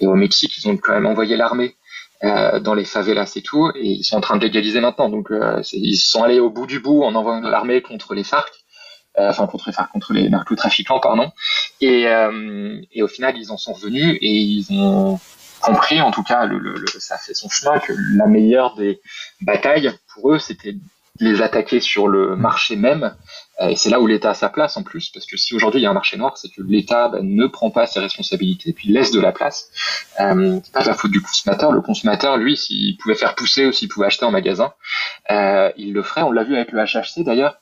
Et 0.00 0.06
au 0.06 0.14
Mexique, 0.14 0.52
ils 0.58 0.68
ont 0.68 0.76
quand 0.76 0.92
même 0.92 1.06
envoyé 1.06 1.36
l'armée 1.36 1.76
euh, 2.24 2.58
dans 2.58 2.74
les 2.74 2.84
favelas 2.84 3.32
et 3.36 3.42
tout, 3.42 3.70
et 3.74 3.86
ils 3.86 4.04
sont 4.04 4.16
en 4.16 4.20
train 4.20 4.36
de 4.36 4.42
légaliser 4.42 4.80
maintenant. 4.80 5.08
Donc, 5.10 5.30
euh, 5.30 5.62
ils 5.72 5.96
sont 5.96 6.22
allés 6.22 6.40
au 6.40 6.50
bout 6.50 6.66
du 6.66 6.80
bout 6.80 7.04
en 7.04 7.14
envoyant 7.14 7.40
de 7.40 7.48
l'armée 7.48 7.82
contre 7.82 8.14
les 8.14 8.24
FARC. 8.24 8.52
Enfin 9.18 9.46
contre 9.46 9.72
FARC, 9.72 9.90
contre 9.92 10.12
les 10.12 10.28
narcotrafiquants, 10.28 11.00
pardon. 11.00 11.32
Et, 11.80 12.04
et 12.92 13.02
au 13.02 13.08
final, 13.08 13.34
ils 13.38 13.50
en 13.50 13.56
sont 13.56 13.72
revenus 13.72 14.18
et 14.20 14.30
ils 14.30 14.70
ont 14.72 15.18
compris, 15.60 16.00
en 16.00 16.10
tout 16.10 16.22
cas, 16.22 16.46
le, 16.46 16.58
le, 16.58 16.86
ça 16.98 17.18
fait 17.18 17.34
son 17.34 17.48
chemin, 17.48 17.78
que 17.78 17.92
la 18.16 18.26
meilleure 18.26 18.74
des 18.76 19.00
batailles 19.40 19.92
pour 20.14 20.32
eux, 20.32 20.38
c'était 20.38 20.72
de 20.72 20.80
les 21.20 21.42
attaquer 21.42 21.80
sur 21.80 22.08
le 22.08 22.36
marché 22.36 22.76
même. 22.76 23.14
Euh, 23.60 23.68
et 23.68 23.76
c'est 23.76 23.88
là 23.88 24.00
où 24.00 24.06
l'État 24.06 24.30
a 24.30 24.34
sa 24.34 24.48
place 24.48 24.76
en 24.76 24.82
plus, 24.82 25.08
parce 25.10 25.24
que 25.26 25.36
si 25.36 25.54
aujourd'hui 25.54 25.80
il 25.80 25.84
y 25.84 25.86
a 25.86 25.90
un 25.90 25.94
marché 25.94 26.16
noir, 26.16 26.36
c'est 26.36 26.48
que 26.48 26.62
l'État 26.62 27.08
ben, 27.08 27.22
ne 27.22 27.46
prend 27.46 27.70
pas 27.70 27.86
ses 27.86 28.00
responsabilités, 28.00 28.72
puis 28.72 28.88
laisse 28.88 29.10
de 29.10 29.20
la 29.20 29.32
place. 29.32 29.70
Euh, 30.20 30.60
c'est 30.62 30.72
pas 30.72 30.84
la 30.84 30.94
faute 30.94 31.10
du 31.10 31.22
consommateur. 31.22 31.72
Le 31.72 31.80
consommateur, 31.80 32.36
lui, 32.36 32.56
s'il 32.56 32.96
pouvait 32.98 33.14
faire 33.14 33.34
pousser 33.34 33.66
ou 33.66 33.72
s'il 33.72 33.88
pouvait 33.88 34.06
acheter 34.06 34.26
en 34.26 34.30
magasin, 34.30 34.72
euh, 35.30 35.70
il 35.78 35.92
le 35.92 36.02
ferait. 36.02 36.22
On 36.22 36.32
l'a 36.32 36.44
vu 36.44 36.54
avec 36.54 36.72
le 36.72 36.84
HHC 36.84 37.24
d'ailleurs 37.24 37.58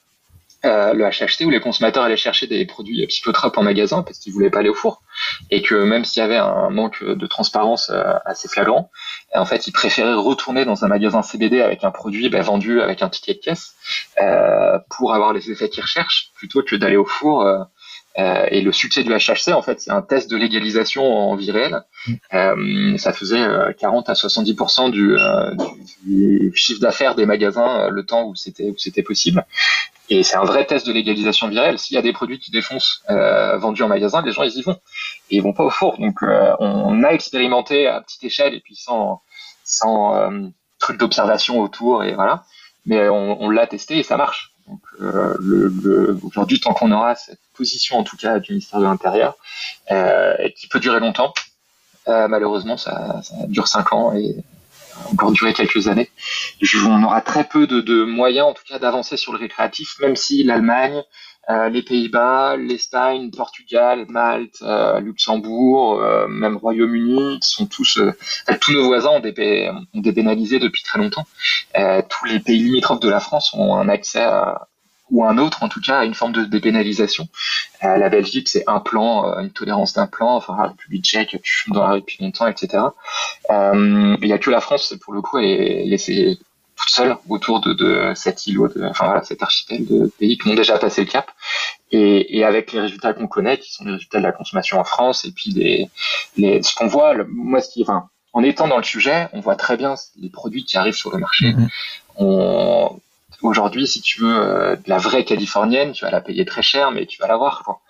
euh, 0.65 0.93
le 0.93 1.05
HHC 1.05 1.45
où 1.45 1.51
les 1.51 1.61
consommateurs 1.61 2.05
allaient 2.05 2.17
chercher 2.17 2.47
des 2.47 2.65
produits 2.65 3.07
psychotropes 3.07 3.57
en 3.59 3.63
magasin 3.63 4.03
parce 4.03 4.19
qu'ils 4.19 4.33
voulaient 4.33 4.51
pas 4.51 4.61
aller 4.61 4.69
au 4.69 4.75
four 4.75 5.03
et 5.51 5.63
que 5.63 5.75
même 5.75 6.05
s'il 6.05 6.21
y 6.21 6.25
avait 6.25 6.37
un 6.37 6.71
manque 6.71 7.05
de 7.05 7.27
transparence 7.27 7.91
euh, 7.91 8.15
assez 8.25 8.49
flagrant, 8.49 8.91
en 9.35 9.45
fait 9.45 9.67
ils 9.67 9.73
préféraient 9.73 10.15
retourner 10.15 10.65
dans 10.65 10.85
un 10.85 10.89
magasin 10.89 11.23
CBD 11.23 11.61
avec 11.61 11.85
un 11.85 11.91
produit 11.91 12.29
ben, 12.29 12.43
vendu 12.43 12.81
avec 12.81 13.03
un 13.03 13.09
ticket 13.09 13.35
de 13.35 13.39
caisse 13.41 13.75
euh, 14.21 14.79
pour 14.91 15.15
avoir 15.15 15.33
les 15.33 15.51
effets 15.51 15.69
qu'ils 15.69 15.83
recherchent 15.83 16.31
plutôt 16.35 16.63
que 16.63 16.77
d'aller 16.77 16.97
au 16.97 17.05
four. 17.05 17.45
Euh, 18.19 18.23
euh, 18.25 18.47
et 18.51 18.61
le 18.61 18.73
succès 18.73 19.03
du 19.03 19.11
HHC, 19.11 19.53
en 19.53 19.63
fait, 19.63 19.81
c'est 19.81 19.91
un 19.91 20.03
test 20.03 20.31
de 20.31 20.37
légalisation 20.37 21.05
en 21.05 21.35
vie 21.35 21.51
réelle. 21.51 21.83
Euh, 22.33 22.97
ça 22.97 23.13
faisait 23.13 23.45
40 23.79 24.09
à 24.09 24.13
70% 24.13 24.91
du, 24.91 25.17
du, 26.05 26.51
du 26.51 26.57
chiffre 26.57 26.81
d'affaires 26.81 27.15
des 27.15 27.27
magasins 27.27 27.89
le 27.89 28.05
temps 28.05 28.25
où 28.29 28.35
c'était 28.35 28.71
où 28.71 28.75
c'était 28.79 29.03
possible. 29.03 29.45
Et 30.11 30.23
c'est 30.23 30.37
un 30.37 30.45
vrai 30.45 30.67
test 30.67 30.87
de 30.87 30.93
légalisation 30.93 31.49
virale. 31.49 31.79
S'il 31.79 31.95
y 31.95 31.99
a 31.99 32.03
des 32.03 32.13
produits 32.13 32.39
qui 32.39 32.51
défoncent 32.51 33.03
euh, 33.11 33.57
vendus 33.57 33.83
en 33.83 33.89
magasin, 33.89 34.23
les 34.23 34.33
gens 34.33 34.43
ils 34.43 34.57
y 34.57 34.63
vont 34.63 34.79
et 35.31 35.37
ils 35.37 35.43
vont 35.43 35.55
pas 35.55 35.65
au 35.65 35.71
four. 35.71 35.99
Donc 35.99 36.23
euh, 36.23 36.55
on 36.59 37.03
a 37.05 37.11
expérimenté 37.11 37.87
à 37.87 38.01
petite 38.01 38.25
échelle 38.25 38.55
et 38.55 38.61
puis 38.61 38.77
sans 38.77 39.23
sans 39.65 40.15
euh, 40.17 40.49
truc 40.79 40.99
d'observation 40.99 41.61
autour 41.61 42.05
et 42.05 42.15
voilà. 42.15 42.45
Mais 42.85 43.09
on, 43.09 43.41
on 43.41 43.49
l'a 43.49 43.67
testé 43.67 43.99
et 43.99 44.03
ça 44.03 44.19
marche. 44.19 44.54
Donc 44.69 44.81
euh, 45.01 46.17
aujourd'hui, 46.23 46.61
tant 46.61 46.73
qu'on 46.73 46.91
aura 46.93 47.15
cette 47.15 47.41
position 47.55 47.99
en 47.99 48.05
tout 48.05 48.17
cas 48.17 48.39
du 48.39 48.53
ministère 48.53 48.81
de 48.81 48.85
l'Intérieur, 48.85 49.37
euh, 49.91 50.49
qui 50.57 50.69
peut 50.69 50.81
durer 50.81 51.01
longtemps, 51.01 51.35
euh, 52.09 52.29
malheureusement 52.29 52.77
ça, 52.77 53.21
ça 53.23 53.35
dure 53.47 53.69
cinq 53.69 53.93
ans 53.93 54.15
et 54.15 54.37
encore 55.11 55.33
durer 55.33 55.53
quelques 55.53 55.89
années. 55.89 56.11
on 56.87 57.03
aura 57.03 57.21
très 57.21 57.45
peu 57.45 57.67
de, 57.67 57.81
de 57.81 58.05
moyens, 58.05 58.47
en 58.47 58.55
tout 58.55 58.63
cas, 58.67 58.79
d'avancer 58.79 59.17
sur 59.17 59.33
le 59.33 59.39
récréatif, 59.39 59.99
même 60.01 60.17
si 60.17 60.45
l'Allemagne, 60.45 61.03
euh, 61.51 61.69
les 61.69 61.83
Pays-Bas, 61.83 62.57
l'Espagne, 62.57 63.31
Portugal, 63.31 64.07
Malte, 64.09 64.63
euh, 64.63 65.01
Luxembourg, 65.01 66.01
euh, 66.01 66.27
même 66.27 66.57
Royaume-Uni, 66.57 67.39
sont 67.43 67.67
tous, 67.67 67.99
euh, 67.99 68.13
tous 68.61 68.73
nos 68.73 68.85
voisins 68.87 69.11
ont, 69.11 69.21
dé, 69.21 69.71
ont 69.71 70.01
dépénalisé 70.01 70.59
depuis 70.59 70.83
très 70.83 70.99
longtemps. 70.99 71.27
Euh, 71.77 72.01
tous 72.09 72.25
les 72.27 72.41
pays 72.41 72.61
limitrophes 72.61 73.01
de 73.01 73.11
la 73.11 73.21
France 73.21 73.53
ont 73.55 73.77
un 73.77 73.89
accès 73.89 74.23
à, 74.23 74.69
ou 75.11 75.25
un 75.25 75.37
autre, 75.37 75.63
en 75.63 75.69
tout 75.69 75.83
cas, 75.83 76.05
une 76.05 76.15
forme 76.15 76.33
de 76.33 76.45
dépénalisation. 76.45 77.29
la 77.83 78.09
Belgique, 78.09 78.49
c'est 78.49 78.65
un 78.67 78.81
plan, 78.81 79.39
une 79.39 79.51
tolérance 79.51 79.93
d'un 79.93 80.07
plan. 80.07 80.37
Enfin, 80.37 80.57
la 80.57 80.69
République 80.69 81.05
tchèque, 81.05 81.39
tu 81.43 81.53
fumes 81.53 81.75
dans 81.75 81.83
la 81.83 81.91
rue 81.93 82.01
depuis 82.01 82.25
longtemps, 82.25 82.47
etc. 82.47 82.85
il 83.51 84.19
n'y 84.23 84.33
a 84.33 84.39
que 84.39 84.51
la 84.51 84.61
France, 84.61 84.95
pour 85.03 85.13
le 85.13 85.21
coup, 85.21 85.39
est 85.39 85.85
laissée 85.85 86.39
toute 86.85 86.93
seule 86.95 87.17
autour 87.29 87.61
de, 87.61 87.73
de 87.73 88.13
cet 88.15 88.47
îlot, 88.47 88.69
de, 88.69 88.85
enfin 88.85 89.07
voilà, 89.07 89.23
cet 89.23 89.43
archipel 89.43 89.87
de 89.87 90.13
pays 90.19 90.37
qui 90.37 90.49
ont 90.49 90.55
déjà 90.55 90.79
passé 90.79 91.01
le 91.03 91.07
cap. 91.11 91.31
Et, 91.91 92.37
et 92.37 92.45
avec 92.45 92.73
les 92.73 92.81
résultats 92.81 93.15
qu'on 93.15 93.27
connaît, 93.27 93.59
qui 93.59 93.73
sont 93.73 93.85
les 93.85 93.93
résultats 93.93 94.19
de 94.19 94.25
la 94.25 94.33
consommation 94.33 94.79
en 94.79 94.85
France, 94.85 95.25
et 95.25 95.31
puis 95.31 95.51
les, 95.51 95.89
les 96.37 96.63
ce 96.63 96.75
qu'on 96.75 96.89
voit, 96.89 97.15
moi, 97.29 97.61
ce 97.61 97.71
qui, 97.71 97.83
enfin, 97.83 98.09
en 98.33 98.43
étant 98.43 98.69
dans 98.69 98.77
le 98.77 98.85
sujet, 98.85 99.29
on 99.33 99.41
voit 99.41 99.57
très 99.57 99.77
bien 99.77 99.95
les 100.21 100.29
produits 100.29 100.65
qui 100.65 100.77
arrivent 100.77 100.97
sur 100.97 101.11
le 101.13 101.19
marché. 101.19 101.53
Mm-hmm. 101.53 101.69
On, 102.17 103.01
aujourd'hui, 103.41 103.87
si 103.87 104.03
tu 104.03 104.21
veux 104.21 104.37
euh, 104.37 104.77
de 104.77 104.89
la 104.89 104.99
vraie 104.99 105.25
californienne, 105.25 105.93
tu 105.93 106.05
vas 106.05 106.11
la 106.11 106.21
payer 106.21 106.45
très 106.45 106.63
cher, 106.63 106.91
mais 106.91 107.07
tu 107.07 107.19
vas 107.21 107.29
l'avoir. 107.29 107.63
Quoi. 107.65 107.81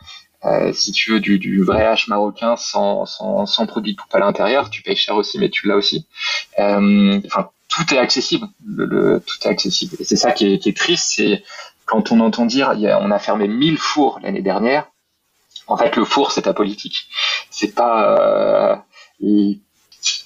Euh, 0.45 0.73
si 0.73 0.93
tu 0.93 1.13
veux 1.13 1.21
du, 1.21 1.39
du 1.39 1.63
vrai 1.65 1.85
H 1.85 2.09
marocain 2.09 2.57
sans, 2.57 3.07
sans, 3.07 3.47
sans 3.47 3.67
produit 3.67 3.95
de 3.95 4.01
coupe 4.01 4.15
à 4.15 4.19
l'intérieur, 4.19 4.69
tu 4.69 4.83
payes 4.83 4.97
cher 4.97 5.17
aussi, 5.17 5.39
mais 5.39 5.49
tu 5.49 5.67
l'as 5.67 5.77
aussi. 5.77 6.07
Euh, 6.59 7.19
tout 7.75 7.95
est 7.95 7.99
accessible. 7.99 8.47
Le, 8.65 9.21
tout 9.21 9.37
est 9.45 9.49
accessible. 9.49 9.97
Et 9.99 10.05
c'est 10.05 10.17
ça 10.17 10.33
qui 10.33 10.47
est, 10.53 10.77
triste, 10.77 11.13
c'est 11.17 11.43
quand 11.87 12.13
on 12.13 12.21
entend 12.21 12.47
dire 12.47 12.71
a, 12.71 12.75
on 13.01 13.11
a 13.11 13.19
fermé 13.19 13.49
1000 13.49 13.79
fours 13.79 14.21
l'année 14.23 14.43
dernière. 14.43 14.87
En 15.67 15.77
fait, 15.77 15.97
le 15.97 16.05
four, 16.05 16.31
c'est 16.31 16.43
ta 16.43 16.53
politique. 16.53 17.09
C'est 17.51 17.75
pas 17.75 18.19
euh, 18.19 18.77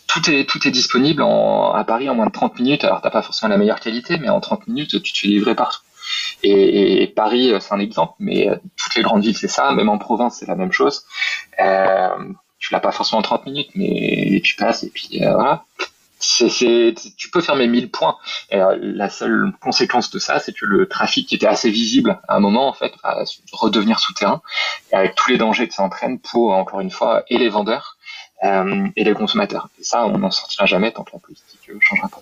tout 0.07 0.31
est 0.31 0.49
tout 0.49 0.67
est 0.67 0.71
disponible 0.71 1.23
à 1.23 1.85
Paris 1.87 2.09
en 2.11 2.15
moins 2.15 2.27
de 2.27 2.33
30 2.33 2.59
minutes. 2.59 2.85
Alors 2.85 3.01
t'as 3.01 3.11
pas 3.11 3.23
forcément 3.23 3.51
la 3.51 3.59
meilleure 3.59 3.81
qualité, 3.81 4.19
mais 4.19 4.29
en 4.29 4.41
30 4.41 4.67
minutes, 4.67 5.03
tu 5.03 5.13
te 5.13 5.19
fais 5.19 5.29
livrer 5.29 5.55
partout. 5.55 5.81
Et, 6.43 7.13
Paris, 7.15 7.53
c'est 7.61 7.75
un 7.75 7.81
exemple, 7.81 8.15
mais 8.19 8.49
toutes 8.77 8.95
les 8.95 9.03
grandes 9.03 9.23
villes, 9.23 9.37
c'est 9.37 9.49
ça. 9.49 9.73
Même 9.73 9.89
en 9.89 9.99
province, 9.99 10.37
c'est 10.39 10.47
la 10.47 10.55
même 10.55 10.73
chose. 10.73 11.05
Euh, 11.61 12.33
tu 12.59 12.73
l'as 12.73 12.81
pas 12.81 12.93
forcément 12.93 13.21
en 13.21 13.23
30 13.23 13.47
minutes, 13.47 13.71
mais 13.75 14.41
tu 14.43 14.57
passes 14.57 14.83
et 14.83 14.91
puis 14.91 15.25
euh, 15.25 15.35
voilà 15.35 15.65
c'est, 16.19 16.95
tu 17.17 17.31
peux 17.31 17.41
fermer 17.41 17.67
1000 17.67 17.91
points. 17.91 18.17
Et 18.51 18.61
euh, 18.61 18.77
la 18.81 19.09
seule 19.09 19.53
conséquence 19.61 20.11
de 20.11 20.19
ça, 20.19 20.39
c'est 20.39 20.53
que 20.53 20.67
le 20.67 20.89
trafic 20.89 21.33
était 21.33 21.47
assez 21.47 21.71
visible 21.71 22.21
à 22.29 22.37
un 22.37 22.41
moment, 22.41 22.69
en 22.69 22.73
fait, 22.73 22.93
va 23.03 23.23
redevenir 23.53 23.99
souterrain, 23.99 24.43
avec 24.93 25.15
tous 25.15 25.31
les 25.31 25.39
dangers 25.39 25.69
que 25.69 25.75
ça 25.75 25.83
entraîne 25.83 26.19
pour, 26.19 26.53
encore 26.53 26.81
une 26.81 26.91
fois, 26.91 27.25
et 27.29 27.39
les 27.39 27.49
vendeurs 27.49 27.97
euh, 28.45 28.87
et 28.97 29.05
les 29.05 29.15
consommateurs. 29.15 29.69
Et 29.79 29.85
ça, 29.85 30.05
on 30.07 30.19
n'en 30.19 30.31
sortira 30.31 30.67
jamais 30.67 30.93
tant 30.93 31.05
que 31.05 31.13
la 31.13 31.19
politique 31.19 31.71
ne 31.73 31.81
changera 31.81 32.09
pas. 32.09 32.21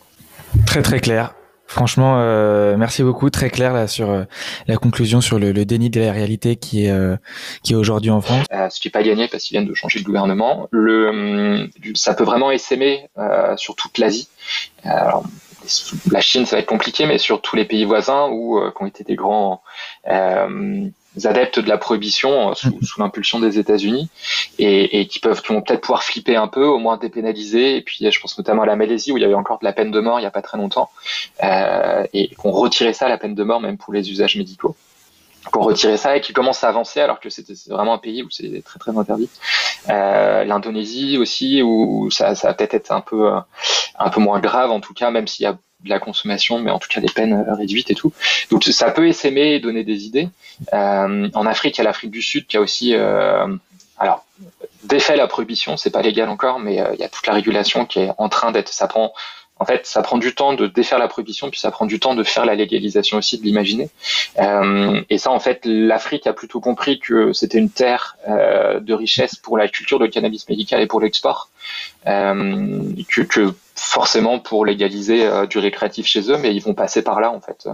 Très 0.67 0.83
très 0.83 1.01
clair. 1.01 1.33
Franchement, 1.67 2.17
euh, 2.19 2.77
merci 2.77 3.03
beaucoup, 3.03 3.29
très 3.29 3.51
clair 3.51 3.73
là 3.73 3.89
sur 3.89 4.11
euh, 4.11 4.25
la 4.69 4.77
conclusion 4.77 5.21
sur 5.21 5.39
le, 5.39 5.53
déni 5.65 5.91
de 5.91 6.01
la 6.01 6.13
réalité 6.13 6.57
qui 6.57 6.87
est 6.87 6.91
euh, 6.91 7.17
qui 7.63 7.73
est 7.73 7.77
aujourd'hui 7.77 8.11
en 8.11 8.21
France. 8.21 8.47
Euh, 8.53 8.71
ce 8.71 8.81
qui 8.81 8.89
n'est 8.89 8.93
pas 8.93 9.03
gagné 9.03 9.27
parce 9.29 9.45
qu'ils 9.45 9.57
viennent 9.57 9.69
de 9.69 9.75
changer 9.75 9.99
de 9.99 10.05
gouvernement. 10.05 10.69
Hum, 10.73 11.69
ça 11.95 12.15
peut 12.15 12.25
vraiment 12.25 12.51
essaimer 12.51 13.09
sur 13.57 13.75
toute 13.75 13.99
l'Asie. 13.99 14.29
la 14.85 16.21
Chine, 16.21 16.47
ça 16.47 16.57
va 16.57 16.61
être 16.61 16.69
compliqué, 16.69 17.07
mais 17.07 17.19
sur 17.19 17.43
tous 17.43 17.57
les 17.57 17.65
pays 17.65 17.85
voisins 17.85 18.29
où 18.31 18.61
qui 18.71 18.83
ont 18.83 18.87
été 18.87 19.03
des 19.03 19.17
grands 19.17 19.63
adeptes 21.25 21.59
de 21.59 21.69
la 21.69 21.79
prohibition 21.79 22.51
euh, 22.51 22.55
sous, 22.55 22.79
sous 22.83 23.01
l'impulsion 23.01 23.41
des 23.41 23.59
États-Unis 23.59 24.09
et, 24.59 25.01
et, 25.01 25.07
qui 25.07 25.21
peuvent 25.21 25.41
qui 25.41 25.53
vont 25.53 25.63
peut-être 25.63 25.81
pouvoir 25.81 26.03
flipper 26.03 26.37
un 26.37 26.49
peu, 26.49 26.65
au 26.65 26.79
moins 26.79 26.97
dépénaliser. 26.97 27.77
Et 27.77 27.83
puis 27.83 28.11
je 28.11 28.21
pense 28.21 28.37
notamment 28.37 28.63
à 28.63 28.67
la 28.67 28.77
Malaisie 28.77 29.13
où 29.13 29.17
il 29.17 29.23
y 29.23 29.25
avait 29.25 29.35
encore 29.35 29.59
de 29.59 29.65
la 29.65 29.73
peine 29.73 29.91
de 29.91 30.01
mort 30.01 30.21
il 30.21 30.25
y 30.25 30.27
a 30.27 30.31
pas 30.31 30.43
très 30.43 30.59
longtemps 30.59 30.91
euh, 31.43 32.05
et 32.13 32.35
qu'on 32.35 32.51
retirait 32.51 32.93
ça 32.93 33.09
la 33.09 33.19
peine 33.19 33.35
de 33.35 33.45
mort 33.45 33.61
même 33.61 33.79
pour 33.79 33.93
les 33.93 34.11
usages 34.11 34.37
médicaux 34.37 34.77
qu'on 35.53 35.63
retirait 35.63 35.97
ça 35.97 36.17
et 36.17 36.21
qui 36.21 36.33
commence 36.33 36.65
à 36.65 36.69
avancer 36.69 37.01
alors 37.01 37.21
que 37.21 37.31
c'était 37.31 37.55
vraiment 37.69 37.95
un 37.95 37.99
pays 37.99 38.25
où 38.25 38.31
c'est 38.31 38.63
très 38.65 38.81
très 38.81 38.99
interdit. 38.99 39.31
Euh, 39.89 40.43
L'Indonésie 40.43 41.19
aussi 41.19 41.63
où 41.63 42.11
ça, 42.11 42.35
ça 42.35 42.49
va 42.49 42.55
peut-être 42.55 42.75
être 42.75 42.91
un 42.91 43.01
peu 43.01 43.31
un 43.99 44.11
peu 44.11 44.21
moins 44.21 44.41
grave 44.41 44.73
en 44.73 44.81
tout 44.81 44.93
cas 44.93 45.13
même 45.13 45.29
s'il 45.29 45.45
y 45.45 45.47
a 45.47 45.57
de 45.87 45.91
la 45.91 45.99
consommation, 45.99 46.59
mais 46.59 46.71
en 46.71 46.79
tout 46.79 46.89
cas 46.89 47.01
des 47.01 47.09
peines 47.09 47.33
euh, 47.33 47.55
réduites 47.55 47.91
et 47.91 47.95
tout. 47.95 48.13
Donc 48.51 48.65
ça 48.65 48.91
peut 48.91 49.09
essaimer 49.09 49.55
et 49.55 49.61
donner 49.61 49.85
des 49.85 50.05
idées. 50.05 50.29
Euh, 50.73 51.29
en 51.33 51.47
Afrique, 51.47 51.79
il 51.79 51.81
y 51.81 51.81
a 51.83 51.85
l'Afrique 51.85 52.11
du 52.11 52.23
Sud 52.23 52.47
qui 52.47 52.57
a 52.57 52.61
aussi, 52.61 52.95
euh, 52.95 53.47
alors 53.99 54.25
défait 54.85 55.17
la 55.17 55.27
prohibition, 55.27 55.77
c'est 55.77 55.91
pas 55.91 56.03
légal 56.03 56.29
encore, 56.29 56.61
mais 56.61 56.75
il 56.95 57.01
y 57.01 57.05
a 57.05 57.09
toute 57.09 57.27
la 57.27 57.33
régulation 57.33 57.87
qui 57.87 58.01
est 58.01 58.11
en 58.19 58.29
train 58.29 58.53
d'être. 58.53 58.69
Ça 58.69 58.87
prend 58.87 59.13
en 59.59 59.65
fait, 59.65 59.87
ça 59.87 60.03
prend 60.03 60.19
du 60.19 60.35
temps 60.35 60.53
de 60.53 60.67
défaire 60.67 60.99
la 60.99 61.09
prohibition, 61.09 61.51
puis 61.51 61.59
ça 61.59 61.71
prend 61.71 61.87
du 61.87 61.99
temps 61.99 62.15
de 62.15 62.23
faire 62.23 62.45
la 62.45 62.55
légalisation 62.55 63.17
aussi, 63.17 63.39
de 63.39 63.45
l'imaginer. 63.45 63.89
Euh, 64.39 65.01
et 65.09 65.17
ça, 65.17 65.31
en 65.31 65.41
fait, 65.41 65.61
l'Afrique 65.65 66.27
a 66.27 66.35
plutôt 66.35 66.61
compris 66.61 66.99
que 66.99 67.33
c'était 67.33 67.59
une 67.59 67.71
terre 67.71 68.17
euh, 68.29 68.81
de 68.81 68.93
richesse 68.93 69.37
pour 69.37 69.57
la 69.57 69.69
culture 69.69 69.99
de 69.99 70.07
cannabis 70.07 70.47
médical 70.49 70.83
et 70.83 70.87
pour 70.87 71.01
l'export, 71.01 71.49
euh, 72.07 72.83
que, 73.09 73.23
que, 73.23 73.55
forcément 73.75 74.39
pour 74.39 74.67
légaliser 74.67 75.25
euh, 75.25 75.47
du 75.47 75.59
récréatif 75.59 76.07
chez 76.07 76.31
eux, 76.31 76.37
mais 76.37 76.55
ils 76.55 76.63
vont 76.63 76.75
passer 76.75 77.03
par 77.03 77.21
là, 77.21 77.31
en 77.31 77.41
fait, 77.41 77.67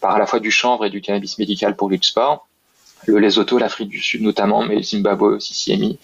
par 0.00 0.16
à 0.16 0.18
la 0.18 0.26
fois 0.26 0.40
du 0.40 0.50
chanvre 0.50 0.84
et 0.84 0.90
du 0.90 1.00
cannabis 1.00 1.38
médical 1.38 1.76
pour 1.76 1.90
l'export 1.90 2.48
le 3.06 3.18
Lesotho, 3.18 3.58
l'Afrique 3.58 3.88
du 3.88 4.00
Sud 4.00 4.22
notamment, 4.22 4.62
mais 4.62 4.76
le 4.76 4.82
Zimbabwe 4.82 5.36
aussi 5.36 5.54
s'y 5.54 5.72
est 5.72 5.76
mis. 5.76 5.98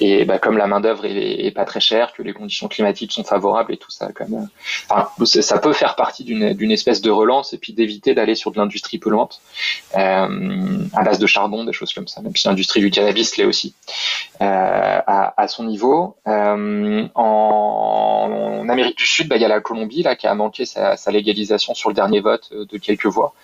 Et 0.00 0.24
bah, 0.24 0.38
comme 0.38 0.56
la 0.56 0.66
main 0.66 0.80
d'œuvre 0.80 1.04
est, 1.06 1.50
pas 1.54 1.64
très 1.64 1.80
chère, 1.80 2.12
que 2.12 2.22
les 2.22 2.32
conditions 2.32 2.68
climatiques 2.68 3.12
sont 3.12 3.24
favorables 3.24 3.72
et 3.72 3.76
tout 3.76 3.90
ça, 3.90 4.10
comme, 4.12 4.48
euh, 4.90 5.24
ça 5.24 5.58
peut 5.58 5.72
faire 5.72 5.96
partie 5.96 6.24
d'une 6.24 6.70
espèce 6.70 7.00
de 7.00 7.10
relance 7.10 7.52
et 7.52 7.58
puis 7.58 7.72
d'éviter 7.72 8.14
d'aller 8.14 8.34
sur 8.34 8.50
de 8.50 8.58
l'industrie 8.58 8.98
polluante 8.98 9.40
euh, 9.96 10.78
à 10.94 11.02
base 11.02 11.18
de 11.18 11.26
charbon, 11.26 11.64
des 11.64 11.72
choses 11.72 11.92
comme 11.92 12.08
ça. 12.08 12.20
Même 12.20 12.36
si 12.36 12.46
l'industrie 12.48 12.80
du 12.80 12.90
cannabis 12.90 13.36
l'est 13.36 13.44
aussi 13.44 13.74
euh, 14.40 15.00
à, 15.06 15.48
son 15.48 15.64
niveau. 15.64 16.16
En, 17.14 17.68
Amérique 18.68 18.96
du 18.96 19.06
Sud, 19.06 19.28
bah, 19.28 19.36
il 19.36 19.42
y 19.42 19.44
a 19.44 19.48
la 19.48 19.60
Colombie 19.60 20.02
là 20.02 20.16
qui 20.16 20.26
a 20.26 20.34
manqué 20.34 20.64
sa, 20.64 20.96
sa 20.96 21.10
légalisation 21.10 21.74
sur 21.74 21.90
le 21.90 21.94
dernier 21.94 22.20
vote 22.20 22.50
de 22.52 22.78
quelques 22.78 23.06
voix, 23.06 23.34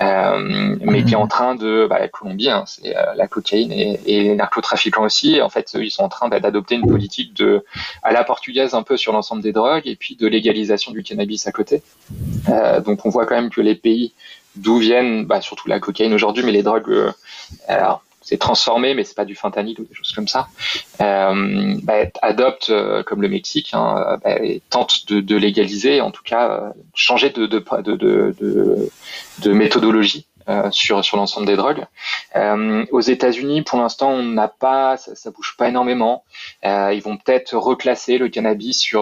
mais 0.00 1.04
qui 1.04 1.14
est 1.14 1.16
en 1.16 1.26
train 1.26 1.54
de 1.54 1.86
bah, 1.88 1.98
la 1.98 2.08
Colombie 2.08 2.50
Hein, 2.54 2.64
c'est 2.66 2.96
euh, 2.96 3.14
la 3.16 3.26
cocaïne 3.26 3.72
et, 3.72 3.98
les 4.06 4.34
narcotrafiquants 4.34 5.04
aussi. 5.04 5.40
En 5.40 5.50
fait, 5.50 5.74
ils 5.74 5.90
sont 5.90 6.04
en 6.04 6.08
train 6.08 6.28
d'adopter 6.28 6.76
une 6.76 6.86
politique 6.86 7.42
à 8.02 8.12
la 8.12 8.24
portugaise 8.24 8.74
un 8.74 8.82
peu 8.82 8.96
sur 8.96 9.12
l'ensemble 9.12 9.42
des 9.42 9.52
drogues 9.52 9.86
et 9.86 9.96
puis 9.96 10.16
de 10.16 10.26
légalisation 10.26 10.92
du 10.92 11.02
cannabis 11.02 11.46
à 11.46 11.52
côté. 11.52 11.82
Euh, 12.48 12.80
donc 12.80 13.04
on 13.04 13.10
voit 13.10 13.26
quand 13.26 13.34
même 13.34 13.50
que 13.50 13.60
les 13.60 13.74
pays 13.74 14.12
d'où 14.56 14.78
viennent, 14.78 15.24
bah, 15.24 15.40
surtout 15.40 15.68
la 15.68 15.80
cocaïne 15.80 16.14
aujourd'hui, 16.14 16.44
mais 16.44 16.52
les 16.52 16.62
drogues, 16.62 16.90
euh, 16.90 17.12
c'est 18.22 18.38
transformé, 18.38 18.94
mais 18.94 19.04
c'est 19.04 19.16
pas 19.16 19.24
du 19.24 19.34
fentanyl 19.34 19.78
ou 19.80 19.84
des 19.84 19.94
choses 19.94 20.12
comme 20.12 20.28
ça, 20.28 20.48
euh, 21.00 21.74
bah, 21.82 22.04
adoptent, 22.22 22.72
comme 23.04 23.20
le 23.20 23.28
Mexique, 23.28 23.70
hein, 23.72 24.18
bah, 24.24 24.36
tente 24.70 25.12
de, 25.12 25.36
légaliser, 25.36 26.00
en 26.00 26.10
tout 26.10 26.22
cas 26.22 26.72
changer 26.94 27.30
de 27.30 27.48
méthodologie 29.52 30.26
euh, 30.46 30.70
sur 30.70 31.16
l'ensemble 31.16 31.46
des 31.46 31.56
drogues. 31.56 31.86
Euh, 32.36 32.84
aux 32.92 33.00
États-Unis, 33.00 33.62
pour 33.62 33.78
l'instant, 33.78 34.10
on 34.10 34.22
n'a 34.22 34.48
pas, 34.48 34.98
ça, 34.98 35.14
ça, 35.14 35.30
bouge 35.30 35.54
pas 35.56 35.68
énormément. 35.70 36.22
Euh, 36.66 36.92
ils 36.92 37.02
vont 37.02 37.16
peut-être 37.16 37.56
reclasser 37.56 38.18
le 38.18 38.28
cannabis 38.28 38.94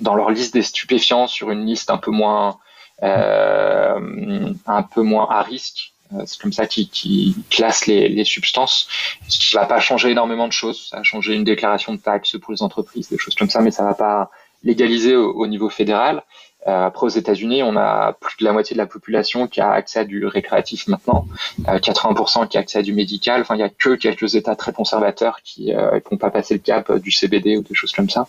dans 0.00 0.14
leur 0.14 0.30
liste 0.30 0.52
des 0.52 0.60
stupéfiants 0.60 1.26
sur 1.26 1.50
une 1.50 1.64
liste 1.64 1.90
un 1.90 1.96
peu 1.96 2.10
moins 2.10 2.58
un 3.00 4.82
peu 4.94 5.00
moins 5.00 5.26
à 5.30 5.40
risque. 5.42 5.92
C'est 6.26 6.38
comme 6.40 6.52
ça 6.52 6.66
qu'ils 6.66 6.90
qui 6.90 7.34
classent 7.48 7.86
les, 7.86 8.24
substances. 8.24 8.86
Ce 9.28 9.38
qui 9.38 9.56
va 9.56 9.64
pas 9.64 9.80
changer 9.80 10.10
énormément 10.10 10.46
de 10.46 10.52
choses. 10.52 10.88
Ça 10.90 10.98
va 10.98 11.02
changer 11.02 11.34
une 11.34 11.44
déclaration 11.44 11.94
de 11.94 11.98
taxes 11.98 12.36
pour 12.38 12.52
les 12.52 12.62
entreprises, 12.62 13.08
des 13.08 13.16
choses 13.18 13.34
comme 13.34 13.48
ça, 13.48 13.60
mais 13.60 13.70
ça 13.70 13.84
va 13.84 13.94
pas 13.94 14.30
légaliser 14.62 15.16
au 15.16 15.46
niveau 15.46 15.70
fédéral. 15.70 16.22
Euh, 16.68 16.86
après, 16.86 17.06
aux 17.06 17.10
États-Unis, 17.10 17.62
on 17.62 17.76
a 17.76 18.12
plus 18.20 18.36
de 18.38 18.44
la 18.44 18.52
moitié 18.52 18.74
de 18.74 18.78
la 18.78 18.86
population 18.86 19.48
qui 19.48 19.60
a 19.60 19.70
accès 19.70 20.00
à 20.00 20.04
du 20.04 20.26
récréatif 20.26 20.86
maintenant, 20.86 21.26
80% 21.64 22.42
euh, 22.42 22.46
qui 22.46 22.56
a 22.56 22.60
accès 22.60 22.78
à 22.78 22.82
du 22.82 22.92
médical. 22.92 23.40
Enfin, 23.40 23.56
il 23.56 23.60
y 23.60 23.64
a 23.64 23.68
que 23.68 23.94
quelques 23.96 24.36
États 24.36 24.54
très 24.54 24.72
conservateurs 24.72 25.40
qui 25.42 25.72
n'ont 25.72 25.78
euh, 25.78 26.16
pas 26.18 26.30
passé 26.30 26.54
le 26.54 26.60
cap 26.60 26.92
du 26.98 27.10
CBD 27.10 27.56
ou 27.56 27.62
des 27.62 27.74
choses 27.74 27.92
comme 27.92 28.08
ça. 28.08 28.26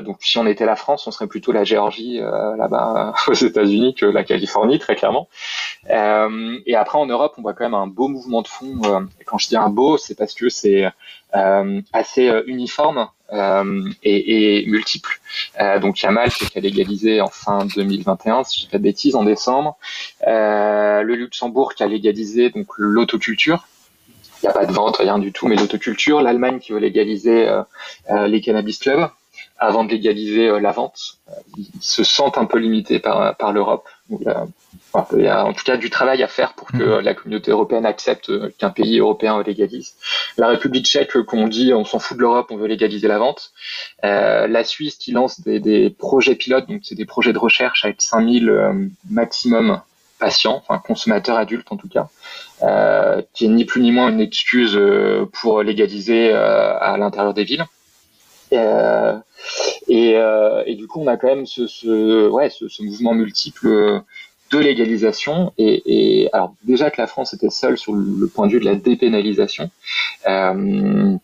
donc, 0.00 0.18
si 0.20 0.38
on 0.38 0.46
était 0.46 0.66
la 0.66 0.76
France, 0.76 1.06
on 1.06 1.10
serait 1.10 1.26
plutôt 1.26 1.52
la 1.52 1.64
Géorgie 1.64 2.18
là-bas 2.18 3.14
aux 3.28 3.32
États-Unis 3.32 3.94
que 3.94 4.06
la 4.06 4.24
Californie, 4.24 4.78
très 4.78 4.96
clairement. 4.96 5.28
et 5.88 6.76
après, 6.76 6.98
en 6.98 7.06
Europe, 7.06 7.34
on 7.38 7.42
voit 7.42 7.54
quand 7.54 7.64
même 7.64 7.74
un 7.74 7.86
beau 7.86 8.08
mouvement 8.08 8.42
de 8.42 8.48
fond. 8.48 8.80
quand 9.24 9.38
je 9.38 9.48
dis 9.48 9.56
un 9.56 9.70
beau, 9.70 9.96
c'est 9.96 10.14
parce 10.14 10.34
que 10.34 10.48
c'est 10.48 10.90
assez 11.32 12.30
uniforme. 12.46 13.08
Euh, 13.32 13.88
et, 14.02 14.60
et 14.60 14.66
multiples. 14.66 15.18
Euh, 15.58 15.78
donc 15.78 16.02
Malte 16.02 16.34
qui 16.34 16.58
a 16.58 16.60
légalisé 16.60 17.22
en 17.22 17.28
fin 17.28 17.64
2021, 17.64 18.44
si 18.44 18.58
je 18.58 18.64
dis 18.64 18.70
pas 18.70 18.76
de 18.76 18.82
bêtises, 18.82 19.14
en 19.14 19.24
décembre. 19.24 19.78
Euh, 20.26 21.02
le 21.02 21.14
Luxembourg 21.14 21.74
qui 21.74 21.82
a 21.82 21.86
légalisé 21.86 22.50
donc 22.50 22.66
l'autoculture. 22.76 23.66
Il 24.42 24.46
n'y 24.46 24.48
a 24.50 24.52
pas 24.52 24.66
de 24.66 24.72
vente, 24.72 24.98
rien 24.98 25.18
du 25.18 25.32
tout, 25.32 25.48
mais 25.48 25.56
l'autoculture. 25.56 26.20
L'Allemagne 26.20 26.58
qui 26.58 26.72
veut 26.72 26.78
légaliser 26.78 27.48
les 28.10 28.40
cannabis 28.40 28.78
clubs 28.78 29.08
avant 29.62 29.84
de 29.84 29.90
légaliser 29.90 30.60
la 30.60 30.72
vente. 30.72 31.18
Ils 31.56 31.66
se 31.80 32.04
sentent 32.04 32.38
un 32.38 32.46
peu 32.46 32.58
limités 32.58 32.98
par, 32.98 33.36
par 33.36 33.52
l'Europe. 33.52 33.88
Il 34.10 35.22
y 35.22 35.28
a 35.28 35.46
en 35.46 35.52
tout 35.52 35.64
cas 35.64 35.76
du 35.76 35.88
travail 35.88 36.22
à 36.22 36.28
faire 36.28 36.52
pour 36.54 36.68
que 36.68 36.98
mhm. 36.98 37.00
la 37.00 37.14
communauté 37.14 37.50
européenne 37.50 37.86
accepte 37.86 38.30
qu'un 38.58 38.70
pays 38.70 38.98
européen 38.98 39.42
légalise. 39.42 39.94
La 40.36 40.48
République 40.48 40.86
tchèque, 40.86 41.16
qu'on 41.22 41.48
dit, 41.48 41.72
on 41.72 41.84
s'en 41.84 41.98
fout 41.98 42.16
de 42.16 42.22
l'Europe, 42.22 42.48
on 42.50 42.56
veut 42.56 42.66
légaliser 42.66 43.08
la 43.08 43.18
vente. 43.18 43.52
Euh, 44.04 44.46
la 44.46 44.64
Suisse 44.64 44.96
qui 44.96 45.12
lance 45.12 45.40
des, 45.40 45.60
des 45.60 45.90
projets 45.90 46.34
pilotes, 46.34 46.68
donc 46.68 46.80
c'est 46.82 46.94
des 46.94 47.06
projets 47.06 47.32
de 47.32 47.38
recherche 47.38 47.84
avec 47.84 48.02
5000 48.02 48.50
euh, 48.50 48.72
maximum 49.10 49.80
patients, 50.22 50.62
enfin 50.62 50.78
consommateurs 50.78 51.36
adultes 51.36 51.72
en 51.72 51.76
tout 51.76 51.88
cas, 51.88 52.08
euh, 52.62 53.22
qui 53.34 53.46
est 53.46 53.48
ni 53.48 53.64
plus 53.64 53.82
ni 53.82 53.90
moins 53.90 54.08
une 54.08 54.20
excuse 54.20 54.76
euh, 54.76 55.28
pour 55.32 55.62
légaliser 55.64 56.30
euh, 56.32 56.78
à 56.78 56.96
l'intérieur 56.96 57.34
des 57.34 57.44
villes. 57.44 57.64
Euh, 58.52 59.18
et, 59.88 60.16
et, 60.66 60.74
du 60.74 60.86
coup, 60.86 61.00
on 61.00 61.06
a 61.06 61.16
quand 61.16 61.28
même 61.28 61.46
ce, 61.46 62.82
mouvement 62.82 63.14
multiple 63.14 64.02
de 64.50 64.58
légalisation 64.58 65.52
et, 65.58 66.30
déjà 66.64 66.90
que 66.90 67.00
la 67.00 67.06
France 67.06 67.34
était 67.34 67.50
seule 67.50 67.78
sur 67.78 67.94
le 67.94 68.26
point 68.26 68.46
de 68.46 68.52
vue 68.52 68.60
de 68.60 68.64
la 68.64 68.74
dépénalisation. 68.74 69.70
Euh, 70.26 71.16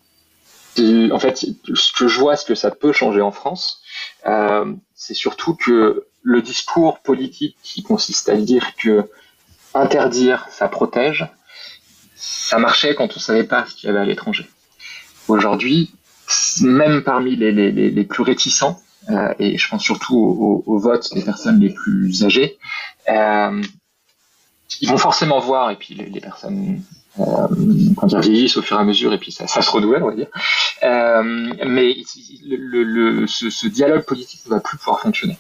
en 1.11 1.19
fait, 1.19 1.37
ce 1.75 1.93
que 1.93 2.09
je 2.09 2.21
vois, 2.21 2.37
ce 2.37 2.45
que 2.45 2.55
ça 2.55 2.71
peut 2.71 2.93
changer 2.93 3.21
en 3.21 3.33
France, 3.33 3.83
euh, 4.27 4.73
c'est 4.95 5.15
surtout 5.15 5.55
que 5.55 6.07
le 6.23 6.43
discours 6.43 7.01
politique 7.01 7.57
qui 7.63 7.83
consiste 7.83 8.29
à 8.29 8.37
dire 8.37 8.75
que 8.77 9.11
interdire, 9.75 10.47
ça 10.51 10.69
protège, 10.69 11.27
ça 12.17 12.59
marchait 12.59 12.95
quand 12.95 13.17
on 13.17 13.21
savait 13.21 13.45
pas 13.45 13.67
ce 13.67 13.75
qu'il 13.75 13.89
y 13.89 13.91
avait 13.91 14.01
à 14.01 14.05
l'étranger. 14.05 14.49
Aujourd'hui, 15.29 15.93
même 16.63 17.03
parmi 17.03 17.37
les, 17.37 17.53
les, 17.53 17.71
les 17.71 18.05
plus 18.05 18.23
réticents, 18.23 18.81
euh, 19.11 19.33
et 19.39 19.57
je 19.57 19.69
pense 19.69 19.83
surtout 19.83 20.17
au, 20.17 20.63
au, 20.67 20.79
vote 20.79 21.13
des 21.15 21.23
personnes 21.23 21.61
les 21.61 21.71
plus 21.71 22.25
âgées, 22.25 22.59
euh, 23.09 23.63
ils 24.81 24.89
vont 24.89 24.99
forcément 24.99 25.41
voir, 25.41 25.71
et 25.71 25.77
puis 25.77 25.95
les, 25.95 26.07
les 26.07 26.21
personnes 26.21 26.83
euh, 27.21 27.49
quand 27.97 28.09
ils 28.09 28.21
vieillissent 28.21 28.57
au 28.57 28.63
fur 28.63 28.77
et 28.77 28.81
à 28.81 28.85
mesure, 28.85 29.13
et 29.13 29.19
puis 29.19 29.33
ça, 29.33 29.47
ça 29.47 29.63
se 29.63 29.71
renouvelle, 29.71 30.03
on 30.03 30.09
va 30.09 30.15
dire. 30.15 30.29
Euh, 30.83 31.53
mais 31.67 31.97
le, 32.45 32.85
le, 32.85 33.27
ce, 33.27 33.51
ce, 33.51 33.67
dialogue 33.67 34.05
politique 34.05 34.45
ne 34.47 34.51
va 34.51 34.61
plus 34.61 34.79
pouvoir 34.79 35.01
fonctionner. 35.01 35.37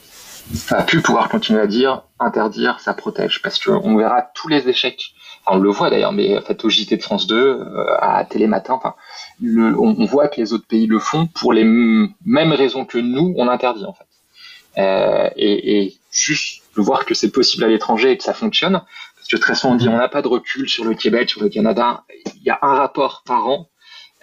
Ça 0.54 0.78
va 0.78 0.82
plus 0.82 1.02
pouvoir 1.02 1.28
continuer 1.28 1.60
à 1.60 1.66
dire 1.66 2.02
interdire, 2.18 2.80
ça 2.80 2.94
protège, 2.94 3.42
parce 3.42 3.62
qu'on 3.62 3.96
verra 3.96 4.22
tous 4.34 4.48
les 4.48 4.68
échecs. 4.68 5.14
Enfin, 5.44 5.58
on 5.58 5.60
le 5.60 5.70
voit 5.70 5.90
d'ailleurs, 5.90 6.12
mais 6.12 6.38
en 6.38 6.42
fait 6.42 6.64
au 6.64 6.70
JT 6.70 6.96
de 6.96 7.02
France 7.02 7.26
2, 7.26 7.36
euh, 7.36 7.84
à 8.00 8.24
Télématin, 8.24 8.74
enfin, 8.74 8.94
on, 9.42 10.04
voit 10.06 10.28
que 10.28 10.40
les 10.40 10.52
autres 10.52 10.66
pays 10.66 10.86
le 10.86 10.98
font 10.98 11.26
pour 11.26 11.52
les 11.52 11.64
mêmes 11.64 12.52
raisons 12.52 12.84
que 12.84 12.98
nous, 12.98 13.34
on 13.36 13.48
interdit 13.48 13.84
en 13.84 13.92
fait. 13.92 14.04
Euh, 14.78 15.28
et, 15.36 15.94
juste 16.10 16.62
voir 16.74 17.04
que 17.04 17.14
c'est 17.14 17.30
possible 17.30 17.64
à 17.64 17.68
l'étranger 17.68 18.12
et 18.12 18.16
que 18.16 18.24
ça 18.24 18.32
fonctionne, 18.32 18.80
parce 19.16 19.28
que 19.30 19.36
très 19.36 19.54
souvent 19.54 19.74
on 19.74 19.76
dit 19.76 19.88
on 19.88 19.96
n'a 19.96 20.08
pas 20.08 20.22
de 20.22 20.28
recul 20.28 20.68
sur 20.68 20.84
le 20.84 20.94
Québec, 20.94 21.28
sur 21.28 21.42
le 21.42 21.50
Canada, 21.50 22.04
il 22.36 22.42
y 22.42 22.50
a 22.50 22.58
un 22.62 22.74
rapport 22.74 23.22
par 23.26 23.46
an 23.46 23.68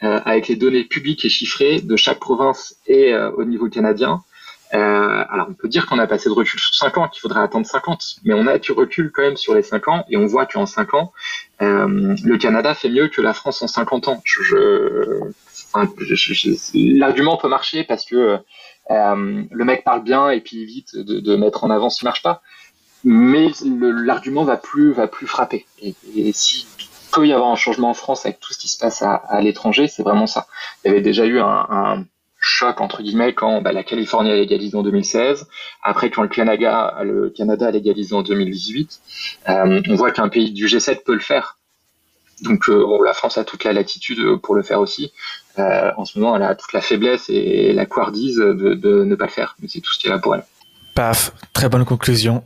euh, 0.04 0.20
avec 0.26 0.48
les 0.48 0.56
données 0.56 0.84
publiques 0.84 1.24
et 1.24 1.30
chiffrées 1.30 1.80
de 1.82 1.96
chaque 1.96 2.20
province 2.20 2.78
et 2.88 3.16
au 3.16 3.46
niveau 3.46 3.70
canadien. 3.70 4.24
Euh, 4.74 5.24
alors 5.30 5.48
on 5.50 5.54
peut 5.54 5.68
dire 5.68 5.86
qu'on 5.86 6.00
a 6.00 6.08
passé 6.08 6.28
de 6.28 6.34
recul 6.34 6.60
sur 6.60 6.74
5 6.74 6.98
ans, 6.98 7.08
qu'il 7.08 7.22
faudrait 7.22 7.42
attendre 7.42 7.66
50, 7.66 8.18
mais 8.24 8.34
on 8.34 8.48
a 8.48 8.58
du 8.58 8.72
recul 8.72 9.12
quand 9.12 9.22
même 9.22 9.38
sur 9.38 9.54
les 9.54 9.62
5 9.62 9.88
ans 9.88 10.06
et 10.10 10.18
on 10.18 10.26
voit 10.26 10.46
qu'en 10.46 10.66
5 10.66 10.94
ans, 10.96 11.14
euh, 11.62 12.16
le 12.24 12.38
Canada 12.38 12.74
fait 12.74 12.90
mieux 12.90 13.08
que 13.08 13.22
la 13.22 13.34
France 13.34 13.62
en 13.62 13.68
50 13.68 14.08
ans. 14.08 14.22
Je, 14.24 14.42
je, 14.44 15.22
enfin, 15.74 15.88
L'argument 16.74 17.38
peut 17.38 17.48
marcher 17.48 17.84
parce 17.84 18.06
que 18.06 18.40
euh, 18.92 19.44
le 19.50 19.66
mec 19.66 19.84
parle 19.84 20.04
bien 20.04 20.30
et 20.30 20.42
puis 20.42 20.62
évite 20.62 20.96
de, 20.96 21.20
de 21.20 21.36
mettre 21.36 21.64
en 21.64 21.70
avant 21.70 21.90
ce 21.90 22.00
qui 22.00 22.06
marche 22.06 22.24
pas, 22.24 22.42
mais 23.04 23.52
l'argument 23.62 24.44
va 24.44 24.58
plus 24.58 24.92
va 24.94 25.08
plus 25.08 25.28
frapper. 25.28 25.66
Et, 25.82 25.96
et 26.16 26.34
si 26.34 26.66
peut 27.16 27.28
y 27.28 27.34
avoir 27.34 27.50
un 27.50 27.56
changement 27.56 27.90
en 27.90 27.94
France 27.94 28.26
avec 28.26 28.40
tout 28.40 28.52
ce 28.52 28.58
qui 28.58 28.68
se 28.68 28.78
passe 28.78 29.02
à, 29.02 29.14
à 29.14 29.42
l'étranger, 29.42 29.88
c'est 29.88 30.04
vraiment 30.04 30.28
ça. 30.28 30.48
Il 30.84 30.90
y 30.90 30.92
avait 30.92 31.02
déjà 31.02 31.26
eu 31.26 31.40
un, 31.40 31.66
un 31.70 32.06
choc 32.46 32.80
entre 32.80 33.02
guillemets 33.02 33.34
quand 33.34 33.62
bah, 33.62 33.72
la 33.72 33.84
Californie 33.84 34.32
a 34.32 34.36
légalisé 34.36 34.78
en 34.78 34.84
2016, 34.84 35.48
après 35.84 36.10
quand 36.10 36.22
le 36.22 36.30
Canada, 36.30 36.96
a 36.96 37.72
légalisé 37.72 38.16
en 38.16 38.22
2018. 38.22 39.02
Euh, 39.50 39.82
on 39.90 39.96
voit 39.96 40.12
qu'un 40.12 40.30
pays 40.30 40.52
du 40.52 40.68
G7 40.68 41.04
peut 41.04 41.14
le 41.14 41.20
faire. 41.20 41.58
Donc 42.42 42.70
euh, 42.70 42.86
la 43.04 43.14
France 43.14 43.38
a 43.38 43.46
toute 43.46 43.64
la 43.64 43.74
latitude 43.74 44.38
pour 44.44 44.56
le 44.56 44.62
faire 44.62 44.80
aussi. 44.80 45.12
Euh, 45.58 45.92
en 45.98 46.06
ce 46.06 46.20
moment, 46.20 46.36
elle 46.36 46.44
a 46.44 46.54
toute 46.56 46.74
la 46.74 46.82
faiblesse 46.82 47.30
et 47.30 47.74
la 47.74 47.86
couardise 47.86 48.38
de, 48.38 49.04
ne 49.04 49.16
pas 49.16 49.26
le 49.26 49.32
faire. 49.32 49.56
Mais 49.62 49.68
c'est 49.68 49.80
tout 49.80 49.94
ce 49.94 50.06
est 50.06 50.10
là 50.10 50.20
pour 50.20 50.36
elle. 50.36 50.44
Paf, 50.94 51.32
très 51.54 51.68
bonne 51.68 51.86
conclusion. 51.86 52.44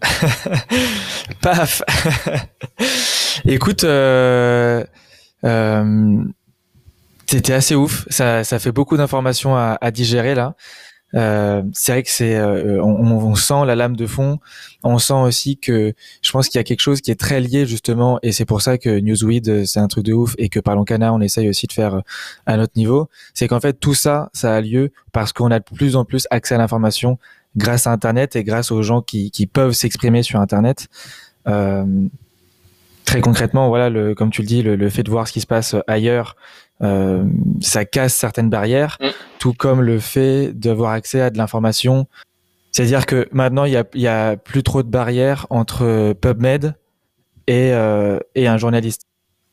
Paf. 1.41 1.83
Écoute, 3.45 3.83
euh, 3.83 4.83
euh, 5.43 6.23
c'était 7.29 7.53
assez 7.53 7.75
ouf. 7.75 8.05
Ça, 8.09 8.43
ça 8.43 8.57
fait 8.59 8.71
beaucoup 8.71 8.97
d'informations 8.97 9.55
à, 9.55 9.77
à, 9.81 9.91
digérer 9.91 10.33
là. 10.35 10.55
Euh, 11.15 11.63
c'est 11.73 11.91
vrai 11.91 12.03
que 12.03 12.09
c'est, 12.09 12.35
euh, 12.35 12.83
on, 12.83 13.11
on, 13.11 13.35
sent 13.35 13.65
la 13.65 13.75
lame 13.75 13.95
de 13.95 14.05
fond. 14.07 14.39
On 14.83 14.97
sent 14.99 15.13
aussi 15.13 15.57
que, 15.57 15.93
je 16.21 16.31
pense 16.31 16.49
qu'il 16.49 16.59
y 16.59 16.61
a 16.61 16.63
quelque 16.63 16.81
chose 16.81 17.01
qui 17.01 17.11
est 17.11 17.19
très 17.19 17.39
lié 17.39 17.65
justement, 17.65 18.19
et 18.21 18.31
c'est 18.31 18.45
pour 18.45 18.61
ça 18.61 18.77
que 18.77 18.99
Newsweed 18.99 19.65
c'est 19.65 19.79
un 19.79 19.87
truc 19.87 20.05
de 20.05 20.13
ouf 20.13 20.35
et 20.37 20.49
que 20.49 20.59
Parlons 20.59 20.83
Cana 20.83 21.11
on 21.13 21.19
essaye 21.19 21.49
aussi 21.49 21.65
de 21.65 21.73
faire 21.73 22.01
à 22.45 22.57
notre 22.57 22.73
niveau. 22.75 23.09
C'est 23.33 23.47
qu'en 23.47 23.59
fait 23.59 23.73
tout 23.73 23.95
ça, 23.95 24.29
ça 24.33 24.55
a 24.55 24.61
lieu 24.61 24.91
parce 25.11 25.33
qu'on 25.33 25.49
a 25.49 25.59
de 25.59 25.65
plus 25.65 25.95
en 25.95 26.05
plus 26.05 26.27
accès 26.29 26.55
à 26.55 26.57
l'information 26.59 27.17
grâce 27.57 27.87
à 27.87 27.91
Internet 27.91 28.35
et 28.35 28.43
grâce 28.43 28.71
aux 28.71 28.83
gens 28.83 29.01
qui, 29.01 29.31
qui 29.31 29.47
peuvent 29.47 29.73
s'exprimer 29.73 30.21
sur 30.21 30.39
Internet. 30.39 30.87
Euh, 31.47 31.85
très 33.05 33.21
concrètement, 33.21 33.69
voilà, 33.69 33.89
le, 33.89 34.13
comme 34.13 34.29
tu 34.29 34.41
le 34.41 34.47
dis, 34.47 34.61
le, 34.61 34.75
le, 34.75 34.89
fait 34.89 35.01
de 35.01 35.09
voir 35.09 35.27
ce 35.27 35.33
qui 35.33 35.41
se 35.41 35.47
passe 35.47 35.75
ailleurs, 35.87 36.35
euh, 36.81 37.25
ça 37.61 37.85
casse 37.85 38.15
certaines 38.15 38.49
barrières, 38.49 38.97
mm. 39.01 39.07
tout 39.39 39.53
comme 39.53 39.81
le 39.81 39.99
fait 39.99 40.53
d'avoir 40.53 40.91
accès 40.91 41.21
à 41.21 41.29
de 41.29 41.37
l'information. 41.37 42.07
C'est-à-dire 42.71 43.05
que 43.05 43.27
maintenant, 43.31 43.65
il 43.65 43.83
y 43.93 44.07
a, 44.07 44.37
plus 44.37 44.63
trop 44.63 44.83
de 44.83 44.89
barrières 44.89 45.47
entre 45.49 46.13
PubMed 46.13 46.75
et, 47.47 47.73
euh, 47.73 48.19
et 48.35 48.47
un 48.47 48.57
journaliste. 48.57 49.01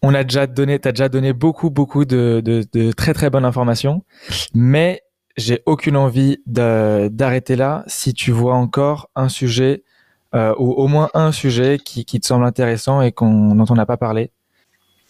On 0.02 0.14
a 0.14 0.22
déjà 0.22 0.46
donné, 0.46 0.78
t'as 0.78 0.92
déjà 0.92 1.08
donné 1.08 1.32
beaucoup, 1.32 1.70
beaucoup 1.70 2.04
de, 2.04 2.42
de, 2.44 2.64
de 2.72 2.92
très, 2.92 3.14
très 3.14 3.30
bonnes 3.30 3.46
informations, 3.46 4.04
mais 4.54 5.02
j'ai 5.36 5.62
aucune 5.66 5.96
envie 5.96 6.38
d'arrêter 6.46 7.56
là 7.56 7.84
si 7.86 8.14
tu 8.14 8.30
vois 8.30 8.54
encore 8.54 9.10
un 9.14 9.28
sujet 9.28 9.82
euh, 10.34 10.54
ou 10.58 10.72
au 10.72 10.86
moins 10.88 11.10
un 11.14 11.32
sujet 11.32 11.78
qui, 11.82 12.04
qui 12.04 12.20
te 12.20 12.26
semble 12.26 12.44
intéressant 12.44 13.00
et 13.00 13.12
qu'on 13.12 13.54
dont 13.54 13.64
on 13.70 13.74
n'a 13.74 13.86
pas 13.86 13.96
parlé. 13.96 14.30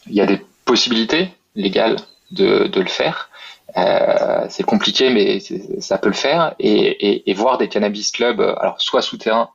Il 0.07 0.14
y 0.14 0.21
a 0.21 0.27
des 0.27 0.41
possibilités? 0.64 1.31
Légales 1.57 1.96
de, 2.30 2.70
le 2.74 2.86
faire. 2.86 3.30
Euh, 3.76 4.46
c'est 4.48 4.62
compliqué, 4.62 5.11
mais 5.11 5.40
ça 5.80 5.98
peut 5.98 6.09
le 6.09 6.14
faire. 6.14 6.54
Et, 6.59 7.32
voir 7.34 7.59
des 7.59 7.68
cannabis 7.68 8.11
clubs, 8.12 8.40
alors 8.40 8.80
soit 8.80 9.02
souterrain, 9.02 9.50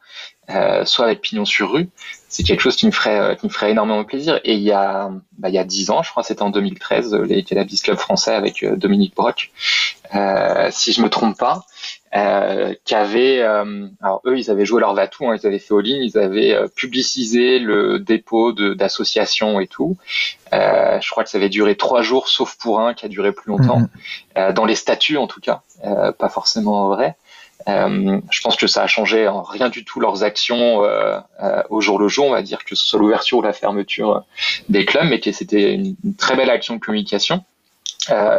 euh, 0.49 0.85
soit 0.85 1.05
avec 1.05 1.21
pignon 1.21 1.45
sur 1.45 1.71
rue, 1.71 1.89
c'est 2.27 2.43
quelque 2.43 2.61
chose 2.61 2.75
qui 2.75 2.85
me 2.85 2.91
ferait 2.91 3.19
euh, 3.19 3.35
qui 3.35 3.45
me 3.45 3.51
ferait 3.51 3.71
énormément 3.71 4.03
plaisir. 4.03 4.39
Et 4.43 4.53
il 4.53 4.61
y 4.61 4.71
a 4.71 5.11
bah, 5.41 5.49
il 5.49 5.55
y 5.55 5.57
a 5.57 5.63
dix 5.63 5.89
ans, 5.89 6.03
je 6.03 6.11
crois, 6.11 6.23
c'était 6.23 6.43
en 6.43 6.49
2013, 6.49 7.15
les 7.15 7.43
cannabis 7.43 7.81
clubs 7.81 7.97
français 7.97 8.33
avec 8.33 8.61
euh, 8.61 8.75
Dominique 8.75 9.15
Brock, 9.15 9.51
euh, 10.13 10.67
si 10.71 10.93
je 10.93 11.01
me 11.01 11.09
trompe 11.09 11.37
pas, 11.37 11.65
euh, 12.15 12.75
qui 12.85 12.93
alors 12.93 14.21
eux, 14.25 14.37
ils 14.37 14.51
avaient 14.51 14.65
joué 14.65 14.79
leur 14.79 14.93
vatou, 14.93 15.27
hein, 15.27 15.35
ils 15.35 15.47
avaient 15.47 15.57
fait 15.57 15.73
all-in, 15.73 15.99
ils 16.01 16.17
avaient 16.17 16.55
publicisé 16.75 17.57
le 17.57 17.99
dépôt 17.99 18.51
d'associations 18.51 19.59
et 19.59 19.67
tout. 19.67 19.97
je 20.51 21.09
crois 21.09 21.23
que 21.23 21.29
ça 21.29 21.39
avait 21.39 21.49
duré 21.49 21.75
trois 21.75 22.03
jours, 22.03 22.27
sauf 22.27 22.55
pour 22.57 22.81
un 22.81 22.93
qui 22.93 23.05
a 23.05 23.09
duré 23.09 23.31
plus 23.31 23.49
longtemps, 23.49 23.81
mm-hmm. 24.35 24.53
dans 24.53 24.65
les 24.65 24.75
statuts 24.75 25.17
en 25.17 25.27
tout 25.27 25.41
cas, 25.41 25.61
pas 26.19 26.29
forcément 26.29 26.89
vrai. 26.89 27.15
Euh, 27.67 28.19
je 28.31 28.41
pense 28.41 28.55
que 28.55 28.67
ça 28.67 28.83
a 28.83 28.87
changé 28.87 29.27
en 29.27 29.43
rien 29.43 29.69
du 29.69 29.85
tout 29.85 29.99
leurs 29.99 30.23
actions 30.23 30.83
euh, 30.83 31.19
euh, 31.41 31.61
au 31.69 31.81
jour 31.81 31.99
le 31.99 32.07
jour, 32.07 32.25
on 32.27 32.31
va 32.31 32.41
dire 32.41 32.63
que 32.65 32.75
ce 32.75 32.85
soit 32.85 32.99
l'ouverture 32.99 33.39
ou 33.39 33.41
la 33.41 33.53
fermeture 33.53 34.23
des 34.69 34.85
clubs, 34.85 35.07
mais 35.07 35.19
que 35.19 35.31
c'était 35.31 35.73
une, 35.73 35.95
très 36.17 36.35
belle 36.35 36.49
action 36.49 36.75
de 36.75 36.79
communication. 36.79 37.43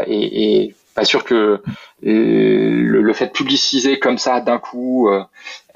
Et, 0.06 0.64
et, 0.64 0.74
pas 0.94 1.04
sûr 1.04 1.24
que 1.24 1.62
le, 2.02 3.02
le, 3.02 3.12
fait 3.12 3.26
de 3.28 3.32
publiciser 3.32 3.98
comme 3.98 4.18
ça 4.18 4.40
d'un 4.40 4.58
coup, 4.58 5.08
euh, 5.08 5.24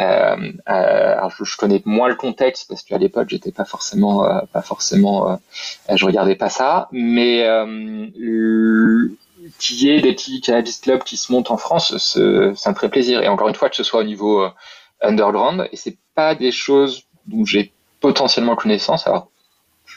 euh, 0.01 0.53
alors 0.67 1.31
je, 1.31 1.45
je, 1.45 1.57
connais 1.57 1.81
moins 1.85 2.09
le 2.09 2.17
contexte 2.17 2.69
parce 2.69 2.83
qu'à 2.83 2.99
l'époque 2.99 3.29
j'étais 3.31 3.53
pas 3.53 3.65
forcément, 3.65 4.25
euh, 4.25 4.41
pas 4.53 4.63
forcément, 4.63 5.39
je 5.93 6.05
regardais 6.05 6.35
pas 6.35 6.51
ça, 6.51 6.89
mais 6.93 7.47
qu'il 9.59 9.83
y 9.83 9.91
ait 9.91 10.01
des 10.01 10.13
petits 10.13 10.41
cannabis 10.41 10.79
clubs 10.79 11.03
qui 11.03 11.17
se 11.17 11.33
montent 11.33 11.51
en 11.51 11.57
France, 11.57 11.97
ça 11.99 12.21
me 12.21 12.75
ferait 12.75 12.89
plaisir. 12.89 13.23
Et 13.23 13.29
encore 13.29 13.49
une 13.49 13.55
fois, 13.55 13.69
que 13.69 13.77
ce 13.77 13.83
soit 13.83 14.01
au 14.01 14.05
niveau 14.05 14.43
euh, 14.43 14.51
underground, 15.01 15.69
et 15.73 15.77
c'est 15.77 15.97
pas 16.15 16.35
des 16.35 16.53
choses 16.53 17.05
dont 17.27 17.45
j'ai 17.45 17.73
potentiellement 18.01 18.57
connaissance. 18.57 19.07
Alors, 19.07 19.29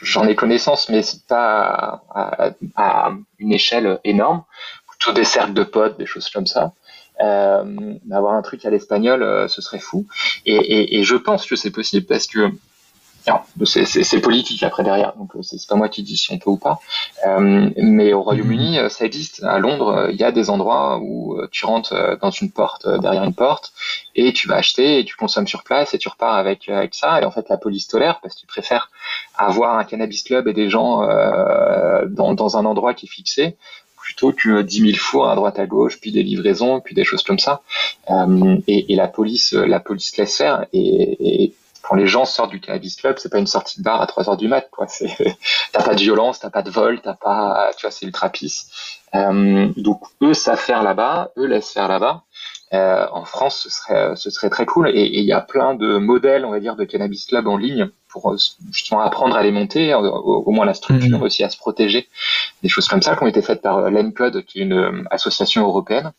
j'en 0.02 0.26
ai 0.26 0.34
connaissance, 0.34 0.88
mais 0.88 1.02
c'est 1.02 1.26
pas 1.26 2.02
à, 2.14 3.12
une 3.38 3.52
échelle 3.52 4.00
énorme. 4.04 4.44
Plutôt 4.88 5.12
des 5.12 5.24
cercles 5.24 5.54
de 5.54 5.64
potes, 5.64 5.98
des 5.98 6.06
choses 6.06 6.28
comme 6.28 6.46
ça. 6.46 6.72
avoir 7.18 8.34
un 8.34 8.42
truc 8.42 8.64
à 8.64 8.70
l'espagnol, 8.70 9.48
ce 9.48 9.62
serait 9.62 9.78
fou. 9.78 10.06
Et 10.44 11.02
je 11.02 11.16
pense 11.16 11.46
que 11.46 11.56
c'est 11.56 11.70
possible 11.70 12.06
parce 12.06 12.26
que 12.26 12.50
c'est 13.64 14.20
politique 14.20 14.62
après 14.62 14.82
derrière, 14.82 15.14
donc 15.16 15.36
euh, 15.36 15.42
c'est 15.42 15.64
pas 15.68 15.76
moi 15.76 15.88
qui 15.88 16.02
dis 16.02 16.16
si 16.16 16.32
on 16.32 16.38
peut 16.38 16.50
ou 16.50 16.56
pas. 16.56 16.80
Euh, 17.26 17.70
mais 17.76 18.12
au 18.12 18.22
Royaume-Uni, 18.22 18.78
mhm. 18.78 18.84
euh, 18.84 18.88
ça 18.88 19.04
existe. 19.04 19.42
À 19.44 19.58
Londres, 19.58 20.08
il 20.10 20.16
y 20.16 20.24
a 20.24 20.32
des 20.32 20.50
endroits 20.50 20.98
où 21.00 21.38
tu 21.50 21.66
rentres 21.66 22.18
dans 22.20 22.30
une 22.30 22.50
porte, 22.50 22.88
derrière 23.00 23.24
une 23.24 23.34
porte, 23.34 23.72
et 24.14 24.32
tu 24.32 24.48
vas 24.48 24.56
acheter 24.56 24.98
et 24.98 25.04
tu 25.04 25.16
consommes 25.16 25.46
sur 25.46 25.62
place 25.62 25.94
et 25.94 25.98
tu 25.98 26.08
repars 26.08 26.34
avec 26.34 26.68
avec 26.68 26.94
ça. 26.94 27.20
Et 27.20 27.24
en 27.24 27.30
fait, 27.30 27.48
la 27.48 27.56
police 27.56 27.88
tolère 27.88 28.20
parce 28.20 28.34
qu'ils 28.34 28.48
préfèrent 28.48 28.90
avoir 29.36 29.78
un 29.78 29.84
cannabis 29.84 30.22
club 30.22 30.48
et 30.48 30.52
des 30.52 30.70
gens 30.70 31.00
dans, 32.08 32.34
dans 32.34 32.56
un 32.56 32.64
endroit 32.64 32.94
qui 32.94 33.06
est 33.06 33.08
fixé 33.08 33.56
plutôt 33.96 34.32
que 34.32 34.62
10 34.62 34.80
000 34.92 34.96
fours 34.96 35.28
à 35.28 35.34
droite 35.34 35.58
à 35.58 35.66
gauche, 35.66 36.00
puis 36.00 36.10
des 36.10 36.22
livraisons, 36.22 36.80
puis 36.80 36.94
des 36.94 37.04
choses 37.04 37.22
comme 37.22 37.38
ça. 37.38 37.60
et, 38.66 38.92
et, 38.92 38.96
la 38.96 39.08
police, 39.08 39.52
la 39.52 39.78
police 39.78 40.16
laisse 40.16 40.36
faire. 40.38 40.66
Et, 40.72 41.44
et 41.44 41.54
quand 41.82 41.94
les 41.94 42.06
gens 42.06 42.24
sortent 42.24 42.50
du 42.50 42.60
cannabis 42.60 42.96
club, 42.96 43.16
c'est 43.18 43.30
pas 43.30 43.38
une 43.38 43.46
sortie 43.46 43.78
de 43.78 43.84
bar 43.84 44.00
à 44.00 44.06
3 44.06 44.28
heures 44.28 44.36
du 44.36 44.48
mat, 44.48 44.68
quoi. 44.70 44.86
T'as 45.72 45.82
pas 45.82 45.94
de 45.94 46.00
violence, 46.00 46.40
t'as 46.40 46.50
pas 46.50 46.62
de 46.62 46.70
vol, 46.70 47.00
t'as 47.00 47.14
pas, 47.14 47.70
tu 47.76 47.82
vois, 47.86 47.90
c'est 47.90 48.06
ultra 48.06 48.28
pisse. 48.28 48.98
Euh, 49.14 49.68
donc 49.76 50.02
eux 50.22 50.34
savent 50.34 50.60
faire 50.60 50.82
là-bas, 50.82 51.30
eux 51.36 51.46
laissent 51.46 51.72
faire 51.72 51.88
là-bas. 51.88 52.22
Euh, 52.72 53.06
en 53.12 53.24
France, 53.24 53.62
ce 53.64 53.70
serait, 53.70 54.14
ce 54.14 54.30
serait 54.30 54.50
très 54.50 54.66
cool. 54.66 54.88
Et 54.90 55.18
il 55.18 55.24
y 55.24 55.32
a 55.32 55.40
plein 55.40 55.74
de 55.74 55.98
modèles, 55.98 56.44
on 56.44 56.50
va 56.50 56.60
dire, 56.60 56.76
de 56.76 56.84
cannabis 56.84 57.26
club 57.26 57.48
en 57.48 57.56
ligne 57.56 57.88
pour 58.08 58.32
euh, 58.32 58.36
justement 58.70 59.00
apprendre 59.00 59.36
à 59.36 59.42
les 59.42 59.50
monter, 59.50 59.94
au, 59.94 60.50
moins 60.50 60.66
la 60.66 60.74
structure 60.74 61.18
mmh. 61.18 61.22
aussi 61.22 61.44
à 61.44 61.50
se 61.50 61.56
protéger. 61.56 62.08
Des 62.62 62.68
choses 62.68 62.86
comme 62.86 63.02
ça 63.02 63.16
qui 63.16 63.22
ont 63.24 63.26
été 63.26 63.42
faites 63.42 63.62
par 63.62 63.90
l'ENCODE, 63.90 64.44
qui 64.44 64.60
est 64.60 64.62
une 64.62 65.06
association 65.10 65.66
européenne. 65.66 66.12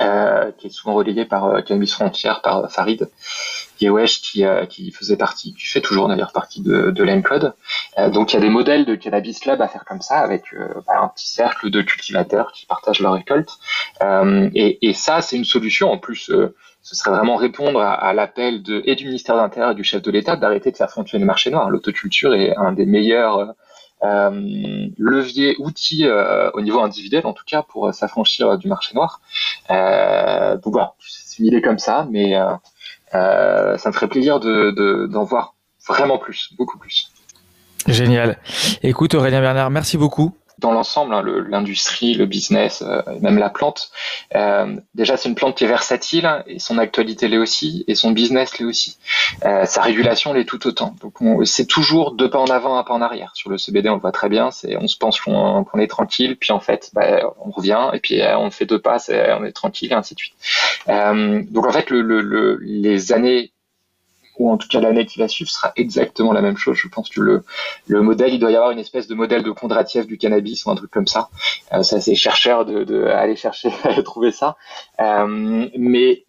Euh, 0.00 0.50
qui 0.56 0.68
est 0.68 0.70
souvent 0.70 0.94
relayé 0.94 1.26
par 1.26 1.44
euh, 1.44 1.60
Cannabis 1.60 1.92
Frontière, 1.92 2.40
par 2.40 2.64
euh, 2.64 2.68
Farid 2.68 3.10
Qui, 3.80 4.44
euh, 4.44 4.66
qui 4.66 4.90
faisait 4.90 5.16
partie, 5.16 5.54
qui 5.54 5.66
fait 5.66 5.80
toujours 5.80 6.06
d'ailleurs 6.08 6.32
partie 6.32 6.60
de, 6.60 6.90
de 6.90 7.02
l'ENCODE. 7.02 7.54
donc 8.12 8.32
il 8.32 8.34
y 8.34 8.36
a 8.36 8.40
des 8.40 8.50
modèles 8.50 8.84
de 8.84 8.94
Cannabis 8.94 9.40
Club 9.40 9.62
à 9.62 9.68
faire 9.68 9.86
comme 9.86 10.02
ça, 10.02 10.18
avec 10.18 10.54
bah, 10.86 11.00
un 11.00 11.08
petit 11.08 11.28
cercle 11.28 11.70
de 11.70 11.80
cultivateurs 11.80 12.52
qui 12.52 12.66
partagent 12.66 13.00
leur 13.00 13.14
récolte. 13.14 13.58
Et, 14.54 14.86
et, 14.86 14.92
ça, 14.92 15.22
c'est 15.22 15.36
une 15.36 15.44
solution. 15.44 15.90
En 15.90 15.98
plus, 15.98 16.30
ce 16.82 16.94
serait 16.94 17.10
vraiment 17.10 17.36
répondre 17.36 17.80
à, 17.80 17.94
à 17.94 18.12
l'appel 18.12 18.62
de, 18.62 18.82
et 18.84 18.96
du 18.96 19.06
ministère 19.06 19.34
de 19.36 19.40
l'Intérieur 19.40 19.72
et 19.72 19.74
du 19.74 19.84
chef 19.84 20.02
de 20.02 20.10
l'État 20.10 20.36
d'arrêter 20.36 20.70
de 20.70 20.76
faire 20.76 20.90
fonctionner 20.90 21.22
le 21.22 21.26
marché 21.26 21.50
noir. 21.50 21.70
L'autoculture 21.70 22.34
est 22.34 22.54
un 22.56 22.72
des 22.72 22.86
meilleurs 22.86 23.54
euh, 24.02 24.88
levier, 24.96 25.56
outil 25.58 26.06
euh, 26.06 26.50
au 26.54 26.62
niveau 26.62 26.80
individuel 26.80 27.26
en 27.26 27.34
tout 27.34 27.44
cas 27.46 27.62
pour 27.62 27.88
euh, 27.88 27.92
s'affranchir 27.92 28.56
du 28.56 28.66
marché 28.66 28.94
noir. 28.94 29.20
donc 29.68 30.72
voilà, 30.72 30.94
c'est 31.00 31.38
une 31.40 31.46
idée 31.46 31.60
comme 31.60 31.78
ça, 31.78 32.06
mais 32.10 32.34
ça 33.12 33.82
me 33.86 33.92
ferait 33.92 34.08
plaisir 34.08 34.40
de, 34.40 35.06
d'en 35.06 35.24
voir 35.24 35.54
vraiment 35.86 36.18
plus, 36.18 36.52
beaucoup 36.58 36.78
plus. 36.78 37.10
Génial. 37.86 38.38
Écoute 38.82 39.14
Aurélien 39.14 39.40
Bernard, 39.40 39.70
merci 39.70 39.96
beaucoup 39.96 40.34
dans 40.60 40.72
l'ensemble, 40.72 41.14
hein, 41.14 41.22
l'industrie, 41.48 42.14
le, 42.14 42.26
business, 42.26 42.82
euh, 42.82 43.02
même 43.20 43.38
la 43.38 43.50
plante. 43.50 43.90
Euh, 44.34 44.76
déjà, 44.94 45.16
c'est 45.16 45.28
une 45.28 45.34
plante 45.34 45.56
qui 45.56 45.64
est 45.64 45.68
versatile 45.68 46.28
et 46.46 46.58
son 46.58 46.78
actualité 46.78 47.28
l'est 47.28 47.38
aussi 47.38 47.84
et 47.88 47.94
son 47.94 48.12
business 48.12 48.58
l'est 48.58 48.66
aussi. 48.66 48.98
Euh, 49.44 49.64
sa 49.64 49.82
régulation 49.82 50.32
l'est 50.32 50.44
tout 50.44 50.66
autant. 50.66 50.94
Donc, 51.00 51.14
c'est 51.46 51.66
toujours 51.66 52.12
deux 52.12 52.30
pas 52.30 52.38
en 52.38 52.46
avant, 52.46 52.78
un 52.78 52.84
pas 52.84 52.94
en 52.94 53.00
arrière. 53.00 53.32
Sur 53.34 53.50
le 53.50 53.58
CBD, 53.58 53.88
on 53.88 53.94
le 53.94 54.00
voit 54.00 54.12
très 54.12 54.28
bien. 54.28 54.50
C'est, 54.50 54.76
on 54.76 54.86
se 54.86 54.96
pense 54.96 55.20
qu'on 55.20 55.64
est 55.78 55.90
tranquille, 55.90 56.36
puis 56.36 56.52
en 56.52 56.60
fait, 56.60 56.90
bah, 56.92 57.20
on 57.44 57.50
revient 57.50 57.90
et 57.92 58.00
puis 58.00 58.20
on 58.36 58.50
fait 58.50 58.66
deux 58.66 58.78
pas, 58.78 58.98
on 59.08 59.44
est 59.44 59.52
tranquille 59.52 59.92
et 59.92 59.94
ainsi 59.94 60.14
de 60.14 60.20
suite. 60.20 60.34
donc, 60.86 61.66
en 61.66 61.72
fait, 61.72 61.90
le, 61.90 62.02
le, 62.02 62.58
les 62.60 63.12
années 63.12 63.52
ou 64.40 64.50
en 64.50 64.56
tout 64.56 64.68
cas 64.68 64.80
l'année 64.80 65.04
qui 65.04 65.18
va 65.18 65.28
suivre 65.28 65.50
sera 65.50 65.72
exactement 65.76 66.32
la 66.32 66.40
même 66.40 66.56
chose. 66.56 66.76
Je 66.76 66.88
pense 66.88 67.10
que 67.10 67.20
le, 67.20 67.44
le 67.86 68.00
modèle, 68.00 68.32
il 68.32 68.40
doit 68.40 68.50
y 68.50 68.56
avoir 68.56 68.70
une 68.70 68.78
espèce 68.78 69.06
de 69.06 69.14
modèle 69.14 69.42
de 69.42 69.50
Kondratiev 69.50 70.06
du 70.06 70.16
cannabis 70.16 70.64
ou 70.64 70.70
un 70.70 70.74
truc 70.74 70.90
comme 70.90 71.06
ça. 71.06 71.28
Euh, 71.74 71.82
c'est 71.82 72.14
chercheur 72.14 72.64
de, 72.64 73.04
aller 73.06 73.36
chercher 73.36 73.70
trouver 74.04 74.32
ça. 74.32 74.56
Euh, 74.98 75.68
mais 75.76 76.24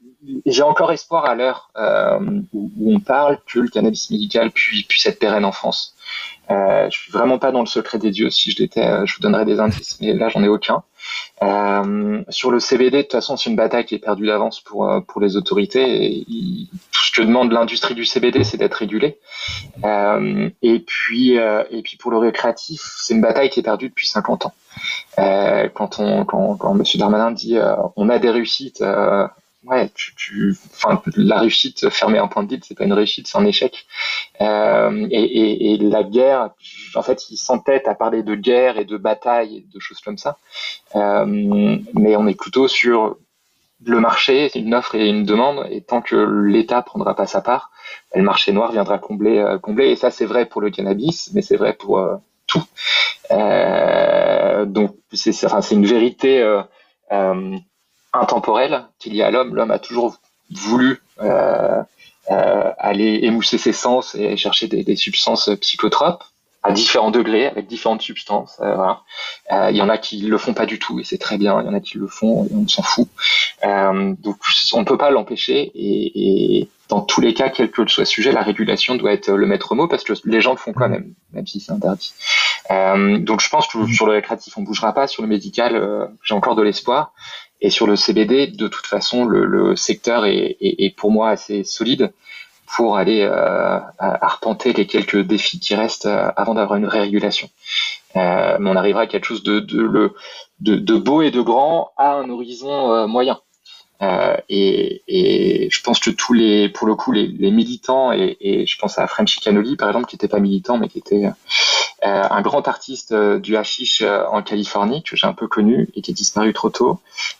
j'ai 0.45 0.61
encore 0.61 0.91
espoir 0.91 1.25
à 1.25 1.35
l'heure 1.35 1.71
euh, 1.77 2.19
où, 2.53 2.69
on 2.85 2.99
parle 2.99 3.39
que 3.47 3.59
le 3.59 3.69
cannabis 3.69 4.11
médical 4.11 4.51
puisse, 4.51 4.85
puisse 4.85 5.05
être 5.05 5.17
pérenne 5.17 5.45
en 5.45 5.53
France. 5.53 5.95
Euh, 6.51 6.89
je 6.89 6.97
suis 6.97 7.11
vraiment 7.11 7.39
pas 7.39 7.51
dans 7.51 7.61
le 7.61 7.65
secret 7.65 7.97
des 7.97 8.11
dieux. 8.11 8.29
Si 8.29 8.51
je 8.51 8.61
l'étais, 8.61 8.85
euh, 8.85 9.05
je 9.05 9.15
vous 9.15 9.21
donnerais 9.21 9.45
des 9.45 9.59
indices, 9.59 9.99
mais 10.01 10.13
là 10.13 10.29
j'en 10.29 10.43
ai 10.43 10.47
aucun. 10.47 10.83
Euh, 11.43 12.23
sur 12.29 12.51
le 12.51 12.59
CBD, 12.59 12.97
de 12.97 13.01
toute 13.03 13.13
façon, 13.13 13.37
c'est 13.37 13.49
une 13.49 13.55
bataille 13.55 13.85
qui 13.85 13.95
est 13.95 13.99
perdue 13.99 14.27
d'avance 14.27 14.59
pour 14.59 14.89
euh, 14.89 14.99
pour 14.99 15.21
les 15.21 15.37
autorités. 15.37 16.25
Tout 16.91 17.03
ce 17.03 17.11
que 17.11 17.21
demande 17.21 17.51
l'industrie 17.51 17.95
du 17.95 18.05
CBD, 18.05 18.43
c'est 18.43 18.57
d'être 18.57 18.75
régulé. 18.75 19.17
Et 20.61 20.79
puis 20.85 21.33
et 21.33 21.81
puis 21.83 21.97
pour 21.97 22.11
le 22.11 22.17
récréatif, 22.17 22.81
c'est 22.97 23.13
une 23.13 23.21
bataille 23.21 23.49
qui 23.49 23.61
est 23.61 23.63
perdue 23.63 23.89
depuis 23.89 24.07
50 24.07 24.47
ans. 24.47 24.53
quand 25.17 25.99
on 25.99 26.25
quand, 26.25 26.57
quand 26.57 26.73
Monsieur 26.73 26.99
Darmanin 26.99 27.31
dit 27.31 27.57
on 27.95 28.09
a 28.09 28.19
des 28.19 28.29
réussites 28.29 28.83
ouais, 29.65 29.89
tu, 29.93 30.15
tu, 30.15 30.55
la 31.15 31.39
réussite 31.39 31.89
fermer 31.89 32.17
un 32.17 32.27
point 32.27 32.43
de 32.43 32.49
vide, 32.49 32.63
c'est 32.65 32.77
pas 32.77 32.85
une 32.85 32.93
réussite, 32.93 33.27
c'est 33.27 33.37
un 33.37 33.45
échec. 33.45 33.85
Euh, 34.41 35.07
et, 35.11 35.23
et, 35.23 35.73
et, 35.73 35.77
la 35.77 36.03
guerre, 36.03 36.49
en 36.95 37.01
fait, 37.01 37.29
il 37.29 37.37
s'entête 37.37 37.87
à 37.87 37.95
parler 37.95 38.23
de 38.23 38.35
guerre 38.35 38.77
et 38.77 38.85
de 38.85 38.97
bataille 38.97 39.57
et 39.57 39.65
de 39.73 39.79
choses 39.79 39.99
comme 39.99 40.17
ça, 40.17 40.37
euh, 40.95 41.25
mais 41.93 42.15
on 42.15 42.27
est 42.27 42.39
plutôt 42.39 42.67
sur 42.67 43.17
le 43.83 43.99
marché, 43.99 44.51
une 44.57 44.75
offre 44.75 44.95
et 44.95 45.07
une 45.07 45.25
demande, 45.25 45.67
et 45.71 45.81
tant 45.81 46.01
que 46.01 46.15
l'État 46.15 46.81
prendra 46.81 47.15
pas 47.15 47.25
sa 47.25 47.41
part, 47.41 47.71
le 48.15 48.23
marché 48.23 48.51
noir 48.51 48.71
viendra 48.71 48.99
combler, 48.99 49.39
euh, 49.39 49.57
combler. 49.57 49.87
Et 49.89 49.95
ça, 49.95 50.11
c'est 50.11 50.25
vrai 50.25 50.45
pour 50.45 50.61
le 50.61 50.69
cannabis, 50.69 51.31
mais 51.33 51.41
c'est 51.41 51.57
vrai 51.57 51.73
pour 51.73 51.99
euh, 51.99 52.17
tout. 52.47 52.63
Euh, 53.31 54.65
donc, 54.65 54.95
c'est 55.13 55.45
enfin, 55.45 55.61
une 55.61 55.85
vérité. 55.85 56.43
Intemporel 58.13 58.85
qu'il 58.99 59.15
y 59.15 59.21
a 59.21 59.27
à 59.27 59.31
l'homme. 59.31 59.55
L'homme 59.55 59.71
a 59.71 59.79
toujours 59.79 60.17
voulu 60.53 61.01
euh, 61.21 61.81
euh, 62.29 62.71
aller 62.77 63.19
émousser 63.23 63.57
ses 63.57 63.73
sens 63.73 64.15
et 64.15 64.35
chercher 64.37 64.67
des, 64.67 64.83
des, 64.83 64.95
substances 64.95 65.49
psychotropes 65.61 66.23
à 66.63 66.71
différents 66.71 67.09
degrés, 67.09 67.47
avec 67.47 67.67
différentes 67.67 68.01
substances. 68.01 68.59
Euh, 68.61 68.75
voilà. 68.75 69.01
Euh, 69.51 69.71
il 69.71 69.77
y 69.77 69.81
en 69.81 69.89
a 69.89 69.97
qui 69.97 70.21
le 70.21 70.37
font 70.37 70.53
pas 70.53 70.67
du 70.67 70.77
tout 70.77 70.99
et 70.99 71.03
c'est 71.03 71.17
très 71.17 71.37
bien. 71.37 71.59
Il 71.61 71.65
y 71.65 71.69
en 71.69 71.73
a 71.73 71.79
qui 71.79 71.97
le 71.97 72.07
font 72.07 72.45
et 72.45 72.53
on 72.53 72.67
s'en 72.67 72.83
fout. 72.83 73.07
Euh, 73.65 74.13
donc 74.19 74.37
on 74.73 74.79
ne 74.79 74.85
peut 74.85 74.97
pas 74.97 75.09
l'empêcher 75.09 75.71
et, 75.73 76.59
et, 76.59 76.69
dans 76.89 77.01
tous 77.01 77.21
les 77.21 77.33
cas, 77.33 77.49
quel 77.49 77.71
que 77.71 77.87
soit 77.87 78.01
le 78.01 78.05
sujet, 78.05 78.33
la 78.33 78.41
régulation 78.41 78.95
doit 78.95 79.13
être 79.13 79.31
le 79.31 79.47
maître 79.47 79.75
mot 79.75 79.87
parce 79.87 80.03
que 80.03 80.13
les 80.25 80.41
gens 80.41 80.51
le 80.51 80.57
font 80.57 80.73
quand 80.73 80.89
même, 80.89 81.13
même 81.31 81.47
si 81.47 81.61
c'est 81.61 81.71
interdit. 81.71 82.13
Euh, 82.69 83.17
donc 83.17 83.39
je 83.39 83.49
pense 83.49 83.67
que 83.67 83.77
mmh. 83.77 83.87
sur 83.93 84.05
le 84.05 84.11
récréatif 84.11 84.57
on 84.57 84.61
bougera 84.61 84.93
pas, 84.93 85.07
sur 85.07 85.23
le 85.23 85.29
médical 85.29 86.09
j'ai 86.21 86.35
encore 86.35 86.55
de 86.55 86.61
l'espoir 86.61 87.13
et 87.61 87.69
sur 87.69 87.87
le 87.87 87.95
CBD, 87.95 88.47
de 88.47 88.67
toute 88.67 88.87
façon, 88.87 89.25
le, 89.25 89.45
le 89.45 89.75
secteur 89.75 90.25
est, 90.25 90.57
est, 90.59 90.83
est, 90.83 90.95
pour 90.95 91.11
moi 91.11 91.29
assez 91.29 91.63
solide 91.63 92.11
pour 92.75 92.97
aller 92.97 93.21
euh, 93.21 93.79
arpenter 93.99 94.71
les 94.73 94.87
quelques 94.87 95.19
défis 95.19 95.59
qui 95.59 95.75
restent 95.75 96.05
euh, 96.05 96.31
avant 96.37 96.53
d'avoir 96.53 96.77
une 96.77 96.85
régulation. 96.85 97.49
Euh, 98.15 98.57
mais 98.59 98.69
on 98.69 98.75
arrivera 98.75 99.01
à 99.03 99.07
quelque 99.07 99.25
chose 99.25 99.43
de, 99.43 99.59
de, 99.59 100.13
de, 100.59 100.75
de, 100.75 100.95
beau 100.95 101.21
et 101.21 101.31
de 101.31 101.41
grand 101.41 101.91
à 101.97 102.13
un 102.13 102.29
horizon 102.29 102.93
euh, 102.93 103.07
moyen. 103.07 103.39
Euh, 104.01 104.35
et, 104.49 105.69
je 105.71 105.81
pense 105.81 105.99
que 105.99 106.09
tous 106.09 106.33
les, 106.33 106.69
pour 106.69 106.87
le 106.87 106.95
coup, 106.95 107.11
les, 107.11 107.51
militants, 107.51 108.11
et, 108.11 108.65
je 108.65 108.77
pense 108.77 108.97
à 108.97 109.07
Frenchy 109.07 109.39
Canoli, 109.39 109.75
par 109.75 109.89
exemple, 109.89 110.07
qui 110.07 110.15
n'était 110.15 110.27
pas 110.27 110.39
militant, 110.39 110.77
mais 110.77 110.87
qui 110.87 110.99
était 110.99 111.25
euh, 111.25 111.31
un 112.29 112.41
grand 112.41 112.67
artiste 112.67 113.11
euh, 113.11 113.39
du 113.39 113.55
hashish 113.55 114.03
en 114.03 114.41
Californie, 114.41 115.03
que 115.03 115.15
j'ai 115.15 115.27
un 115.27 115.33
peu 115.33 115.47
connu 115.47 115.89
et 115.95 116.01
qui 116.01 116.11
est 116.11 116.15
disparu 116.15 116.53
trop 116.53 116.69
tôt. 116.69 116.99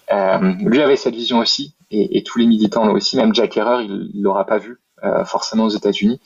lui 0.09 0.81
avait 0.81 0.97
cette 0.97 1.15
vision 1.15 1.39
aussi, 1.39 1.73
et, 1.89 2.23
tous 2.23 2.38
les 2.38 2.45
militants 2.45 2.89
aussi, 2.91 3.17
même 3.17 3.33
Jack 3.33 3.57
Herrer, 3.57 3.83
il 3.83 4.21
l'aura 4.21 4.45
pas 4.45 4.57
vu 4.57 4.79
forcément 5.25 5.65
aux 5.65 5.69
États-Unis, 5.69 6.21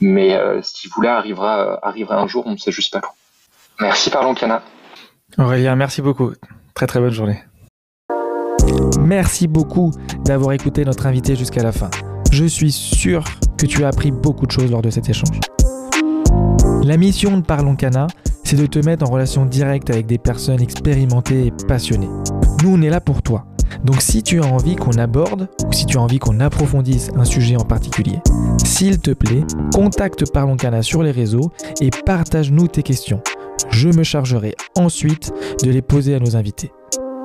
mais 0.00 0.36
ce 0.62 0.88
voulait 0.88 1.08
arrivera, 1.08 1.78
arrivera 1.82 2.20
un 2.20 2.26
jour, 2.26 2.44
on 2.46 2.52
ne 2.52 2.56
sait 2.56 2.72
juste 2.72 2.92
pas 2.92 3.00
quand. 3.00 3.14
Merci, 3.80 4.10
parlons 4.10 4.34
Cana. 4.34 4.62
Aurélien, 5.38 5.76
merci 5.76 6.02
beaucoup. 6.02 6.32
Très 6.74 6.86
très 6.86 7.00
bonne 7.00 7.12
journée. 7.12 7.42
Merci 9.00 9.46
beaucoup 9.46 9.92
d'avoir 10.24 10.52
écouté 10.52 10.84
notre 10.84 11.06
invité 11.06 11.36
jusqu'à 11.36 11.62
la 11.62 11.72
fin. 11.72 11.90
Je 12.32 12.44
suis 12.44 12.72
sûr 12.72 13.24
que 13.56 13.66
tu 13.66 13.84
as 13.84 13.88
appris 13.88 14.10
beaucoup 14.10 14.46
de 14.46 14.50
choses 14.50 14.70
lors 14.70 14.82
de 14.82 14.90
cet 14.90 15.08
échange. 15.08 15.40
La 16.82 16.96
mission 16.96 17.38
de 17.38 17.42
Parlons 17.42 17.76
Cana, 17.76 18.06
c'est 18.44 18.56
de 18.56 18.66
te 18.66 18.78
mettre 18.78 19.04
en 19.08 19.10
relation 19.10 19.44
directe 19.46 19.90
avec 19.90 20.06
des 20.06 20.18
personnes 20.18 20.60
expérimentées 20.60 21.46
et 21.46 21.52
passionnées. 21.66 22.10
Nous, 22.62 22.74
on 22.74 22.82
est 22.82 22.90
là 22.90 23.00
pour 23.00 23.22
toi. 23.22 23.44
Donc 23.84 24.00
si 24.00 24.22
tu 24.22 24.40
as 24.40 24.46
envie 24.46 24.76
qu'on 24.76 24.92
aborde 24.92 25.48
ou 25.66 25.72
si 25.72 25.86
tu 25.86 25.96
as 25.96 26.00
envie 26.00 26.18
qu'on 26.18 26.40
approfondisse 26.40 27.10
un 27.16 27.24
sujet 27.24 27.56
en 27.56 27.64
particulier, 27.64 28.20
s'il 28.64 28.98
te 29.00 29.10
plaît, 29.10 29.44
contacte 29.74 30.30
Parlons 30.32 30.56
Cana 30.56 30.82
sur 30.82 31.02
les 31.02 31.10
réseaux 31.10 31.52
et 31.80 31.90
partage-nous 32.04 32.68
tes 32.68 32.82
questions. 32.82 33.20
Je 33.70 33.88
me 33.88 34.02
chargerai 34.02 34.54
ensuite 34.76 35.32
de 35.62 35.70
les 35.70 35.82
poser 35.82 36.14
à 36.14 36.20
nos 36.20 36.36
invités. 36.36 36.70